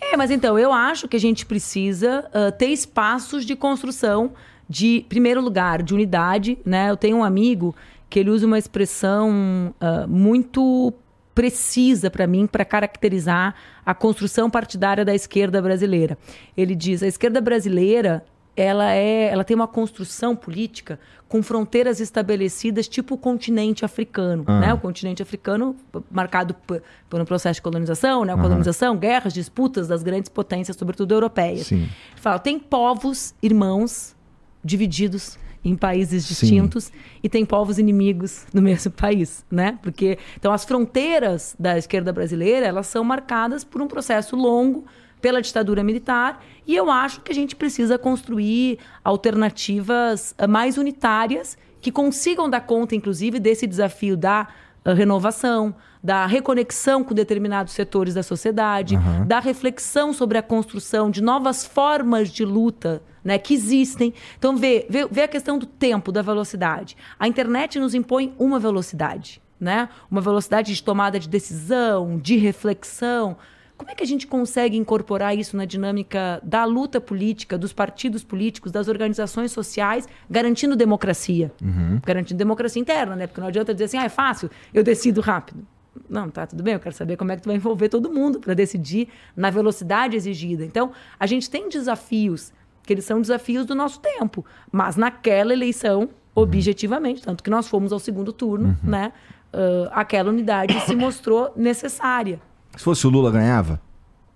É, 0.00 0.16
mas 0.16 0.30
então, 0.30 0.58
eu 0.58 0.72
acho 0.72 1.06
que 1.06 1.16
a 1.16 1.20
gente 1.20 1.44
precisa 1.46 2.24
uh, 2.28 2.50
ter 2.50 2.68
espaços 2.68 3.44
de 3.44 3.54
construção 3.54 4.32
de, 4.68 5.04
primeiro 5.08 5.40
lugar, 5.40 5.82
de 5.82 5.94
unidade, 5.94 6.58
né? 6.64 6.90
Eu 6.90 6.96
tenho 6.96 7.18
um 7.18 7.24
amigo 7.24 7.74
que 8.12 8.18
ele 8.18 8.28
usa 8.28 8.46
uma 8.46 8.58
expressão 8.58 9.74
uh, 9.80 10.06
muito 10.06 10.92
precisa 11.34 12.10
para 12.10 12.26
mim 12.26 12.46
para 12.46 12.62
caracterizar 12.62 13.54
a 13.86 13.94
construção 13.94 14.50
partidária 14.50 15.02
da 15.02 15.14
esquerda 15.14 15.62
brasileira. 15.62 16.18
Ele 16.54 16.74
diz: 16.74 17.02
a 17.02 17.06
esquerda 17.06 17.40
brasileira 17.40 18.22
ela 18.54 18.92
é, 18.92 19.30
ela 19.30 19.42
tem 19.44 19.54
uma 19.54 19.66
construção 19.66 20.36
política 20.36 21.00
com 21.26 21.42
fronteiras 21.42 22.00
estabelecidas, 22.00 22.86
tipo 22.86 23.14
o 23.14 23.18
continente 23.18 23.82
africano, 23.82 24.44
uhum. 24.46 24.60
né? 24.60 24.74
O 24.74 24.78
continente 24.78 25.22
africano 25.22 25.74
marcado 26.10 26.54
por, 26.66 26.82
um 27.14 27.24
processo 27.24 27.54
de 27.54 27.62
colonização, 27.62 28.26
né? 28.26 28.36
Colonização, 28.36 28.94
guerras, 28.94 29.32
disputas 29.32 29.88
das 29.88 30.02
grandes 30.02 30.28
potências, 30.28 30.76
sobretudo 30.76 31.14
europeias. 31.14 31.68
Sim. 31.68 31.88
Fala, 32.16 32.38
tem 32.38 32.58
povos 32.58 33.34
irmãos 33.42 34.14
divididos 34.62 35.38
em 35.64 35.76
países 35.76 36.26
distintos 36.26 36.84
Sim. 36.84 36.92
e 37.22 37.28
tem 37.28 37.44
povos 37.44 37.78
inimigos 37.78 38.46
no 38.52 38.60
mesmo 38.62 38.90
país, 38.90 39.44
né? 39.50 39.78
Porque 39.82 40.18
então 40.36 40.52
as 40.52 40.64
fronteiras 40.64 41.54
da 41.58 41.78
esquerda 41.78 42.12
brasileira 42.12 42.66
elas 42.66 42.86
são 42.86 43.04
marcadas 43.04 43.62
por 43.64 43.80
um 43.80 43.86
processo 43.86 44.34
longo 44.36 44.84
pela 45.20 45.40
ditadura 45.40 45.84
militar 45.84 46.44
e 46.66 46.74
eu 46.74 46.90
acho 46.90 47.20
que 47.20 47.30
a 47.30 47.34
gente 47.34 47.54
precisa 47.54 47.96
construir 47.96 48.78
alternativas 49.04 50.34
eh, 50.36 50.46
mais 50.46 50.76
unitárias 50.76 51.56
que 51.80 51.90
consigam 51.90 52.48
dar 52.48 52.60
conta, 52.60 52.94
inclusive, 52.94 53.40
desse 53.40 53.66
desafio 53.66 54.16
da 54.16 54.48
eh, 54.84 54.92
renovação, 54.94 55.74
da 56.02 56.26
reconexão 56.26 57.04
com 57.04 57.14
determinados 57.14 57.72
setores 57.72 58.14
da 58.14 58.22
sociedade, 58.22 58.96
uhum. 58.96 59.26
da 59.26 59.38
reflexão 59.38 60.12
sobre 60.12 60.36
a 60.36 60.42
construção 60.42 61.10
de 61.10 61.22
novas 61.22 61.64
formas 61.64 62.30
de 62.30 62.44
luta 62.44 63.02
né, 63.24 63.38
que 63.38 63.54
existem. 63.54 64.12
Então, 64.36 64.56
vê, 64.56 64.86
vê, 64.88 65.06
vê 65.06 65.22
a 65.22 65.28
questão 65.28 65.58
do 65.58 65.66
tempo, 65.66 66.10
da 66.10 66.22
velocidade. 66.22 66.96
A 67.18 67.28
internet 67.28 67.78
nos 67.78 67.94
impõe 67.94 68.34
uma 68.38 68.58
velocidade, 68.58 69.40
né? 69.60 69.88
uma 70.10 70.20
velocidade 70.20 70.74
de 70.74 70.82
tomada 70.82 71.20
de 71.20 71.28
decisão, 71.28 72.18
de 72.18 72.36
reflexão. 72.36 73.36
Como 73.76 73.90
é 73.90 73.94
que 73.94 74.02
a 74.02 74.06
gente 74.06 74.26
consegue 74.26 74.76
incorporar 74.76 75.36
isso 75.36 75.56
na 75.56 75.64
dinâmica 75.64 76.40
da 76.42 76.64
luta 76.64 77.00
política, 77.00 77.56
dos 77.56 77.72
partidos 77.72 78.22
políticos, 78.22 78.70
das 78.70 78.88
organizações 78.88 79.52
sociais, 79.52 80.08
garantindo 80.28 80.76
democracia? 80.76 81.52
Uhum. 81.60 82.00
Garantindo 82.04 82.38
democracia 82.38 82.80
interna, 82.80 83.16
né? 83.16 83.26
Porque 83.26 83.40
não 83.40 83.48
adianta 83.48 83.72
dizer 83.72 83.84
assim, 83.84 83.98
ah, 83.98 84.04
é 84.04 84.08
fácil, 84.08 84.50
eu 84.72 84.84
decido 84.84 85.20
rápido. 85.20 85.66
Não, 86.08 86.30
tá, 86.30 86.46
tudo 86.46 86.62
bem, 86.62 86.74
eu 86.74 86.80
quero 86.80 86.94
saber 86.94 87.16
como 87.16 87.32
é 87.32 87.36
que 87.36 87.42
tu 87.42 87.46
vai 87.46 87.56
envolver 87.56 87.88
todo 87.88 88.10
mundo 88.10 88.40
para 88.40 88.54
decidir 88.54 89.08
na 89.36 89.50
velocidade 89.50 90.16
exigida. 90.16 90.64
Então, 90.64 90.92
a 91.18 91.26
gente 91.26 91.50
tem 91.50 91.68
desafios, 91.68 92.52
que 92.82 92.92
eles 92.92 93.04
são 93.04 93.20
desafios 93.20 93.66
do 93.66 93.74
nosso 93.74 94.00
tempo, 94.00 94.44
mas 94.70 94.96
naquela 94.96 95.52
eleição, 95.52 96.08
objetivamente, 96.34 97.22
tanto 97.22 97.42
que 97.42 97.50
nós 97.50 97.68
fomos 97.68 97.92
ao 97.92 97.98
segundo 97.98 98.32
turno, 98.32 98.76
uhum. 98.82 98.90
né? 98.90 99.12
Uh, 99.52 99.88
aquela 99.92 100.30
unidade 100.30 100.80
se 100.80 100.96
mostrou 100.96 101.52
necessária. 101.54 102.40
Se 102.74 102.82
fosse 102.82 103.06
o 103.06 103.10
Lula, 103.10 103.30
ganhava? 103.30 103.78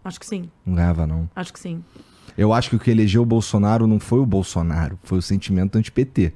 Acho 0.05 0.21
que 0.21 0.27
sim. 0.27 0.51
Não 0.65 0.75
ganhava, 0.75 1.07
não. 1.07 1.29
Acho 1.35 1.53
que 1.53 1.59
sim. 1.59 1.83
Eu 2.37 2.53
acho 2.53 2.69
que 2.69 2.77
o 2.77 2.79
que 2.79 2.91
elegeu 2.91 3.23
o 3.23 3.27
Bolsonaro 3.27 3.87
não 3.87 3.99
foi 3.99 4.19
o 4.21 4.27
Bolsonaro, 4.27 4.99
foi 5.03 5.19
o 5.19 5.23
sentimento 5.23 5.77
anti-PT. 5.79 6.35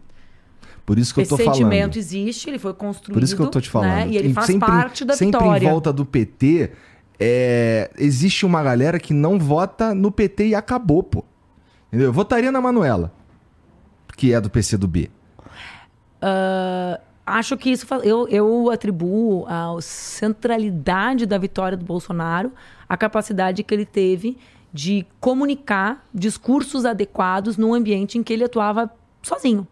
Por 0.84 0.98
isso 0.98 1.14
que 1.14 1.20
Esse 1.20 1.32
eu 1.32 1.38
tô 1.38 1.44
falando. 1.44 1.54
Esse 1.54 1.62
sentimento 1.62 1.98
existe, 1.98 2.50
ele 2.50 2.58
foi 2.58 2.74
construído. 2.74 3.14
Por 3.14 3.22
isso 3.22 3.36
que 3.36 3.42
eu 3.42 3.48
tô 3.48 3.60
te 3.60 3.70
falando. 3.70 3.90
Né? 3.90 4.08
E 4.10 4.16
ele 4.16 4.32
faz 4.32 4.46
sempre, 4.46 4.66
parte 4.66 5.04
da 5.04 5.14
sempre 5.14 5.38
vitória. 5.38 5.52
Sempre 5.52 5.66
em 5.66 5.70
volta 5.70 5.92
do 5.92 6.04
PT, 6.04 6.72
é, 7.18 7.90
existe 7.98 8.46
uma 8.46 8.62
galera 8.62 8.98
que 8.98 9.12
não 9.12 9.38
vota 9.38 9.94
no 9.94 10.10
PT 10.10 10.48
e 10.48 10.54
acabou, 10.54 11.02
pô. 11.02 11.24
Entendeu? 11.88 12.08
Eu 12.08 12.12
votaria 12.12 12.50
na 12.50 12.60
Manuela, 12.60 13.12
que 14.16 14.32
é 14.32 14.40
do 14.40 14.48
PC 14.48 14.76
do 14.76 14.88
B. 14.88 15.10
Uh, 16.22 17.00
acho 17.24 17.56
que 17.56 17.70
isso 17.70 17.86
eu, 18.02 18.28
eu 18.28 18.70
atribuo 18.70 19.46
a 19.46 19.76
centralidade 19.80 21.26
da 21.26 21.38
vitória 21.38 21.76
do 21.76 21.84
Bolsonaro 21.84 22.52
a 22.88 22.96
capacidade 22.96 23.62
que 23.62 23.72
ele 23.72 23.86
teve 23.86 24.36
de 24.72 25.06
comunicar 25.20 26.04
discursos 26.12 26.84
adequados 26.84 27.56
num 27.56 27.72
ambiente 27.72 28.18
em 28.18 28.22
que 28.22 28.32
ele 28.32 28.44
atuava 28.44 28.90
sozinho, 29.22 29.66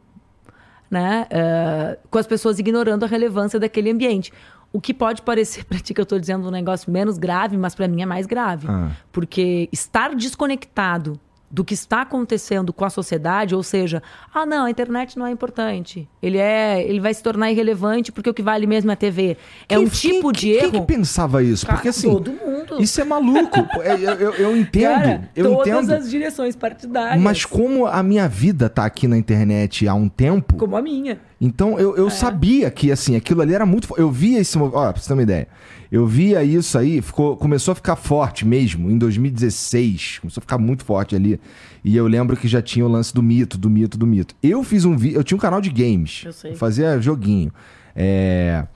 né? 0.90 1.26
Uh, 1.30 2.08
com 2.10 2.18
as 2.18 2.26
pessoas 2.26 2.58
ignorando 2.58 3.04
a 3.04 3.06
relevância 3.06 3.58
daquele 3.58 3.90
ambiente. 3.90 4.32
O 4.72 4.80
que 4.80 4.92
pode 4.92 5.22
parecer 5.22 5.64
para 5.66 5.78
ti 5.78 5.94
que 5.94 6.00
eu 6.00 6.04
estou 6.04 6.18
dizendo 6.18 6.46
um 6.46 6.50
negócio 6.50 6.90
menos 6.90 7.18
grave, 7.18 7.56
mas 7.56 7.74
para 7.74 7.88
mim 7.88 8.02
é 8.02 8.06
mais 8.06 8.26
grave. 8.26 8.66
Ah. 8.68 8.90
Porque 9.12 9.68
estar 9.72 10.14
desconectado 10.14 11.18
do 11.50 11.64
que 11.64 11.74
está 11.74 12.02
acontecendo 12.02 12.72
com 12.72 12.84
a 12.84 12.90
sociedade, 12.90 13.54
ou 13.54 13.62
seja, 13.62 14.02
ah 14.34 14.44
não, 14.44 14.66
a 14.66 14.70
internet 14.70 15.18
não 15.18 15.26
é 15.26 15.30
importante. 15.30 16.08
Ele 16.22 16.38
é, 16.38 16.82
ele 16.86 17.00
vai 17.00 17.14
se 17.14 17.22
tornar 17.22 17.50
irrelevante 17.50 18.12
porque 18.12 18.28
o 18.28 18.34
que 18.34 18.42
vale 18.42 18.66
mesmo 18.66 18.90
é 18.90 18.94
a 18.94 18.96
TV. 18.96 19.36
É 19.68 19.74
quem, 19.76 19.78
um 19.78 19.88
tipo 19.88 20.32
quem, 20.32 20.40
de 20.40 20.50
erro. 20.50 20.70
Quem 20.72 20.80
que 20.80 20.86
pensava 20.86 21.42
isso? 21.42 21.64
Cara, 21.64 21.78
porque 21.78 21.88
assim, 21.88 22.10
todo 22.10 22.32
mundo. 22.32 22.80
Isso 22.80 23.00
é 23.00 23.04
maluco. 23.04 23.58
É, 23.78 23.94
eu, 23.94 24.14
eu, 24.14 24.32
eu 24.34 24.56
entendo, 24.56 24.92
Cara, 24.92 25.30
eu 25.36 25.54
todas 25.54 25.84
entendo. 25.84 25.92
as 25.92 26.10
direções 26.10 26.56
partidárias. 26.56 27.22
Mas 27.22 27.44
como 27.44 27.86
a 27.86 28.02
minha 28.02 28.28
vida 28.28 28.68
tá 28.68 28.84
aqui 28.84 29.06
na 29.06 29.16
internet 29.16 29.86
há 29.86 29.94
um 29.94 30.08
tempo, 30.08 30.56
como 30.56 30.76
a 30.76 30.82
minha. 30.82 31.18
Então 31.40 31.78
eu, 31.78 31.96
eu 31.96 32.08
é. 32.08 32.10
sabia 32.10 32.70
que 32.70 32.90
assim, 32.90 33.14
aquilo 33.14 33.40
ali 33.40 33.54
era 33.54 33.64
muito, 33.64 33.88
eu 33.96 34.10
via 34.10 34.40
esse, 34.40 34.58
ó, 34.58 34.68
pra 34.68 35.00
você 35.00 35.06
ter 35.06 35.14
uma 35.14 35.22
ideia. 35.22 35.48
Eu 35.90 36.06
via 36.06 36.42
isso 36.44 36.76
aí, 36.76 37.00
ficou, 37.00 37.36
começou 37.36 37.72
a 37.72 37.74
ficar 37.74 37.96
forte 37.96 38.46
mesmo 38.46 38.90
em 38.90 38.98
2016. 38.98 40.18
Começou 40.20 40.40
a 40.40 40.42
ficar 40.42 40.58
muito 40.58 40.84
forte 40.84 41.16
ali. 41.16 41.40
E 41.82 41.96
eu 41.96 42.06
lembro 42.06 42.36
que 42.36 42.46
já 42.46 42.60
tinha 42.60 42.84
o 42.84 42.88
lance 42.88 43.14
do 43.14 43.22
mito, 43.22 43.56
do 43.56 43.70
mito, 43.70 43.96
do 43.96 44.06
mito. 44.06 44.34
Eu 44.42 44.62
fiz 44.62 44.84
um 44.84 44.94
vídeo. 44.96 45.18
Eu 45.18 45.24
tinha 45.24 45.36
um 45.36 45.40
canal 45.40 45.62
de 45.62 45.70
games. 45.70 46.24
Eu 46.26 46.32
sei. 46.32 46.52
Eu 46.52 46.56
fazia 46.56 47.00
joguinho. 47.00 47.50
É... 47.96 48.66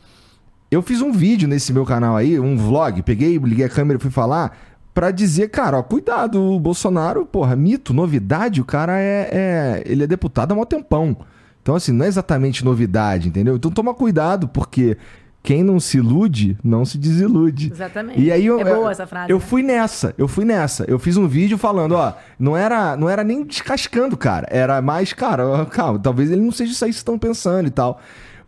Eu 0.71 0.81
fiz 0.81 1.03
um 1.03 1.13
vídeo 1.13 1.47
nesse 1.47 1.71
meu 1.71 1.85
canal 1.85 2.17
aí, 2.17 2.41
um 2.41 2.57
vlog. 2.57 3.03
Peguei, 3.03 3.37
liguei 3.37 3.67
a 3.67 3.69
câmera 3.69 3.99
e 3.99 4.03
fui 4.03 4.11
falar 4.11 4.57
para 4.95 5.11
dizer, 5.11 5.49
cara, 5.49 5.79
ó, 5.79 5.83
cuidado, 5.83 6.41
o 6.41 6.59
Bolsonaro, 6.59 7.27
porra, 7.27 7.57
mito, 7.57 7.95
novidade, 7.95 8.61
o 8.61 8.65
cara 8.65 8.99
é, 8.99 9.29
é, 9.33 9.83
ele 9.87 10.05
é 10.05 10.07
deputado 10.07 10.53
há 10.53 10.57
um 10.57 10.65
tempão. 10.65 11.17
Então, 11.63 11.77
assim, 11.77 11.93
não 11.93 12.05
é 12.05 12.09
exatamente 12.09 12.65
novidade, 12.65 13.29
entendeu? 13.29 13.55
Então 13.55 13.71
toma 13.71 13.95
cuidado, 13.95 14.49
porque 14.49 14.99
quem 15.43 15.63
não 15.63 15.79
se 15.79 15.99
ilude, 15.99 16.57
não 16.63 16.85
se 16.85 16.99
desilude. 16.99 17.71
Exatamente. 17.73 18.21
E 18.21 18.31
aí 18.31 18.47
eu, 18.47 18.61
é 18.61 18.65
boa 18.65 18.91
essa 18.91 19.07
frase. 19.07 19.31
Eu 19.31 19.39
né? 19.39 19.45
fui 19.45 19.63
nessa, 19.63 20.15
eu 20.19 20.27
fui 20.27 20.45
nessa. 20.45 20.85
Eu 20.89 20.99
fiz 20.99 21.17
um 21.17 21.27
vídeo 21.27 21.57
falando, 21.57 21.93
ó, 21.93 22.15
não 22.39 22.57
era, 22.57 22.97
não 22.97 23.09
era 23.09 23.23
nem 23.23 23.45
descascando, 23.45 24.17
cara. 24.17 24.47
Era 24.51 24.83
mais, 24.83 25.13
cara, 25.13 25.65
calma, 25.67 25.99
talvez 25.99 26.31
ele 26.31 26.41
não 26.41 26.51
seja 26.51 26.73
isso 26.73 26.85
aí 26.85 26.91
que 26.91 26.97
estão 26.97 27.17
pensando 27.17 27.67
e 27.67 27.71
tal. 27.71 28.01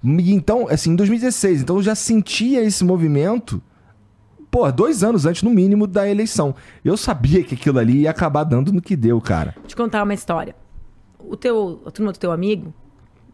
E 0.02 0.32
então, 0.32 0.68
assim, 0.68 0.90
em 0.90 0.96
2016, 0.96 1.62
então 1.62 1.76
eu 1.76 1.82
já 1.82 1.94
sentia 1.94 2.62
esse 2.62 2.84
movimento, 2.84 3.62
pô, 4.50 4.70
dois 4.70 5.04
anos 5.04 5.24
antes, 5.24 5.42
no 5.42 5.50
mínimo, 5.50 5.86
da 5.86 6.08
eleição. 6.08 6.54
Eu 6.84 6.96
sabia 6.96 7.42
que 7.42 7.54
aquilo 7.54 7.78
ali 7.78 8.02
ia 8.02 8.10
acabar 8.10 8.44
dando 8.44 8.72
no 8.72 8.82
que 8.82 8.96
deu, 8.96 9.20
cara. 9.20 9.54
Vou 9.56 9.66
te 9.66 9.76
contar 9.76 10.02
uma 10.02 10.14
história. 10.14 10.54
O 11.18 11.36
teu, 11.36 11.82
a 11.86 11.90
turma 11.90 12.12
do 12.12 12.18
teu 12.18 12.30
amigo 12.30 12.72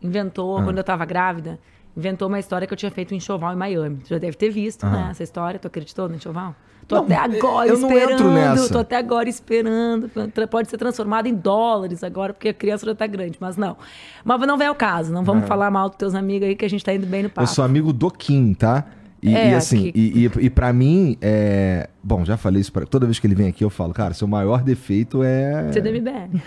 inventou, 0.03 0.59
ah. 0.59 0.65
quando 0.65 0.79
eu 0.79 0.85
tava 0.85 1.05
grávida, 1.05 1.59
inventou 1.97 2.29
uma 2.29 2.39
história 2.39 2.67
que 2.67 2.73
eu 2.73 2.77
tinha 2.77 2.91
feito 2.91 3.13
em 3.15 3.17
enxoval 3.17 3.53
em 3.53 3.57
Miami. 3.57 3.99
Tu 3.99 4.09
já 4.09 4.19
deve 4.19 4.37
ter 4.37 4.51
visto, 4.51 4.87
né? 4.87 5.09
Essa 5.11 5.23
história. 5.23 5.59
Tu 5.59 5.67
acreditou 5.67 6.09
no 6.09 6.15
enxoval? 6.15 6.55
Tô 6.91 6.97
não, 6.97 7.05
até 7.05 7.15
agora 7.15 7.69
eu 7.69 7.75
esperando. 7.75 8.09
Não 8.09 8.15
entro 8.15 8.31
nessa. 8.33 8.73
Tô 8.73 8.79
até 8.81 8.97
agora 8.97 9.29
esperando. 9.29 10.11
Pode 10.51 10.69
ser 10.69 10.77
transformado 10.77 11.27
em 11.27 11.35
dólares 11.35 12.03
agora, 12.03 12.35
porque 12.35 12.49
a 12.49 12.55
criança 12.55 12.85
já 12.85 12.95
tá 12.95 13.07
grande, 13.07 13.37
mas 13.41 13.57
não. 13.57 13.77
Mas 14.25 14.41
não 14.41 14.59
vem 14.59 14.67
ao 14.67 14.75
caso. 14.75 15.13
Não 15.13 15.23
vamos 15.23 15.47
falar 15.47 15.71
mal 15.71 15.89
dos 15.89 15.97
teus 15.97 16.15
amigos 16.17 16.49
aí, 16.49 16.57
que 16.57 16.65
a 16.65 16.69
gente 16.69 16.85
tá 16.85 16.93
indo 16.93 17.07
bem 17.07 17.23
no 17.23 17.29
papo. 17.29 17.43
Eu 17.43 17.47
sou 17.47 17.65
amigo 17.65 17.93
do 17.93 18.11
Kim, 18.11 18.55
tá? 18.55 18.87
E, 19.23 19.35
é, 19.35 19.51
e 19.51 19.55
assim, 19.55 19.93
que... 19.93 19.99
e, 19.99 20.27
e, 20.27 20.47
e 20.47 20.51
para 20.51 20.73
mim, 20.73 21.17
é... 21.21 21.91
bom, 22.03 22.25
já 22.25 22.39
falei 22.39 22.61
isso 22.61 22.73
pra... 22.73 22.87
toda 22.87 23.05
vez 23.05 23.19
que 23.19 23.27
ele 23.27 23.35
vem 23.35 23.49
aqui, 23.49 23.63
eu 23.63 23.69
falo, 23.69 23.93
cara, 23.93 24.15
seu 24.15 24.27
maior 24.27 24.63
defeito 24.63 25.23
é. 25.23 25.71
Ser 25.73 25.83
do 25.83 25.91
MBL. 25.91 26.41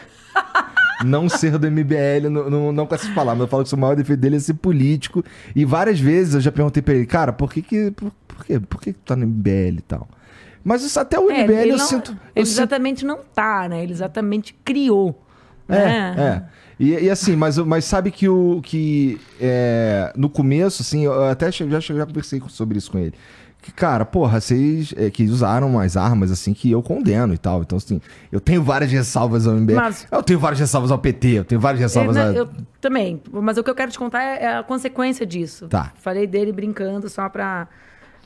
Não 1.03 1.29
ser 1.29 1.57
do 1.57 1.69
MBL, 1.69 2.29
não, 2.29 2.49
não, 2.49 2.71
não 2.71 2.85
com 2.85 2.95
essas 2.95 3.09
palavras. 3.09 3.41
Eu 3.41 3.47
falo 3.47 3.63
que 3.63 3.73
o 3.73 3.77
maior 3.77 3.95
defeito 3.95 4.19
dele 4.19 4.37
é 4.37 4.39
ser 4.39 4.55
político. 4.55 5.23
E 5.55 5.65
várias 5.65 5.99
vezes 5.99 6.35
eu 6.35 6.41
já 6.41 6.51
perguntei 6.51 6.81
pra 6.81 6.93
ele, 6.93 7.05
cara, 7.05 7.33
por 7.33 7.51
que 7.51 7.61
que, 7.61 7.91
por, 7.91 8.11
por 8.27 8.45
quê? 8.45 8.59
Por 8.59 8.81
que, 8.81 8.93
que 8.93 8.99
tu 8.99 9.05
tá 9.05 9.15
no 9.15 9.25
MBL 9.27 9.77
e 9.77 9.83
tal? 9.87 10.07
Mas 10.63 10.83
isso 10.83 10.99
até 10.99 11.19
o 11.19 11.25
MBL 11.25 11.51
é, 11.51 11.71
eu 11.71 11.77
não, 11.77 11.85
sinto. 11.85 12.11
Ele 12.11 12.19
eu 12.35 12.41
exatamente 12.43 13.01
sinto... 13.01 13.09
não 13.09 13.19
tá, 13.33 13.67
né? 13.67 13.83
Ele 13.83 13.91
exatamente 13.91 14.55
criou 14.63 15.21
É, 15.67 15.75
é. 15.75 16.15
é. 16.17 16.43
E, 16.79 16.91
e, 17.05 17.09
assim, 17.09 17.35
mas, 17.35 17.57
mas 17.59 17.85
sabe 17.85 18.09
que 18.09 18.27
o 18.27 18.59
que 18.61 19.19
é, 19.39 20.11
no 20.15 20.27
começo, 20.27 20.81
assim, 20.81 21.05
eu 21.05 21.23
até 21.25 21.51
já, 21.51 21.79
já 21.79 22.05
conversei 22.05 22.41
sobre 22.49 22.77
isso 22.77 22.91
com 22.91 22.97
ele 22.97 23.13
que, 23.63 23.71
cara, 23.71 24.03
porra, 24.03 24.41
vocês 24.41 24.93
é, 24.97 25.09
que 25.09 25.23
usaram 25.23 25.69
umas 25.69 25.95
armas 25.95 26.29
assim 26.31 26.53
que 26.53 26.69
eu 26.69 26.83
condeno 26.83 27.33
e 27.33 27.37
tal. 27.37 27.61
Então, 27.61 27.77
assim, 27.77 28.01
eu 28.29 28.41
tenho 28.41 28.61
várias 28.61 28.91
ressalvas 28.91 29.47
ao 29.47 29.55
MBL. 29.55 29.75
Mas, 29.75 30.05
eu 30.11 30.21
tenho 30.21 30.37
várias 30.37 30.59
ressalvas 30.59 30.91
ao 30.91 30.99
PT, 30.99 31.27
eu 31.29 31.45
tenho 31.45 31.61
várias 31.61 31.79
ressalvas 31.79 32.17
eu, 32.17 32.23
a... 32.23 32.33
eu 32.33 32.49
também. 32.81 33.21
Mas 33.31 33.57
o 33.57 33.63
que 33.63 33.69
eu 33.69 33.75
quero 33.75 33.89
te 33.89 33.97
contar 33.97 34.21
é, 34.21 34.43
é 34.43 34.57
a 34.57 34.63
consequência 34.63 35.25
disso. 35.25 35.67
Tá. 35.69 35.93
Falei 35.95 36.27
dele 36.27 36.51
brincando 36.51 37.07
só 37.07 37.29
pra 37.29 37.69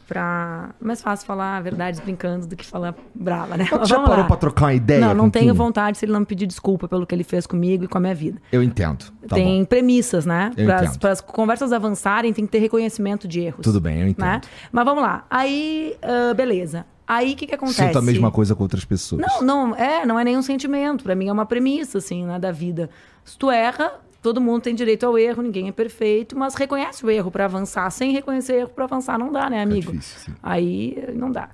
pra. 0.07 0.69
Mais 0.79 1.01
fácil 1.01 1.27
falar 1.27 1.61
verdades 1.61 1.99
brincando 1.99 2.47
do 2.47 2.55
que 2.55 2.65
falar 2.65 2.95
brava, 3.13 3.57
né? 3.57 3.67
Mas 3.69 3.89
já 3.89 3.99
parou 3.99 4.19
lá. 4.19 4.23
pra 4.23 4.37
trocar 4.37 4.65
uma 4.65 4.73
ideia? 4.73 5.01
Não, 5.01 5.13
não 5.13 5.29
tenho 5.29 5.53
vontade 5.53 5.97
se 5.97 6.05
ele 6.05 6.13
não 6.13 6.21
me 6.21 6.25
pedir 6.25 6.47
desculpa 6.47 6.87
pelo 6.87 7.05
que 7.05 7.13
ele 7.13 7.23
fez 7.23 7.45
comigo 7.45 7.83
e 7.83 7.87
com 7.87 7.97
a 7.97 8.01
minha 8.01 8.15
vida. 8.15 8.41
Eu 8.51 8.63
entendo. 8.63 9.05
Tá 9.27 9.35
tem 9.35 9.59
bom. 9.59 9.65
premissas, 9.65 10.25
né? 10.25 10.51
Para 10.99 11.11
as 11.11 11.21
conversas 11.21 11.73
avançarem, 11.73 12.31
tem 12.33 12.45
que 12.45 12.51
ter 12.51 12.59
reconhecimento 12.59 13.27
de 13.27 13.41
erros. 13.41 13.61
Tudo 13.63 13.81
bem, 13.81 14.01
eu 14.01 14.07
entendo. 14.07 14.25
Né? 14.25 14.41
Mas 14.71 14.85
vamos 14.85 15.03
lá. 15.03 15.25
Aí, 15.29 15.95
uh, 16.03 16.33
beleza. 16.33 16.85
Aí 17.07 17.33
o 17.33 17.35
que, 17.37 17.47
que 17.47 17.55
acontece? 17.55 17.85
Sinto 17.85 17.99
a 17.99 18.01
mesma 18.01 18.29
coisa 18.31 18.53
com 18.53 18.63
outras 18.63 18.83
pessoas. 18.83 19.21
Não, 19.21 19.41
não 19.41 19.75
é, 19.75 20.05
não 20.05 20.19
é 20.19 20.23
nenhum 20.23 20.41
sentimento. 20.41 21.03
Para 21.03 21.15
mim 21.15 21.29
é 21.29 21.31
uma 21.31 21.45
premissa, 21.45 21.99
assim, 21.99 22.25
né, 22.25 22.37
da 22.37 22.51
vida. 22.51 22.89
Se 23.23 23.37
tu 23.37 23.49
erra, 23.49 23.93
todo 24.27 24.41
mundo 24.41 24.61
tem 24.61 24.75
direito 24.75 25.05
ao 25.05 25.17
erro, 25.17 25.41
ninguém 25.41 25.69
é 25.69 25.71
perfeito, 25.71 26.37
mas 26.37 26.53
reconhece 26.53 27.05
o 27.05 27.09
erro 27.09 27.31
para 27.31 27.45
avançar. 27.45 27.89
Sem 27.89 28.11
reconhecer 28.11 28.55
erro 28.55 28.69
para 28.71 28.83
avançar 28.83 29.17
não 29.17 29.31
dá, 29.31 29.49
né, 29.49 29.61
amigo? 29.61 29.91
É 29.91 29.95
difícil, 29.95 30.33
Aí 30.43 31.13
não 31.15 31.31
dá. 31.31 31.49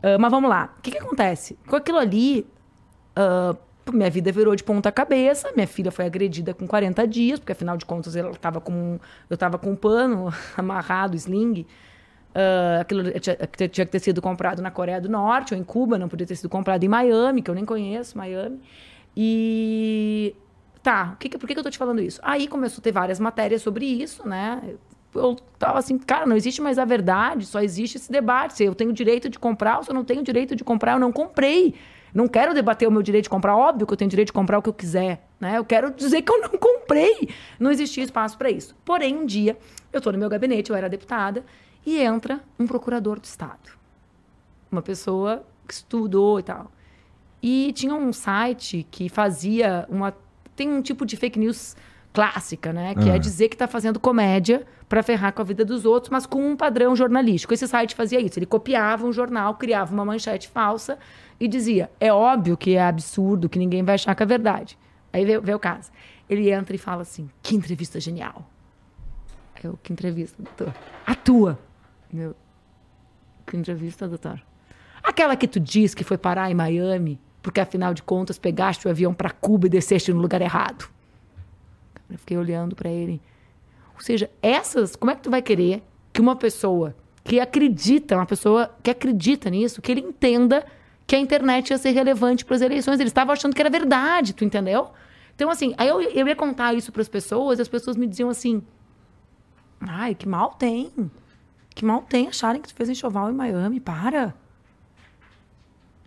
Uh, 0.00 0.20
mas 0.20 0.30
vamos 0.30 0.50
lá. 0.50 0.70
O 0.78 0.82
que, 0.82 0.90
que 0.90 0.98
acontece? 0.98 1.58
Com 1.66 1.76
aquilo 1.76 1.96
ali, 1.96 2.46
uh, 3.16 3.56
minha 3.90 4.10
vida 4.10 4.30
virou 4.30 4.54
de 4.54 4.62
ponta 4.62 4.92
cabeça. 4.92 5.50
Minha 5.54 5.66
filha 5.66 5.90
foi 5.90 6.04
agredida 6.04 6.52
com 6.52 6.66
40 6.66 7.08
dias, 7.08 7.38
porque 7.38 7.52
afinal 7.52 7.78
de 7.78 7.86
contas 7.86 8.14
ela 8.14 8.34
tava 8.34 8.60
com, 8.60 9.00
eu 9.30 9.34
estava 9.34 9.56
com 9.56 9.70
um 9.70 9.76
pano 9.76 10.30
amarrado, 10.58 11.16
sling. 11.16 11.64
Uh, 12.32 12.80
aquilo 12.82 13.02
tinha, 13.18 13.36
tinha, 13.66 13.86
que 13.86 13.92
ter 13.92 13.98
sido 13.98 14.20
comprado 14.20 14.60
na 14.60 14.70
Coreia 14.70 15.00
do 15.00 15.08
Norte 15.08 15.54
ou 15.54 15.58
em 15.58 15.64
Cuba, 15.64 15.96
não 15.96 16.06
podia 16.06 16.26
ter 16.26 16.36
sido 16.36 16.50
comprado 16.50 16.84
em 16.84 16.88
Miami, 16.88 17.40
que 17.40 17.50
eu 17.50 17.54
nem 17.54 17.64
conheço 17.64 18.18
Miami. 18.18 18.60
E 19.16 20.36
Tá, 20.82 21.16
que, 21.18 21.28
por 21.36 21.46
que, 21.46 21.54
que 21.54 21.60
eu 21.60 21.64
tô 21.64 21.70
te 21.70 21.78
falando 21.78 22.00
isso? 22.00 22.20
Aí 22.22 22.48
começou 22.48 22.80
a 22.80 22.82
ter 22.82 22.92
várias 22.92 23.20
matérias 23.20 23.60
sobre 23.62 23.84
isso, 23.84 24.26
né? 24.26 24.62
Eu 25.14 25.36
tava 25.58 25.78
assim, 25.78 25.98
cara, 25.98 26.24
não 26.24 26.36
existe 26.36 26.62
mais 26.62 26.78
a 26.78 26.84
verdade, 26.84 27.44
só 27.44 27.60
existe 27.60 27.96
esse 27.96 28.10
debate. 28.10 28.54
Se 28.54 28.64
eu 28.64 28.74
tenho 28.74 28.92
direito 28.92 29.28
de 29.28 29.38
comprar 29.38 29.78
ou 29.78 29.84
se 29.84 29.90
eu 29.90 29.94
não 29.94 30.04
tenho 30.04 30.22
direito 30.22 30.56
de 30.56 30.64
comprar, 30.64 30.92
eu 30.92 30.98
não 30.98 31.12
comprei. 31.12 31.74
Não 32.14 32.26
quero 32.26 32.54
debater 32.54 32.88
o 32.88 32.90
meu 32.90 33.02
direito 33.02 33.24
de 33.24 33.30
comprar, 33.30 33.56
óbvio 33.56 33.86
que 33.86 33.92
eu 33.92 33.96
tenho 33.96 34.10
direito 34.10 34.28
de 34.28 34.32
comprar 34.32 34.58
o 34.58 34.62
que 34.62 34.68
eu 34.68 34.74
quiser, 34.74 35.28
né? 35.38 35.58
Eu 35.58 35.64
quero 35.64 35.92
dizer 35.92 36.22
que 36.22 36.32
eu 36.32 36.40
não 36.40 36.50
comprei. 36.50 37.28
Não 37.58 37.70
existia 37.70 38.02
espaço 38.02 38.38
para 38.38 38.50
isso. 38.50 38.74
Porém, 38.84 39.16
um 39.16 39.26
dia, 39.26 39.56
eu 39.92 40.00
tô 40.00 40.10
no 40.10 40.18
meu 40.18 40.28
gabinete, 40.28 40.70
eu 40.70 40.76
era 40.76 40.88
deputada, 40.88 41.44
e 41.84 41.98
entra 41.98 42.40
um 42.58 42.66
procurador 42.66 43.20
do 43.20 43.24
Estado. 43.24 43.70
Uma 44.70 44.82
pessoa 44.82 45.44
que 45.66 45.74
estudou 45.74 46.40
e 46.40 46.42
tal. 46.42 46.70
E 47.42 47.72
tinha 47.72 47.94
um 47.94 48.12
site 48.12 48.86
que 48.90 49.08
fazia 49.08 49.86
uma 49.88 50.14
tem 50.60 50.68
um 50.68 50.82
tipo 50.82 51.06
de 51.06 51.16
fake 51.16 51.38
news 51.38 51.74
clássica, 52.12 52.70
né? 52.70 52.94
Que 52.94 53.08
é 53.08 53.12
ah. 53.12 53.16
é 53.16 53.18
dizer 53.18 53.48
que 53.48 53.54
está 53.54 53.66
fazendo 53.66 53.98
comédia 53.98 54.66
para 54.90 55.02
ferrar 55.02 55.32
com 55.32 55.40
a 55.40 55.44
vida 55.44 55.64
dos 55.64 55.86
outros, 55.86 56.10
mas 56.10 56.26
com 56.26 56.50
um 56.50 56.54
padrão 56.54 56.94
jornalístico. 56.94 57.54
Esse 57.54 57.66
site 57.66 57.94
fazia 57.94 58.20
isso. 58.20 58.38
Ele 58.38 58.44
copiava 58.44 59.06
um 59.06 59.12
jornal, 59.12 59.54
criava 59.54 59.90
uma 59.94 60.04
manchete 60.04 60.48
falsa 60.48 60.98
e 61.38 61.48
dizia: 61.48 61.90
é 61.98 62.12
óbvio 62.12 62.58
que 62.58 62.74
é 62.74 62.84
absurdo, 62.84 63.48
que 63.48 63.58
ninguém 63.58 63.82
vai 63.82 63.94
achar 63.94 64.14
que 64.14 64.22
é 64.22 64.26
verdade. 64.26 64.78
Aí 65.10 65.24
vê, 65.24 65.40
vê 65.40 65.54
o 65.54 65.58
caso. 65.58 65.90
Ele 66.28 66.50
entra 66.50 66.76
e 66.76 66.78
fala 66.78 67.00
assim: 67.00 67.30
que 67.42 67.56
entrevista 67.56 67.98
genial. 67.98 68.46
Eu, 69.64 69.78
que 69.82 69.94
entrevista, 69.94 70.42
doutor? 70.42 70.74
A 71.06 71.14
tua. 71.14 71.58
Meu, 72.12 72.36
que 73.46 73.56
entrevista, 73.56 74.06
doutor? 74.06 74.42
Aquela 75.02 75.36
que 75.36 75.48
tu 75.48 75.58
diz 75.58 75.94
que 75.94 76.04
foi 76.04 76.18
parar 76.18 76.50
em 76.50 76.54
Miami 76.54 77.18
porque 77.42 77.60
afinal 77.60 77.94
de 77.94 78.02
contas 78.02 78.38
pegaste 78.38 78.86
o 78.86 78.90
avião 78.90 79.14
para 79.14 79.30
Cuba 79.30 79.66
e 79.66 79.70
desceste 79.70 80.12
no 80.12 80.20
lugar 80.20 80.42
errado. 80.42 80.88
Eu 82.08 82.18
fiquei 82.18 82.36
olhando 82.36 82.74
para 82.74 82.90
ele. 82.90 83.20
Ou 83.94 84.00
seja, 84.00 84.30
essas, 84.42 84.96
como 84.96 85.10
é 85.10 85.14
que 85.14 85.22
tu 85.22 85.30
vai 85.30 85.42
querer 85.42 85.82
que 86.12 86.20
uma 86.20 86.36
pessoa 86.36 86.94
que 87.22 87.38
acredita, 87.38 88.16
uma 88.16 88.26
pessoa 88.26 88.74
que 88.82 88.90
acredita 88.90 89.48
nisso, 89.50 89.80
que 89.80 89.92
ele 89.92 90.00
entenda 90.00 90.64
que 91.06 91.16
a 91.16 91.18
internet 91.18 91.70
ia 91.70 91.78
ser 91.78 91.90
relevante 91.90 92.44
para 92.44 92.54
as 92.56 92.62
eleições. 92.62 93.00
Ele 93.00 93.08
estava 93.08 93.32
achando 93.32 93.54
que 93.54 93.60
era 93.60 93.68
verdade, 93.68 94.32
tu 94.32 94.44
entendeu? 94.44 94.90
Então, 95.34 95.50
assim, 95.50 95.74
aí 95.76 95.88
eu, 95.88 96.00
eu 96.00 96.28
ia 96.28 96.36
contar 96.36 96.72
isso 96.74 96.92
para 96.92 97.02
as 97.02 97.08
pessoas 97.08 97.58
e 97.58 97.62
as 97.62 97.68
pessoas 97.68 97.96
me 97.96 98.06
diziam 98.06 98.28
assim: 98.28 98.62
ai, 99.80 100.14
que 100.14 100.28
mal 100.28 100.50
tem. 100.54 100.92
Que 101.74 101.84
mal 101.84 102.02
tem 102.02 102.28
acharem 102.28 102.60
que 102.60 102.68
tu 102.68 102.74
fez 102.74 102.88
enxoval 102.88 103.30
em 103.30 103.34
Miami. 103.34 103.80
Para. 103.80 104.34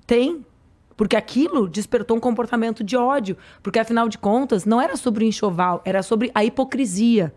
Tem. 0.07 0.45
Porque 0.95 1.15
aquilo 1.15 1.67
despertou 1.67 2.17
um 2.17 2.19
comportamento 2.19 2.83
de 2.83 2.95
ódio. 2.95 3.37
Porque, 3.61 3.79
afinal 3.79 4.07
de 4.07 4.17
contas, 4.17 4.65
não 4.65 4.81
era 4.81 4.95
sobre 4.95 5.25
o 5.25 5.27
enxoval, 5.27 5.81
era 5.85 6.03
sobre 6.03 6.31
a 6.33 6.43
hipocrisia. 6.43 7.33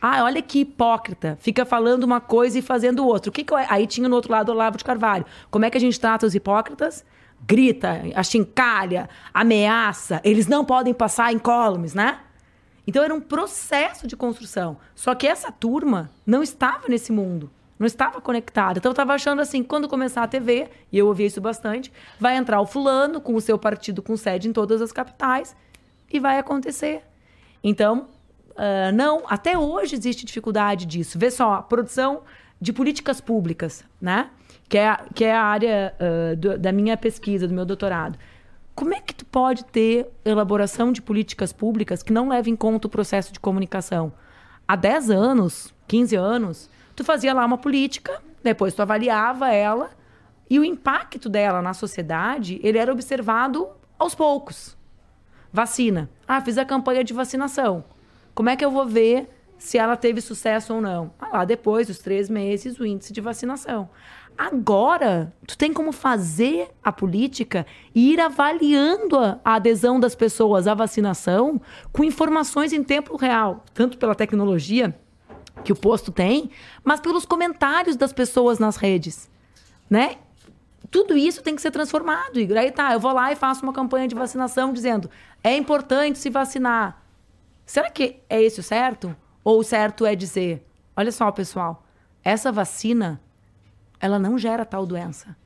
Ah, 0.00 0.24
olha 0.24 0.42
que 0.42 0.60
hipócrita. 0.60 1.38
Fica 1.40 1.64
falando 1.64 2.02
uma 2.02 2.20
coisa 2.20 2.58
e 2.58 2.62
fazendo 2.62 3.06
outra. 3.06 3.30
O 3.30 3.32
que, 3.32 3.44
que 3.44 3.52
eu... 3.52 3.56
Aí 3.68 3.86
tinha 3.86 4.08
no 4.08 4.16
outro 4.16 4.32
lado 4.32 4.50
Olavo 4.50 4.76
de 4.76 4.84
Carvalho. 4.84 5.24
Como 5.48 5.64
é 5.64 5.70
que 5.70 5.78
a 5.78 5.80
gente 5.80 6.00
trata 6.00 6.26
os 6.26 6.34
hipócritas? 6.34 7.04
Grita, 7.46 8.02
achincalha, 8.14 9.08
ameaça. 9.32 10.20
Eles 10.24 10.48
não 10.48 10.64
podem 10.64 10.92
passar 10.92 11.32
em 11.32 11.38
columns, 11.38 11.94
né? 11.94 12.18
Então 12.84 13.02
era 13.02 13.14
um 13.14 13.20
processo 13.20 14.08
de 14.08 14.16
construção. 14.16 14.76
Só 14.94 15.14
que 15.14 15.26
essa 15.26 15.52
turma 15.52 16.10
não 16.26 16.42
estava 16.42 16.88
nesse 16.88 17.12
mundo. 17.12 17.48
Não 17.78 17.86
estava 17.86 18.20
conectada. 18.20 18.78
Então 18.78 18.90
eu 18.90 18.92
estava 18.92 19.14
achando 19.14 19.40
assim, 19.42 19.62
quando 19.62 19.88
começar 19.88 20.22
a 20.22 20.28
TV, 20.28 20.68
e 20.90 20.98
eu 20.98 21.06
ouvi 21.06 21.24
isso 21.24 21.40
bastante, 21.40 21.92
vai 22.18 22.36
entrar 22.36 22.60
o 22.60 22.66
fulano 22.66 23.20
com 23.20 23.34
o 23.34 23.40
seu 23.40 23.58
partido 23.58 24.02
com 24.02 24.16
sede 24.16 24.48
em 24.48 24.52
todas 24.52 24.80
as 24.80 24.92
capitais 24.92 25.56
e 26.10 26.20
vai 26.20 26.38
acontecer. 26.38 27.02
Então, 27.64 28.08
uh, 28.50 28.92
não, 28.94 29.24
até 29.26 29.56
hoje 29.56 29.96
existe 29.96 30.26
dificuldade 30.26 30.86
disso. 30.86 31.18
Vê 31.18 31.30
só, 31.30 31.54
a 31.54 31.62
produção 31.62 32.22
de 32.60 32.72
políticas 32.72 33.20
públicas, 33.20 33.84
né? 34.00 34.30
Que 34.68 34.78
é, 34.78 34.96
que 35.14 35.24
é 35.24 35.34
a 35.34 35.42
área 35.42 35.94
uh, 35.98 36.36
do, 36.36 36.58
da 36.58 36.72
minha 36.72 36.96
pesquisa, 36.96 37.48
do 37.48 37.54
meu 37.54 37.64
doutorado. 37.64 38.18
Como 38.74 38.94
é 38.94 39.00
que 39.00 39.14
tu 39.14 39.26
pode 39.26 39.64
ter 39.66 40.08
elaboração 40.24 40.92
de 40.92 41.02
políticas 41.02 41.52
públicas 41.52 42.02
que 42.02 42.12
não 42.12 42.28
leve 42.28 42.50
em 42.50 42.56
conta 42.56 42.86
o 42.86 42.90
processo 42.90 43.32
de 43.32 43.40
comunicação? 43.40 44.12
Há 44.66 44.76
10 44.76 45.10
anos, 45.10 45.74
15 45.88 46.16
anos, 46.16 46.70
tu 46.94 47.04
fazia 47.04 47.32
lá 47.32 47.44
uma 47.44 47.58
política, 47.58 48.22
depois 48.42 48.74
tu 48.74 48.82
avaliava 48.82 49.52
ela 49.52 49.90
e 50.48 50.58
o 50.58 50.64
impacto 50.64 51.28
dela 51.28 51.62
na 51.62 51.72
sociedade, 51.72 52.60
ele 52.62 52.78
era 52.78 52.92
observado 52.92 53.68
aos 53.98 54.14
poucos. 54.14 54.76
Vacina. 55.52 56.10
Ah, 56.26 56.40
fiz 56.40 56.58
a 56.58 56.64
campanha 56.64 57.04
de 57.04 57.12
vacinação. 57.12 57.84
Como 58.34 58.48
é 58.48 58.56
que 58.56 58.64
eu 58.64 58.70
vou 58.70 58.86
ver 58.86 59.28
se 59.58 59.78
ela 59.78 59.96
teve 59.96 60.20
sucesso 60.20 60.74
ou 60.74 60.80
não? 60.80 61.12
Ah, 61.18 61.38
lá 61.38 61.44
depois 61.44 61.86
dos 61.86 61.98
três 61.98 62.28
meses, 62.28 62.78
o 62.78 62.86
índice 62.86 63.12
de 63.12 63.20
vacinação. 63.20 63.88
Agora, 64.36 65.32
tu 65.46 65.56
tem 65.56 65.72
como 65.72 65.92
fazer 65.92 66.70
a 66.82 66.90
política 66.90 67.66
e 67.94 68.12
ir 68.12 68.20
avaliando 68.20 69.18
a, 69.18 69.38
a 69.44 69.54
adesão 69.54 70.00
das 70.00 70.14
pessoas 70.14 70.66
à 70.66 70.74
vacinação 70.74 71.60
com 71.92 72.02
informações 72.02 72.72
em 72.72 72.82
tempo 72.82 73.16
real, 73.16 73.64
tanto 73.74 73.98
pela 73.98 74.14
tecnologia 74.14 74.98
que 75.64 75.72
o 75.72 75.76
posto 75.76 76.10
tem, 76.10 76.50
mas 76.82 77.00
pelos 77.00 77.24
comentários 77.24 77.96
das 77.96 78.12
pessoas 78.12 78.58
nas 78.58 78.76
redes, 78.76 79.30
né? 79.88 80.16
Tudo 80.90 81.16
isso 81.16 81.42
tem 81.42 81.56
que 81.56 81.62
ser 81.62 81.70
transformado, 81.70 82.38
Igor. 82.38 82.58
Aí 82.58 82.70
tá, 82.70 82.92
eu 82.92 83.00
vou 83.00 83.12
lá 83.12 83.32
e 83.32 83.36
faço 83.36 83.62
uma 83.62 83.72
campanha 83.72 84.06
de 84.08 84.14
vacinação 84.14 84.72
dizendo: 84.72 85.08
é 85.42 85.56
importante 85.56 86.18
se 86.18 86.28
vacinar. 86.28 87.02
Será 87.64 87.90
que 87.90 88.20
é 88.28 88.42
esse 88.42 88.60
o 88.60 88.62
certo? 88.62 89.16
Ou 89.42 89.60
o 89.60 89.64
certo 89.64 90.04
é 90.04 90.14
dizer: 90.14 90.66
olha 90.96 91.10
só, 91.10 91.30
pessoal, 91.30 91.84
essa 92.22 92.52
vacina, 92.52 93.20
ela 94.00 94.18
não 94.18 94.36
gera 94.36 94.64
tal 94.64 94.84
doença. 94.84 95.36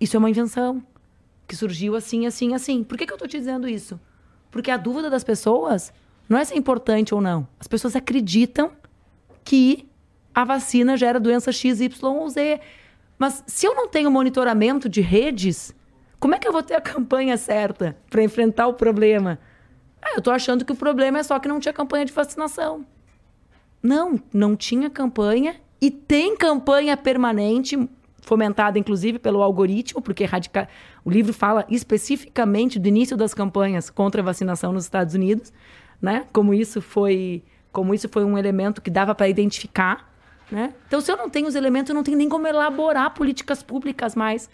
Isso 0.00 0.16
é 0.16 0.18
uma 0.18 0.30
invenção 0.30 0.82
que 1.46 1.56
surgiu 1.56 1.96
assim, 1.96 2.26
assim, 2.26 2.54
assim. 2.54 2.84
Por 2.84 2.96
que, 2.96 3.04
que 3.04 3.12
eu 3.12 3.16
estou 3.16 3.28
te 3.28 3.38
dizendo 3.38 3.68
isso? 3.68 4.00
Porque 4.50 4.70
a 4.70 4.76
dúvida 4.76 5.10
das 5.10 5.24
pessoas 5.24 5.92
não 6.28 6.38
é 6.38 6.44
se 6.44 6.54
é 6.54 6.56
importante 6.56 7.14
ou 7.14 7.20
não. 7.20 7.48
As 7.58 7.66
pessoas 7.66 7.96
acreditam 7.96 8.72
que 9.44 9.88
a 10.34 10.44
vacina 10.44 10.96
gera 10.96 11.18
doença 11.18 11.50
X, 11.50 11.80
Y 11.80 12.14
ou 12.14 12.28
Z. 12.28 12.60
Mas 13.18 13.42
se 13.46 13.66
eu 13.66 13.74
não 13.74 13.88
tenho 13.88 14.10
monitoramento 14.10 14.88
de 14.88 15.00
redes, 15.00 15.74
como 16.20 16.34
é 16.34 16.38
que 16.38 16.46
eu 16.46 16.52
vou 16.52 16.62
ter 16.62 16.74
a 16.74 16.80
campanha 16.80 17.36
certa 17.36 17.96
para 18.10 18.22
enfrentar 18.22 18.66
o 18.66 18.74
problema? 18.74 19.38
Ah, 20.02 20.12
eu 20.12 20.18
estou 20.18 20.32
achando 20.32 20.64
que 20.64 20.72
o 20.72 20.76
problema 20.76 21.18
é 21.18 21.22
só 21.22 21.38
que 21.38 21.48
não 21.48 21.58
tinha 21.58 21.72
campanha 21.72 22.04
de 22.04 22.12
vacinação. 22.12 22.84
Não, 23.82 24.20
não 24.32 24.54
tinha 24.54 24.90
campanha 24.90 25.56
e 25.80 25.90
tem 25.90 26.36
campanha 26.36 26.96
permanente 26.96 27.88
fomentada 28.20 28.78
inclusive 28.78 29.18
pelo 29.18 29.42
algoritmo, 29.42 30.02
porque 30.02 30.24
radica... 30.24 30.68
o 31.04 31.10
livro 31.10 31.32
fala 31.32 31.64
especificamente 31.68 32.78
do 32.78 32.86
início 32.86 33.16
das 33.16 33.32
campanhas 33.32 33.88
contra 33.88 34.20
a 34.20 34.24
vacinação 34.24 34.70
nos 34.70 34.84
Estados 34.84 35.14
Unidos, 35.14 35.52
né? 36.00 36.26
Como 36.32 36.54
isso 36.54 36.80
foi, 36.80 37.42
como 37.72 37.94
isso 37.94 38.08
foi 38.08 38.24
um 38.24 38.36
elemento 38.38 38.80
que 38.80 38.90
dava 38.90 39.14
para 39.14 39.28
identificar, 39.28 40.12
né? 40.50 40.74
Então, 40.86 41.00
se 41.00 41.10
eu 41.10 41.16
não 41.16 41.28
tenho 41.28 41.46
os 41.46 41.54
elementos, 41.54 41.90
eu 41.90 41.94
não 41.94 42.02
tenho 42.02 42.16
nem 42.16 42.28
como 42.28 42.46
elaborar 42.46 43.12
políticas 43.14 43.62
públicas 43.62 44.14
mais 44.14 44.48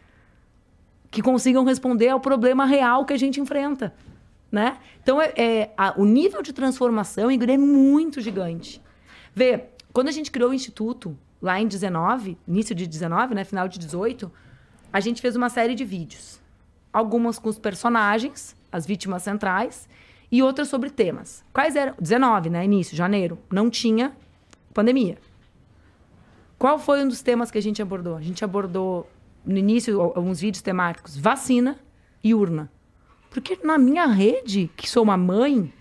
que 1.11 1.23
consigam 1.23 1.65
responder 1.65 2.09
ao 2.09 2.19
problema 2.19 2.65
real 2.65 3.05
que 3.05 3.13
a 3.13 3.17
gente 3.17 3.41
enfrenta, 3.41 3.95
né? 4.51 4.79
Então, 5.03 5.21
é, 5.21 5.33
é 5.37 5.75
a, 5.77 5.95
o 5.97 6.05
nível 6.05 6.43
de 6.43 6.53
transformação 6.53 7.31
é 7.31 7.57
muito 7.57 8.21
gigante. 8.21 8.83
Vê, 9.33 9.67
quando 9.93 10.09
a 10.09 10.13
gente 10.13 10.31
criou 10.31 10.51
o 10.51 10.55
instituto 10.55 11.17
lá 11.41 11.61
em 11.61 11.69
19, 11.69 12.37
início 12.49 12.75
de 12.75 12.87
19, 12.87 13.35
né, 13.35 13.45
final 13.45 13.69
de 13.69 13.79
18, 13.79 14.31
a 14.93 14.99
gente 14.99 15.21
fez 15.21 15.37
uma 15.37 15.49
série 15.49 15.75
de 15.75 15.85
vídeos. 15.85 16.41
Algumas 16.93 17.39
com 17.39 17.49
os 17.49 17.59
personagens, 17.59 18.57
as 18.73 18.87
vítimas 18.87 19.23
centrais, 19.23 19.89
e 20.35 20.43
outras 20.43 20.67
sobre 20.67 20.91
temas. 20.91 21.45
Quais 21.53 21.77
eram? 21.77 21.95
19, 21.97 22.51
né, 22.51 22.65
início, 22.65 22.97
janeiro, 22.97 23.39
não 23.53 23.71
tinha 23.71 24.13
pandemia. 24.75 25.17
Qual 26.59 26.77
foi 26.77 27.05
um 27.05 27.07
dos 27.07 27.23
temas 27.23 27.53
que 27.53 27.59
a 27.59 27.63
gente 27.63 27.81
abordou? 27.81 28.17
A 28.17 28.21
gente 28.21 28.45
abordou 28.45 29.09
no 29.47 29.57
início 29.57 30.01
alguns 30.01 30.41
vídeos 30.41 30.61
temáticos, 30.61 31.17
vacina 31.17 31.79
e 32.23 32.35
urna. 32.35 32.69
Porque 33.31 33.57
na 33.63 33.79
minha 33.79 34.07
rede, 34.07 34.69
que 34.77 34.91
sou 34.91 35.05
uma 35.05 35.17
mãe, 35.17 35.73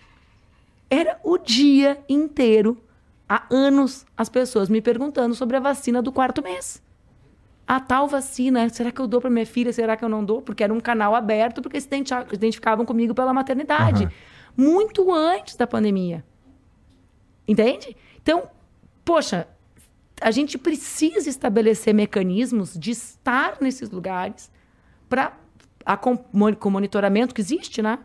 era 0.87 1.19
o 1.23 1.39
dia 1.39 1.99
inteiro 2.07 2.77
há 3.27 3.47
anos 3.49 4.05
as 4.15 4.29
pessoas 4.29 4.69
me 4.69 4.83
perguntando 4.83 5.33
sobre 5.33 5.57
a 5.57 5.59
vacina 5.59 5.99
do 5.99 6.11
quarto 6.11 6.43
mês. 6.43 6.79
A 7.65 7.79
tal 7.79 8.07
vacina, 8.07 8.69
será 8.69 8.91
que 8.91 9.01
eu 9.01 9.07
dou 9.07 9.19
para 9.19 9.31
minha 9.31 9.47
filha? 9.47 9.73
Será 9.73 9.97
que 9.97 10.05
eu 10.05 10.09
não 10.09 10.23
dou? 10.23 10.43
Porque 10.43 10.63
era 10.63 10.71
um 10.71 10.79
canal 10.79 11.15
aberto, 11.15 11.59
porque 11.59 11.81
se 11.81 11.89
identificavam 12.31 12.85
comigo 12.85 13.15
pela 13.15 13.33
maternidade. 13.33 14.03
Uhum. 14.03 14.32
Muito 14.55 15.11
antes 15.11 15.55
da 15.55 15.65
pandemia. 15.67 16.23
Entende? 17.47 17.95
Então, 18.21 18.47
poxa, 19.03 19.47
a 20.21 20.31
gente 20.31 20.57
precisa 20.57 21.29
estabelecer 21.29 21.93
mecanismos 21.93 22.73
de 22.73 22.91
estar 22.91 23.57
nesses 23.59 23.89
lugares 23.89 24.51
para 25.09 25.33
com 25.99 26.69
monitoramento 26.69 27.35
que 27.35 27.41
existe, 27.41 27.81
né? 27.81 27.99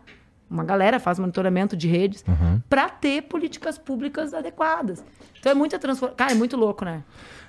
uma 0.49 0.63
galera 0.63 0.99
faz 0.99 1.19
monitoramento 1.19 1.77
de 1.77 1.87
redes 1.87 2.23
uhum. 2.27 2.59
para 2.67 2.89
ter 2.89 3.23
políticas 3.23 3.77
públicas 3.77 4.33
adequadas. 4.33 5.03
Então 5.39 5.51
é 5.51 5.55
muita 5.55 5.77
transformação. 5.77 6.17
Cara, 6.17 6.31
é 6.31 6.35
muito 6.35 6.57
louco, 6.57 6.83
né? 6.83 7.03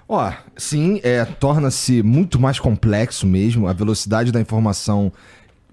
Ó, 0.07 0.31
sim, 0.57 1.01
é, 1.03 1.25
torna-se 1.25 2.03
muito 2.03 2.39
mais 2.39 2.59
complexo 2.59 3.27
mesmo. 3.27 3.67
A 3.67 3.73
velocidade 3.73 4.31
da 4.31 4.41
informação 4.41 5.13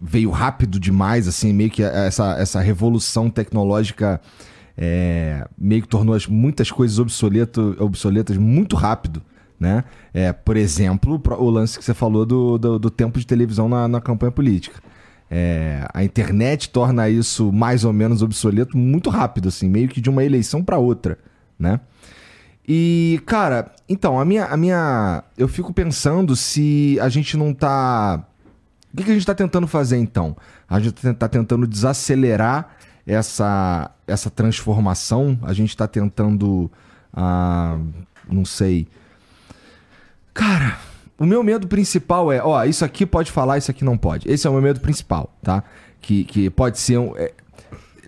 veio 0.02 0.30
rápido 0.30 0.80
demais, 0.80 1.28
assim, 1.28 1.54
meio 1.54 1.70
que 1.70 1.84
essa, 1.84 2.38
essa 2.40 2.60
revolução 2.60 3.30
tecnológica 3.30 4.22
é, 4.78 5.48
meio 5.58 5.82
que 5.82 5.88
tornou 5.88 6.16
as, 6.16 6.28
muitas 6.28 6.70
coisas 6.70 7.00
obsoleto, 7.00 7.76
obsoletas 7.80 8.38
muito 8.38 8.76
rápido. 8.76 9.22
Né? 9.60 9.84
É, 10.14 10.32
por 10.32 10.56
exemplo, 10.56 11.20
o 11.40 11.50
lance 11.50 11.80
que 11.80 11.84
você 11.84 11.94
falou 11.94 12.26
do, 12.26 12.60
do, 12.60 12.78
do 12.78 12.90
tempo 12.92 13.20
de 13.20 13.26
televisão 13.26 13.68
na, 13.68 13.88
na 13.88 14.00
campanha 14.00 14.32
política. 14.32 14.80
É, 15.30 15.86
a 15.94 16.04
internet 16.04 16.70
torna 16.70 17.10
isso 17.10 17.52
mais 17.52 17.84
ou 17.84 17.92
menos 17.92 18.22
obsoleto 18.22 18.78
muito 18.78 19.10
rápido, 19.10 19.50
assim, 19.50 19.68
meio 19.68 19.90
que 19.90 20.00
de 20.00 20.10
uma 20.10 20.24
eleição 20.24 20.64
para 20.64 20.78
outra, 20.78 21.18
né? 21.60 21.82
E, 22.68 23.22
cara, 23.26 23.72
então, 23.88 24.20
a 24.20 24.26
minha, 24.26 24.46
a 24.46 24.58
minha. 24.58 25.24
Eu 25.38 25.48
fico 25.48 25.74
pensando 25.74 26.36
se 26.36 26.98
a 27.02 27.08
gente 27.08 27.38
não 27.38 27.54
tá. 27.54 28.26
O 28.98 29.00
que, 29.00 29.04
que 29.04 29.12
a 29.12 29.14
gente 29.14 29.28
tá 29.28 29.36
tentando 29.36 29.68
fazer 29.68 29.98
então? 29.98 30.36
A 30.68 30.80
gente 30.80 31.14
tá 31.14 31.28
tentando 31.28 31.68
desacelerar 31.68 32.76
essa, 33.06 33.92
essa 34.08 34.28
transformação, 34.28 35.38
a 35.44 35.54
gente 35.54 35.78
tá 35.78 35.88
tentando. 35.88 36.72
Ah, 37.14 37.78
não 38.28 38.44
sei. 38.44 38.88
Cara, 40.34 40.80
o 41.16 41.28
meu 41.28 41.44
medo 41.44 41.68
principal 41.68 42.32
é, 42.32 42.42
ó, 42.44 42.64
isso 42.66 42.84
aqui 42.84 43.06
pode 43.06 43.32
falar, 43.32 43.60
isso 43.60 43.70
aqui 43.70 43.86
não 43.86 43.96
pode. 43.96 44.28
Esse 44.28 44.48
é 44.48 44.50
o 44.50 44.54
meu 44.54 44.64
medo 44.64 44.80
principal, 44.80 45.32
tá? 45.44 45.64
Que, 46.02 46.24
que 46.24 46.50
pode 46.50 46.80
ser 46.80 46.98
um, 46.98 47.16
é, 47.18 47.32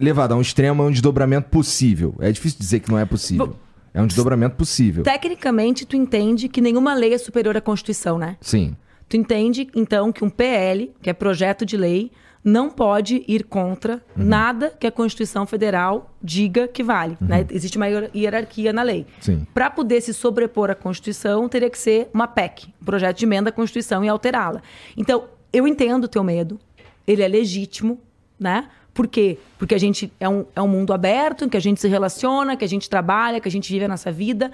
levado 0.01 0.31
a 0.31 0.37
um 0.37 0.41
extremo, 0.41 0.81
é 0.81 0.87
um 0.87 0.91
desdobramento 0.91 1.49
possível. 1.49 2.15
É 2.19 2.31
difícil 2.31 2.57
dizer 2.57 2.79
que 2.79 2.89
não 2.89 2.97
é 2.97 3.05
possível. 3.05 3.55
é 3.93 4.01
um 4.01 4.07
desdobramento 4.07 4.55
possível. 4.55 5.03
Tecnicamente, 5.03 5.85
tu 5.85 5.95
entende 5.95 6.49
que 6.49 6.59
nenhuma 6.61 6.95
lei 6.95 7.13
é 7.13 7.17
superior 7.19 7.55
à 7.55 7.61
Constituição, 7.61 8.17
né? 8.17 8.37
Sim. 8.41 8.75
Tu 9.09 9.17
entende, 9.17 9.67
então, 9.75 10.11
que 10.11 10.23
um 10.23 10.29
PL, 10.29 10.93
que 11.01 11.09
é 11.09 11.13
projeto 11.13 11.65
de 11.65 11.75
lei, 11.75 12.11
não 12.43 12.69
pode 12.69 13.23
ir 13.27 13.43
contra 13.43 13.95
uhum. 14.15 14.23
nada 14.23 14.69
que 14.79 14.87
a 14.87 14.91
Constituição 14.91 15.45
Federal 15.45 16.15
diga 16.21 16.67
que 16.67 16.83
vale. 16.83 17.17
Uhum. 17.19 17.27
Né? 17.27 17.45
Existe 17.49 17.77
uma 17.77 17.87
hierarquia 17.87 18.71
na 18.71 18.83
lei. 18.83 19.05
Para 19.53 19.69
poder 19.69 20.01
se 20.01 20.13
sobrepor 20.13 20.69
à 20.69 20.75
Constituição, 20.75 21.49
teria 21.49 21.69
que 21.69 21.77
ser 21.77 22.09
uma 22.13 22.27
PEC, 22.27 22.67
um 22.81 22.85
projeto 22.85 23.17
de 23.17 23.25
emenda 23.25 23.49
à 23.49 23.51
Constituição 23.51 24.05
e 24.05 24.07
alterá-la. 24.07 24.61
Então, 24.95 25.25
eu 25.51 25.67
entendo 25.67 26.05
o 26.05 26.07
teu 26.07 26.23
medo, 26.23 26.59
ele 27.05 27.23
é 27.23 27.27
legítimo, 27.27 27.99
né? 28.39 28.69
Por 28.93 29.07
quê? 29.07 29.37
Porque 29.57 29.75
a 29.75 29.77
gente 29.77 30.11
é 30.19 30.27
um, 30.27 30.45
é 30.55 30.61
um 30.61 30.67
mundo 30.67 30.93
aberto, 30.93 31.45
em 31.45 31.49
que 31.49 31.57
a 31.57 31.61
gente 31.61 31.79
se 31.79 31.87
relaciona, 31.87 32.55
que 32.55 32.65
a 32.65 32.67
gente 32.67 32.89
trabalha, 32.89 33.39
que 33.39 33.47
a 33.47 33.51
gente 33.51 33.71
vive 33.71 33.85
a 33.85 33.87
nossa 33.87 34.11
vida 34.11 34.51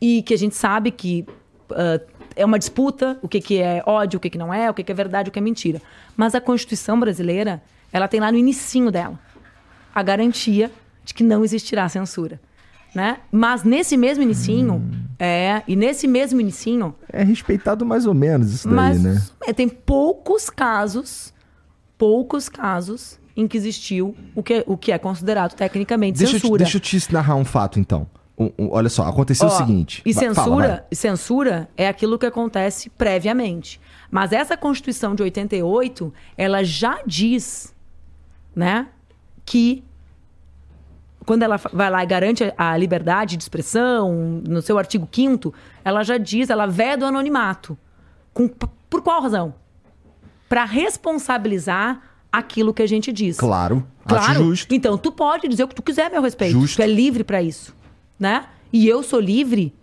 e 0.00 0.22
que 0.22 0.34
a 0.34 0.38
gente 0.38 0.54
sabe 0.54 0.90
que 0.90 1.26
uh, 1.70 2.11
é 2.36 2.44
uma 2.44 2.58
disputa, 2.58 3.18
o 3.22 3.28
que, 3.28 3.40
que 3.40 3.58
é 3.58 3.82
ódio, 3.86 4.16
o 4.16 4.20
que, 4.20 4.30
que 4.30 4.38
não 4.38 4.52
é, 4.52 4.70
o 4.70 4.74
que, 4.74 4.82
que 4.82 4.92
é 4.92 4.94
verdade, 4.94 5.28
o 5.28 5.32
que 5.32 5.38
é 5.38 5.42
mentira. 5.42 5.80
Mas 6.16 6.34
a 6.34 6.40
Constituição 6.40 6.98
brasileira, 6.98 7.62
ela 7.92 8.08
tem 8.08 8.20
lá 8.20 8.30
no 8.30 8.38
inicinho 8.38 8.90
dela 8.90 9.18
a 9.94 10.02
garantia 10.02 10.70
de 11.04 11.12
que 11.14 11.22
não 11.22 11.44
existirá 11.44 11.88
censura. 11.88 12.40
Né? 12.94 13.18
Mas 13.30 13.64
nesse 13.64 13.96
mesmo 13.96 14.22
inicinho, 14.22 14.74
hum. 14.74 14.90
é, 15.18 15.62
e 15.66 15.74
nesse 15.74 16.06
mesmo 16.06 16.40
inicinho... 16.40 16.94
É 17.10 17.22
respeitado 17.22 17.86
mais 17.86 18.04
ou 18.06 18.12
menos 18.12 18.52
isso 18.52 18.68
daí, 18.68 18.76
mas, 18.76 19.02
né? 19.02 19.22
É, 19.46 19.52
tem 19.52 19.66
poucos 19.66 20.50
casos, 20.50 21.32
poucos 21.96 22.50
casos 22.50 23.18
em 23.34 23.48
que 23.48 23.56
existiu 23.56 24.14
o 24.34 24.42
que, 24.42 24.62
o 24.66 24.76
que 24.76 24.92
é 24.92 24.98
considerado 24.98 25.54
tecnicamente 25.54 26.18
deixa 26.18 26.34
censura. 26.34 26.64
Eu 26.64 26.66
te, 26.66 26.72
deixa 26.72 26.96
eu 26.96 27.00
te 27.00 27.12
narrar 27.12 27.36
um 27.36 27.46
fato, 27.46 27.80
então. 27.80 28.06
Um, 28.42 28.64
um, 28.64 28.68
olha 28.70 28.88
só, 28.88 29.04
aconteceu 29.04 29.46
Ó, 29.46 29.50
o 29.50 29.56
seguinte. 29.56 30.02
E 30.04 30.12
censura, 30.12 30.68
fala, 30.68 30.86
censura 30.92 31.68
é 31.76 31.86
aquilo 31.86 32.18
que 32.18 32.26
acontece 32.26 32.90
previamente. 32.90 33.80
Mas 34.10 34.32
essa 34.32 34.56
Constituição 34.56 35.14
de 35.14 35.22
88, 35.22 36.12
ela 36.36 36.62
já 36.64 37.00
diz, 37.06 37.74
né, 38.54 38.88
que 39.44 39.84
quando 41.24 41.42
ela 41.42 41.56
vai 41.56 41.90
lá 41.90 42.02
e 42.02 42.06
garante 42.06 42.52
a 42.58 42.76
liberdade 42.76 43.36
de 43.36 43.42
expressão, 43.42 44.42
no 44.46 44.60
seu 44.60 44.76
artigo 44.76 45.08
5 45.10 45.54
ela 45.84 46.02
já 46.02 46.18
diz, 46.18 46.50
ela 46.50 46.66
veda 46.66 47.04
o 47.04 47.08
anonimato. 47.08 47.78
Com, 48.34 48.48
por 48.48 49.02
qual 49.02 49.22
razão? 49.22 49.54
Para 50.48 50.64
responsabilizar 50.64 52.02
aquilo 52.30 52.74
que 52.74 52.82
a 52.82 52.86
gente 52.88 53.12
diz. 53.12 53.36
Claro, 53.36 53.86
claro. 54.06 54.24
Acho 54.24 54.44
justo. 54.44 54.74
Então, 54.74 54.98
tu 54.98 55.12
pode 55.12 55.46
dizer 55.48 55.64
o 55.64 55.68
que 55.68 55.74
tu 55.74 55.82
quiser 55.82 56.06
a 56.06 56.10
meu 56.10 56.22
respeito. 56.22 56.52
Justo. 56.52 56.76
Tu 56.76 56.82
é 56.82 56.86
livre 56.86 57.22
para 57.22 57.42
isso 57.42 57.74
né? 58.22 58.46
E 58.72 58.88
eu 58.88 59.02
sou 59.02 59.18
livre 59.18 59.74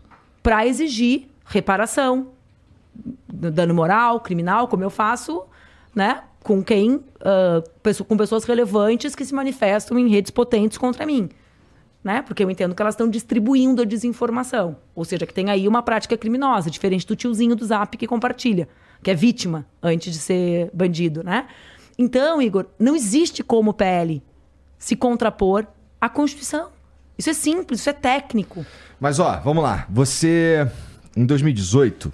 para 0.41 0.66
exigir 0.66 1.28
reparação, 1.44 2.30
dano 3.28 3.74
moral, 3.74 4.22
criminal, 4.22 4.70
como 4.70 4.82
eu 4.82 4.90
faço, 4.90 5.44
né? 5.94 6.24
Com 6.41 6.64
quem, 6.64 6.95
uh, 6.95 8.06
com 8.07 8.16
pessoas 8.16 8.45
relevantes 8.45 9.14
que 9.14 9.26
se 9.26 9.36
manifestam 9.36 9.99
em 9.99 10.07
redes 10.07 10.32
potentes 10.32 10.78
contra 10.78 11.06
mim. 11.06 11.30
Né? 12.02 12.22
Porque 12.22 12.41
eu 12.41 12.49
entendo 12.49 12.74
que 12.74 12.82
elas 12.82 12.94
estão 12.94 13.10
distribuindo 13.10 13.82
a 13.82 13.86
desinformação. 13.86 14.78
Ou 14.95 15.03
seja, 15.03 15.28
que 15.28 15.34
tem 15.34 15.49
aí 15.49 15.68
uma 15.68 15.84
prática 15.84 16.16
criminosa, 16.16 16.72
diferente 16.72 17.06
do 17.06 17.14
tiozinho 17.14 17.57
do 17.57 17.66
zap 17.66 17.98
que 17.98 18.07
compartilha, 18.07 18.70
que 19.03 19.11
é 19.11 19.14
vítima 19.14 19.66
antes 19.84 20.14
de 20.14 20.20
ser 20.20 20.72
bandido, 20.74 21.26
né? 21.26 21.45
Então, 21.98 22.41
Igor, 22.41 22.68
não 22.80 22.95
existe 22.95 23.44
como 23.44 23.74
PL 23.74 24.24
se 24.78 24.95
contrapor 24.95 25.68
à 25.99 26.07
Constituição. 26.07 26.70
Isso 27.19 27.29
é 27.29 27.33
simples, 27.33 27.81
isso 27.81 27.89
é 27.89 27.93
técnico. 27.93 28.65
Mas 28.97 29.19
ó, 29.19 29.41
vamos 29.43 29.61
lá. 29.61 29.85
Você, 29.89 30.65
em 31.17 31.25
2018, 31.25 32.09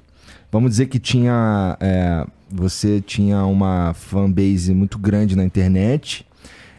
vamos 0.51 0.71
dizer 0.71 0.87
que 0.87 0.97
tinha. 0.97 1.77
É, 1.79 2.25
você 2.49 2.99
tinha 2.99 3.45
uma 3.45 3.93
fanbase 3.93 4.73
muito 4.73 4.97
grande 4.97 5.35
na 5.35 5.43
internet. 5.43 6.25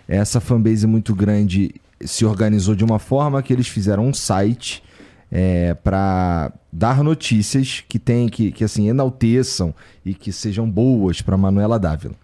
Essa 0.08 0.40
fanbase 0.40 0.88
muito 0.88 1.14
grande 1.14 1.72
se 2.00 2.24
organizou 2.24 2.74
de 2.74 2.84
uma 2.84 2.98
forma 2.98 3.40
que 3.44 3.52
eles 3.52 3.68
fizeram 3.68 4.04
um 4.04 4.12
site 4.12 4.82
é, 5.30 5.74
para 5.74 6.52
dar 6.72 7.04
notícias 7.04 7.84
que 7.88 7.98
tem 7.98 8.28
que, 8.28 8.50
que 8.50 8.64
assim 8.64 8.88
enalteçam 8.88 9.72
e 10.04 10.14
que 10.14 10.32
sejam 10.32 10.68
boas 10.68 11.22
para 11.22 11.36
Manuela 11.36 11.78
Dávila. 11.78 12.14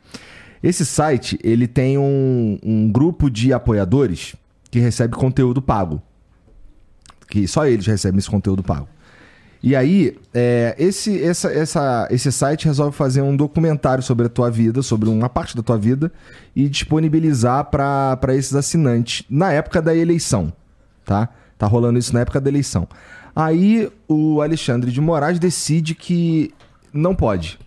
Esse 0.61 0.85
site 0.85 1.39
ele 1.45 1.69
tem 1.69 1.97
um, 1.97 2.59
um 2.63 2.91
grupo 2.91 3.31
de 3.31 3.53
apoiadores 3.53 4.35
que 4.73 4.81
recebe 4.81 5.15
conteúdo 5.15 5.61
pago. 5.61 6.03
Que 7.29 7.47
só 7.47 7.67
eles 7.67 7.87
recebem 7.87 8.19
esse 8.19 8.29
conteúdo 8.29 8.63
pago. 8.63 8.89
E 9.63 9.77
aí, 9.77 10.19
é, 10.35 10.75
esse, 10.79 11.23
essa, 11.23 11.53
essa, 11.53 12.09
esse 12.11 12.33
site 12.33 12.65
resolve 12.65 12.97
fazer 12.97 13.21
um 13.21 13.37
documentário 13.37 14.03
sobre 14.03 14.27
a 14.27 14.29
tua 14.29 14.51
vida, 14.51 14.83
sobre 14.83 15.09
uma 15.09 15.29
parte 15.29 15.55
da 15.55 15.63
tua 15.63 15.79
vida, 15.79 16.11
e 16.57 16.69
disponibilizar 16.69 17.67
para 17.67 18.35
esses 18.35 18.55
assinantes 18.55 19.25
na 19.31 19.53
época 19.53 19.81
da 19.81 19.95
eleição, 19.95 20.53
tá? 21.05 21.29
Tá 21.57 21.67
rolando 21.67 21.99
isso 21.99 22.13
na 22.13 22.21
época 22.21 22.41
da 22.41 22.49
eleição. 22.49 22.89
Aí 23.37 23.89
o 24.09 24.41
Alexandre 24.41 24.91
de 24.91 25.01
Moraes 25.01 25.39
decide 25.39 25.95
que 25.95 26.53
não 26.93 27.15
pode. 27.15 27.59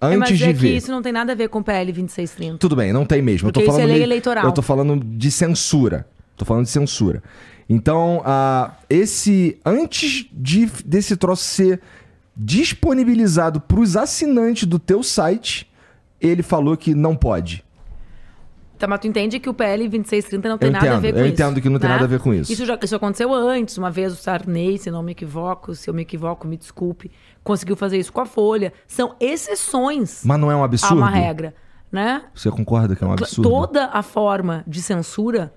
Antes 0.00 0.16
é, 0.16 0.18
mas 0.18 0.38
de 0.38 0.44
é 0.44 0.52
ver. 0.52 0.68
que 0.70 0.76
isso 0.76 0.90
não 0.90 1.02
tem 1.02 1.12
nada 1.12 1.32
a 1.32 1.34
ver 1.34 1.48
com 1.48 1.58
o 1.58 1.64
PL 1.64 1.92
2630. 1.92 2.58
Tudo 2.58 2.76
bem, 2.76 2.92
não 2.92 3.04
tem 3.04 3.20
mesmo. 3.20 3.48
Porque 3.48 3.60
eu 3.60 3.66
tô 3.66 3.72
falando 3.72 3.88
isso 3.88 3.92
é 3.92 3.96
lei 3.96 4.02
eleitoral. 4.02 4.44
Eu 4.44 4.52
tô 4.52 4.62
falando 4.62 5.04
de 5.04 5.30
censura. 5.30 6.06
Tô 6.36 6.44
falando 6.44 6.64
de 6.64 6.70
censura. 6.70 7.22
Então, 7.68 8.18
uh, 8.18 8.72
esse 8.90 9.58
antes 9.64 10.26
de, 10.32 10.66
desse 10.84 11.16
troço 11.16 11.44
ser 11.44 11.80
disponibilizado 12.36 13.60
para 13.60 13.80
os 13.80 13.96
assinantes 13.96 14.66
do 14.66 14.78
teu 14.78 15.02
site, 15.02 15.70
ele 16.20 16.42
falou 16.42 16.76
que 16.76 16.94
não 16.94 17.14
pode. 17.14 17.64
Tá, 18.76 18.88
mas 18.88 19.00
tu 19.00 19.06
entende 19.06 19.38
que 19.38 19.48
o 19.48 19.54
PL 19.54 19.88
2630 19.88 20.48
não 20.48 20.58
tem 20.58 20.66
eu 20.66 20.72
nada 20.72 20.86
entendo, 20.86 20.96
a 20.96 21.00
ver 21.00 21.12
com 21.12 21.18
eu 21.18 21.24
isso. 21.24 21.28
Eu 21.28 21.32
entendo 21.32 21.62
que 21.62 21.68
não 21.68 21.78
tem 21.78 21.88
né? 21.88 21.94
nada 21.94 22.04
a 22.04 22.08
ver 22.08 22.20
com 22.20 22.34
isso. 22.34 22.52
Isso, 22.52 22.66
já, 22.66 22.78
isso 22.82 22.96
aconteceu 22.96 23.32
antes. 23.32 23.78
Uma 23.78 23.90
vez 23.90 24.12
o 24.12 24.16
Sarney, 24.16 24.78
se 24.78 24.90
não 24.90 25.02
me 25.02 25.12
equivoco, 25.12 25.74
se 25.74 25.88
eu 25.88 25.94
me 25.94 26.02
equivoco, 26.02 26.46
me 26.46 26.56
desculpe, 26.56 27.10
conseguiu 27.42 27.76
fazer 27.76 27.98
isso 27.98 28.12
com 28.12 28.20
a 28.20 28.26
Folha. 28.26 28.72
São 28.86 29.14
exceções. 29.20 30.22
Mas 30.24 30.40
não 30.40 30.50
é 30.50 30.56
um 30.56 30.64
absurdo? 30.64 30.94
A 30.94 30.96
uma 30.96 31.10
regra, 31.10 31.54
né? 31.90 32.24
Você 32.34 32.50
concorda 32.50 32.96
que 32.96 33.04
é 33.04 33.06
um 33.06 33.12
absurdo? 33.12 33.48
Toda 33.48 33.86
a 33.86 34.02
forma 34.02 34.64
de 34.66 34.82
censura 34.82 35.52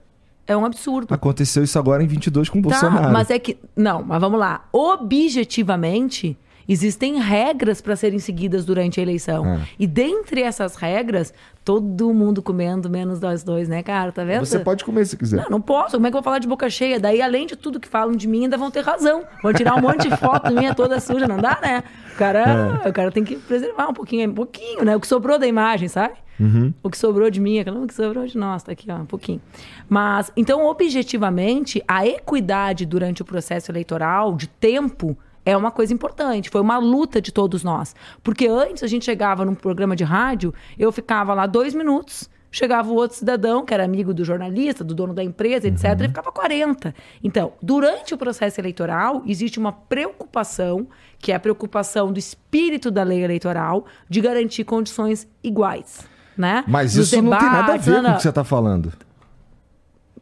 é 0.48 0.56
um 0.56 0.66
absurdo. 0.66 1.14
Aconteceu 1.14 1.64
isso 1.64 1.78
agora 1.78 2.02
em 2.02 2.08
22 2.08 2.50
com 2.50 2.60
o 2.60 2.62
tá, 2.62 2.70
Bolsonaro. 2.70 3.14
Mas 3.14 3.30
é 3.30 3.38
que. 3.38 3.58
Não, 3.76 4.04
mas 4.04 4.20
vamos 4.20 4.40
lá. 4.40 4.66
Objetivamente, 4.72 6.38
existem 6.68 7.20
regras 7.20 7.82
para 7.82 7.96
serem 7.96 8.20
seguidas 8.20 8.66
durante 8.66 9.00
a 9.00 9.04
eleição. 9.04 9.46
É. 9.46 9.60
E 9.80 9.88
dentre 9.88 10.42
essas 10.42 10.76
regras, 10.76 11.34
todo 11.64 12.14
mundo 12.14 12.42
comendo, 12.42 12.90
menos 12.90 13.20
nós 13.20 13.44
dois, 13.44 13.68
né, 13.68 13.84
cara? 13.84 14.12
Tá 14.12 14.24
vendo? 14.24 14.46
Você 14.46 14.60
pode 14.60 14.86
comer 14.86 15.06
se 15.06 15.18
quiser. 15.18 15.44
Não, 15.44 15.50
não 15.50 15.62
posso. 15.62 15.98
Como 15.98 16.08
é 16.08 16.10
que 16.10 16.16
eu 16.16 16.22
vou 16.22 16.24
falar 16.24 16.40
de 16.40 16.48
boca 16.48 16.70
cheia? 16.70 17.00
Daí, 17.00 17.22
além 17.22 17.46
de 17.46 17.56
tudo 17.56 17.80
que 17.80 17.88
falam 17.88 18.16
de 18.16 18.28
mim, 18.28 18.44
ainda 18.44 18.58
vão 18.58 18.72
ter 18.72 18.84
razão. 18.84 19.24
Vão 19.44 19.54
tirar 19.54 19.76
um 19.76 19.82
monte 19.82 20.10
de 20.10 20.16
foto 20.16 20.54
minha 20.54 20.74
toda 20.74 21.00
suja. 21.00 21.28
Não 21.28 21.38
dá, 21.38 21.60
né? 21.62 21.84
O 22.14 22.18
cara, 22.18 22.82
é. 22.84 22.90
o 22.90 22.94
cara 22.94 23.12
tem 23.12 23.24
que 23.24 23.36
preservar 23.36 23.88
um 23.90 23.94
pouquinho, 23.94 24.30
um 24.30 24.34
pouquinho, 24.34 24.84
né? 24.84 24.96
O 24.96 25.00
que 25.00 25.08
sobrou 25.08 25.38
da 25.38 25.46
imagem, 25.46 25.88
sabe? 25.88 26.16
Uhum. 26.40 26.74
O 26.84 26.90
que 26.90 26.98
sobrou 26.98 27.30
de 27.30 27.40
mim, 27.40 27.60
aquilo 27.60 27.86
que 27.88 27.94
sobrou 27.94 28.26
de 28.26 28.38
nós, 28.38 28.64
tá 28.64 28.72
aqui, 28.72 28.90
ó, 28.92 28.96
um 28.96 29.06
pouquinho. 29.06 29.42
Mas, 29.90 30.32
então, 30.38 30.66
objetivamente, 30.66 31.84
a 31.88 32.06
equidade 32.06 32.86
durante 32.86 33.22
o 33.22 33.26
processo 33.26 33.72
eleitoral, 33.72 34.36
de 34.36 34.48
tempo, 34.48 35.18
é 35.48 35.56
uma 35.56 35.72
coisa 35.72 35.94
importante. 35.94 36.50
Foi 36.50 36.60
uma 36.60 36.78
luta 36.78 37.22
de 37.22 37.32
todos 37.32 37.64
nós. 37.64 37.96
Porque 38.22 38.48
antes 38.48 38.84
a 38.84 38.88
gente 38.88 39.06
chegava 39.06 39.46
num 39.46 39.56
programa 39.56 39.96
de 39.96 40.04
rádio, 40.04 40.54
eu 40.78 40.92
ficava 40.92 41.34
lá 41.34 41.46
dois 41.46 41.74
minutos, 41.74 42.30
chegava 42.52 42.92
o 42.92 42.96
outro 42.96 43.16
cidadão, 43.16 43.64
que 43.64 43.74
era 43.74 43.86
amigo 43.86 44.14
do 44.14 44.26
jornalista, 44.26 44.84
do 44.84 44.94
dono 44.94 45.14
da 45.14 45.24
empresa, 45.24 45.70
etc., 45.70 45.86
uhum. 45.86 46.04
e 46.04 46.08
ficava 46.10 46.34
40. 46.34 46.94
Então, 47.24 47.54
durante 47.62 48.14
o 48.14 48.18
processo 48.18 48.60
eleitoral, 48.60 49.24
existe 49.26 49.58
uma 49.58 49.72
preocupação, 49.72 50.86
que 51.18 51.32
é 51.32 51.36
a 51.36 51.40
preocupação 51.40 52.12
do 52.12 52.20
espírito 52.20 52.92
da 52.92 53.04
lei 53.04 53.24
eleitoral, 53.24 53.86
de 54.10 54.20
garantir 54.20 54.66
condições 54.66 55.26
iguais 55.42 56.06
né? 56.38 56.64
Mas 56.68 56.96
Nos 56.96 57.08
isso 57.08 57.16
debates, 57.16 57.44
não 57.44 57.50
tem 57.50 57.62
nada 57.62 57.74
a 57.74 57.78
ver 57.78 58.04
com 58.04 58.12
o 58.12 58.16
que 58.16 58.22
você 58.22 58.30
está 58.30 58.44
falando. 58.44 58.94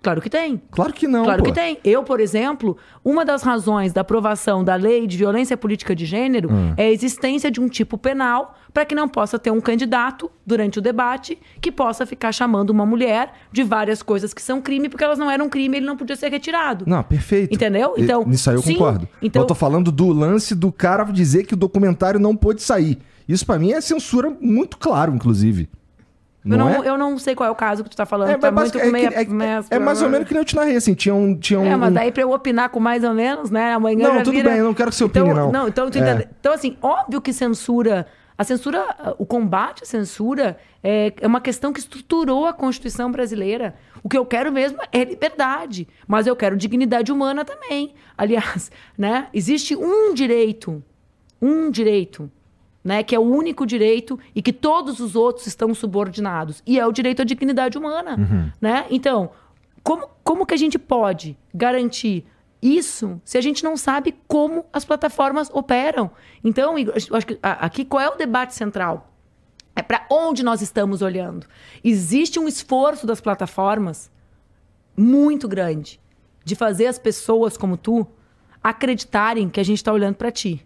Claro 0.06 0.22
que 0.22 0.30
tem. 0.30 0.62
Claro 0.70 0.94
que 0.94 1.08
não. 1.08 1.24
Claro 1.24 1.42
pô. 1.42 1.50
que 1.50 1.56
tem. 1.56 1.80
Eu, 1.84 2.04
por 2.04 2.20
exemplo, 2.20 2.78
uma 3.04 3.26
das 3.26 3.42
razões 3.42 3.92
da 3.92 4.02
aprovação 4.02 4.64
da 4.64 4.76
lei 4.76 5.08
de 5.08 5.18
violência 5.18 5.58
política 5.58 5.96
de 5.96 6.06
gênero 6.06 6.52
hum. 6.52 6.76
é 6.78 6.84
a 6.84 6.92
existência 6.92 7.50
de 7.50 7.60
um 7.60 7.68
tipo 7.68 7.98
penal 7.98 8.56
para 8.72 8.86
que 8.86 8.94
não 8.94 9.10
possa 9.10 9.40
ter 9.40 9.50
um 9.50 9.60
candidato 9.60 10.30
durante 10.46 10.78
o 10.78 10.82
debate 10.82 11.40
que 11.60 11.72
possa 11.72 12.06
ficar 12.06 12.32
chamando 12.32 12.70
uma 12.70 12.86
mulher 12.86 13.34
de 13.52 13.64
várias 13.64 14.04
coisas 14.04 14.32
que 14.32 14.44
são 14.44 14.62
crime, 14.62 14.90
porque 14.90 15.04
elas 15.04 15.18
não 15.18 15.32
eram 15.32 15.50
crime, 15.50 15.78
ele 15.78 15.88
não 15.88 15.98
podia 15.98 16.16
ser 16.16 16.30
retirado. 16.30 16.86
Não, 16.86 17.02
perfeito. 17.02 17.56
Entendeu? 17.56 17.96
Então, 17.98 18.24
Nisso 18.28 18.48
aí 18.52 18.58
eu 18.58 18.62
sim, 18.62 18.74
concordo. 18.74 19.10
Então, 19.24 19.42
eu 19.42 19.48
tô 19.48 19.56
falando 19.56 19.92
do 19.92 20.10
lance 20.10 20.54
do 20.54 20.72
cara 20.72 21.04
dizer 21.06 21.48
que 21.48 21.56
o 21.56 21.58
documentário 21.58 22.20
não 22.20 22.36
pôde 22.36 22.62
sair. 22.62 23.00
Isso 23.28 23.44
para 23.44 23.58
mim 23.58 23.72
é 23.72 23.82
censura 23.82 24.30
muito 24.40 24.78
claro, 24.78 25.16
inclusive. 25.16 25.68
Eu 26.48 26.58
não, 26.58 26.70
é? 26.70 26.88
eu 26.88 26.98
não 26.98 27.18
sei 27.18 27.34
qual 27.34 27.48
é 27.48 27.52
o 27.52 27.56
caso 27.56 27.84
que 27.84 27.90
tu 27.90 27.98
tá 27.98 28.06
falando. 28.06 28.30
É, 28.30 28.38
tá 28.38 28.52
muito 28.52 28.78
é, 28.78 28.92
meia, 28.92 29.08
é, 29.08 29.26
meia, 29.26 29.66
é, 29.68 29.80
mais 29.80 30.02
ou 30.04 30.10
menos 30.10 30.28
que 30.28 30.34
nem 30.34 30.42
eu 30.42 30.46
te 30.46 30.56
narrei, 30.56 30.76
assim. 30.76 30.94
Tinha 30.94 31.16
um. 31.16 31.36
Tinha 31.36 31.60
um 31.60 31.66
é, 31.66 31.76
mas 31.76 31.92
daí 31.92 32.12
pra 32.12 32.22
eu 32.22 32.32
opinar 32.32 32.70
com 32.70 32.80
mais 32.80 33.04
ou 33.04 33.14
menos, 33.16 33.50
né? 33.50 33.74
Amanhã 33.74 34.14
não, 34.14 34.24
tudo 34.24 34.36
vira... 34.36 34.52
bem, 34.52 34.60
eu 34.60 34.66
não 34.66 34.74
quero 34.74 34.92
que 34.92 34.96
você 34.96 35.04
opine, 35.04 35.26
então, 35.30 35.36
não. 35.36 35.52
Não, 35.52 35.68
então, 35.68 35.88
é. 35.88 36.28
então, 36.40 36.54
assim, 36.54 36.78
óbvio 36.82 37.20
que 37.20 37.34
censura. 37.34 38.06
A 38.38 38.44
censura, 38.44 39.16
o 39.18 39.26
combate 39.26 39.84
à 39.84 39.86
censura 39.86 40.58
é, 40.84 41.14
é 41.22 41.26
uma 41.26 41.40
questão 41.40 41.72
que 41.72 41.80
estruturou 41.80 42.46
a 42.46 42.54
Constituição 42.54 43.10
brasileira. 43.10 43.76
O 44.04 44.10
que 44.10 44.18
eu 44.18 44.26
quero 44.26 44.52
mesmo 44.52 44.78
é 44.92 45.04
liberdade, 45.06 45.88
mas 46.06 46.28
eu 46.28 46.36
quero 46.36 46.58
dignidade 46.58 47.12
humana 47.12 47.46
também. 47.46 47.96
Aliás, 48.18 48.70
né? 48.98 49.30
Existe 49.34 49.76
um 49.76 50.14
direito, 50.14 50.84
um 51.42 51.72
direito 51.72 52.30
né, 52.86 53.02
que 53.02 53.16
é 53.16 53.20
o 53.20 53.24
único 53.24 53.66
direito 53.66 54.20
e 54.36 54.44
que 54.44 54.54
todos 54.54 55.00
os 55.00 55.16
outros 55.16 55.48
estão 55.48 55.74
subordinados. 55.74 56.62
E 56.68 56.80
é 56.80 56.86
o 56.86 56.92
direito 56.92 57.24
à 57.24 57.26
dignidade 57.26 57.80
humana. 57.80 58.16
Uhum. 58.16 58.52
Né? 58.62 58.86
Então, 58.92 59.32
como, 59.82 60.08
como 60.24 60.46
que 60.46 60.54
a 60.54 60.58
gente 60.58 60.78
pode 60.78 61.36
garantir 61.52 62.24
isso 62.62 63.20
se 63.26 63.40
a 63.40 63.42
gente 63.42 63.64
não 63.64 63.76
sabe 63.76 64.14
como 64.28 64.66
as 64.72 64.86
plataformas 64.86 65.50
operam? 65.52 66.12
Então, 66.44 66.76
acho 66.94 67.26
que 67.26 67.40
aqui 67.42 67.84
qual 67.84 68.04
é 68.04 68.08
o 68.08 68.16
debate 68.16 68.54
central? 68.54 69.12
É 69.76 69.82
para 69.82 70.06
onde 70.12 70.44
nós 70.44 70.62
estamos 70.62 71.02
olhando. 71.02 71.48
Existe 71.84 72.40
um 72.40 72.48
esforço 72.48 73.08
das 73.08 73.20
plataformas 73.20 74.12
muito 74.96 75.48
grande 75.48 76.00
de 76.44 76.56
fazer 76.56 76.86
as 76.86 77.00
pessoas 77.00 77.58
como 77.58 77.78
tu 77.78 78.08
acreditarem 78.64 79.50
que 79.50 79.60
a 79.60 79.64
gente 79.64 79.78
está 79.78 79.92
olhando 79.92 80.16
para 80.16 80.32
ti. 80.32 80.64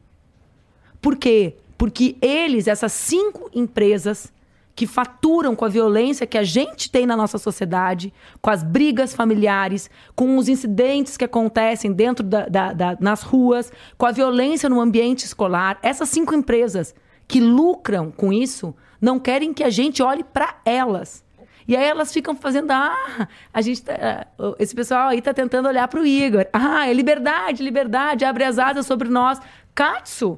Por 1.02 1.16
quê? 1.16 1.56
Porque 1.80 2.18
eles, 2.22 2.68
essas 2.68 2.92
cinco 2.92 3.50
empresas 3.54 4.34
que 4.76 4.86
faturam 4.86 5.56
com 5.56 5.64
a 5.64 5.70
violência 5.70 6.28
que 6.28 6.38
a 6.38 6.44
gente 6.44 6.92
tem 6.92 7.06
na 7.06 7.16
nossa 7.16 7.38
sociedade, 7.38 8.14
com 8.42 8.50
as 8.50 8.64
brigas 8.64 9.16
familiares, 9.16 9.90
com 10.14 10.38
os 10.38 10.50
incidentes 10.50 11.16
que 11.16 11.24
acontecem 11.24 11.94
dentro 11.94 12.22
da, 12.26 12.48
da, 12.48 12.74
da, 12.74 12.98
nas 13.00 13.22
ruas, 13.22 13.72
com 13.98 14.06
a 14.06 14.12
violência 14.12 14.68
no 14.68 14.82
ambiente 14.82 15.24
escolar, 15.24 15.80
essas 15.82 16.10
cinco 16.10 16.36
empresas 16.36 16.94
que 17.26 17.40
lucram 17.40 18.12
com 18.12 18.34
isso 18.34 18.76
não 19.00 19.18
querem 19.18 19.54
que 19.54 19.64
a 19.64 19.70
gente 19.70 20.04
olhe 20.04 20.26
para 20.26 20.60
elas. 20.66 21.24
E 21.66 21.78
aí 21.78 21.86
elas 21.86 22.12
ficam 22.12 22.36
fazendo, 22.36 22.72
ah, 22.72 23.26
a 23.54 23.62
gente 23.62 23.84
tá, 23.84 24.28
esse 24.60 24.76
pessoal 24.76 25.08
aí 25.08 25.22
tá 25.22 25.34
tentando 25.34 25.70
olhar 25.70 25.88
para 25.88 26.02
o 26.02 26.06
Igor. 26.06 26.46
Ah, 26.52 26.90
é 26.90 26.94
liberdade, 26.94 27.64
liberdade, 27.64 28.26
abre 28.26 28.44
as 28.44 28.60
asas 28.60 28.86
sobre 28.86 29.08
nós. 29.08 29.40
Katsu, 29.74 30.38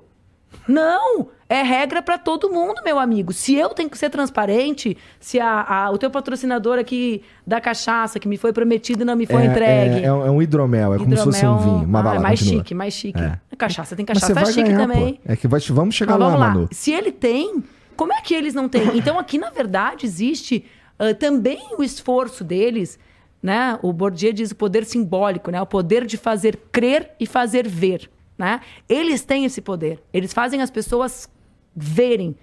não! 0.68 1.30
É 1.50 1.64
regra 1.64 2.02
para 2.02 2.18
todo 2.18 2.50
mundo, 2.50 2.82
meu 2.82 2.98
amigo. 2.98 3.34
Se 3.34 3.54
eu 3.56 3.70
tenho 3.72 3.90
que 3.90 3.98
ser 3.98 4.10
transparente, 4.10 4.98
se 5.20 5.38
a, 5.38 5.62
a, 5.62 5.92
o 5.92 5.98
teu 5.98 6.10
patrocinador 6.10 6.80
aqui 6.80 7.24
da 7.46 7.60
cachaça 7.60 8.22
que 8.22 8.28
me 8.28 8.38
foi 8.38 8.54
prometido 8.54 9.02
e 9.02 9.06
não 9.06 9.18
me 9.18 9.26
foi 9.26 9.42
é, 9.42 9.46
entregue. 9.48 9.96
É, 9.96 10.06
é, 10.06 10.14
um 10.14 10.42
hidromel, 10.42 10.94
é 10.94 10.96
hidromel, 10.96 11.00
como 11.00 11.18
se 11.18 11.24
fosse 11.24 11.46
um 11.46 11.58
vinho. 11.58 11.88
Mas 11.90 12.06
ah, 12.06 12.16
é 12.16 12.20
mais 12.20 12.40
continua. 12.40 12.60
chique, 12.60 12.74
mais 12.74 12.94
chique. 12.94 13.20
É. 13.20 13.38
Cachaça, 13.58 13.98
tem 13.98 14.06
cachaça 14.06 14.34
tá 14.34 14.46
chique 14.46 14.64
ganhar, 14.64 14.78
também. 14.78 15.16
Pô. 15.16 15.22
É 15.26 15.36
que 15.36 15.46
vai, 15.46 15.60
vamos 15.60 15.94
chegar 15.94 16.14
Mas 16.14 16.22
lá, 16.22 16.26
vamos 16.28 16.40
lá, 16.40 16.54
Manu. 16.54 16.70
Se 16.72 16.94
ele 16.94 17.12
tem, 17.12 17.62
como 17.98 18.14
é 18.14 18.22
que 18.22 18.34
eles 18.34 18.54
não 18.54 18.70
têm? 18.70 18.98
Então 18.98 19.20
aqui, 19.20 19.38
na 19.38 19.50
verdade, 19.50 20.06
existe 20.06 20.64
uh, 20.98 21.14
também 21.16 21.76
o 21.78 21.84
esforço 21.84 22.46
deles, 22.46 22.98
né? 23.44 23.78
O 23.82 23.92
Bourdieu 23.92 24.32
diz 24.32 24.52
o 24.52 24.56
poder 24.56 24.86
simbólico, 24.86 25.52
né? 25.52 25.62
O 25.62 25.66
poder 25.66 26.06
de 26.06 26.16
fazer 26.16 26.58
crer 26.72 27.12
e 27.20 27.26
fazer 27.26 27.68
ver. 27.68 28.10
Né? 28.42 28.60
Eles 28.90 29.24
têm 29.24 29.46
esse 29.46 29.62
poder. 29.62 30.02
Eles 30.12 30.34
fazem 30.34 30.64
as 30.64 30.72
pessoas 30.72 31.30
verem, 31.76 32.36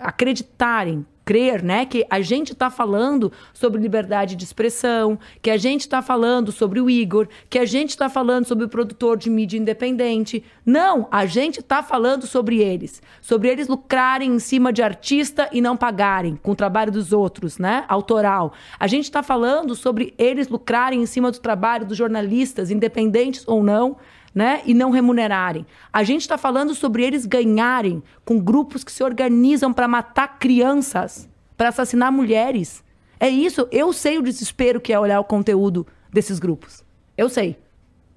acreditarem, 0.00 1.04
crer, 1.22 1.62
né, 1.62 1.84
que 1.84 2.06
a 2.08 2.22
gente 2.22 2.52
está 2.52 2.70
falando 2.70 3.30
sobre 3.52 3.78
liberdade 3.78 4.36
de 4.36 4.44
expressão, 4.44 5.18
que 5.42 5.50
a 5.50 5.58
gente 5.58 5.82
está 5.82 6.00
falando 6.00 6.50
sobre 6.50 6.80
o 6.80 6.88
Igor, 6.88 7.28
que 7.50 7.58
a 7.58 7.66
gente 7.66 7.90
está 7.90 8.08
falando 8.08 8.46
sobre 8.46 8.64
o 8.64 8.68
produtor 8.68 9.18
de 9.18 9.28
mídia 9.28 9.58
independente. 9.58 10.42
Não, 10.64 11.08
a 11.10 11.26
gente 11.26 11.60
está 11.60 11.82
falando 11.82 12.26
sobre 12.26 12.60
eles, 12.60 13.02
sobre 13.20 13.48
eles 13.48 13.68
lucrarem 13.68 14.34
em 14.34 14.38
cima 14.38 14.72
de 14.72 14.82
artista 14.82 15.48
e 15.52 15.60
não 15.60 15.76
pagarem 15.76 16.36
com 16.36 16.52
o 16.52 16.56
trabalho 16.56 16.90
dos 16.90 17.12
outros, 17.12 17.58
né, 17.58 17.84
autoral. 17.86 18.54
A 18.78 18.86
gente 18.86 19.04
está 19.04 19.22
falando 19.22 19.74
sobre 19.74 20.14
eles 20.16 20.48
lucrarem 20.48 21.02
em 21.02 21.06
cima 21.06 21.30
do 21.30 21.38
trabalho 21.38 21.84
dos 21.84 21.98
jornalistas, 21.98 22.70
independentes 22.70 23.44
ou 23.46 23.62
não 23.62 23.98
né? 24.34 24.62
E 24.64 24.74
não 24.74 24.90
remunerarem. 24.90 25.64
A 25.92 26.02
gente 26.02 26.22
está 26.22 26.36
falando 26.36 26.74
sobre 26.74 27.04
eles 27.04 27.24
ganharem 27.24 28.02
com 28.24 28.40
grupos 28.40 28.82
que 28.82 28.90
se 28.90 29.04
organizam 29.04 29.72
para 29.72 29.86
matar 29.86 30.38
crianças, 30.38 31.28
para 31.56 31.68
assassinar 31.68 32.10
mulheres. 32.10 32.82
É 33.20 33.28
isso. 33.28 33.68
Eu 33.70 33.92
sei 33.92 34.18
o 34.18 34.22
desespero 34.22 34.80
que 34.80 34.92
é 34.92 34.98
olhar 34.98 35.20
o 35.20 35.24
conteúdo 35.24 35.86
desses 36.12 36.38
grupos. 36.38 36.84
Eu 37.16 37.28
sei. 37.28 37.56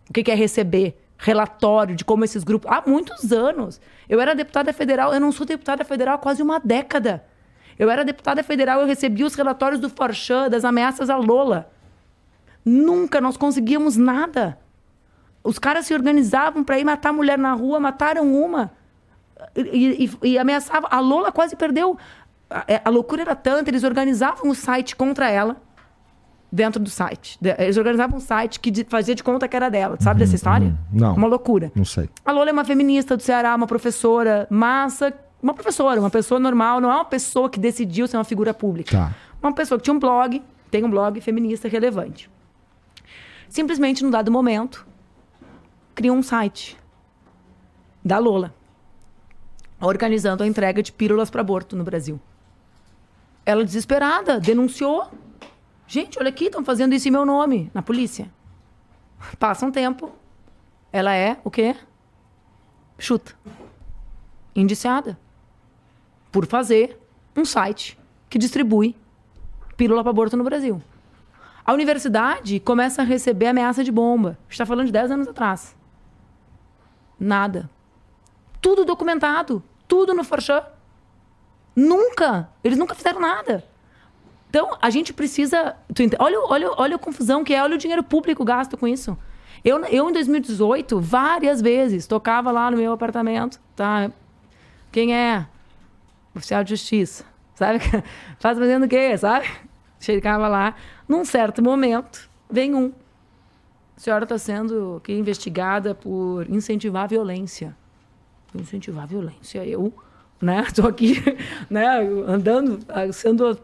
O 0.10 0.14
que 0.14 0.32
é 0.32 0.36
receber 0.36 0.98
relatório 1.18 1.96
de 1.96 2.06
como 2.06 2.24
esses 2.24 2.44
grupos. 2.44 2.72
Há 2.72 2.84
muitos 2.86 3.32
anos. 3.32 3.82
Eu 4.08 4.22
era 4.22 4.36
deputada 4.36 4.72
federal, 4.72 5.14
eu 5.14 5.20
não 5.20 5.32
sou 5.32 5.46
deputada 5.46 5.84
federal 5.84 6.16
há 6.16 6.18
quase 6.18 6.42
uma 6.42 6.60
década. 6.60 7.24
Eu 7.78 7.90
era 7.90 8.04
deputada 8.04 8.44
federal, 8.44 8.82
eu 8.82 8.88
recebia 8.88 9.26
os 9.26 9.36
relatórios 9.36 9.80
do 9.80 9.90
Forchan, 9.90 10.50
das 10.50 10.64
ameaças 10.64 11.10
à 11.10 11.18
Lola. 11.18 11.72
Nunca 12.64 13.22
nós 13.22 13.38
conseguíamos 13.38 13.98
nada. 13.98 14.58
Os 15.44 15.58
caras 15.60 15.86
se 15.86 15.94
organizavam 15.94 16.64
para 16.64 16.80
ir 16.80 16.84
matar 16.84 17.10
a 17.10 17.14
mulher 17.14 17.38
na 17.38 17.54
rua, 17.54 17.80
mataram 17.80 18.34
uma. 18.34 18.72
E, 19.56 20.10
e, 20.24 20.30
e 20.30 20.38
ameaçavam. 20.38 20.90
A 20.92 21.00
Lola 21.00 21.32
quase 21.32 21.56
perdeu. 21.56 21.98
A, 22.50 22.64
é, 22.68 22.82
a 22.84 22.90
loucura 22.90 23.22
era 23.22 23.36
tanta, 23.36 23.70
eles 23.70 23.84
organizavam 23.84 24.50
o 24.50 24.56
site 24.56 24.96
contra 24.96 25.30
ela 25.30 25.58
dentro 26.52 26.82
do 26.82 26.90
site. 26.90 27.38
Eles 27.58 27.78
organizavam 27.78 28.18
um 28.18 28.22
site 28.22 28.60
que 28.60 28.86
fazia 28.86 29.14
de 29.14 29.24
conta 29.24 29.48
que 29.48 29.56
era 29.56 29.70
dela. 29.70 29.98
Sabe 30.00 30.20
uhum, 30.20 30.26
dessa 30.26 30.36
história? 30.36 30.68
Uhum. 30.68 31.00
Não. 31.00 31.16
Uma 31.16 31.28
loucura. 31.28 31.72
Não 31.76 31.86
sei. 31.86 32.10
A 32.26 32.32
Lola 32.32 32.50
é 32.50 32.54
uma 32.54 32.66
feminista 32.66 33.18
do 33.18 33.24
Ceará, 33.24 33.56
uma 33.56 33.68
professora, 33.68 34.48
massa. 34.50 35.14
Uma 35.42 35.54
professora, 35.54 36.00
uma 36.00 36.10
pessoa 36.10 36.40
normal, 36.40 36.82
não 36.82 36.92
é 36.92 36.96
uma 36.96 37.06
pessoa 37.06 37.48
que 37.48 37.60
decidiu 37.60 38.08
ser 38.08 38.18
uma 38.18 38.24
figura 38.24 38.54
pública. 38.54 38.92
Tá. 38.92 39.12
Uma 39.42 39.54
pessoa 39.54 39.78
que 39.78 39.84
tinha 39.84 39.94
um 39.94 40.00
blog, 40.00 40.42
tem 40.72 40.84
um 40.84 40.90
blog 40.90 41.22
feminista 41.22 41.68
relevante. 41.68 42.30
Simplesmente, 43.48 44.04
num 44.04 44.10
dado 44.10 44.32
momento, 44.32 44.86
criou 45.98 46.16
um 46.16 46.24
site 46.24 46.78
da 48.06 48.20
Lola, 48.20 48.54
organizando 49.82 50.44
a 50.44 50.48
entrega 50.48 50.82
de 50.82 50.94
pílulas 50.94 51.30
para 51.30 51.42
aborto 51.42 51.76
no 51.76 51.84
Brasil. 51.84 52.18
Ela, 53.46 53.66
desesperada, 53.66 54.40
denunciou 54.40 55.10
Gente, 55.88 56.20
olha 56.20 56.28
aqui, 56.28 56.48
estão 56.48 56.66
fazendo 56.66 56.94
isso 56.94 57.08
em 57.08 57.12
meu 57.12 57.26
nome, 57.26 57.72
na 57.74 57.82
polícia. 57.82 58.30
Passa 59.40 59.66
um 59.66 59.72
tempo, 59.72 60.12
ela 60.92 61.16
é 61.16 61.40
o 61.46 61.50
quê? 61.50 61.78
Chuta. 63.00 63.34
Indiciada. 64.54 65.18
Por 66.30 66.46
fazer 66.46 67.00
um 67.38 67.46
site 67.46 67.98
que 68.30 68.38
distribui 68.38 68.98
pílula 69.78 70.04
para 70.04 70.10
aborto 70.10 70.36
no 70.36 70.44
Brasil. 70.44 70.82
A 71.64 71.72
universidade 71.72 72.60
começa 72.60 73.02
a 73.02 73.06
receber 73.06 73.48
ameaça 73.48 73.82
de 73.82 73.92
bomba. 73.92 74.38
Está 74.50 74.66
falando 74.66 74.88
de 74.88 74.92
10 74.92 75.12
anos 75.12 75.28
atrás. 75.30 75.77
Nada. 77.20 77.70
Tudo 78.62 78.86
documentado. 78.86 79.64
Tudo 79.88 80.14
no 80.14 80.24
Forchan. 80.24 80.64
Nunca. 81.76 82.50
Eles 82.64 82.78
nunca 82.78 82.96
fizeram 82.96 83.20
nada. 83.20 83.64
Então, 84.50 84.78
a 84.82 84.90
gente 84.90 85.14
precisa. 85.14 85.76
olha, 86.20 86.40
olha, 86.40 86.72
olha 86.78 86.96
a 86.96 87.00
confusão 87.00 87.44
que 87.44 87.54
é, 87.54 87.62
olha 87.62 87.76
o 87.76 87.78
dinheiro 87.78 88.04
público 88.04 88.44
gasto 88.44 88.78
com 88.78 88.88
isso. 88.88 89.18
Eu, 89.64 89.84
eu, 89.86 90.10
em 90.10 90.14
2018, 90.14 91.00
várias 91.00 91.62
vezes, 91.62 92.08
tocava 92.08 92.52
lá 92.52 92.72
no 92.72 92.78
meu 92.78 92.94
apartamento, 92.94 93.60
tá? 93.76 94.12
Quem 94.92 95.16
é? 95.16 95.46
Oficial 96.34 96.64
de 96.64 96.72
justiça. 96.72 97.26
Sabe? 97.54 97.80
Faz 98.40 98.58
fazendo 98.58 98.86
o 98.86 98.88
quê, 98.88 99.18
sabe? 99.18 99.48
Chegava 100.00 100.48
lá. 100.48 100.76
Num 101.08 101.26
certo 101.26 101.62
momento, 101.62 102.30
vem 102.50 102.74
um. 102.74 102.94
A 103.98 104.00
senhora 104.00 104.26
está 104.26 104.38
sendo 104.38 104.98
aqui 104.98 105.12
investigada 105.12 105.96
por 105.96 106.48
incentivar 106.52 107.06
a 107.06 107.08
violência. 107.08 107.76
Incentivar 108.54 109.06
a 109.06 109.08
violência. 109.08 109.66
Eu, 109.66 109.92
né? 110.40 110.64
Estou 110.70 110.88
aqui, 110.88 111.16
né? 111.68 111.98
Andando, 112.28 112.80
sendo 113.12 113.60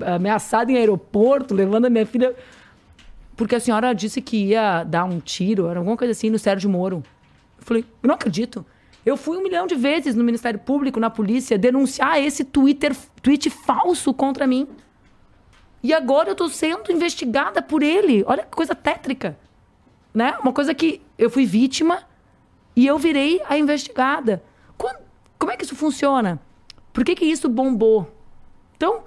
ameaçada 0.00 0.70
em 0.70 0.76
aeroporto, 0.76 1.52
levando 1.52 1.86
a 1.86 1.90
minha 1.90 2.06
filha. 2.06 2.32
Porque 3.36 3.56
a 3.56 3.60
senhora 3.60 3.92
disse 3.92 4.20
que 4.20 4.50
ia 4.50 4.84
dar 4.84 5.04
um 5.04 5.18
tiro, 5.18 5.66
era 5.66 5.80
alguma 5.80 5.96
coisa 5.96 6.12
assim, 6.12 6.30
no 6.30 6.38
Sérgio 6.38 6.70
Moro. 6.70 7.02
Eu 7.58 7.64
falei, 7.64 7.84
eu 8.00 8.06
não 8.06 8.14
acredito. 8.14 8.64
Eu 9.04 9.16
fui 9.16 9.36
um 9.36 9.42
milhão 9.42 9.66
de 9.66 9.74
vezes 9.74 10.14
no 10.14 10.22
Ministério 10.22 10.60
Público, 10.60 11.00
na 11.00 11.10
polícia, 11.10 11.58
denunciar 11.58 12.22
esse 12.22 12.44
Twitter, 12.44 12.96
tweet 13.20 13.50
falso 13.50 14.14
contra 14.14 14.46
mim. 14.46 14.68
E 15.82 15.92
agora 15.92 16.28
eu 16.28 16.32
estou 16.32 16.48
sendo 16.48 16.92
investigada 16.92 17.60
por 17.60 17.82
ele. 17.82 18.22
Olha 18.28 18.44
que 18.44 18.54
coisa 18.54 18.76
tétrica. 18.76 19.36
Né? 20.14 20.36
Uma 20.40 20.52
coisa 20.52 20.74
que 20.74 21.00
eu 21.18 21.30
fui 21.30 21.46
vítima 21.46 22.02
e 22.76 22.86
eu 22.86 22.98
virei 22.98 23.40
a 23.48 23.56
investigada. 23.56 24.42
Quando, 24.76 24.98
como 25.38 25.52
é 25.52 25.56
que 25.56 25.64
isso 25.64 25.76
funciona? 25.76 26.40
Por 26.92 27.04
que, 27.04 27.14
que 27.14 27.24
isso 27.24 27.48
bombou? 27.48 28.10
Então, 28.76 29.04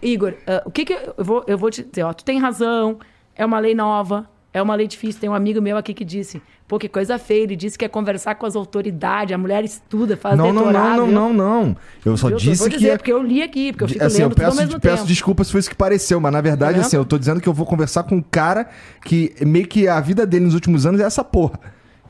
Igor, 0.00 0.32
uh, 0.32 0.66
o 0.66 0.70
que 0.70 0.84
que 0.84 0.92
eu 0.92 1.14
vou, 1.24 1.44
eu 1.46 1.56
vou 1.56 1.70
te 1.70 1.84
dizer? 1.84 2.02
Ó, 2.02 2.12
tu 2.12 2.24
tem 2.24 2.38
razão, 2.38 2.98
é 3.34 3.44
uma 3.44 3.58
lei 3.58 3.74
nova, 3.74 4.28
é 4.54 4.60
uma 4.60 4.74
lei 4.74 4.86
difícil. 4.86 5.20
Tem 5.20 5.30
um 5.30 5.34
amigo 5.34 5.60
meu 5.62 5.76
aqui 5.76 5.94
que 5.94 6.04
disse, 6.04 6.42
pô, 6.68 6.78
que 6.78 6.88
coisa 6.88 7.18
feia. 7.18 7.44
Ele 7.44 7.56
disse 7.56 7.78
que 7.78 7.84
é 7.84 7.88
conversar 7.88 8.34
com 8.34 8.44
as 8.44 8.54
autoridades. 8.54 9.34
A 9.34 9.38
mulher 9.38 9.64
estuda, 9.64 10.16
faz 10.16 10.36
não, 10.36 10.52
doutorado. 10.52 10.98
Não, 10.98 11.06
não, 11.06 11.12
não, 11.12 11.32
não, 11.32 11.64
não. 11.64 11.76
Eu 12.04 12.16
só 12.16 12.28
eu 12.28 12.36
disse 12.36 12.68
que... 12.68 12.76
Dizer, 12.76 12.98
porque 12.98 13.12
eu 13.12 13.22
li 13.22 13.42
aqui, 13.42 13.72
porque 13.72 13.84
eu 13.84 13.88
fico 13.88 14.04
assim, 14.04 14.22
lendo 14.22 14.32
eu 14.32 14.36
peço, 14.36 14.56
tudo 14.56 14.80
peço 14.80 14.96
tempo. 14.96 15.08
desculpas 15.08 15.46
se 15.46 15.52
foi 15.52 15.60
isso 15.60 15.70
que 15.70 15.76
pareceu, 15.76 16.20
mas 16.20 16.32
na 16.32 16.40
verdade, 16.40 16.80
assim, 16.80 16.96
eu 16.96 17.04
tô 17.04 17.18
dizendo 17.18 17.40
que 17.40 17.48
eu 17.48 17.54
vou 17.54 17.64
conversar 17.64 18.02
com 18.02 18.16
um 18.16 18.22
cara 18.22 18.68
que 19.04 19.34
meio 19.40 19.66
que 19.66 19.88
a 19.88 20.00
vida 20.00 20.26
dele 20.26 20.44
nos 20.44 20.54
últimos 20.54 20.84
anos 20.84 21.00
é 21.00 21.04
essa 21.04 21.24
porra. 21.24 21.58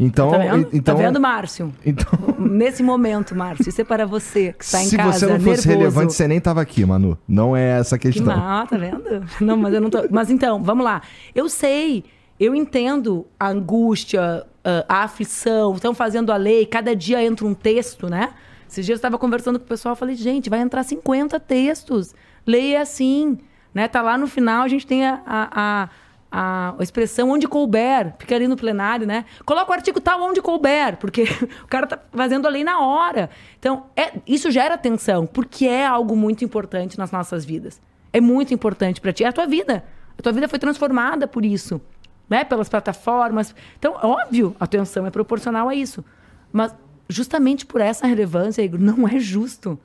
Então, 0.01 0.31
tá 0.31 0.39
vendo? 0.39 0.69
então, 0.73 0.97
tá 0.97 1.02
vendo, 1.02 1.20
Márcio? 1.20 1.73
Então... 1.85 2.10
Nesse 2.39 2.82
momento, 2.82 3.36
Márcio, 3.36 3.69
isso 3.69 3.81
é 3.81 3.85
para 3.85 4.05
você 4.05 4.52
que 4.59 4.64
está 4.64 4.82
em 4.82 4.86
Se 4.86 4.97
casa, 4.97 5.12
Se 5.12 5.19
você 5.20 5.27
não 5.27 5.40
fosse 5.40 5.69
nervoso. 5.69 5.69
relevante, 5.69 6.12
você 6.14 6.27
nem 6.27 6.40
tava 6.40 6.60
aqui, 6.60 6.85
Manu. 6.85 7.16
Não 7.28 7.56
é 7.56 7.78
essa 7.78 7.97
a 7.97 7.98
questão. 7.98 8.24
Que 8.24 8.40
mal, 8.40 8.66
tá 8.66 8.77
vendo? 8.77 9.24
Não, 9.40 9.56
mas 9.56 9.74
eu 9.74 9.81
não 9.81 9.90
tô... 9.90 10.05
Mas 10.10 10.31
então, 10.31 10.62
vamos 10.62 10.85
lá. 10.85 11.02
Eu 11.35 11.48
sei, 11.48 12.05
eu 12.43 12.55
entendo 12.55 13.27
a 13.39 13.48
angústia, 13.48 14.44
a 14.89 15.05
aflição. 15.05 15.74
Estão 15.74 15.94
fazendo 15.94 16.32
a 16.32 16.36
lei, 16.36 16.66
cada 16.66 16.94
dia 16.94 17.23
entra 17.23 17.47
um 17.47 17.55
texto, 17.55 18.09
né? 18.09 18.31
Esses 18.69 18.86
dias 18.86 18.97
eu 18.97 18.98
estava 18.98 19.19
conversando 19.19 19.59
com 19.59 19.64
o 19.64 19.69
pessoal, 19.69 19.94
falei, 19.94 20.14
gente, 20.14 20.48
vai 20.48 20.60
entrar 20.60 20.82
50 20.82 21.39
textos. 21.40 22.14
Lei 22.47 22.74
é 22.74 22.81
assim, 22.81 23.39
né? 23.74 23.86
Tá 23.86 24.02
lá 24.02 24.16
no 24.16 24.27
final, 24.27 24.64
a 24.64 24.69
gente 24.69 24.86
tem 24.86 25.06
a, 25.06 25.23
a, 25.27 25.48
a 25.85 25.89
a, 26.32 26.74
expressão 26.81 27.28
onde 27.28 27.47
couber, 27.47 28.14
fica 28.19 28.35
ali 28.35 28.48
no 28.48 28.56
plenário, 28.56 29.06
né? 29.06 29.27
Coloca 29.44 29.70
o 29.70 29.74
artigo 29.74 30.01
tal 30.01 30.23
onde 30.23 30.40
couber, 30.40 30.97
porque 30.97 31.24
o 31.62 31.66
cara 31.69 31.86
tá 31.86 31.98
fazendo 32.10 32.47
a 32.47 32.51
lei 32.51 32.64
na 32.64 32.81
hora. 32.81 33.28
Então, 33.59 33.85
é, 33.94 34.14
isso 34.27 34.51
gera 34.51 34.78
tensão, 34.78 35.27
porque 35.27 35.66
é 35.66 35.86
algo 35.86 36.16
muito 36.16 36.43
importante 36.43 36.98
nas 36.98 37.12
nossas 37.12 37.44
vidas. 37.44 37.78
É 38.14 38.20
muito 38.20 38.55
importante 38.55 38.98
para 38.98 39.12
ti. 39.12 39.24
É 39.24 39.28
a 39.28 39.32
tua 39.32 39.47
vida. 39.47 39.85
A 40.19 40.23
tua 40.23 40.32
vida 40.32 40.48
foi 40.48 40.59
transformada 40.59 41.28
por 41.28 41.44
isso, 41.44 41.81
né? 42.28 42.44
Pelas 42.44 42.69
plataformas. 42.69 43.55
Então, 43.78 43.94
óbvio, 44.03 44.57
a 44.59 44.66
tensão 44.66 45.07
é 45.07 45.11
proporcional 45.11 45.69
a 45.69 45.74
isso. 45.74 46.05
Mas 46.53 46.74
justamente 47.09 47.66
por 47.66 47.81
essa 47.81 48.07
relevância, 48.07 48.62
Igor, 48.62 48.81
não 48.81 49.07
é 49.07 49.19
justo 49.19 49.78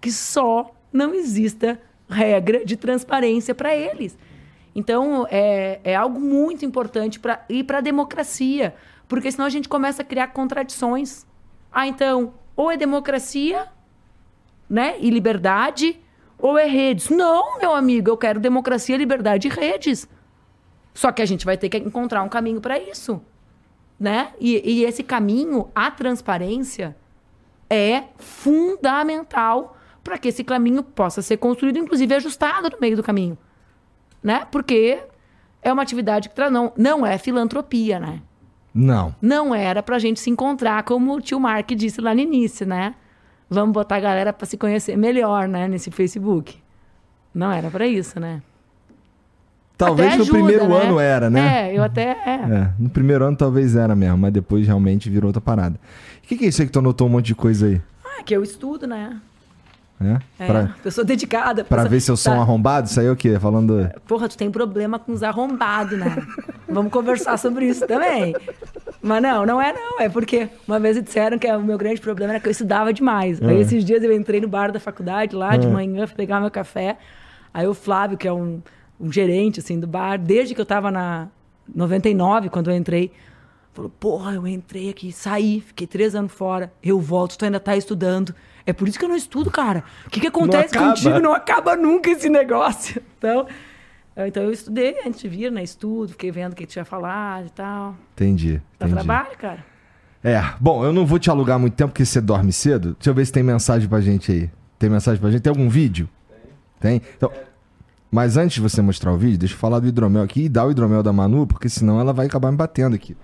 que 0.00 0.12
só 0.12 0.70
não 0.92 1.14
exista 1.14 1.80
regra 2.08 2.64
de 2.64 2.76
transparência 2.76 3.54
para 3.54 3.74
eles. 3.74 4.16
Então, 4.74 5.26
é, 5.30 5.80
é 5.84 5.94
algo 5.94 6.20
muito 6.20 6.64
importante 6.64 7.20
para 7.20 7.44
ir 7.48 7.64
para 7.64 7.78
a 7.78 7.80
democracia, 7.80 8.74
porque 9.08 9.30
senão 9.30 9.46
a 9.46 9.50
gente 9.50 9.68
começa 9.68 10.02
a 10.02 10.04
criar 10.04 10.28
contradições. 10.28 11.24
Ah, 11.72 11.86
então, 11.86 12.34
ou 12.56 12.70
é 12.70 12.76
democracia 12.76 13.66
né, 14.68 14.96
e 15.00 15.10
liberdade, 15.10 16.00
ou 16.38 16.58
é 16.58 16.66
redes. 16.66 17.08
Não, 17.08 17.58
meu 17.58 17.72
amigo, 17.72 18.10
eu 18.10 18.16
quero 18.16 18.40
democracia, 18.40 18.96
liberdade 18.96 19.48
e 19.48 19.50
redes. 19.50 20.08
Só 20.94 21.12
que 21.12 21.20
a 21.20 21.26
gente 21.26 21.44
vai 21.44 21.58
ter 21.58 21.68
que 21.68 21.76
encontrar 21.76 22.22
um 22.22 22.28
caminho 22.28 22.60
para 22.60 22.78
isso. 22.78 23.20
Né? 24.00 24.32
E, 24.40 24.62
e 24.64 24.84
esse 24.84 25.02
caminho, 25.02 25.68
a 25.74 25.90
transparência, 25.90 26.96
é 27.68 28.04
fundamental 28.16 29.76
para 30.02 30.16
que 30.16 30.28
esse 30.28 30.44
caminho 30.44 30.82
possa 30.82 31.20
ser 31.20 31.36
construído, 31.36 31.78
inclusive 31.78 32.14
ajustado 32.14 32.70
no 32.70 32.80
meio 32.80 32.96
do 32.96 33.02
caminho 33.02 33.36
né? 34.24 34.46
Porque 34.50 35.02
é 35.60 35.70
uma 35.70 35.82
atividade 35.82 36.30
que 36.30 36.50
não, 36.50 36.72
não 36.74 37.04
é 37.04 37.18
filantropia, 37.18 38.00
né? 38.00 38.22
Não. 38.72 39.14
Não 39.20 39.54
era 39.54 39.82
pra 39.82 39.98
gente 39.98 40.18
se 40.18 40.30
encontrar, 40.30 40.82
como 40.82 41.14
o 41.14 41.20
tio 41.20 41.38
Mark 41.38 41.70
disse 41.72 42.00
lá 42.00 42.14
no 42.14 42.20
início, 42.20 42.66
né? 42.66 42.94
Vamos 43.50 43.74
botar 43.74 43.96
a 43.96 44.00
galera 44.00 44.32
para 44.32 44.46
se 44.46 44.56
conhecer 44.56 44.96
melhor, 44.96 45.46
né? 45.46 45.68
Nesse 45.68 45.90
Facebook. 45.90 46.58
Não 47.32 47.52
era 47.52 47.70
para 47.70 47.86
isso, 47.86 48.18
né? 48.18 48.42
Talvez 49.76 50.14
ajuda, 50.14 50.24
no 50.24 50.30
primeiro 50.30 50.68
né? 50.68 50.82
ano 50.82 51.00
era, 51.00 51.28
né? 51.28 51.70
É, 51.70 51.76
eu 51.76 51.82
até. 51.82 52.10
É. 52.24 52.34
é. 52.34 52.70
no 52.78 52.88
primeiro 52.88 53.24
ano 53.24 53.36
talvez 53.36 53.74
era 53.74 53.94
mesmo, 53.96 54.18
mas 54.18 54.32
depois 54.32 54.66
realmente 54.66 55.10
virou 55.10 55.28
outra 55.28 55.40
parada. 55.40 55.78
O 56.22 56.26
que, 56.26 56.36
que 56.36 56.44
é 56.44 56.48
isso 56.48 56.62
aí 56.62 56.66
que 56.66 56.72
tu 56.72 56.78
anotou 56.78 57.06
um 57.08 57.10
monte 57.10 57.26
de 57.26 57.34
coisa 57.34 57.66
aí? 57.66 57.80
Ah, 58.04 58.22
que 58.22 58.34
eu 58.34 58.42
estudo, 58.42 58.86
né? 58.86 59.20
né? 59.98 60.20
É, 60.38 60.46
pra, 60.46 60.74
pessoa 60.82 61.04
dedicada. 61.04 61.64
Pra 61.64 61.84
ver 61.84 62.00
se 62.00 62.10
eu 62.10 62.16
sou 62.16 62.32
tá. 62.32 62.38
um 62.38 62.42
arrombado? 62.42 62.88
Isso 62.88 63.00
aí 63.00 63.06
é 63.06 63.10
o 63.10 63.16
quê? 63.16 63.38
Falando... 63.38 63.90
Porra, 64.06 64.28
tu 64.28 64.36
tem 64.36 64.50
problema 64.50 64.98
com 64.98 65.12
os 65.12 65.22
arrombados, 65.22 65.98
né? 65.98 66.16
Vamos 66.68 66.92
conversar 66.92 67.36
sobre 67.38 67.66
isso 67.66 67.86
também. 67.86 68.34
Mas 69.02 69.22
não, 69.22 69.44
não 69.44 69.60
é 69.60 69.72
não. 69.72 70.00
É 70.00 70.08
porque 70.08 70.48
uma 70.66 70.78
vez 70.78 71.02
disseram 71.02 71.38
que 71.38 71.50
o 71.50 71.62
meu 71.62 71.76
grande 71.76 72.00
problema 72.00 72.32
era 72.32 72.40
que 72.40 72.48
eu 72.48 72.52
estudava 72.52 72.92
demais. 72.92 73.42
Aí 73.42 73.56
é. 73.56 73.60
esses 73.60 73.84
dias 73.84 74.02
eu 74.02 74.12
entrei 74.12 74.40
no 74.40 74.48
bar 74.48 74.72
da 74.72 74.80
faculdade 74.80 75.34
lá 75.34 75.56
de 75.56 75.66
é. 75.66 75.70
manhã, 75.70 76.06
fui 76.06 76.16
pegar 76.16 76.40
meu 76.40 76.50
café. 76.50 76.96
Aí 77.52 77.66
o 77.66 77.74
Flávio, 77.74 78.18
que 78.18 78.26
é 78.26 78.32
um, 78.32 78.60
um 79.04 79.12
gerente 79.12 79.60
assim 79.60 79.78
do 79.78 79.86
bar, 79.86 80.18
desde 80.18 80.54
que 80.54 80.60
eu 80.60 80.66
tava 80.66 80.90
na 80.90 81.28
99, 81.74 82.48
quando 82.48 82.70
eu 82.70 82.76
entrei, 82.76 83.10
Falou, 83.74 83.90
porra, 83.90 84.34
eu 84.34 84.46
entrei 84.46 84.88
aqui, 84.88 85.10
saí, 85.10 85.60
fiquei 85.60 85.84
três 85.84 86.14
anos 86.14 86.32
fora, 86.32 86.72
eu 86.80 87.00
volto, 87.00 87.36
tu 87.36 87.44
ainda 87.44 87.58
tá 87.58 87.76
estudando. 87.76 88.32
É 88.64 88.72
por 88.72 88.86
isso 88.86 88.96
que 88.96 89.04
eu 89.04 89.08
não 89.08 89.16
estudo, 89.16 89.50
cara. 89.50 89.82
O 90.06 90.10
que, 90.10 90.20
que 90.20 90.28
acontece 90.28 90.76
não 90.76 90.90
contigo? 90.90 91.18
Não 91.18 91.34
acaba 91.34 91.74
nunca 91.74 92.08
esse 92.08 92.28
negócio. 92.28 93.02
Então, 93.24 93.46
então 94.28 94.42
eu 94.42 94.52
estudei 94.52 94.96
antes 95.04 95.22
de 95.22 95.28
vir, 95.28 95.50
né? 95.50 95.62
Estudo, 95.62 96.10
fiquei 96.10 96.30
vendo 96.30 96.52
o 96.52 96.54
que 96.54 96.66
tinha 96.66 96.84
falado 96.84 97.46
e 97.46 97.50
tal. 97.50 97.96
Entendi. 98.12 98.60
Dá 98.78 98.86
entendi. 98.86 98.92
trabalho, 98.92 99.38
cara. 99.38 99.64
É, 100.22 100.40
bom, 100.60 100.84
eu 100.84 100.92
não 100.92 101.06
vou 101.06 101.18
te 101.18 101.30
alugar 101.30 101.58
muito 101.58 101.74
tempo 101.74 101.90
porque 101.90 102.04
você 102.04 102.20
dorme 102.20 102.52
cedo. 102.52 102.94
Deixa 102.98 103.08
eu 103.08 103.14
ver 103.14 103.24
se 103.24 103.32
tem 103.32 103.42
mensagem 103.42 103.88
pra 103.88 104.02
gente 104.02 104.30
aí. 104.30 104.50
Tem 104.78 104.90
mensagem 104.90 105.18
pra 105.18 105.30
gente? 105.30 105.40
Tem 105.40 105.50
algum 105.50 105.70
vídeo? 105.70 106.06
Tem. 106.80 107.00
Tem? 107.00 107.08
Então, 107.16 107.32
mas 108.14 108.36
antes 108.36 108.54
de 108.54 108.60
você 108.60 108.80
mostrar 108.80 109.12
o 109.12 109.16
vídeo, 109.16 109.36
deixa 109.36 109.56
eu 109.56 109.58
falar 109.58 109.80
do 109.80 109.88
hidromel 109.88 110.22
aqui 110.22 110.44
e 110.44 110.48
dar 110.48 110.64
o 110.64 110.70
hidromel 110.70 111.02
da 111.02 111.12
Manu, 111.12 111.48
porque 111.48 111.68
senão 111.68 111.98
ela 111.98 112.12
vai 112.12 112.26
acabar 112.26 112.48
me 112.52 112.56
batendo 112.56 112.94
aqui. 112.94 113.16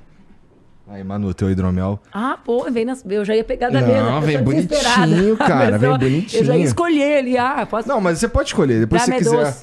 Aí, 0.89 1.05
Manu, 1.05 1.33
teu 1.33 1.49
hidromel. 1.49 2.01
Ah, 2.13 2.37
pô, 2.45 2.69
vem 2.69 2.85
nas... 2.85 3.05
eu 3.09 3.25
já 3.25 3.37
ia 3.37 3.45
pegar 3.45 3.71
da 3.71 3.81
não, 3.81 3.87
mesa. 3.87 4.11
Não, 4.11 4.21
vem 4.21 4.43
bonitinho, 4.43 5.37
cara, 5.39 5.79
vem 5.79 5.97
bonitinho. 5.97 6.43
Eu 6.43 6.45
já 6.45 6.57
ia 6.57 6.65
escolher 6.65 7.19
ali, 7.19 7.39
ah, 7.39 7.65
posso... 7.71 7.87
Não, 7.87 8.01
mas 8.01 8.19
você 8.19 8.27
pode 8.27 8.49
escolher, 8.49 8.81
depois 8.81 9.03
se 9.03 9.13
você 9.13 9.19
quiser. 9.19 9.55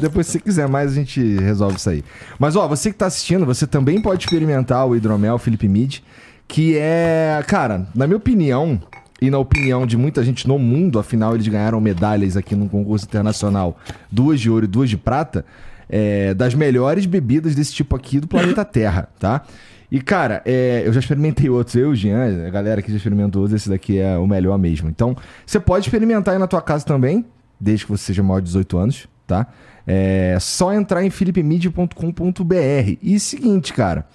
Depois 0.00 0.26
se 0.26 0.32
você 0.32 0.40
quiser 0.40 0.66
mais, 0.66 0.90
a 0.90 0.94
gente 0.96 1.36
resolve 1.36 1.76
isso 1.76 1.90
aí. 1.90 2.02
Mas, 2.36 2.56
ó, 2.56 2.66
você 2.66 2.90
que 2.90 2.98
tá 2.98 3.06
assistindo, 3.06 3.46
você 3.46 3.68
também 3.68 4.02
pode 4.02 4.24
experimentar 4.24 4.84
o 4.88 4.96
hidromel 4.96 5.38
Felipe 5.38 5.68
Mid, 5.68 6.00
que 6.48 6.76
é, 6.76 7.40
cara, 7.46 7.86
na 7.94 8.08
minha 8.08 8.16
opinião, 8.16 8.80
e 9.24 9.30
na 9.30 9.38
opinião 9.38 9.86
de 9.86 9.96
muita 9.96 10.22
gente 10.22 10.46
no 10.46 10.58
mundo, 10.58 10.98
afinal 10.98 11.34
eles 11.34 11.48
ganharam 11.48 11.80
medalhas 11.80 12.36
aqui 12.36 12.54
no 12.54 12.68
concurso 12.68 13.06
internacional, 13.06 13.78
duas 14.12 14.38
de 14.38 14.50
ouro 14.50 14.66
e 14.66 14.68
duas 14.68 14.90
de 14.90 14.98
prata, 14.98 15.46
é, 15.88 16.34
das 16.34 16.54
melhores 16.54 17.06
bebidas 17.06 17.54
desse 17.54 17.72
tipo 17.72 17.96
aqui 17.96 18.20
do 18.20 18.26
planeta 18.26 18.64
Terra, 18.66 19.08
tá? 19.18 19.42
E, 19.90 20.00
cara, 20.00 20.42
é, 20.44 20.82
eu 20.84 20.92
já 20.92 21.00
experimentei 21.00 21.48
outros, 21.48 21.74
eu, 21.76 21.94
Jean, 21.94 22.46
a 22.46 22.50
galera 22.50 22.82
que 22.82 22.90
já 22.90 22.96
experimentou 22.96 23.42
outros, 23.42 23.62
esse 23.62 23.70
daqui 23.70 23.98
é 23.98 24.16
o 24.18 24.26
melhor 24.26 24.58
mesmo. 24.58 24.88
Então, 24.90 25.16
você 25.46 25.60
pode 25.60 25.86
experimentar 25.86 26.34
aí 26.34 26.40
na 26.40 26.46
tua 26.46 26.60
casa 26.60 26.84
também, 26.84 27.24
desde 27.58 27.86
que 27.86 27.92
você 27.92 28.04
seja 28.04 28.22
maior 28.22 28.40
de 28.40 28.46
18 28.46 28.76
anos, 28.76 29.08
tá? 29.26 29.46
É 29.86 30.36
só 30.40 30.72
entrar 30.72 31.04
em 31.04 31.10
philipemid.com.br. 31.10 32.98
E 33.02 33.20
seguinte, 33.20 33.72
cara, 33.72 34.06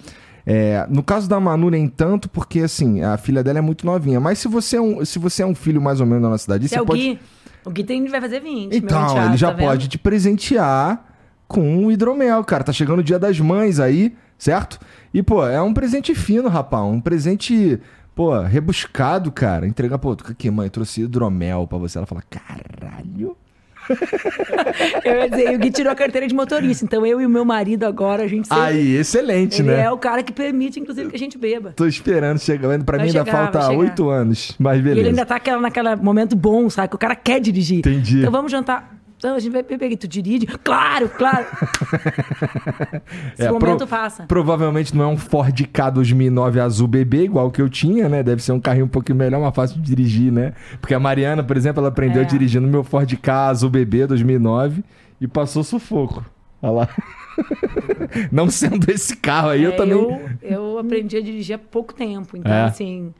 é, 0.52 0.84
no 0.90 1.00
caso 1.00 1.28
da 1.28 1.38
Manu, 1.38 1.70
nem 1.70 1.86
tanto, 1.86 2.28
porque 2.28 2.58
assim, 2.58 3.04
a 3.04 3.16
filha 3.16 3.40
dela 3.40 3.60
é 3.60 3.62
muito 3.62 3.86
novinha. 3.86 4.18
Mas 4.18 4.40
se 4.40 4.48
você 4.48 4.78
é 4.78 4.80
um, 4.80 5.04
se 5.04 5.16
você 5.16 5.44
é 5.44 5.46
um 5.46 5.54
filho 5.54 5.80
mais 5.80 6.00
ou 6.00 6.06
menos 6.06 6.24
da 6.24 6.28
nossa 6.28 6.42
cidade, 6.42 6.64
se 6.64 6.70
você 6.70 6.78
é 6.80 6.82
o 6.82 6.86
pode. 6.86 7.00
Gui, 7.00 7.20
o 7.64 7.70
Gui 7.70 7.84
tem, 7.84 8.04
vai 8.08 8.20
fazer 8.20 8.40
20. 8.40 8.76
Então, 8.76 9.26
ele 9.26 9.36
já 9.36 9.52
tá 9.52 9.62
pode 9.62 9.86
te 9.86 9.96
presentear 9.96 11.06
com 11.46 11.86
o 11.86 11.92
hidromel, 11.92 12.42
cara. 12.42 12.64
Tá 12.64 12.72
chegando 12.72 12.98
o 12.98 13.04
dia 13.04 13.16
das 13.16 13.38
mães 13.38 13.78
aí, 13.78 14.12
certo? 14.36 14.80
E, 15.14 15.22
pô, 15.22 15.46
é 15.46 15.62
um 15.62 15.72
presente 15.72 16.16
fino, 16.16 16.48
rapaz. 16.48 16.82
Um 16.84 17.00
presente, 17.00 17.78
pô, 18.12 18.36
rebuscado, 18.40 19.30
cara. 19.30 19.68
Entregar, 19.68 19.98
pô, 19.98 20.16
aqui, 20.28 20.50
mãe, 20.50 20.68
trouxe 20.68 21.02
hidromel 21.02 21.64
pra 21.68 21.78
você. 21.78 21.96
Ela 21.96 22.08
fala, 22.08 22.24
caralho. 22.28 23.36
eu 25.04 25.14
ia 25.14 25.30
dizer, 25.30 25.54
o 25.54 25.58
Gui 25.58 25.70
tirou 25.70 25.92
a 25.92 25.94
carteira 25.94 26.26
de 26.26 26.34
motorista. 26.34 26.84
Então 26.84 27.04
eu 27.04 27.20
e 27.20 27.26
o 27.26 27.30
meu 27.30 27.44
marido 27.44 27.84
agora, 27.84 28.22
a 28.22 28.28
gente 28.28 28.48
sempre... 28.48 28.62
Aí, 28.62 28.96
excelente, 28.96 29.62
Ele 29.62 29.70
né? 29.70 29.82
é 29.82 29.90
o 29.90 29.98
cara 29.98 30.22
que 30.22 30.32
permite, 30.32 30.78
inclusive, 30.80 31.10
que 31.10 31.16
a 31.16 31.18
gente 31.18 31.36
beba. 31.38 31.72
Tô 31.76 31.86
esperando 31.86 32.38
chegar. 32.38 32.60
Pra 32.84 32.98
vai 32.98 33.06
mim 33.06 33.12
chegar, 33.12 33.34
ainda 33.34 33.52
falta 33.52 33.72
oito 33.76 34.08
anos, 34.08 34.54
mas 34.58 34.80
beleza. 34.80 34.96
E 34.96 35.00
ele 35.00 35.08
ainda 35.10 35.26
tá 35.26 35.40
naquele 35.60 35.96
momento 35.96 36.36
bom, 36.36 36.68
sabe? 36.70 36.88
Que 36.88 36.96
o 36.96 36.98
cara 36.98 37.16
quer 37.16 37.40
dirigir. 37.40 37.78
Entendi. 37.78 38.20
Então 38.20 38.30
vamos 38.30 38.50
jantar. 38.52 38.99
Então, 39.20 39.36
a 39.36 39.38
gente 39.38 39.52
vai 39.52 39.62
beber. 39.62 39.94
Tu 39.98 40.08
dirige? 40.08 40.46
Claro, 40.46 41.10
claro. 41.10 41.44
Esse 43.36 43.46
é, 43.46 43.52
momento 43.52 43.76
pro, 43.76 43.86
passa. 43.86 44.24
Provavelmente 44.24 44.96
não 44.96 45.04
é 45.04 45.06
um 45.08 45.16
Ford 45.18 45.62
K 45.70 45.90
2009 45.90 46.58
azul 46.58 46.88
bebê, 46.88 47.24
igual 47.24 47.50
que 47.50 47.60
eu 47.60 47.68
tinha, 47.68 48.08
né? 48.08 48.22
Deve 48.22 48.42
ser 48.42 48.52
um 48.52 48.60
carrinho 48.60 48.86
um 48.86 48.88
pouquinho 48.88 49.18
melhor, 49.18 49.38
mais 49.38 49.54
fácil 49.54 49.78
de 49.78 49.82
dirigir, 49.82 50.32
né? 50.32 50.54
Porque 50.80 50.94
a 50.94 50.98
Mariana, 50.98 51.44
por 51.44 51.54
exemplo, 51.54 51.80
ela 51.80 51.90
aprendeu 51.90 52.22
é. 52.22 52.24
dirigindo 52.24 52.66
meu 52.66 52.82
Ford 52.82 53.14
K 53.14 53.48
azul 53.48 53.68
bebê 53.68 54.06
2009 54.06 54.82
e 55.20 55.28
passou 55.28 55.62
sufoco. 55.62 56.24
Olha 56.62 56.72
lá. 56.72 56.88
não 58.32 58.48
sendo 58.48 58.90
esse 58.90 59.14
carro 59.16 59.50
aí, 59.50 59.64
é, 59.64 59.66
eu 59.66 59.76
também. 59.76 59.98
Eu, 59.98 60.20
eu 60.40 60.78
aprendi 60.78 61.18
a 61.18 61.20
dirigir 61.20 61.56
há 61.56 61.58
pouco 61.58 61.92
tempo. 61.92 62.38
Então, 62.38 62.50
é. 62.50 62.62
assim. 62.62 63.12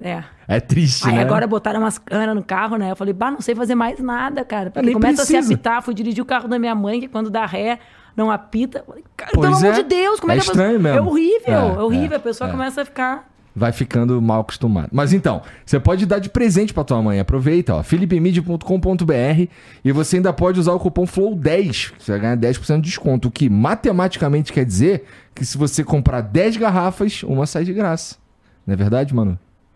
É. 0.00 0.24
É 0.48 0.60
triste, 0.60 1.06
Aí 1.06 1.16
né? 1.16 1.22
agora 1.22 1.46
botaram 1.46 1.80
umas 1.80 1.98
câmeras 1.98 2.34
no 2.34 2.42
carro, 2.42 2.76
né? 2.76 2.90
Eu 2.90 2.96
falei, 2.96 3.12
bah, 3.12 3.30
não 3.30 3.40
sei 3.40 3.54
fazer 3.54 3.74
mais 3.74 4.00
nada, 4.00 4.44
cara. 4.44 4.70
Porque 4.70 4.92
começa 4.92 5.16
precisa. 5.16 5.38
a 5.38 5.42
se 5.42 5.52
apitar. 5.52 5.82
Fui 5.82 5.94
dirigir 5.94 6.22
o 6.22 6.26
carro 6.26 6.48
da 6.48 6.58
minha 6.58 6.74
mãe, 6.74 7.00
que 7.00 7.08
quando 7.08 7.30
dá 7.30 7.44
ré, 7.46 7.78
não 8.16 8.30
apita. 8.30 8.84
Cara, 9.16 9.30
pelo 9.32 9.46
amor 9.46 9.64
é. 9.64 9.72
de 9.72 9.82
Deus, 9.82 10.20
como 10.20 10.32
é, 10.32 10.36
é 10.36 10.38
que 10.38 10.46
estranho 10.46 10.78
pessoa... 10.78 10.94
mesmo. 10.94 11.08
É 11.08 11.10
horrível, 11.10 11.54
é, 11.54 11.74
é 11.74 11.82
horrível. 11.82 12.16
a 12.16 12.20
pessoa 12.20 12.50
começa 12.50 12.82
a 12.82 12.84
ficar 12.84 13.30
vai 13.54 13.72
ficando 13.72 14.20
mal 14.22 14.40
acostumado. 14.40 14.88
Mas 14.92 15.12
então, 15.12 15.42
você 15.64 15.78
pode 15.78 16.06
dar 16.06 16.18
de 16.18 16.28
presente 16.28 16.72
para 16.72 16.84
tua 16.84 17.02
mãe. 17.02 17.18
Aproveita, 17.20 17.74
ó, 17.74 17.82
philipemid.com.br 17.82 19.48
e 19.84 19.92
você 19.92 20.16
ainda 20.16 20.32
pode 20.32 20.60
usar 20.60 20.72
o 20.72 20.78
cupom 20.78 21.04
FLOW10, 21.04 21.92
você 21.98 22.12
vai 22.12 22.20
ganhar 22.20 22.36
10% 22.36 22.76
de 22.76 22.82
desconto, 22.82 23.28
o 23.28 23.30
que 23.30 23.48
matematicamente 23.48 24.52
quer 24.52 24.64
dizer 24.64 25.04
que 25.34 25.44
se 25.44 25.58
você 25.58 25.82
comprar 25.84 26.20
10 26.20 26.56
garrafas, 26.56 27.22
uma 27.22 27.46
sai 27.46 27.64
de 27.64 27.72
graça. 27.72 28.16
Não 28.66 28.74
é 28.74 28.76
verdade, 28.76 29.14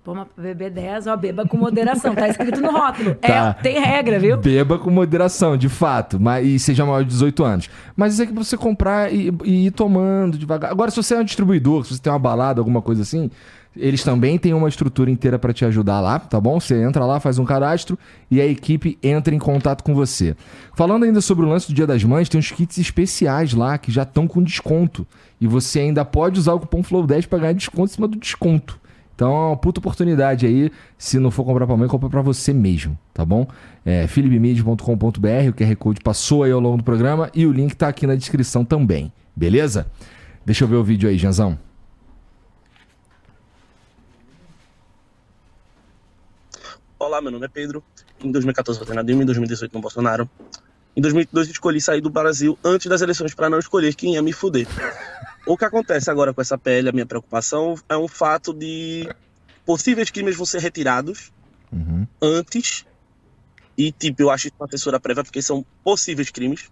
Manu? 0.04 0.26
Vamos 0.26 0.26
beber 0.36 0.70
10, 0.70 1.06
ó, 1.06 1.16
beba 1.16 1.46
com 1.46 1.56
moderação. 1.56 2.14
Tá 2.14 2.28
escrito 2.28 2.60
no 2.60 2.70
rótulo. 2.70 3.14
Tá. 3.24 3.56
É, 3.58 3.62
tem 3.62 3.80
regra, 3.80 4.18
viu? 4.18 4.36
Beba 4.36 4.78
com 4.78 4.90
moderação, 4.90 5.56
de 5.56 5.68
fato. 5.68 6.20
Mas, 6.20 6.46
e 6.46 6.58
seja 6.58 6.84
maior 6.84 7.02
de 7.02 7.08
18 7.08 7.44
anos. 7.44 7.70
Mas 7.96 8.14
isso 8.14 8.22
é 8.22 8.26
que 8.26 8.32
você 8.32 8.56
comprar 8.56 9.12
e, 9.12 9.32
e 9.44 9.66
ir 9.66 9.70
tomando 9.70 10.36
devagar. 10.36 10.70
Agora, 10.70 10.90
se 10.90 10.96
você 10.96 11.14
é 11.14 11.18
um 11.18 11.24
distribuidor, 11.24 11.84
se 11.84 11.94
você 11.94 12.02
tem 12.02 12.12
uma 12.12 12.18
balada, 12.18 12.60
alguma 12.60 12.82
coisa 12.82 13.02
assim, 13.02 13.30
eles 13.76 14.04
também 14.04 14.38
têm 14.38 14.52
uma 14.52 14.68
estrutura 14.68 15.10
inteira 15.10 15.38
para 15.38 15.52
te 15.52 15.64
ajudar 15.64 16.00
lá, 16.00 16.18
tá 16.18 16.40
bom? 16.40 16.60
Você 16.60 16.82
entra 16.82 17.04
lá, 17.06 17.18
faz 17.18 17.38
um 17.38 17.44
cadastro 17.44 17.98
e 18.30 18.40
a 18.40 18.46
equipe 18.46 18.98
entra 19.02 19.34
em 19.34 19.38
contato 19.38 19.82
com 19.82 19.94
você. 19.94 20.36
Falando 20.74 21.04
ainda 21.04 21.20
sobre 21.20 21.44
o 21.44 21.48
lance 21.48 21.68
do 21.68 21.74
Dia 21.74 21.86
das 21.86 22.04
Mães, 22.04 22.28
tem 22.28 22.38
uns 22.38 22.50
kits 22.50 22.78
especiais 22.78 23.54
lá 23.54 23.78
que 23.78 23.90
já 23.90 24.02
estão 24.02 24.28
com 24.28 24.42
desconto. 24.42 25.06
E 25.40 25.46
você 25.46 25.80
ainda 25.80 26.04
pode 26.04 26.38
usar 26.38 26.52
o 26.52 26.60
cupom 26.60 26.82
FLOW10 26.82 27.26
para 27.26 27.38
ganhar 27.38 27.52
desconto 27.54 27.92
em 27.92 27.94
cima 27.94 28.08
do 28.08 28.18
desconto. 28.18 28.83
Então 29.14 29.52
é 29.52 29.56
puta 29.56 29.78
oportunidade 29.78 30.46
aí. 30.46 30.70
Se 30.98 31.18
não 31.18 31.30
for 31.30 31.44
comprar 31.44 31.66
pra 31.66 31.76
mãe, 31.76 31.88
compra 31.88 32.08
pra 32.08 32.22
você 32.22 32.52
mesmo, 32.52 32.98
tá 33.12 33.24
bom? 33.24 33.46
É 33.84 34.06
philipmid.com.br, 34.06 35.48
o 35.48 35.52
QR 35.52 35.76
Code 35.78 36.00
passou 36.00 36.42
aí 36.42 36.52
ao 36.52 36.60
longo 36.60 36.78
do 36.78 36.84
programa 36.84 37.30
e 37.34 37.46
o 37.46 37.52
link 37.52 37.74
tá 37.74 37.88
aqui 37.88 38.06
na 38.06 38.14
descrição 38.14 38.64
também, 38.64 39.12
beleza? 39.34 39.86
Deixa 40.44 40.64
eu 40.64 40.68
ver 40.68 40.76
o 40.76 40.84
vídeo 40.84 41.08
aí, 41.08 41.16
Janzão. 41.16 41.58
Olá, 46.98 47.20
meu 47.20 47.30
nome 47.30 47.44
é 47.44 47.48
Pedro. 47.48 47.82
Em 48.22 48.32
2014 48.32 48.78
votei 48.78 48.94
na 48.94 49.02
Dilma, 49.02 49.22
em 49.22 49.26
2018 49.26 49.72
no 49.74 49.80
Bolsonaro. 49.80 50.28
Em 50.96 51.00
2002 51.00 51.48
escolhi 51.48 51.80
sair 51.80 52.00
do 52.00 52.08
Brasil 52.08 52.58
antes 52.64 52.88
das 52.88 53.02
eleições 53.02 53.34
para 53.34 53.50
não 53.50 53.58
escolher 53.58 53.94
quem 53.94 54.14
ia 54.14 54.22
me 54.22 54.32
fuder. 54.32 54.66
O 55.46 55.56
que 55.56 55.64
acontece 55.64 56.10
agora 56.10 56.32
com 56.32 56.40
essa 56.40 56.56
PL, 56.56 56.88
a 56.88 56.92
minha 56.92 57.06
preocupação, 57.06 57.74
é 57.88 57.96
um 57.96 58.08
fato 58.08 58.54
de 58.54 59.08
possíveis 59.64 60.10
crimes 60.10 60.36
vão 60.36 60.46
ser 60.46 60.60
retirados 60.60 61.32
uhum. 61.70 62.06
antes. 62.20 62.86
E, 63.76 63.92
tipo, 63.92 64.22
eu 64.22 64.30
acho 64.30 64.46
isso 64.46 64.56
uma 64.58 64.70
censura 64.70 65.00
prévia 65.00 65.24
porque 65.24 65.42
são 65.42 65.64
possíveis 65.82 66.30
crimes. 66.30 66.70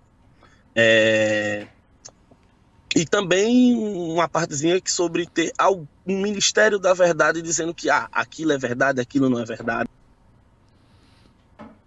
É... 0.74 1.66
E 2.94 3.04
também 3.04 3.74
uma 3.74 4.28
partezinha 4.28 4.80
que 4.80 4.90
sobre 4.90 5.26
ter 5.26 5.52
um 6.06 6.20
Ministério 6.20 6.78
da 6.78 6.92
Verdade 6.92 7.40
dizendo 7.40 7.74
que 7.74 7.88
ah, 7.88 8.08
aquilo 8.12 8.52
é 8.52 8.58
verdade, 8.58 9.00
aquilo 9.00 9.28
não 9.30 9.40
é 9.40 9.44
verdade. 9.44 9.88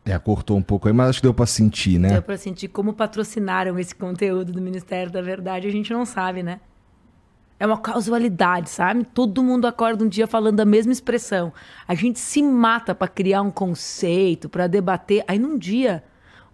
É, 0.04 0.18
cortou 0.20 0.56
um 0.56 0.62
pouco 0.62 0.88
aí, 0.88 0.94
mas 0.94 1.10
acho 1.10 1.20
que 1.20 1.24
deu 1.24 1.34
para 1.34 1.48
sentir, 1.48 2.00
né? 2.00 2.10
Deu 2.10 2.22
para 2.22 2.38
sentir 2.38 2.68
como 2.68 2.94
patrocinaram 2.94 3.78
esse 3.80 3.94
conteúdo 3.94 4.52
do 4.52 4.62
Ministério 4.62 5.12
da 5.12 5.22
Verdade, 5.22 5.68
a 5.68 5.72
gente 5.72 5.92
não 5.92 6.06
sabe, 6.06 6.44
né? 6.44 6.60
É 7.58 7.66
uma 7.66 7.78
casualidade, 7.78 8.70
sabe? 8.70 9.06
Todo 9.06 9.42
mundo 9.42 9.66
acorda 9.66 10.04
um 10.04 10.10
dia 10.10 10.28
falando 10.28 10.60
a 10.60 10.66
mesma 10.66 10.92
expressão. 10.92 11.54
A 11.88 11.96
gente 11.96 12.20
se 12.20 12.44
mata 12.44 12.94
para 12.94 13.08
criar 13.08 13.42
um 13.42 13.52
conceito, 13.52 14.50
para 14.50 14.68
debater. 14.68 15.24
Aí 15.26 15.40
num 15.40 15.58
dia, 15.58 16.04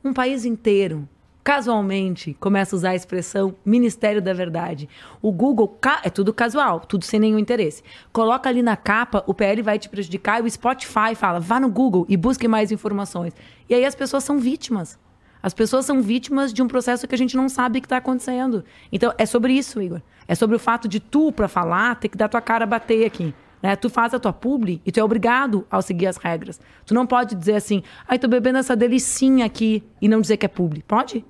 um 0.03 0.14
país 0.14 0.45
inteiro, 0.45 1.10
casualmente, 1.44 2.36
começa 2.40 2.76
a 2.76 2.78
usar 2.78 2.90
a 2.91 2.95
expressão 2.95 3.56
Ministério 3.65 4.22
da 4.22 4.32
Verdade. 4.32 4.88
O 5.23 5.32
Google 5.32 5.80
é 6.03 6.10
tudo 6.11 6.32
casual, 6.32 6.82
tudo 6.82 7.03
sem 7.03 7.19
nenhum 7.19 7.40
interesse. 7.40 7.84
Coloca 8.14 8.48
ali 8.48 8.61
na 8.61 8.78
capa, 8.78 9.23
o 9.26 9.34
PL 9.34 9.64
vai 9.64 9.80
te 9.80 9.90
prejudicar 9.90 10.40
e 10.40 10.45
o 10.45 10.52
Spotify 10.52 11.15
fala: 11.15 11.40
vá 11.40 11.60
no 11.60 11.69
Google 11.69 12.06
e 12.07 12.15
busque 12.15 12.48
mais 12.48 12.72
informações. 12.72 13.34
E 13.68 13.73
aí 13.73 13.86
as 13.86 13.95
pessoas 13.95 14.23
são 14.23 14.38
vítimas. 14.38 14.99
As 15.43 15.53
pessoas 15.53 15.85
são 15.85 16.01
vítimas 16.01 16.53
de 16.53 16.61
um 16.61 16.68
processo 16.68 17.07
que 17.07 17.15
a 17.15 17.18
gente 17.18 17.35
não 17.35 17.49
sabe 17.49 17.81
que 17.81 17.85
está 17.85 17.97
acontecendo. 17.97 18.63
Então, 18.91 19.13
é 19.18 19.26
sobre 19.26 19.53
isso, 19.53 19.81
Igor. 19.81 20.01
É 20.27 20.35
sobre 20.35 20.55
o 20.55 20.59
fato 20.59 20.88
de 20.88 20.99
tu, 20.99 21.31
para 21.31 21.47
falar, 21.47 21.95
ter 21.95 22.09
que 22.09 22.18
dar 22.18 22.30
tua 22.30 22.41
cara 22.41 22.63
a 22.63 22.68
bater 22.68 23.05
aqui. 23.05 23.34
Né? 23.61 23.76
Tu 23.76 23.89
faz 23.89 24.13
a 24.13 24.19
tua 24.19 24.34
publi 24.34 24.81
e 24.85 24.91
tu 24.91 24.99
é 24.99 25.03
obrigado 25.03 25.65
a 25.69 25.81
seguir 25.81 26.07
as 26.07 26.18
regras. 26.18 26.59
Tu 26.85 26.93
não 26.93 27.05
pode 27.05 27.35
dizer 27.35 27.55
assim, 27.55 27.84
ai, 28.07 28.18
tô 28.18 28.27
bebendo 28.27 28.57
essa 28.59 28.76
delicinha 28.76 29.45
aqui 29.45 29.84
e 30.01 30.07
não 30.07 30.22
dizer 30.22 30.38
que 30.38 30.45
é 30.45 30.49
publi. 30.49 30.84
Pode? 30.88 31.23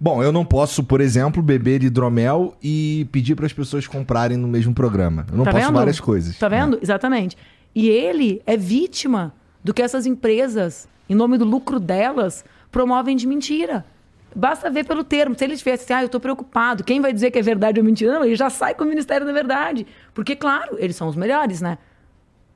Bom, 0.00 0.22
eu 0.22 0.32
não 0.32 0.44
posso, 0.44 0.82
por 0.82 1.00
exemplo, 1.00 1.42
beber 1.42 1.82
hidromel 1.82 2.54
e 2.62 3.06
pedir 3.12 3.34
para 3.34 3.46
as 3.46 3.52
pessoas 3.52 3.86
comprarem 3.86 4.36
no 4.36 4.48
mesmo 4.48 4.74
programa. 4.74 5.24
Eu 5.30 5.38
não 5.38 5.44
Tá 5.44 5.52
posso 5.52 5.64
vendo? 5.66 5.74
várias 5.76 6.00
coisas. 6.00 6.36
Tá 6.38 6.48
vendo? 6.48 6.78
Exatamente. 6.82 7.36
E 7.74 7.88
ele 7.88 8.42
é 8.46 8.56
vítima 8.56 9.32
do 9.62 9.72
que 9.72 9.80
essas 9.80 10.04
empresas, 10.04 10.86
em 11.08 11.14
nome 11.14 11.38
do 11.38 11.44
lucro 11.44 11.80
delas, 11.80 12.44
promovem 12.74 13.14
de 13.14 13.24
mentira. 13.24 13.86
Basta 14.34 14.68
ver 14.68 14.84
pelo 14.84 15.04
termo. 15.04 15.38
Se 15.38 15.44
ele 15.44 15.56
tivesse 15.56 15.84
assim, 15.84 15.92
ah, 15.94 16.02
eu 16.02 16.08
tô 16.08 16.18
preocupado, 16.18 16.82
quem 16.82 17.00
vai 17.00 17.12
dizer 17.12 17.30
que 17.30 17.38
é 17.38 17.42
verdade 17.42 17.78
ou 17.78 17.86
mentira? 17.86 18.12
Não, 18.12 18.24
ele 18.24 18.34
já 18.34 18.50
sai 18.50 18.74
com 18.74 18.82
o 18.82 18.86
Ministério 18.86 19.24
da 19.24 19.32
Verdade. 19.32 19.86
Porque, 20.12 20.34
claro, 20.34 20.76
eles 20.80 20.96
são 20.96 21.06
os 21.06 21.14
melhores, 21.14 21.60
né? 21.60 21.78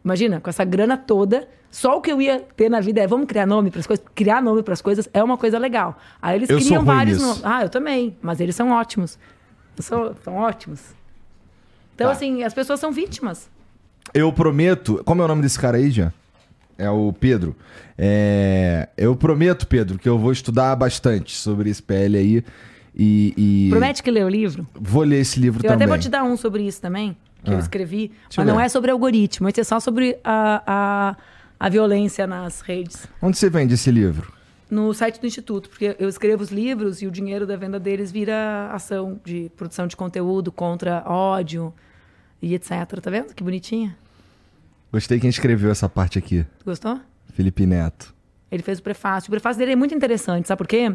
Imagina, 0.05 0.41
com 0.41 0.51
essa 0.51 0.65
grana 0.65 0.97
toda, 0.97 1.49
só 1.71 1.97
o 1.97 2.01
que 2.01 2.11
eu 2.11 2.21
ia 2.21 2.41
ter 2.57 2.69
na 2.69 2.81
vida 2.81 3.01
é 3.01 3.07
vamos 3.07 3.27
criar 3.29 3.47
nome 3.47 3.71
para 3.71 3.79
as 3.79 3.87
coisas. 3.87 4.05
Criar 4.13 4.43
nome 4.43 4.61
para 4.65 4.75
as 4.75 4.83
coisas 4.83 5.09
é 5.15 5.23
uma 5.23 5.37
coisa 5.39 5.57
legal. 5.57 5.97
Aí 6.21 6.35
eles 6.37 6.51
Eu 6.51 6.59
criam 6.59 6.85
vários 6.85 7.21
nomes. 7.23 7.45
Ah, 7.45 7.63
eu 7.63 7.69
também. 7.69 8.17
Mas 8.21 8.41
eles 8.41 8.57
são 8.57 8.71
ótimos. 8.73 9.17
São, 9.79 10.17
são 10.25 10.35
ótimos. 10.35 10.81
Então, 11.95 12.09
Tá. 12.09 12.13
assim, 12.13 12.43
as 12.43 12.53
pessoas 12.53 12.81
são 12.81 12.91
vítimas. 12.91 13.49
Eu 14.13 14.33
prometo. 14.33 15.01
Como 15.05 15.23
é 15.23 15.25
o 15.25 15.29
nome 15.29 15.43
desse 15.43 15.61
cara 15.61 15.77
aí, 15.77 15.93
já? 15.93 16.13
É 16.79 16.89
o 16.89 17.13
Pedro. 17.13 17.57
É, 17.97 18.89
eu 18.97 19.17
prometo, 19.17 19.67
Pedro, 19.67 19.99
que 19.99 20.09
eu 20.09 20.17
vou 20.17 20.31
estudar 20.31 20.75
bastante 20.77 21.35
sobre 21.37 21.69
esse 21.71 21.83
PL 21.83 22.17
aí. 22.17 22.45
E, 22.95 23.35
e 23.37 23.71
Promete 23.71 24.03
que 24.03 24.11
lê 24.11 24.23
o 24.25 24.29
livro? 24.29 24.67
vou 24.75 25.03
ler 25.03 25.21
esse 25.21 25.39
livro 25.41 25.59
Eu 25.59 25.63
também. 25.71 25.77
até 25.77 25.87
vou 25.87 25.99
te 25.99 26.09
dar 26.09 26.23
um 26.25 26.37
sobre 26.37 26.63
isso 26.67 26.81
também, 26.81 27.17
que 27.45 27.51
eu 27.51 27.57
Ah. 27.57 27.61
escrevi. 27.61 28.05
Eu 28.31 28.35
Mas 28.39 28.47
não 28.47 28.61
é 28.61 28.69
sobre 28.69 28.91
algoritmo, 28.91 29.49
é 29.49 29.65
só 29.65 29.79
sobre 29.81 30.19
a, 30.25 30.63
a, 30.67 31.17
a 31.59 31.69
violência 31.69 32.27
nas 32.27 32.61
redes. 32.61 33.07
Onde 33.21 33.37
você 33.37 33.51
vende 33.51 33.75
esse 33.75 33.91
livro? 33.91 34.33
No 34.71 34.93
site 34.95 35.21
do 35.21 35.27
Instituto, 35.27 35.69
porque 35.71 35.97
eu 35.99 36.09
escrevo 36.09 36.43
os 36.43 36.51
livros 36.51 37.01
e 37.03 37.07
o 37.07 37.11
dinheiro 37.11 37.47
da 37.47 37.57
venda 37.57 37.81
deles 37.81 38.13
vira 38.13 38.69
ação 38.73 39.19
de 39.25 39.51
produção 39.57 39.87
de 39.87 39.97
conteúdo 39.97 40.53
contra 40.53 41.03
ódio 41.07 41.73
e 42.43 42.55
etc. 42.55 42.71
Tá 43.01 43.11
vendo? 43.11 43.35
Que 43.35 43.43
bonitinha. 43.43 43.97
Gostei 44.91 45.21
quem 45.21 45.29
escreveu 45.29 45.71
essa 45.71 45.89
parte 45.89 46.19
aqui. 46.19 46.47
Gostou? 46.65 47.01
Felipe 47.35 47.67
Neto. 47.67 48.15
Ele 48.51 48.63
fez 48.63 48.79
o 48.79 48.83
prefácio. 48.83 49.29
O 49.29 49.31
prefácio 49.31 49.59
dele 49.59 49.73
é 49.73 49.77
muito 49.77 49.95
interessante, 49.95 50.49
sabe 50.49 50.59
por 50.59 50.67
quê? 50.67 50.95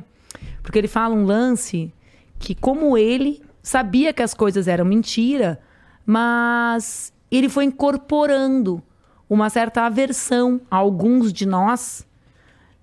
Porque 0.61 0.79
ele 0.79 0.87
fala 0.87 1.13
um 1.13 1.25
lance 1.25 1.93
que, 2.39 2.55
como 2.55 2.97
ele 2.97 3.41
sabia 3.61 4.11
que 4.11 4.23
as 4.23 4.33
coisas 4.33 4.67
eram 4.67 4.83
mentira, 4.83 5.59
mas 6.05 7.13
ele 7.29 7.47
foi 7.47 7.65
incorporando 7.65 8.81
uma 9.29 9.49
certa 9.49 9.83
aversão 9.83 10.59
a 10.69 10.75
alguns 10.75 11.31
de 11.31 11.45
nós 11.45 12.05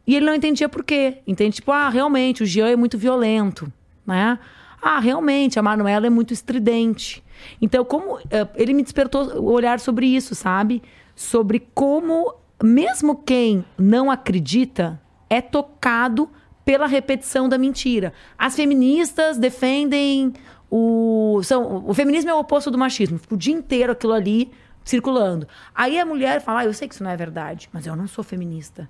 e 0.07 0.17
ele 0.17 0.27
não 0.27 0.35
entendia 0.35 0.69
por 0.69 0.83
quê. 0.83 1.19
Entende? 1.27 1.57
Tipo, 1.57 1.73
ah, 1.73 1.89
realmente, 1.89 2.43
o 2.43 2.47
Jean 2.47 2.69
é 2.69 2.77
muito 2.77 2.97
violento, 2.97 3.73
né? 4.07 4.39
Ah, 4.81 4.99
realmente, 4.99 5.59
a 5.59 5.63
Manuela 5.63 6.07
é 6.07 6.11
muito 6.11 6.33
estridente. 6.33 7.23
Então, 7.61 7.85
como 7.85 8.19
eh, 8.31 8.49
ele 8.55 8.73
me 8.73 8.83
despertou 8.83 9.41
o 9.41 9.53
olhar 9.53 9.79
sobre 9.79 10.07
isso, 10.07 10.35
sabe? 10.35 10.83
Sobre 11.21 11.69
como 11.75 12.35
mesmo 12.63 13.15
quem 13.15 13.63
não 13.77 14.11
acredita 14.11 14.99
é 15.29 15.43
tocado 15.43 16.31
pela 16.65 16.87
repetição 16.87 17.47
da 17.47 17.59
mentira. 17.59 18.15
As 18.39 18.57
feministas 18.57 19.37
defendem 19.37 20.33
o 20.71 21.43
são, 21.43 21.85
o 21.87 21.93
feminismo 21.93 22.31
é 22.31 22.35
o 22.35 22.39
oposto 22.39 22.71
do 22.71 22.79
machismo. 22.79 23.19
Fica 23.19 23.35
o 23.35 23.37
dia 23.37 23.53
inteiro 23.53 23.93
aquilo 23.93 24.15
ali 24.15 24.51
circulando. 24.83 25.47
Aí 25.75 26.01
a 26.01 26.07
mulher 26.07 26.41
fala: 26.41 26.61
ah, 26.61 26.65
"Eu 26.65 26.73
sei 26.73 26.89
que 26.89 26.95
isso 26.95 27.05
não 27.05 27.11
é 27.11 27.17
verdade, 27.19 27.69
mas 27.71 27.87
eu 27.87 27.95
não 27.95 28.09
sou 28.09 28.25
feminista". 28.25 28.89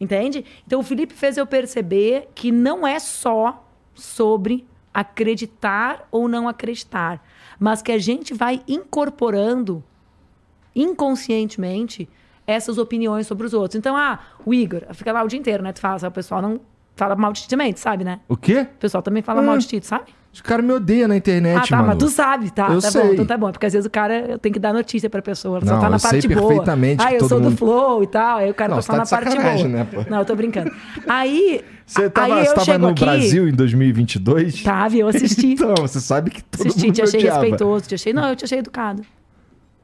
Entende? 0.00 0.44
Então 0.66 0.80
o 0.80 0.82
Felipe 0.82 1.14
fez 1.14 1.36
eu 1.36 1.46
perceber 1.46 2.28
que 2.34 2.50
não 2.50 2.84
é 2.84 2.98
só 2.98 3.64
sobre 3.94 4.66
acreditar 4.92 6.08
ou 6.10 6.26
não 6.26 6.48
acreditar, 6.48 7.24
mas 7.56 7.82
que 7.82 7.92
a 7.92 7.98
gente 7.98 8.34
vai 8.34 8.64
incorporando 8.66 9.84
inconscientemente 10.74 12.08
essas 12.46 12.78
opiniões 12.78 13.26
sobre 13.26 13.46
os 13.46 13.54
outros. 13.54 13.76
Então, 13.78 13.96
ah, 13.96 14.18
o 14.44 14.52
Igor, 14.52 14.82
fica 14.92 15.12
lá 15.12 15.22
o 15.22 15.28
dia 15.28 15.38
inteiro, 15.38 15.62
né? 15.62 15.72
Tu 15.72 15.80
fala, 15.80 16.08
o 16.08 16.10
pessoal 16.10 16.42
não 16.42 16.60
fala 16.96 17.14
mal 17.14 17.32
de 17.32 17.42
ti 17.42 17.48
também, 17.48 17.72
tu 17.72 17.80
sabe, 17.80 18.02
né? 18.04 18.20
O 18.28 18.36
quê? 18.36 18.66
O 18.76 18.78
pessoal 18.78 19.02
também 19.02 19.22
fala 19.22 19.40
mal 19.40 19.56
de 19.56 19.66
ti, 19.66 19.80
tu 19.80 19.86
sabe? 19.86 20.04
Os 20.32 20.40
caras 20.40 20.64
me 20.64 20.72
odeiam 20.72 21.08
na 21.08 21.16
internet, 21.16 21.56
ah, 21.58 21.66
tá, 21.66 21.76
mano. 21.78 21.88
mas 21.88 21.98
tu 21.98 22.08
sabe, 22.08 22.50
tá? 22.52 22.68
Eu 22.70 22.80
tá 22.80 22.88
sei. 22.90 23.02
bom, 23.02 23.12
então 23.14 23.26
tá 23.26 23.36
bom. 23.36 23.50
Porque 23.50 23.66
às 23.66 23.72
vezes 23.72 23.84
o 23.86 23.90
cara 23.90 24.38
tem 24.38 24.52
que 24.52 24.60
dar 24.60 24.72
notícia 24.72 25.10
pra 25.10 25.20
pessoa. 25.20 25.58
Só 25.60 25.66
Não, 25.66 25.80
tá 25.80 25.90
na 25.90 25.96
eu 25.96 25.98
sei 25.98 26.10
parte 26.10 26.28
boa. 26.28 26.46
perfeitamente 26.48 27.02
Ah, 27.04 27.12
eu 27.12 27.28
sou 27.28 27.40
mundo- 27.40 27.50
do 27.50 27.56
flow 27.56 28.04
e 28.04 28.06
tal. 28.06 28.38
Aí 28.38 28.48
o 28.48 28.54
cara 28.54 28.70
Não, 28.70 28.76
tá 28.76 28.82
só 28.82 28.92
tá 28.92 28.98
na 28.98 29.04
de 29.04 29.10
parte 29.10 29.36
boa. 29.36 29.68
né, 29.68 29.88
pô? 29.92 30.04
Não, 30.08 30.18
eu 30.20 30.24
tô 30.24 30.36
brincando. 30.36 30.70
Aí. 31.08 31.64
Você 31.84 32.08
tava, 32.08 32.36
aí 32.36 32.46
você 32.46 32.54
tava 32.54 32.78
no 32.78 32.88
aqui, 32.90 33.04
Brasil 33.04 33.48
em 33.48 33.52
2022? 33.52 34.62
Tava, 34.62 34.96
eu 34.96 35.08
assisti. 35.08 35.48
Então, 35.54 35.74
você 35.80 35.98
sabe 36.00 36.30
que 36.30 36.44
todo 36.44 36.60
assisti, 36.68 36.86
mundo 36.86 36.94
te 36.94 37.02
achei 37.02 37.20
respeitoso, 37.22 37.88
te 37.88 37.94
achei. 37.96 38.12
Não, 38.12 38.28
eu 38.28 38.36
te 38.36 38.44
achei 38.44 38.60
educado. 38.60 39.02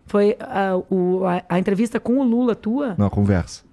Foi 0.06 0.36
ah, 0.40 0.80
o- 0.90 1.24
a, 1.26 1.42
a 1.48 1.58
entrevista 1.58 1.98
com 2.00 2.18
o 2.18 2.22
Lula 2.22 2.54
tua. 2.54 2.94
Não, 2.96 3.10
conversa. 3.10 3.64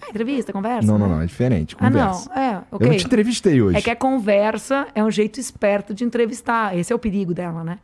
Ah, 0.00 0.08
entrevista, 0.08 0.52
conversa? 0.52 0.86
Não, 0.86 0.98
não, 0.98 1.06
né? 1.06 1.14
não, 1.16 1.22
é 1.22 1.26
diferente. 1.26 1.76
Ah, 1.78 1.88
não. 1.90 2.00
Conversa. 2.00 2.32
É, 2.32 2.56
ok. 2.72 2.86
Eu 2.86 2.90
não 2.92 2.98
te 2.98 3.06
entrevistei 3.06 3.62
hoje. 3.62 3.78
É 3.78 3.82
que 3.82 3.90
a 3.90 3.94
conversa 3.96 4.88
é 4.94 5.04
um 5.04 5.10
jeito 5.10 5.38
esperto 5.38 5.94
de 5.94 6.02
entrevistar. 6.04 6.76
Esse 6.76 6.92
é 6.92 6.96
o 6.96 6.98
perigo 6.98 7.32
dela, 7.32 7.62
né? 7.62 7.78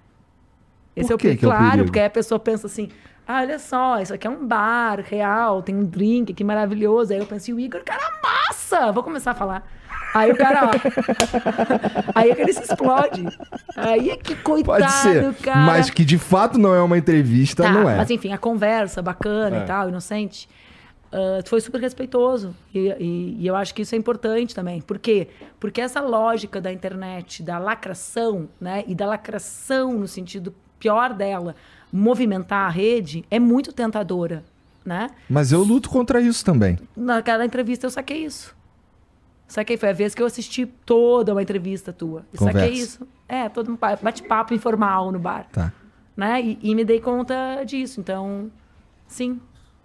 Esse 0.97 1.09
Por 1.09 1.13
é 1.13 1.15
o 1.15 1.19
que 1.19 1.23
perigo. 1.29 1.41
que 1.41 1.45
é 1.45 1.49
o 1.49 1.51
claro, 1.53 1.71
perigo? 1.71 1.85
porque 1.87 1.99
aí 2.01 2.07
a 2.07 2.11
pessoa 2.11 2.39
pensa 2.41 2.67
assim: 2.67 2.89
ah, 3.27 3.41
olha 3.43 3.59
só, 3.59 4.01
isso 4.01 4.13
aqui 4.15 4.27
é 4.27 4.31
um 4.31 4.45
bar 4.47 5.01
real, 5.01 5.63
tem 5.63 5.77
um 5.77 5.85
drink, 5.85 6.33
que 6.35 6.43
maravilhoso. 6.43 7.13
Aí 7.13 7.19
eu 7.21 7.27
pensei, 7.27 7.55
o 7.55 7.61
Igor, 7.61 7.83
cara, 7.85 8.11
massa! 8.23 8.91
Vou 8.91 9.03
começar 9.05 9.31
a 9.33 9.35
falar. 9.35 9.71
Aí 10.15 10.33
o 10.33 10.37
cara, 10.37 10.67
ó. 10.67 10.71
aí 12.15 12.31
é 12.31 12.35
que 12.35 12.41
ele 12.43 12.53
se 12.53 12.63
explode. 12.63 13.27
Aí 13.77 14.11
é 14.11 14.17
que 14.17 14.35
coitado, 14.37 14.81
Pode 14.81 14.93
ser. 14.93 15.35
cara. 15.43 15.61
Mas 15.67 15.91
que 15.91 16.05
de 16.05 16.19
fato 16.19 16.59
não 16.59 16.75
é 16.75 16.83
uma 16.83 16.97
entrevista, 16.99 17.63
Tá, 17.63 17.71
não 17.71 17.89
é. 17.89 17.97
Mas 17.97 18.11
enfim, 18.11 18.33
a 18.33 18.39
conversa 18.39 19.03
bacana 19.03 19.59
É. 19.59 19.63
e 19.63 19.67
tal, 19.67 19.89
inocente, 19.89 20.49
ah, 21.13 21.41
foi 21.47 21.61
super 21.61 21.81
respeitoso. 21.81 22.55
E, 22.75 22.79
e- 22.99 23.37
e 23.41 23.47
eu 23.47 23.55
acho 23.57 23.75
que 23.75 23.83
isso 23.83 23.95
é 23.95 23.99
importante 23.99 24.55
também. 24.55 24.81
Por 24.81 24.99
quê? 24.99 25.29
Porque 25.61 25.81
essa 25.81 26.01
lógica 26.01 26.61
da 26.61 26.73
internet, 26.73 27.43
da 27.43 27.59
lacração, 27.59 28.49
né? 28.61 28.85
E 28.87 28.95
da 28.95 29.07
lacração 29.07 29.93
no 29.95 30.09
sentido 30.09 30.55
pior 30.79 31.13
dela, 31.13 31.55
movimentar 31.93 32.67
a 32.67 32.69
rede, 32.71 33.25
é 33.31 33.39
muito 33.39 33.73
tentadora, 33.73 34.45
né? 34.85 35.09
Mas 35.29 35.51
eu 35.53 35.63
luto 35.63 35.89
contra 35.91 36.21
isso 36.21 36.45
também. 36.45 36.79
Naquela 36.97 37.45
entrevista 37.45 37.87
eu 37.87 37.91
saquei 37.91 38.25
isso. 38.25 38.57
Saquei, 39.49 39.77
foi 39.79 39.89
a 39.89 39.93
vez 39.95 40.15
que 40.15 40.23
eu 40.23 40.27
assisti 40.27 40.67
toda 40.67 41.33
uma 41.33 41.43
entrevista 41.43 41.93
tua. 41.93 42.25
E 42.33 42.37
Conversa. 42.37 42.61
saquei 42.61 42.79
isso. 42.79 43.09
É, 43.27 43.49
todo 43.49 43.73
um 43.73 43.77
pa- 43.77 43.97
bate-papo 44.01 44.53
informal 44.55 45.11
no 45.11 45.19
bar. 45.19 45.47
Tá, 45.51 45.73
Né? 46.17 46.41
E, 46.43 46.59
e 46.63 46.75
me 46.75 46.85
dei 46.85 47.01
conta 47.01 47.65
disso. 47.65 47.99
Então, 48.01 48.51
sim, 49.07 49.41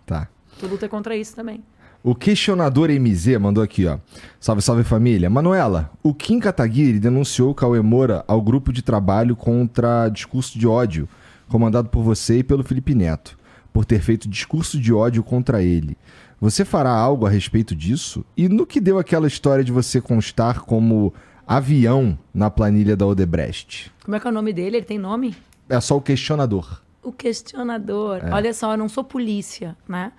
tá. 0.06 0.28
tu 0.60 0.68
luta 0.68 0.88
contra 0.90 1.16
isso 1.16 1.34
também. 1.36 1.64
O 2.04 2.14
questionador 2.14 2.90
MZ 2.90 3.38
mandou 3.40 3.64
aqui, 3.64 3.86
ó. 3.88 3.98
Salve, 4.38 4.62
salve 4.62 4.84
família. 4.84 5.30
Manuela, 5.30 5.90
o 6.04 6.14
Kim 6.14 6.38
Kataguiri 6.40 7.00
denunciou 7.00 7.52
o 7.52 7.56
Cauê 7.56 7.80
Moura 7.82 8.26
ao 8.28 8.42
grupo 8.42 8.74
de 8.74 8.82
trabalho 8.82 9.38
contra 9.38 10.10
discurso 10.10 10.60
de 10.60 10.68
ódio, 10.68 11.08
comandado 11.48 11.88
por 11.88 12.04
você 12.04 12.40
e 12.40 12.44
pelo 12.44 12.62
Felipe 12.64 12.94
Neto, 12.94 13.38
por 13.72 13.86
ter 13.86 14.02
feito 14.02 14.28
discurso 14.28 14.78
de 14.78 14.94
ódio 14.94 15.24
contra 15.24 15.64
ele. 15.64 15.98
Você 16.44 16.66
fará 16.66 16.92
algo 16.92 17.26
a 17.26 17.30
respeito 17.30 17.74
disso? 17.74 18.26
E 18.36 18.50
no 18.50 18.66
que 18.66 18.82
deu 18.82 19.00
aquela 19.00 19.28
história 19.28 19.64
de 19.64 19.72
você 19.72 20.02
constar 20.02 20.60
como 20.60 21.14
avião 21.48 22.20
na 22.34 22.52
planilha 22.52 22.98
da 22.98 23.08
Odebrecht? 23.08 23.90
Como 24.04 24.14
é 24.14 24.20
que 24.20 24.28
é 24.28 24.30
o 24.30 24.34
nome 24.34 24.52
dele? 24.52 24.76
Ele 24.76 24.86
tem 24.86 25.00
nome? 25.00 25.38
É 25.70 25.80
só 25.80 25.96
o 25.96 26.02
questionador. 26.02 26.82
O 27.02 27.14
questionador. 27.14 28.18
É. 28.18 28.34
Olha 28.34 28.54
só, 28.54 28.74
eu 28.74 28.78
não 28.78 28.90
sou 28.90 29.06
polícia, 29.06 29.78
né? 29.88 30.12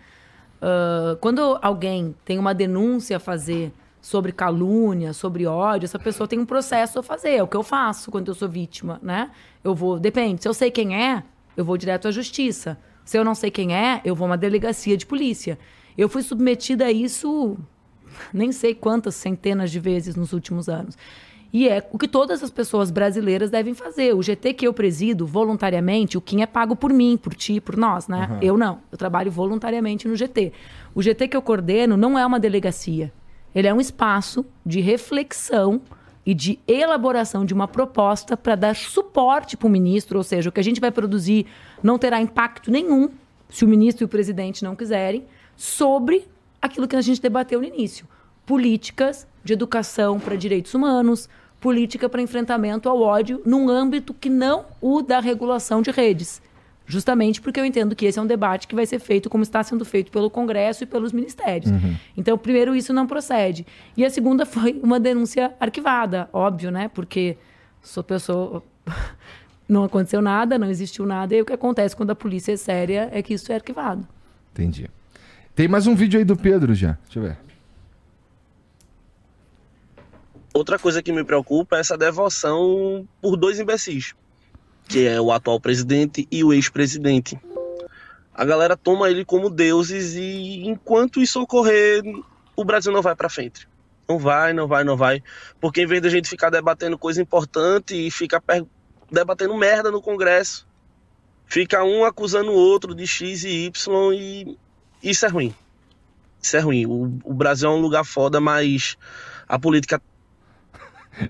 Ah, 0.63 1.15
quando 1.21 1.59
alguém 1.61 2.15
tem 2.25 2.39
uma 2.39 2.55
denúncia 2.55 3.19
a 3.19 3.21
fazer 3.21 3.71
sobre 4.01 4.33
calúnia, 4.33 5.13
sobre 5.13 5.45
ódio, 5.45 5.85
essa 5.85 5.99
pessoa 5.99 6.27
tem 6.27 6.39
um 6.39 6.47
processo 6.47 6.99
a 7.01 7.03
fazer. 7.03 7.35
É 7.35 7.43
o 7.43 7.47
que 7.47 7.57
eu 7.59 7.63
faço 7.63 8.11
quando 8.11 8.29
eu 8.29 8.35
sou 8.35 8.49
vítima, 8.49 8.99
né? 9.03 9.31
Eu 9.63 9.75
vou, 9.75 9.99
depende. 9.99 10.41
Se 10.41 10.49
eu 10.49 10.55
sei 10.55 10.71
quem 10.71 10.97
é, 10.97 11.23
eu 11.55 11.67
vou 11.67 11.77
direto 11.77 12.09
à 12.09 12.11
justiça. 12.11 12.79
Se 13.05 13.19
eu 13.19 13.25
não 13.27 13.35
sei 13.35 13.51
quem 13.51 13.77
é, 13.77 14.01
eu 14.07 14.15
vou 14.15 14.25
a 14.25 14.31
uma 14.31 14.39
delegacia 14.39 14.97
de 14.97 15.05
polícia. 15.05 15.59
Eu 15.97 16.09
fui 16.09 16.23
submetida 16.23 16.87
a 16.87 16.93
isso 16.93 17.57
nem 18.33 18.53
sei 18.53 18.75
quantas 18.75 19.15
centenas 19.15 19.71
de 19.71 19.81
vezes 19.81 20.15
nos 20.15 20.33
últimos 20.33 20.69
anos. 20.69 20.97
E 21.53 21.69
é 21.69 21.89
o 21.93 21.99
que 21.99 22.09
todas 22.09 22.43
as 22.43 22.51
pessoas 22.51 22.91
brasileiras 22.91 23.49
devem 23.49 23.75
fazer. 23.75 24.13
O 24.13 24.21
GT 24.21 24.55
que 24.55 24.67
eu 24.67 24.73
presido 24.73 25.25
voluntariamente, 25.25 26.19
o 26.19 26.21
Kim 26.21 26.43
é 26.43 26.47
pago 26.47 26.75
por 26.75 26.93
mim, 26.93 27.17
por 27.17 27.33
ti, 27.33 27.61
por 27.61 27.77
nós, 27.77 28.09
né? 28.09 28.39
Eu 28.43 28.57
não. 28.57 28.81
Eu 28.91 28.99
trabalho 28.99 29.31
voluntariamente 29.31 30.09
no 30.09 30.17
GT. 30.17 30.53
O 30.93 31.01
GT 31.01 31.29
que 31.29 31.37
eu 31.37 31.43
coordeno 31.43 31.97
não 31.97 32.19
é 32.19 32.27
uma 32.27 32.41
delegacia. 32.41 33.13
Ele 33.55 33.69
é 33.69 33.73
um 33.73 33.81
espaço 33.81 34.45
de 34.67 34.81
reflexão 34.81 35.81
e 36.27 36.35
de 36.35 36.59
elaboração 36.67 37.45
de 37.45 37.55
uma 37.55 37.69
proposta 37.69 38.37
para 38.37 38.57
dar 38.57 38.75
suporte 38.75 39.57
para 39.57 39.69
o 39.69 39.71
ministro, 39.71 40.19
ou 40.19 40.25
seja, 40.25 40.49
o 40.49 40.53
que 40.53 40.59
a 40.59 40.65
gente 40.65 40.81
vai 40.81 40.91
produzir 40.91 41.47
não 41.81 41.99
terá 41.99 42.21
impacto 42.21 42.69
nenhum 42.69 43.11
se 43.49 43.65
o 43.65 43.69
ministro 43.69 44.03
e 44.03 44.07
o 44.07 44.09
presidente 44.09 44.65
não 44.65 44.75
quiserem, 44.75 45.25
sobre 45.57 46.27
aquilo 46.61 46.89
que 46.89 46.97
a 46.97 47.01
gente 47.01 47.21
debateu 47.21 47.61
no 47.61 47.67
início. 47.67 48.07
Políticas 48.47 49.27
de 49.43 49.53
educação 49.53 50.19
para 50.19 50.37
direitos 50.37 50.75
humanos, 50.75 51.29
política 51.61 52.09
para 52.09 52.21
enfrentamento 52.21 52.89
ao 52.89 53.01
ódio 53.01 53.41
num 53.45 53.69
âmbito 53.69 54.13
que 54.13 54.29
não 54.29 54.67
o 54.81 55.03
da 55.03 55.21
regulação 55.21 55.81
de 55.81 55.91
redes. 55.91 56.43
Justamente 56.87 57.41
porque 57.41 57.59
eu 57.59 57.65
entendo 57.65 57.97
que 57.97 58.05
esse 58.05 58.19
é 58.19 58.23
um 58.23 58.27
debate 58.27 58.69
que 58.69 58.75
vai 58.75 58.85
ser 58.85 58.99
feito 58.99 59.31
como 59.31 59.43
está 59.43 59.63
sendo 59.63 59.85
feito 59.85 60.13
pelo 60.13 60.29
Congresso 60.29 60.85
e 60.85 60.87
pelos 60.87 61.13
ministérios. 61.13 61.71
Uhum. 61.71 61.97
Então, 62.15 62.37
primeiro, 62.37 62.77
isso 62.77 62.93
não 62.93 63.07
procede. 63.07 63.67
E 63.97 64.05
a 64.05 64.11
segunda 64.11 64.45
foi 64.45 64.79
uma 64.83 65.01
denúncia 65.01 65.55
arquivada, 65.59 66.29
óbvio, 66.33 66.71
né? 66.71 66.89
Porque 66.93 67.39
sou 67.83 68.05
pessoa. 68.05 68.63
não 69.67 69.85
aconteceu 69.85 70.21
nada, 70.21 70.59
não 70.59 70.69
existiu 70.69 71.07
nada, 71.07 71.35
e 71.35 71.41
o 71.41 71.47
que 71.47 71.55
acontece 71.55 71.97
quando 71.97 72.11
a 72.11 72.15
polícia 72.15 72.53
é 72.53 72.57
séria 72.57 73.09
é 73.11 73.23
que 73.23 73.33
isso 73.33 73.51
é 73.51 73.55
arquivado. 73.55 74.07
Entendi. 74.53 74.91
Tem 75.55 75.69
mais 75.69 75.87
um 75.87 75.95
vídeo 75.95 76.19
aí 76.19 76.25
do 76.25 76.37
Pedro 76.37 76.75
já. 76.75 76.99
Deixa 77.05 77.19
eu 77.19 77.23
ver. 77.23 77.39
Outra 80.53 80.79
coisa 80.79 81.03
que 81.03 81.13
me 81.13 81.25
preocupa 81.25 81.77
é 81.77 81.81
essa 81.81 81.97
devoção 81.97 83.07
por 83.21 83.37
dois 83.37 83.59
imbecis 83.59 84.15
que 84.89 85.07
é 85.07 85.21
o 85.21 85.33
atual 85.33 85.61
presidente 85.61 86.27
e 86.31 86.45
o 86.45 86.53
ex-presidente. 86.53 87.39
A 88.33 88.45
galera 88.45 88.77
toma 88.77 89.11
ele 89.11 89.25
como 89.25 89.49
deuses 89.49 90.15
e 90.15 90.67
enquanto 90.67 91.21
isso 91.21 91.41
ocorrer, 91.41 92.03
o 92.57 92.65
Brasil 92.65 92.93
não 92.93 93.03
vai 93.03 93.15
para 93.15 93.29
frente. 93.29 93.69
Não 94.09 94.19
vai, 94.19 94.53
não 94.53 94.67
vai, 94.67 94.85
não 94.85 94.97
vai. 94.97 95.23
Porque 95.61 95.83
em 95.83 95.87
vez 95.87 96.03
da 96.03 96.09
gente 96.09 96.29
ficar 96.29 96.51
debatendo 96.51 96.99
coisa 96.99 97.23
importante 97.23 97.95
e 97.95 98.11
ficar 98.11 98.43
debatendo 99.11 99.57
merda 99.57 99.91
no 99.91 100.03
Congresso, 100.03 100.67
fica 101.47 101.83
um 101.85 102.05
acusando 102.05 102.51
o 102.51 102.55
outro 102.55 102.95
de 102.95 103.07
X 103.07 103.45
e 103.45 103.67
Y 103.67 104.13
e 104.15 104.59
isso 105.11 105.27
é 105.27 105.29
ruim. 105.29 105.55
Isso 106.43 106.57
é 106.57 106.61
ruim. 106.61 106.87
O, 106.87 107.19
o 107.25 107.35
Brasil 107.35 107.69
é 107.69 107.73
um 107.73 107.81
lugar 107.81 108.05
foda, 108.05 108.41
mas 108.41 108.97
a 109.49 109.59
política. 109.59 110.01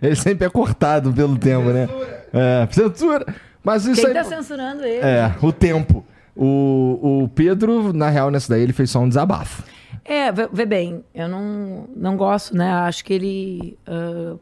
Ele 0.01 0.17
sempre 0.17 0.47
é 0.47 0.51
cortado 0.51 1.13
pelo 1.13 1.37
tempo, 1.37 1.69
né? 1.71 1.89
É, 2.33 2.67
censura. 2.71 3.27
Mas 3.63 3.85
isso 3.87 4.01
Quem 4.01 4.07
aí... 4.07 4.15
tá 4.15 4.25
censurando 4.25 4.85
ele? 4.85 5.05
É, 5.05 5.35
o 5.43 5.53
tempo. 5.53 6.05
O, 6.37 7.23
o 7.23 7.29
Pedro, 7.29 7.93
na 7.93 8.09
real, 8.09 8.31
nessa 8.31 8.49
daí, 8.53 8.63
ele 8.63 8.73
fez 8.73 8.91
só 8.91 9.01
um 9.01 9.09
desabafo. 9.09 9.63
É, 10.05 10.31
vê, 10.33 10.67
bem, 10.67 11.05
eu 11.15 11.29
não, 11.29 11.89
não 11.97 12.17
gosto, 12.17 12.57
né? 12.57 12.71
Acho 12.71 13.05
que 13.05 13.15
ele 13.15 13.79
uh, 13.89 14.39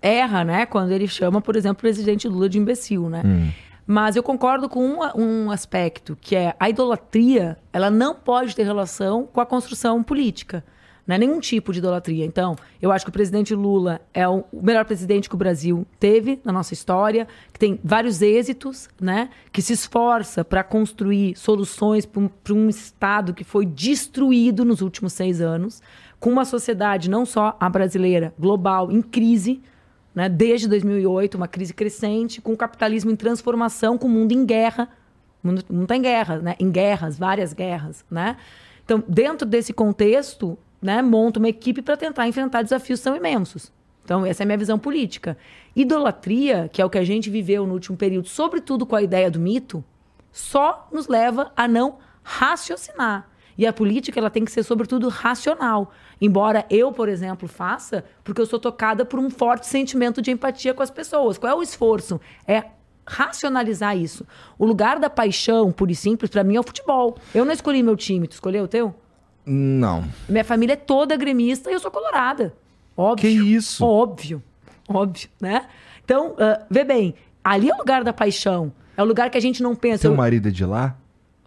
erra, 0.00 0.44
né? 0.44 0.66
Quando 0.66 0.92
ele 0.92 1.06
chama, 1.06 1.40
por 1.40 1.56
exemplo, 1.56 1.78
o 1.78 1.80
presidente 1.80 2.28
Lula 2.28 2.48
de 2.48 2.58
imbecil, 2.58 3.10
né? 3.10 3.22
Hum. 3.24 3.50
Mas 3.86 4.16
eu 4.16 4.22
concordo 4.22 4.68
com 4.68 4.84
um, 4.84 4.98
um 5.14 5.50
aspecto, 5.50 6.16
que 6.20 6.34
é 6.34 6.56
a 6.58 6.68
idolatria, 6.68 7.56
ela 7.72 7.90
não 7.90 8.14
pode 8.14 8.56
ter 8.56 8.64
relação 8.64 9.26
com 9.26 9.40
a 9.40 9.46
construção 9.46 10.02
política. 10.02 10.64
Não 11.06 11.14
é 11.14 11.18
nenhum 11.18 11.38
tipo 11.38 11.72
de 11.72 11.78
idolatria. 11.78 12.24
Então, 12.24 12.56
eu 12.82 12.90
acho 12.90 13.04
que 13.04 13.10
o 13.10 13.12
presidente 13.12 13.54
Lula 13.54 14.00
é 14.12 14.26
o 14.28 14.44
melhor 14.52 14.84
presidente 14.84 15.28
que 15.28 15.36
o 15.36 15.38
Brasil 15.38 15.86
teve 16.00 16.40
na 16.44 16.52
nossa 16.52 16.74
história, 16.74 17.28
que 17.52 17.60
tem 17.60 17.78
vários 17.84 18.20
êxitos, 18.22 18.88
né? 19.00 19.30
que 19.52 19.62
se 19.62 19.72
esforça 19.72 20.44
para 20.44 20.64
construir 20.64 21.36
soluções 21.36 22.04
para 22.04 22.20
um, 22.20 22.30
um 22.50 22.68
Estado 22.68 23.32
que 23.32 23.44
foi 23.44 23.64
destruído 23.64 24.64
nos 24.64 24.80
últimos 24.80 25.12
seis 25.12 25.40
anos, 25.40 25.80
com 26.18 26.30
uma 26.30 26.44
sociedade, 26.44 27.08
não 27.08 27.24
só 27.24 27.56
a 27.60 27.68
brasileira, 27.68 28.34
global, 28.36 28.90
em 28.90 29.00
crise. 29.00 29.62
Né? 30.16 30.30
Desde 30.30 30.66
2008, 30.66 31.34
uma 31.34 31.46
crise 31.46 31.74
crescente, 31.74 32.40
com 32.40 32.54
o 32.54 32.56
capitalismo 32.56 33.10
em 33.10 33.16
transformação, 33.16 33.98
com 33.98 34.06
o 34.06 34.10
mundo 34.10 34.32
em 34.32 34.46
guerra. 34.46 34.88
O 35.44 35.48
mundo 35.48 35.82
está 35.82 35.94
em 35.94 36.00
guerra, 36.00 36.38
né? 36.38 36.56
em 36.58 36.70
guerras, 36.70 37.18
várias 37.18 37.52
guerras. 37.52 38.02
Né? 38.10 38.38
Então, 38.82 39.04
dentro 39.06 39.46
desse 39.46 39.74
contexto, 39.74 40.58
né, 40.80 41.02
monta 41.02 41.38
uma 41.38 41.48
equipe 41.48 41.82
para 41.82 41.98
tentar 41.98 42.26
enfrentar 42.26 42.62
desafios 42.62 43.00
tão 43.00 43.14
imensos. 43.14 43.70
Então, 44.02 44.24
essa 44.24 44.42
é 44.42 44.44
a 44.44 44.46
minha 44.46 44.56
visão 44.56 44.78
política. 44.78 45.36
Idolatria, 45.74 46.70
que 46.72 46.80
é 46.80 46.84
o 46.84 46.88
que 46.88 46.96
a 46.96 47.04
gente 47.04 47.28
viveu 47.28 47.66
no 47.66 47.74
último 47.74 47.96
período, 47.96 48.28
sobretudo 48.28 48.86
com 48.86 48.96
a 48.96 49.02
ideia 49.02 49.30
do 49.30 49.38
mito, 49.38 49.84
só 50.32 50.88
nos 50.92 51.08
leva 51.08 51.52
a 51.56 51.68
não 51.68 51.98
raciocinar. 52.22 53.28
E 53.58 53.66
a 53.66 53.72
política 53.72 54.18
ela 54.18 54.30
tem 54.30 54.44
que 54.44 54.52
ser, 54.52 54.62
sobretudo, 54.62 55.08
racional. 55.08 55.92
Embora 56.20 56.66
eu, 56.68 56.92
por 56.92 57.08
exemplo, 57.08 57.48
faça, 57.48 58.04
porque 58.22 58.40
eu 58.40 58.46
sou 58.46 58.58
tocada 58.58 59.04
por 59.04 59.18
um 59.18 59.30
forte 59.30 59.66
sentimento 59.66 60.20
de 60.20 60.30
empatia 60.30 60.74
com 60.74 60.82
as 60.82 60.90
pessoas. 60.90 61.38
Qual 61.38 61.50
é 61.50 61.54
o 61.54 61.62
esforço? 61.62 62.20
É 62.46 62.64
racionalizar 63.06 63.96
isso. 63.96 64.26
O 64.58 64.66
lugar 64.66 64.98
da 64.98 65.08
paixão, 65.08 65.70
pura 65.70 65.92
e 65.92 65.94
simples, 65.94 66.30
para 66.30 66.42
mim 66.42 66.56
é 66.56 66.60
o 66.60 66.64
futebol. 66.64 67.16
Eu 67.34 67.44
não 67.44 67.52
escolhi 67.52 67.82
meu 67.82 67.96
time, 67.96 68.26
tu 68.26 68.32
escolheu 68.32 68.64
o 68.64 68.68
teu? 68.68 68.94
Não. 69.44 70.04
Minha 70.28 70.44
família 70.44 70.72
é 70.72 70.76
toda 70.76 71.16
gremista 71.16 71.70
e 71.70 71.74
eu 71.74 71.80
sou 71.80 71.90
colorada. 71.90 72.52
Óbvio. 72.96 73.30
Que 73.30 73.54
isso? 73.54 73.84
Óbvio. 73.84 74.42
Óbvio, 74.88 75.28
né? 75.40 75.66
Então, 76.04 76.32
uh, 76.32 76.64
vê 76.68 76.84
bem, 76.84 77.14
ali 77.44 77.70
é 77.70 77.74
o 77.74 77.78
lugar 77.78 78.02
da 78.02 78.12
paixão. 78.12 78.72
É 78.96 79.02
o 79.02 79.06
lugar 79.06 79.30
que 79.30 79.38
a 79.38 79.40
gente 79.40 79.62
não 79.62 79.74
pensa. 79.74 80.02
Seu 80.02 80.12
eu... 80.12 80.16
marido 80.16 80.48
é 80.48 80.50
de 80.50 80.64
lá? 80.64 80.96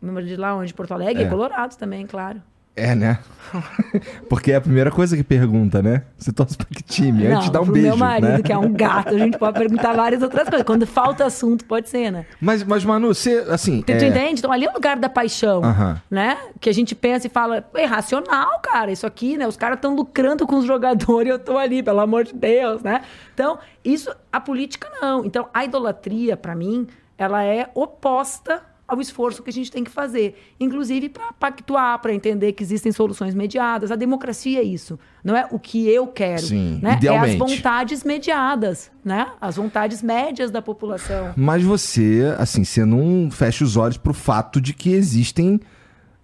Meu 0.01 0.13
marido 0.13 0.31
é 0.31 0.35
de 0.35 0.41
lá, 0.41 0.55
onde? 0.55 0.73
Porto 0.73 0.93
Alegre? 0.93 1.23
É. 1.23 1.27
colorado 1.27 1.75
também, 1.75 2.05
claro. 2.05 2.41
É, 2.79 2.95
né? 2.95 3.19
Porque 4.29 4.53
é 4.53 4.55
a 4.55 4.61
primeira 4.61 4.89
coisa 4.89 5.17
que 5.17 5.23
pergunta, 5.23 5.81
né? 5.81 6.03
Você 6.17 6.31
torce 6.31 6.55
pra 6.55 6.67
que 6.67 6.81
time? 6.81 7.25
Não, 7.25 7.35
Antes 7.35 7.47
de 7.47 7.51
dar 7.51 7.61
um 7.61 7.65
beijo. 7.65 7.87
meu 7.87 7.97
marido, 7.97 8.27
né? 8.27 8.41
que 8.41 8.53
é 8.53 8.57
um 8.57 8.71
gato, 8.71 9.15
a 9.15 9.17
gente 9.17 9.37
pode 9.37 9.57
perguntar 9.57 9.93
várias 9.93 10.21
outras 10.21 10.47
coisas. 10.47 10.65
Quando 10.65 10.87
falta 10.87 11.25
assunto, 11.25 11.65
pode 11.65 11.89
ser, 11.89 12.09
né? 12.09 12.25
Mas, 12.39 12.63
mas 12.63 12.85
Manu, 12.85 13.13
você, 13.13 13.45
assim. 13.49 13.81
Tu, 13.81 13.91
é... 13.91 13.97
tu 13.97 14.05
entende? 14.05 14.39
Então 14.39 14.51
ali 14.51 14.65
é 14.65 14.69
o 14.69 14.73
lugar 14.73 14.97
da 14.97 15.09
paixão, 15.09 15.61
né? 16.09 16.37
Que 16.61 16.69
a 16.69 16.73
gente 16.73 16.95
pensa 16.95 17.27
e 17.27 17.29
fala, 17.29 17.65
é 17.73 17.85
racional, 17.85 18.59
cara, 18.61 18.91
isso 18.91 19.05
aqui, 19.05 19.37
né? 19.37 19.45
Os 19.45 19.57
caras 19.57 19.75
estão 19.75 19.93
lucrando 19.93 20.47
com 20.47 20.57
os 20.57 20.65
jogadores 20.65 21.27
e 21.27 21.31
eu 21.33 21.39
tô 21.39 21.57
ali, 21.57 21.83
pelo 21.83 21.99
amor 21.99 22.23
de 22.23 22.33
Deus, 22.33 22.81
né? 22.81 23.01
Então, 23.33 23.59
isso, 23.83 24.09
a 24.31 24.39
política 24.39 24.87
não. 25.01 25.25
Então, 25.25 25.49
a 25.53 25.65
idolatria, 25.65 26.37
para 26.37 26.55
mim, 26.55 26.87
ela 27.17 27.43
é 27.43 27.69
oposta 27.75 28.61
ao 28.89 28.99
esforço 28.99 29.43
que 29.43 29.49
a 29.49 29.53
gente 29.53 29.71
tem 29.71 29.83
que 29.83 29.91
fazer, 29.91 30.35
inclusive 30.59 31.09
para 31.09 31.31
pactuar, 31.31 31.99
para 31.99 32.13
entender 32.13 32.53
que 32.53 32.63
existem 32.63 32.91
soluções 32.91 33.35
mediadas. 33.35 33.91
A 33.91 33.95
democracia 33.95 34.59
é 34.59 34.63
isso, 34.63 34.99
não 35.23 35.37
é 35.37 35.47
o 35.51 35.59
que 35.59 35.87
eu 35.87 36.07
quero, 36.07 36.41
Sim, 36.41 36.79
né? 36.81 36.95
Idealmente. 36.95 37.39
É 37.39 37.43
as 37.43 37.51
vontades 37.51 38.03
mediadas, 38.03 38.91
né? 39.05 39.27
As 39.39 39.55
vontades 39.57 40.01
médias 40.01 40.49
da 40.49 40.61
população. 40.61 41.33
Mas 41.37 41.63
você, 41.63 42.35
assim, 42.39 42.63
você 42.63 42.83
não 42.83 43.29
fecha 43.29 43.63
os 43.63 43.77
olhos 43.77 43.97
para 43.97 44.11
o 44.11 44.15
fato 44.15 44.59
de 44.59 44.73
que 44.73 44.91
existem 44.91 45.59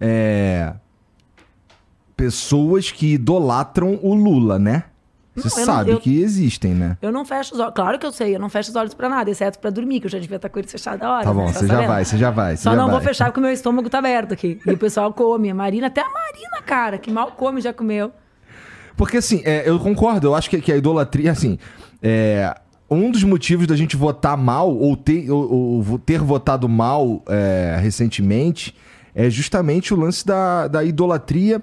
é, 0.00 0.74
pessoas 2.16 2.90
que 2.90 3.14
idolatram 3.14 3.98
o 4.02 4.14
Lula, 4.14 4.58
né? 4.58 4.84
Você 5.36 5.60
não, 5.60 5.66
sabe 5.66 5.90
não, 5.90 5.96
eu, 5.98 6.00
que 6.00 6.20
existem, 6.20 6.74
né? 6.74 6.96
Eu 7.02 7.12
não 7.12 7.24
fecho 7.24 7.54
os 7.54 7.60
olhos. 7.60 7.74
Claro 7.74 7.98
que 7.98 8.06
eu 8.06 8.12
sei, 8.12 8.34
eu 8.34 8.40
não 8.40 8.48
fecho 8.48 8.70
os 8.70 8.76
olhos 8.76 8.94
pra 8.94 9.08
nada, 9.08 9.30
exceto 9.30 9.58
pra 9.58 9.70
dormir, 9.70 10.00
que 10.00 10.06
eu 10.06 10.10
já 10.10 10.18
devia 10.18 10.36
estar 10.36 10.48
com 10.48 10.58
eles 10.58 10.72
fechados 10.72 11.02
a 11.02 11.12
hora. 11.12 11.24
Tá 11.24 11.34
bom, 11.34 11.46
né? 11.46 11.52
você 11.52 11.66
já 11.66 11.86
vai, 11.86 12.04
você 12.04 12.18
já 12.18 12.30
vai. 12.30 12.56
Só 12.56 12.70
já 12.70 12.76
não 12.76 12.86
vai. 12.86 12.94
vou 12.94 13.00
fechar 13.02 13.26
porque 13.26 13.40
o 13.40 13.42
meu 13.42 13.52
estômago 13.52 13.90
tá 13.90 13.98
aberto 13.98 14.32
aqui. 14.32 14.58
E 14.66 14.70
o 14.70 14.78
pessoal 14.78 15.12
come. 15.12 15.50
A 15.50 15.54
Marina, 15.54 15.88
até 15.88 16.00
a 16.00 16.08
Marina, 16.08 16.62
cara, 16.64 16.98
que 16.98 17.10
mal 17.10 17.32
come, 17.32 17.60
já 17.60 17.72
comeu. 17.72 18.10
Porque 18.96 19.18
assim, 19.18 19.42
é, 19.44 19.68
eu 19.68 19.78
concordo, 19.78 20.28
eu 20.28 20.34
acho 20.34 20.48
que, 20.48 20.60
que 20.60 20.72
a 20.72 20.76
idolatria, 20.76 21.30
assim. 21.30 21.58
É, 22.02 22.54
um 22.90 23.10
dos 23.10 23.22
motivos 23.22 23.66
da 23.66 23.76
gente 23.76 23.96
votar 23.96 24.36
mal, 24.36 24.74
ou 24.74 24.96
ter, 24.96 25.30
ou, 25.30 25.84
ou 25.86 25.98
ter 25.98 26.20
votado 26.20 26.68
mal 26.68 27.22
é, 27.28 27.78
recentemente, 27.80 28.74
é 29.14 29.28
justamente 29.28 29.92
o 29.92 29.96
lance 29.98 30.24
da, 30.26 30.68
da 30.68 30.84
idolatria 30.84 31.62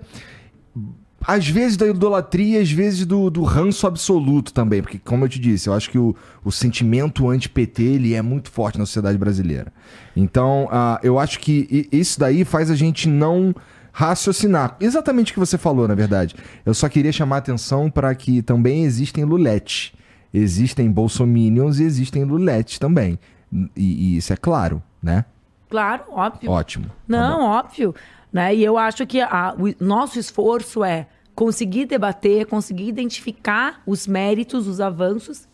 às 1.26 1.48
vezes 1.48 1.78
da 1.78 1.88
idolatria, 1.88 2.62
às 2.62 2.72
vezes 2.72 3.06
do, 3.06 3.30
do 3.30 3.44
ranço 3.44 3.88
absoluto 3.88 4.54
também. 4.54 4.82
Porque, 4.82 5.00
como 5.00 5.26
eu 5.26 5.30
te 5.30 5.40
disse, 5.40 5.70
eu 5.70 5.74
acho 5.74 5.90
que 5.90 5.98
o, 5.98 6.16
o 6.44 6.52
sentimento 6.52 7.30
anti-PT 7.30 7.84
ele 7.84 8.14
é 8.14 8.22
muito 8.22 8.52
forte 8.52 8.78
na 8.78 8.86
sociedade 8.86 9.18
brasileira. 9.18 9.72
Então, 10.16 10.66
uh, 10.66 11.00
eu 11.02 11.18
acho 11.20 11.40
que 11.40 11.88
isso 11.92 12.20
daí 12.20 12.44
faz 12.44 12.70
a 12.70 12.76
gente 12.76 13.08
não 13.08 13.56
raciocinar. 13.92 14.76
Exatamente 14.80 15.32
o 15.32 15.34
que 15.36 15.40
você 15.40 15.58
falou, 15.58 15.88
na 15.88 15.96
verdade. 15.96 16.36
Eu 16.66 16.74
só 16.74 16.90
queria 16.90 17.12
chamar 17.12 17.38
a 17.38 17.40
atenção 17.40 17.90
para 17.90 18.14
que 18.16 18.42
também 18.42 18.84
existem 18.84 19.24
lulete. 19.24 19.94
Existem 20.34 20.92
bolsominions 20.92 21.80
e 21.80 21.84
existem 21.84 22.24
lulete 22.24 22.80
também. 22.80 23.20
E, 23.54 24.16
e, 24.16 24.18
isso 24.18 24.34
é 24.34 24.36
claro, 24.36 24.82
né? 25.02 25.26
Claro, 25.70 26.04
óbvio. 26.12 26.52
Ótimo. 26.52 26.86
Tá 26.86 26.94
não, 27.08 27.40
tá 27.40 27.46
óbvio. 27.46 27.96
Né? 28.34 28.56
E 28.56 28.64
eu 28.64 28.80
acho 28.80 29.06
que 29.06 29.22
a, 29.22 29.56
o 29.56 29.84
nosso 29.84 30.18
esforço 30.18 30.84
é 30.84 31.08
conseguir 31.36 31.86
debater, 31.86 32.48
conseguir 32.48 32.88
identificar 32.88 33.84
os 33.86 34.08
méritos, 34.08 34.68
os 34.68 34.82
avanços, 34.82 35.48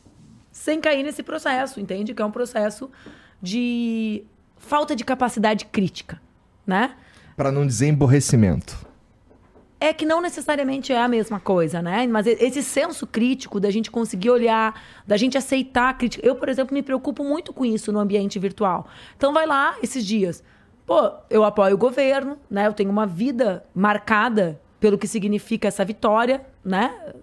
sem 0.50 0.80
cair 0.80 1.04
nesse 1.04 1.22
processo, 1.22 1.80
entende? 1.80 2.14
Que 2.14 2.22
é 2.22 2.26
um 2.26 2.32
processo 2.32 2.90
de 3.42 4.24
falta 4.58 4.96
de 4.96 5.04
capacidade 5.04 5.66
crítica, 5.66 6.22
né? 6.66 6.96
Para 7.36 7.52
não 7.52 7.68
dizer 7.68 7.88
emborrecimento. 7.88 8.88
É 9.82 9.94
que 9.94 10.06
não 10.06 10.22
necessariamente 10.22 10.92
é 10.92 11.02
a 11.02 11.08
mesma 11.08 11.40
coisa, 11.40 11.82
né? 11.82 12.06
Mas 12.08 12.28
esse 12.28 12.62
senso 12.62 13.08
crítico 13.08 13.62
da 13.62 13.72
gente 13.72 13.90
conseguir 13.90 14.30
olhar, 14.30 14.82
da 15.08 15.16
gente 15.16 15.38
aceitar 15.38 15.90
a 15.90 15.94
crítica. 15.94 16.26
Eu, 16.26 16.36
por 16.36 16.50
exemplo, 16.50 16.74
me 16.74 16.84
preocupo 16.84 17.24
muito 17.24 17.54
com 17.54 17.64
isso 17.64 17.92
no 17.92 18.00
ambiente 18.00 18.38
virtual. 18.38 18.88
Então, 19.16 19.32
vai 19.32 19.46
lá 19.46 19.76
esses 19.82 20.06
dias. 20.06 20.44
Pô, 20.90 21.11
eu 21.30 21.44
apoio 21.44 21.76
o 21.76 21.78
governo, 21.78 22.36
né? 22.49 22.66
Eu 22.66 22.74
tenho 22.74 22.90
uma 22.90 23.06
vida 23.06 23.64
marcada 23.76 24.60
pelo 24.80 24.98
que 24.98 25.06
significa 25.06 25.68
essa 25.68 25.86
vitória, 25.86 26.44
né? 26.66 27.14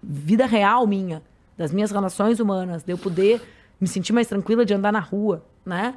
Vida 0.00 0.46
real 0.46 0.86
minha. 0.86 1.20
das 1.58 1.72
minhas 1.72 1.90
relações 1.90 2.38
humanas, 2.38 2.84
de 2.84 2.92
eu 2.92 2.98
poder 2.98 3.42
me 3.80 3.88
sentir 3.88 4.12
mais 4.12 4.28
tranquila 4.28 4.64
de 4.64 4.72
andar 4.72 4.92
na 4.92 5.00
rua, 5.00 5.44
né? 5.64 5.96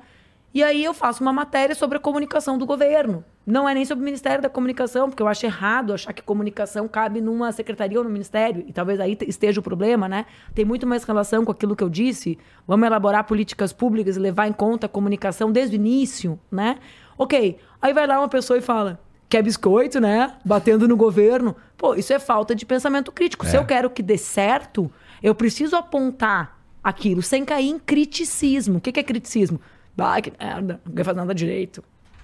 E 0.53 0.63
aí 0.63 0.83
eu 0.83 0.93
faço 0.93 1.21
uma 1.21 1.31
matéria 1.31 1.75
sobre 1.75 1.97
a 1.97 2.01
comunicação 2.01 2.57
do 2.57 2.65
governo. 2.65 3.23
Não 3.45 3.67
é 3.67 3.73
nem 3.73 3.85
sobre 3.85 4.01
o 4.01 4.05
Ministério 4.05 4.41
da 4.41 4.49
Comunicação, 4.49 5.09
porque 5.09 5.21
eu 5.21 5.27
acho 5.27 5.45
errado 5.45 5.93
achar 5.93 6.13
que 6.13 6.21
comunicação 6.21 6.87
cabe 6.87 7.21
numa 7.21 7.51
secretaria 7.51 7.97
ou 7.97 8.03
no 8.03 8.09
ministério. 8.09 8.63
E 8.67 8.73
talvez 8.73 8.99
aí 8.99 9.17
esteja 9.27 9.59
o 9.59 9.63
problema, 9.63 10.07
né? 10.07 10.25
Tem 10.53 10.65
muito 10.65 10.85
mais 10.87 11.03
relação 11.03 11.45
com 11.45 11.51
aquilo 11.51 11.75
que 11.75 11.83
eu 11.83 11.89
disse. 11.89 12.37
Vamos 12.67 12.85
elaborar 12.85 13.23
políticas 13.25 13.73
públicas 13.73 14.17
e 14.17 14.19
levar 14.19 14.47
em 14.47 14.53
conta 14.53 14.87
a 14.87 14.89
comunicação 14.89 15.51
desde 15.51 15.75
o 15.75 15.77
início, 15.77 16.39
né? 16.51 16.77
Ok. 17.17 17.57
Aí 17.81 17.93
vai 17.93 18.07
lá 18.07 18.19
uma 18.19 18.29
pessoa 18.29 18.57
e 18.57 18.61
fala: 18.61 18.99
quer 19.27 19.43
biscoito, 19.43 19.99
né? 19.99 20.35
Batendo 20.43 20.87
no 20.87 20.97
governo. 20.97 21.55
Pô, 21.77 21.95
isso 21.95 22.11
é 22.11 22.19
falta 22.19 22.55
de 22.55 22.65
pensamento 22.65 23.11
crítico. 23.11 23.45
É. 23.45 23.49
Se 23.49 23.57
eu 23.57 23.65
quero 23.65 23.89
que 23.89 24.03
dê 24.03 24.17
certo, 24.17 24.91
eu 25.21 25.33
preciso 25.33 25.75
apontar 25.75 26.59
aquilo 26.83 27.21
sem 27.21 27.45
cair 27.45 27.69
em 27.69 27.79
criticismo. 27.79 28.77
O 28.77 28.81
que 28.81 28.99
é 28.99 29.03
criticismo? 29.03 29.59
Ai, 29.97 30.21
que 30.21 30.31
merda, 30.39 30.79
não 30.85 30.93
quer 30.93 31.03
fazer 31.03 31.17
nada 31.17 31.35
direito, 31.35 31.83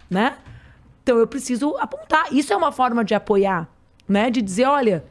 né? 0.10 0.38
Então 1.04 1.18
eu 1.18 1.28
preciso 1.28 1.76
apontar. 1.78 2.34
Isso 2.34 2.52
é 2.52 2.56
uma 2.56 2.72
forma 2.72 3.04
de 3.04 3.14
apoiar, 3.14 3.68
né? 4.08 4.30
De 4.30 4.42
dizer, 4.42 4.66
olha, 4.66 5.04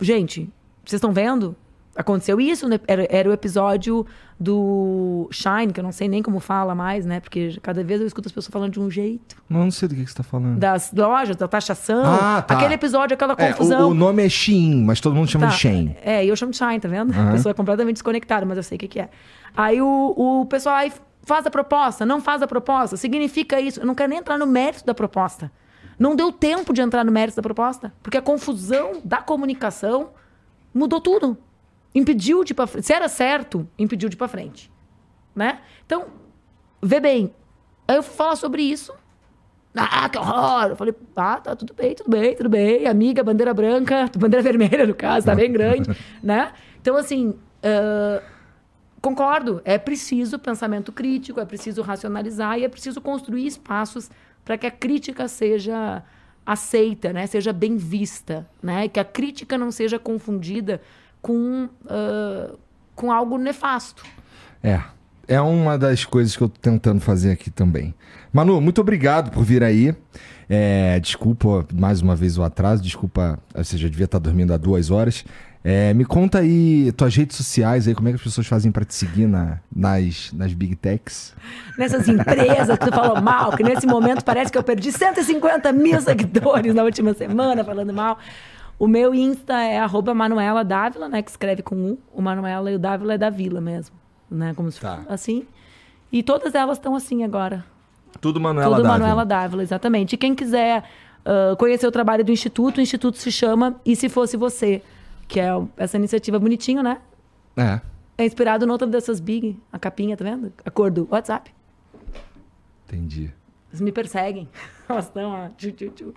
gente, 0.00 0.50
vocês 0.84 0.98
estão 0.98 1.12
vendo? 1.12 1.54
Aconteceu 1.94 2.40
isso, 2.40 2.68
né? 2.68 2.78
era, 2.86 3.06
era 3.10 3.28
o 3.28 3.32
episódio 3.32 4.06
do 4.38 5.28
Shine, 5.32 5.72
que 5.72 5.80
eu 5.80 5.84
não 5.84 5.90
sei 5.90 6.08
nem 6.08 6.22
como 6.22 6.38
fala 6.38 6.72
mais, 6.72 7.04
né? 7.04 7.18
Porque 7.18 7.58
cada 7.60 7.82
vez 7.82 8.00
eu 8.00 8.06
escuto 8.06 8.28
as 8.28 8.32
pessoas 8.32 8.52
falando 8.52 8.72
de 8.72 8.80
um 8.80 8.88
jeito. 8.88 9.36
Não, 9.48 9.64
não 9.64 9.70
sei 9.70 9.88
do 9.88 9.96
que, 9.96 10.02
que 10.02 10.06
você 10.06 10.12
está 10.12 10.22
falando. 10.22 10.58
Das 10.58 10.92
lojas, 10.92 11.34
da 11.34 11.48
taxação. 11.48 12.04
Ah, 12.04 12.40
tá. 12.40 12.54
Aquele 12.54 12.74
episódio, 12.74 13.14
aquela 13.14 13.34
confusão. 13.34 13.80
É, 13.80 13.84
o, 13.84 13.88
o, 13.88 13.94
nome 13.94 14.24
é 14.24 14.28
Shein, 14.28 14.84
mas 14.84 15.00
todo 15.00 15.14
mundo 15.14 15.28
chama 15.28 15.48
tá. 15.48 15.52
de 15.52 15.58
Shein. 15.58 15.96
É, 16.00 16.24
eu 16.24 16.36
chamo 16.36 16.52
de 16.52 16.58
Shine, 16.58 16.78
tá 16.78 16.88
vendo? 16.88 17.12
Uhum. 17.12 17.28
A 17.28 17.32
pessoa 17.32 17.50
é 17.50 17.54
completamente 17.54 17.94
desconectada, 17.94 18.46
mas 18.46 18.56
eu 18.56 18.62
sei 18.62 18.76
o 18.76 18.78
que, 18.78 18.86
que 18.86 19.00
é. 19.00 19.08
Aí 19.56 19.82
o, 19.82 20.14
o 20.16 20.46
pessoal 20.46 20.76
aí 20.76 20.92
Faz 21.28 21.46
a 21.46 21.50
proposta, 21.50 22.06
não 22.06 22.22
faz 22.22 22.40
a 22.40 22.46
proposta. 22.46 22.96
Significa 22.96 23.60
isso. 23.60 23.80
Eu 23.80 23.86
não 23.86 23.94
quero 23.94 24.08
nem 24.08 24.18
entrar 24.18 24.38
no 24.38 24.46
mérito 24.46 24.86
da 24.86 24.94
proposta. 24.94 25.52
Não 25.98 26.16
deu 26.16 26.32
tempo 26.32 26.72
de 26.72 26.80
entrar 26.80 27.04
no 27.04 27.12
mérito 27.12 27.36
da 27.36 27.42
proposta, 27.42 27.92
porque 28.02 28.16
a 28.16 28.22
confusão 28.22 29.02
da 29.04 29.18
comunicação 29.18 30.08
mudou 30.72 31.02
tudo. 31.02 31.36
Impediu 31.94 32.42
de 32.44 32.54
ir 32.54 32.66
frente. 32.66 32.86
Se 32.86 32.94
era 32.94 33.08
certo, 33.10 33.68
impediu 33.78 34.08
de 34.08 34.14
ir 34.14 34.16
para 34.16 34.26
frente. 34.26 34.72
Né? 35.36 35.60
Então, 35.84 36.06
vê 36.80 36.98
bem. 36.98 37.34
Aí 37.86 37.96
eu 37.96 38.02
fui 38.02 38.16
falar 38.16 38.36
sobre 38.36 38.62
isso. 38.62 38.94
Ah, 39.76 40.08
que 40.08 40.16
horror! 40.16 40.70
Eu 40.70 40.76
falei, 40.76 40.94
ah, 41.14 41.36
tá 41.36 41.54
tudo 41.54 41.74
bem, 41.74 41.94
tudo 41.94 42.08
bem, 42.10 42.34
tudo 42.34 42.48
bem. 42.48 42.86
Amiga, 42.86 43.22
bandeira 43.22 43.52
branca, 43.52 44.10
bandeira 44.16 44.40
vermelha, 44.50 44.86
no 44.86 44.94
caso, 44.94 45.26
tá 45.26 45.34
bem 45.34 45.52
grande, 45.52 45.94
né? 46.24 46.52
Então, 46.80 46.96
assim, 46.96 47.28
uh, 47.28 48.37
concordo, 49.00 49.60
é 49.64 49.78
preciso 49.78 50.38
pensamento 50.38 50.92
crítico, 50.92 51.40
é 51.40 51.44
preciso 51.44 51.82
racionalizar 51.82 52.58
e 52.58 52.64
é 52.64 52.68
preciso 52.68 53.00
construir 53.00 53.46
espaços 53.46 54.10
para 54.44 54.56
que 54.56 54.66
a 54.66 54.70
crítica 54.70 55.28
seja 55.28 56.02
aceita, 56.44 57.12
né? 57.12 57.26
seja 57.26 57.52
bem 57.52 57.76
vista, 57.76 58.46
né? 58.62 58.88
que 58.88 58.98
a 58.98 59.04
crítica 59.04 59.58
não 59.58 59.70
seja 59.70 59.98
confundida 59.98 60.80
com, 61.20 61.68
uh, 61.84 62.58
com 62.94 63.12
algo 63.12 63.36
nefasto. 63.36 64.02
É, 64.62 64.80
é 65.26 65.40
uma 65.40 65.76
das 65.76 66.06
coisas 66.06 66.34
que 66.34 66.42
eu 66.42 66.46
estou 66.46 66.60
tentando 66.72 67.00
fazer 67.00 67.32
aqui 67.32 67.50
também. 67.50 67.94
Manu, 68.32 68.60
muito 68.60 68.80
obrigado 68.80 69.30
por 69.30 69.44
vir 69.44 69.62
aí. 69.62 69.94
É, 70.48 70.98
desculpa 71.00 71.66
mais 71.74 72.00
uma 72.00 72.16
vez 72.16 72.38
o 72.38 72.42
atraso, 72.42 72.82
desculpa, 72.82 73.38
você 73.54 73.76
já 73.76 73.86
devia 73.86 74.06
estar 74.06 74.18
dormindo 74.18 74.54
há 74.54 74.56
duas 74.56 74.90
horas. 74.90 75.24
É, 75.64 75.92
me 75.92 76.04
conta 76.04 76.38
aí 76.38 76.92
tuas 76.92 77.14
redes 77.14 77.36
sociais 77.36 77.88
aí, 77.88 77.94
como 77.94 78.08
é 78.08 78.12
que 78.12 78.16
as 78.16 78.22
pessoas 78.22 78.46
fazem 78.46 78.70
para 78.70 78.84
te 78.84 78.94
seguir 78.94 79.26
na, 79.26 79.58
nas, 79.74 80.32
nas 80.32 80.52
big 80.52 80.76
techs? 80.76 81.34
Nessas 81.76 82.08
empresas 82.08 82.78
que 82.78 82.86
tu 82.86 82.92
falou 82.92 83.20
mal, 83.20 83.56
que 83.56 83.62
nesse 83.62 83.86
momento 83.86 84.24
parece 84.24 84.52
que 84.52 84.58
eu 84.58 84.62
perdi 84.62 84.92
150 84.92 85.72
mil 85.72 86.00
seguidores 86.00 86.74
na 86.74 86.84
última 86.84 87.12
semana 87.12 87.64
falando 87.64 87.92
mal. 87.92 88.18
O 88.78 88.86
meu 88.86 89.12
Insta 89.12 89.60
é 89.60 89.78
arroba 89.78 90.14
Manuela 90.14 90.64
Dávila, 90.64 91.08
né? 91.08 91.20
Que 91.20 91.30
escreve 91.30 91.62
com 91.62 91.74
U. 91.74 91.98
O 92.14 92.22
Manuela 92.22 92.70
e 92.70 92.76
o 92.76 92.78
Dávila 92.78 93.14
é 93.14 93.18
da 93.18 93.28
Vila 93.28 93.60
mesmo. 93.60 93.96
Né? 94.30 94.54
Como 94.54 94.70
se 94.70 94.80
tá. 94.80 95.00
assim. 95.08 95.44
E 96.12 96.22
todas 96.22 96.54
elas 96.54 96.78
estão 96.78 96.94
assim 96.94 97.24
agora. 97.24 97.64
Tudo 98.20 98.40
Manuela 98.40 98.76
Tudo 98.76 98.84
Dávila. 98.84 98.98
Manuela 98.98 99.26
Dávila, 99.26 99.62
exatamente. 99.64 100.12
E 100.12 100.16
quem 100.16 100.32
quiser 100.32 100.84
uh, 101.24 101.56
conhecer 101.56 101.88
o 101.88 101.90
trabalho 101.90 102.24
do 102.24 102.30
Instituto, 102.30 102.78
o 102.78 102.80
Instituto 102.80 103.18
se 103.18 103.32
chama 103.32 103.74
E 103.84 103.96
Se 103.96 104.08
Fosse 104.08 104.36
Você 104.36 104.80
que 105.28 105.38
é 105.38 105.50
essa 105.76 105.96
iniciativa 105.96 106.38
bonitinho, 106.38 106.82
né? 106.82 106.98
É. 107.56 107.80
É 108.16 108.24
inspirado 108.24 108.66
noutra 108.66 108.88
dessas 108.88 109.20
big, 109.20 109.60
a 109.72 109.78
capinha, 109.78 110.16
tá 110.16 110.24
vendo? 110.24 110.52
A 110.64 110.70
cor 110.70 110.90
do 110.90 111.06
WhatsApp. 111.10 111.54
Entendi. 112.86 113.32
Eles 113.70 113.80
me 113.80 113.92
perseguem. 113.92 114.48
Elas 114.88 115.04
estão, 115.04 115.30
ó. 115.30 115.48
Tchu, 115.56 115.70
tchu, 115.72 115.90
tchu. 115.90 116.14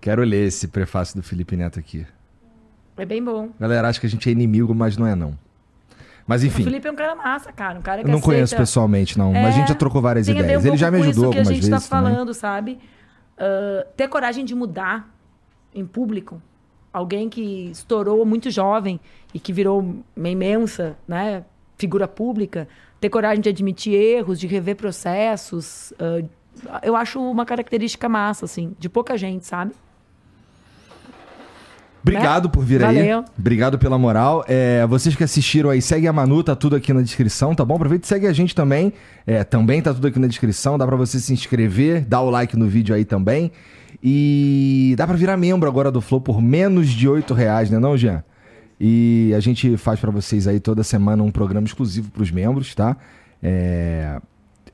Quero 0.00 0.22
ler 0.22 0.46
esse 0.46 0.68
prefácio 0.68 1.16
do 1.16 1.22
Felipe 1.22 1.56
Neto 1.56 1.78
aqui. 1.78 2.06
É 2.96 3.04
bem 3.04 3.22
bom. 3.22 3.50
Galera, 3.58 3.88
acha 3.88 3.98
que 3.98 4.06
a 4.06 4.08
gente 4.08 4.28
é 4.28 4.32
inimigo, 4.32 4.72
mas 4.74 4.96
não 4.96 5.06
é 5.06 5.14
não. 5.16 5.36
Mas 6.26 6.44
enfim. 6.44 6.62
O 6.62 6.64
Felipe 6.64 6.86
é 6.86 6.92
um 6.92 6.96
cara 6.96 7.14
massa, 7.14 7.52
cara. 7.52 7.78
Um 7.78 7.82
cara 7.82 8.02
que 8.02 8.08
Eu 8.08 8.12
não 8.12 8.18
aceita... 8.18 8.34
conheço 8.34 8.56
pessoalmente, 8.56 9.18
não. 9.18 9.34
É... 9.34 9.42
Mas 9.42 9.54
a 9.54 9.58
gente 9.58 9.68
já 9.68 9.74
trocou 9.74 10.00
várias 10.00 10.26
Tem 10.26 10.38
ideias. 10.38 10.64
Um 10.64 10.68
Ele 10.68 10.76
já 10.76 10.90
me 10.90 11.00
ajudou 11.00 11.26
algumas 11.26 11.48
vezes. 11.48 11.64
que 11.66 11.72
a 11.74 11.78
gente 11.78 11.88
tá 11.88 11.96
falando, 11.96 12.18
também. 12.18 12.34
sabe? 12.34 12.78
Uh, 13.36 13.86
ter 13.96 14.08
coragem 14.08 14.44
de 14.44 14.54
mudar 14.54 15.12
em 15.74 15.84
público 15.84 16.40
alguém 16.94 17.28
que 17.28 17.70
estourou 17.72 18.24
muito 18.24 18.50
jovem 18.50 19.00
e 19.34 19.40
que 19.40 19.52
virou 19.52 19.94
uma 20.16 20.28
imensa 20.28 20.96
né, 21.08 21.44
figura 21.76 22.06
pública, 22.06 22.68
ter 23.00 23.10
coragem 23.10 23.40
de 23.40 23.48
admitir 23.48 23.94
erros, 23.94 24.38
de 24.38 24.46
rever 24.46 24.76
processos, 24.76 25.92
uh, 25.92 26.26
eu 26.84 26.94
acho 26.94 27.20
uma 27.20 27.44
característica 27.44 28.08
massa, 28.08 28.44
assim, 28.44 28.76
de 28.78 28.88
pouca 28.88 29.18
gente, 29.18 29.44
sabe? 29.44 29.72
Obrigado 32.00 32.44
né? 32.44 32.50
por 32.52 32.64
vir 32.64 32.80
Valeu. 32.80 33.18
aí. 33.18 33.24
Obrigado 33.36 33.78
pela 33.78 33.98
moral. 33.98 34.44
É, 34.46 34.86
vocês 34.86 35.16
que 35.16 35.24
assistiram 35.24 35.70
aí, 35.70 35.82
segue 35.82 36.06
a 36.06 36.12
Manu, 36.12 36.44
tá 36.44 36.54
tudo 36.54 36.76
aqui 36.76 36.92
na 36.92 37.00
descrição, 37.00 37.54
tá 37.54 37.64
bom? 37.64 37.74
Aproveita 37.74 38.04
e 38.04 38.08
segue 38.08 38.26
a 38.26 38.32
gente 38.32 38.54
também. 38.54 38.92
É, 39.26 39.42
também 39.42 39.82
tá 39.82 39.92
tudo 39.92 40.06
aqui 40.06 40.18
na 40.18 40.26
descrição. 40.26 40.78
Dá 40.78 40.86
para 40.86 40.96
você 40.96 41.18
se 41.18 41.32
inscrever, 41.32 42.04
dar 42.04 42.20
o 42.20 42.30
like 42.30 42.56
no 42.56 42.68
vídeo 42.68 42.94
aí 42.94 43.04
também. 43.04 43.50
E 44.06 44.94
dá 44.98 45.06
para 45.06 45.16
virar 45.16 45.34
membro 45.38 45.66
agora 45.66 45.90
do 45.90 46.02
Flow 46.02 46.20
por 46.20 46.42
menos 46.42 46.90
de 46.90 47.08
8 47.08 47.32
reais, 47.32 47.70
né 47.70 47.78
não, 47.78 47.96
Jean? 47.96 48.22
E 48.78 49.32
a 49.34 49.40
gente 49.40 49.78
faz 49.78 49.98
para 49.98 50.10
vocês 50.10 50.46
aí 50.46 50.60
toda 50.60 50.84
semana 50.84 51.22
um 51.22 51.30
programa 51.30 51.66
exclusivo 51.66 52.10
para 52.10 52.22
os 52.22 52.30
membros, 52.30 52.74
tá? 52.74 52.98
É... 53.42 54.20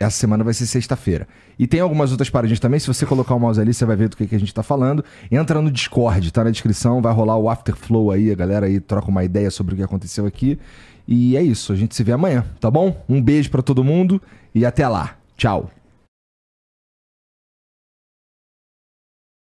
Essa 0.00 0.16
semana 0.16 0.42
vai 0.42 0.54
ser 0.54 0.66
sexta-feira. 0.66 1.28
E 1.58 1.66
tem 1.66 1.78
algumas 1.78 2.10
outras 2.10 2.30
paradinhas 2.30 2.58
também. 2.58 2.80
Se 2.80 2.86
você 2.86 3.04
colocar 3.06 3.34
o 3.34 3.38
mouse 3.38 3.60
ali, 3.60 3.72
você 3.72 3.84
vai 3.84 3.94
ver 3.94 4.08
do 4.08 4.16
que, 4.16 4.26
que 4.26 4.34
a 4.34 4.40
gente 4.40 4.52
tá 4.52 4.62
falando. 4.62 5.04
Entra 5.30 5.60
no 5.60 5.70
Discord, 5.70 6.32
tá 6.32 6.42
na 6.42 6.50
descrição. 6.50 7.02
Vai 7.02 7.12
rolar 7.12 7.36
o 7.36 7.50
Afterflow 7.50 8.10
aí. 8.10 8.32
A 8.32 8.34
galera 8.34 8.64
aí 8.64 8.80
troca 8.80 9.08
uma 9.08 9.22
ideia 9.22 9.50
sobre 9.50 9.74
o 9.74 9.76
que 9.76 9.82
aconteceu 9.82 10.24
aqui. 10.24 10.58
E 11.06 11.36
é 11.36 11.42
isso. 11.42 11.70
A 11.70 11.76
gente 11.76 11.94
se 11.94 12.02
vê 12.02 12.12
amanhã, 12.12 12.46
tá 12.58 12.70
bom? 12.70 13.04
Um 13.06 13.20
beijo 13.20 13.50
para 13.50 13.60
todo 13.60 13.84
mundo 13.84 14.22
e 14.54 14.64
até 14.64 14.88
lá. 14.88 15.16
Tchau. 15.36 15.70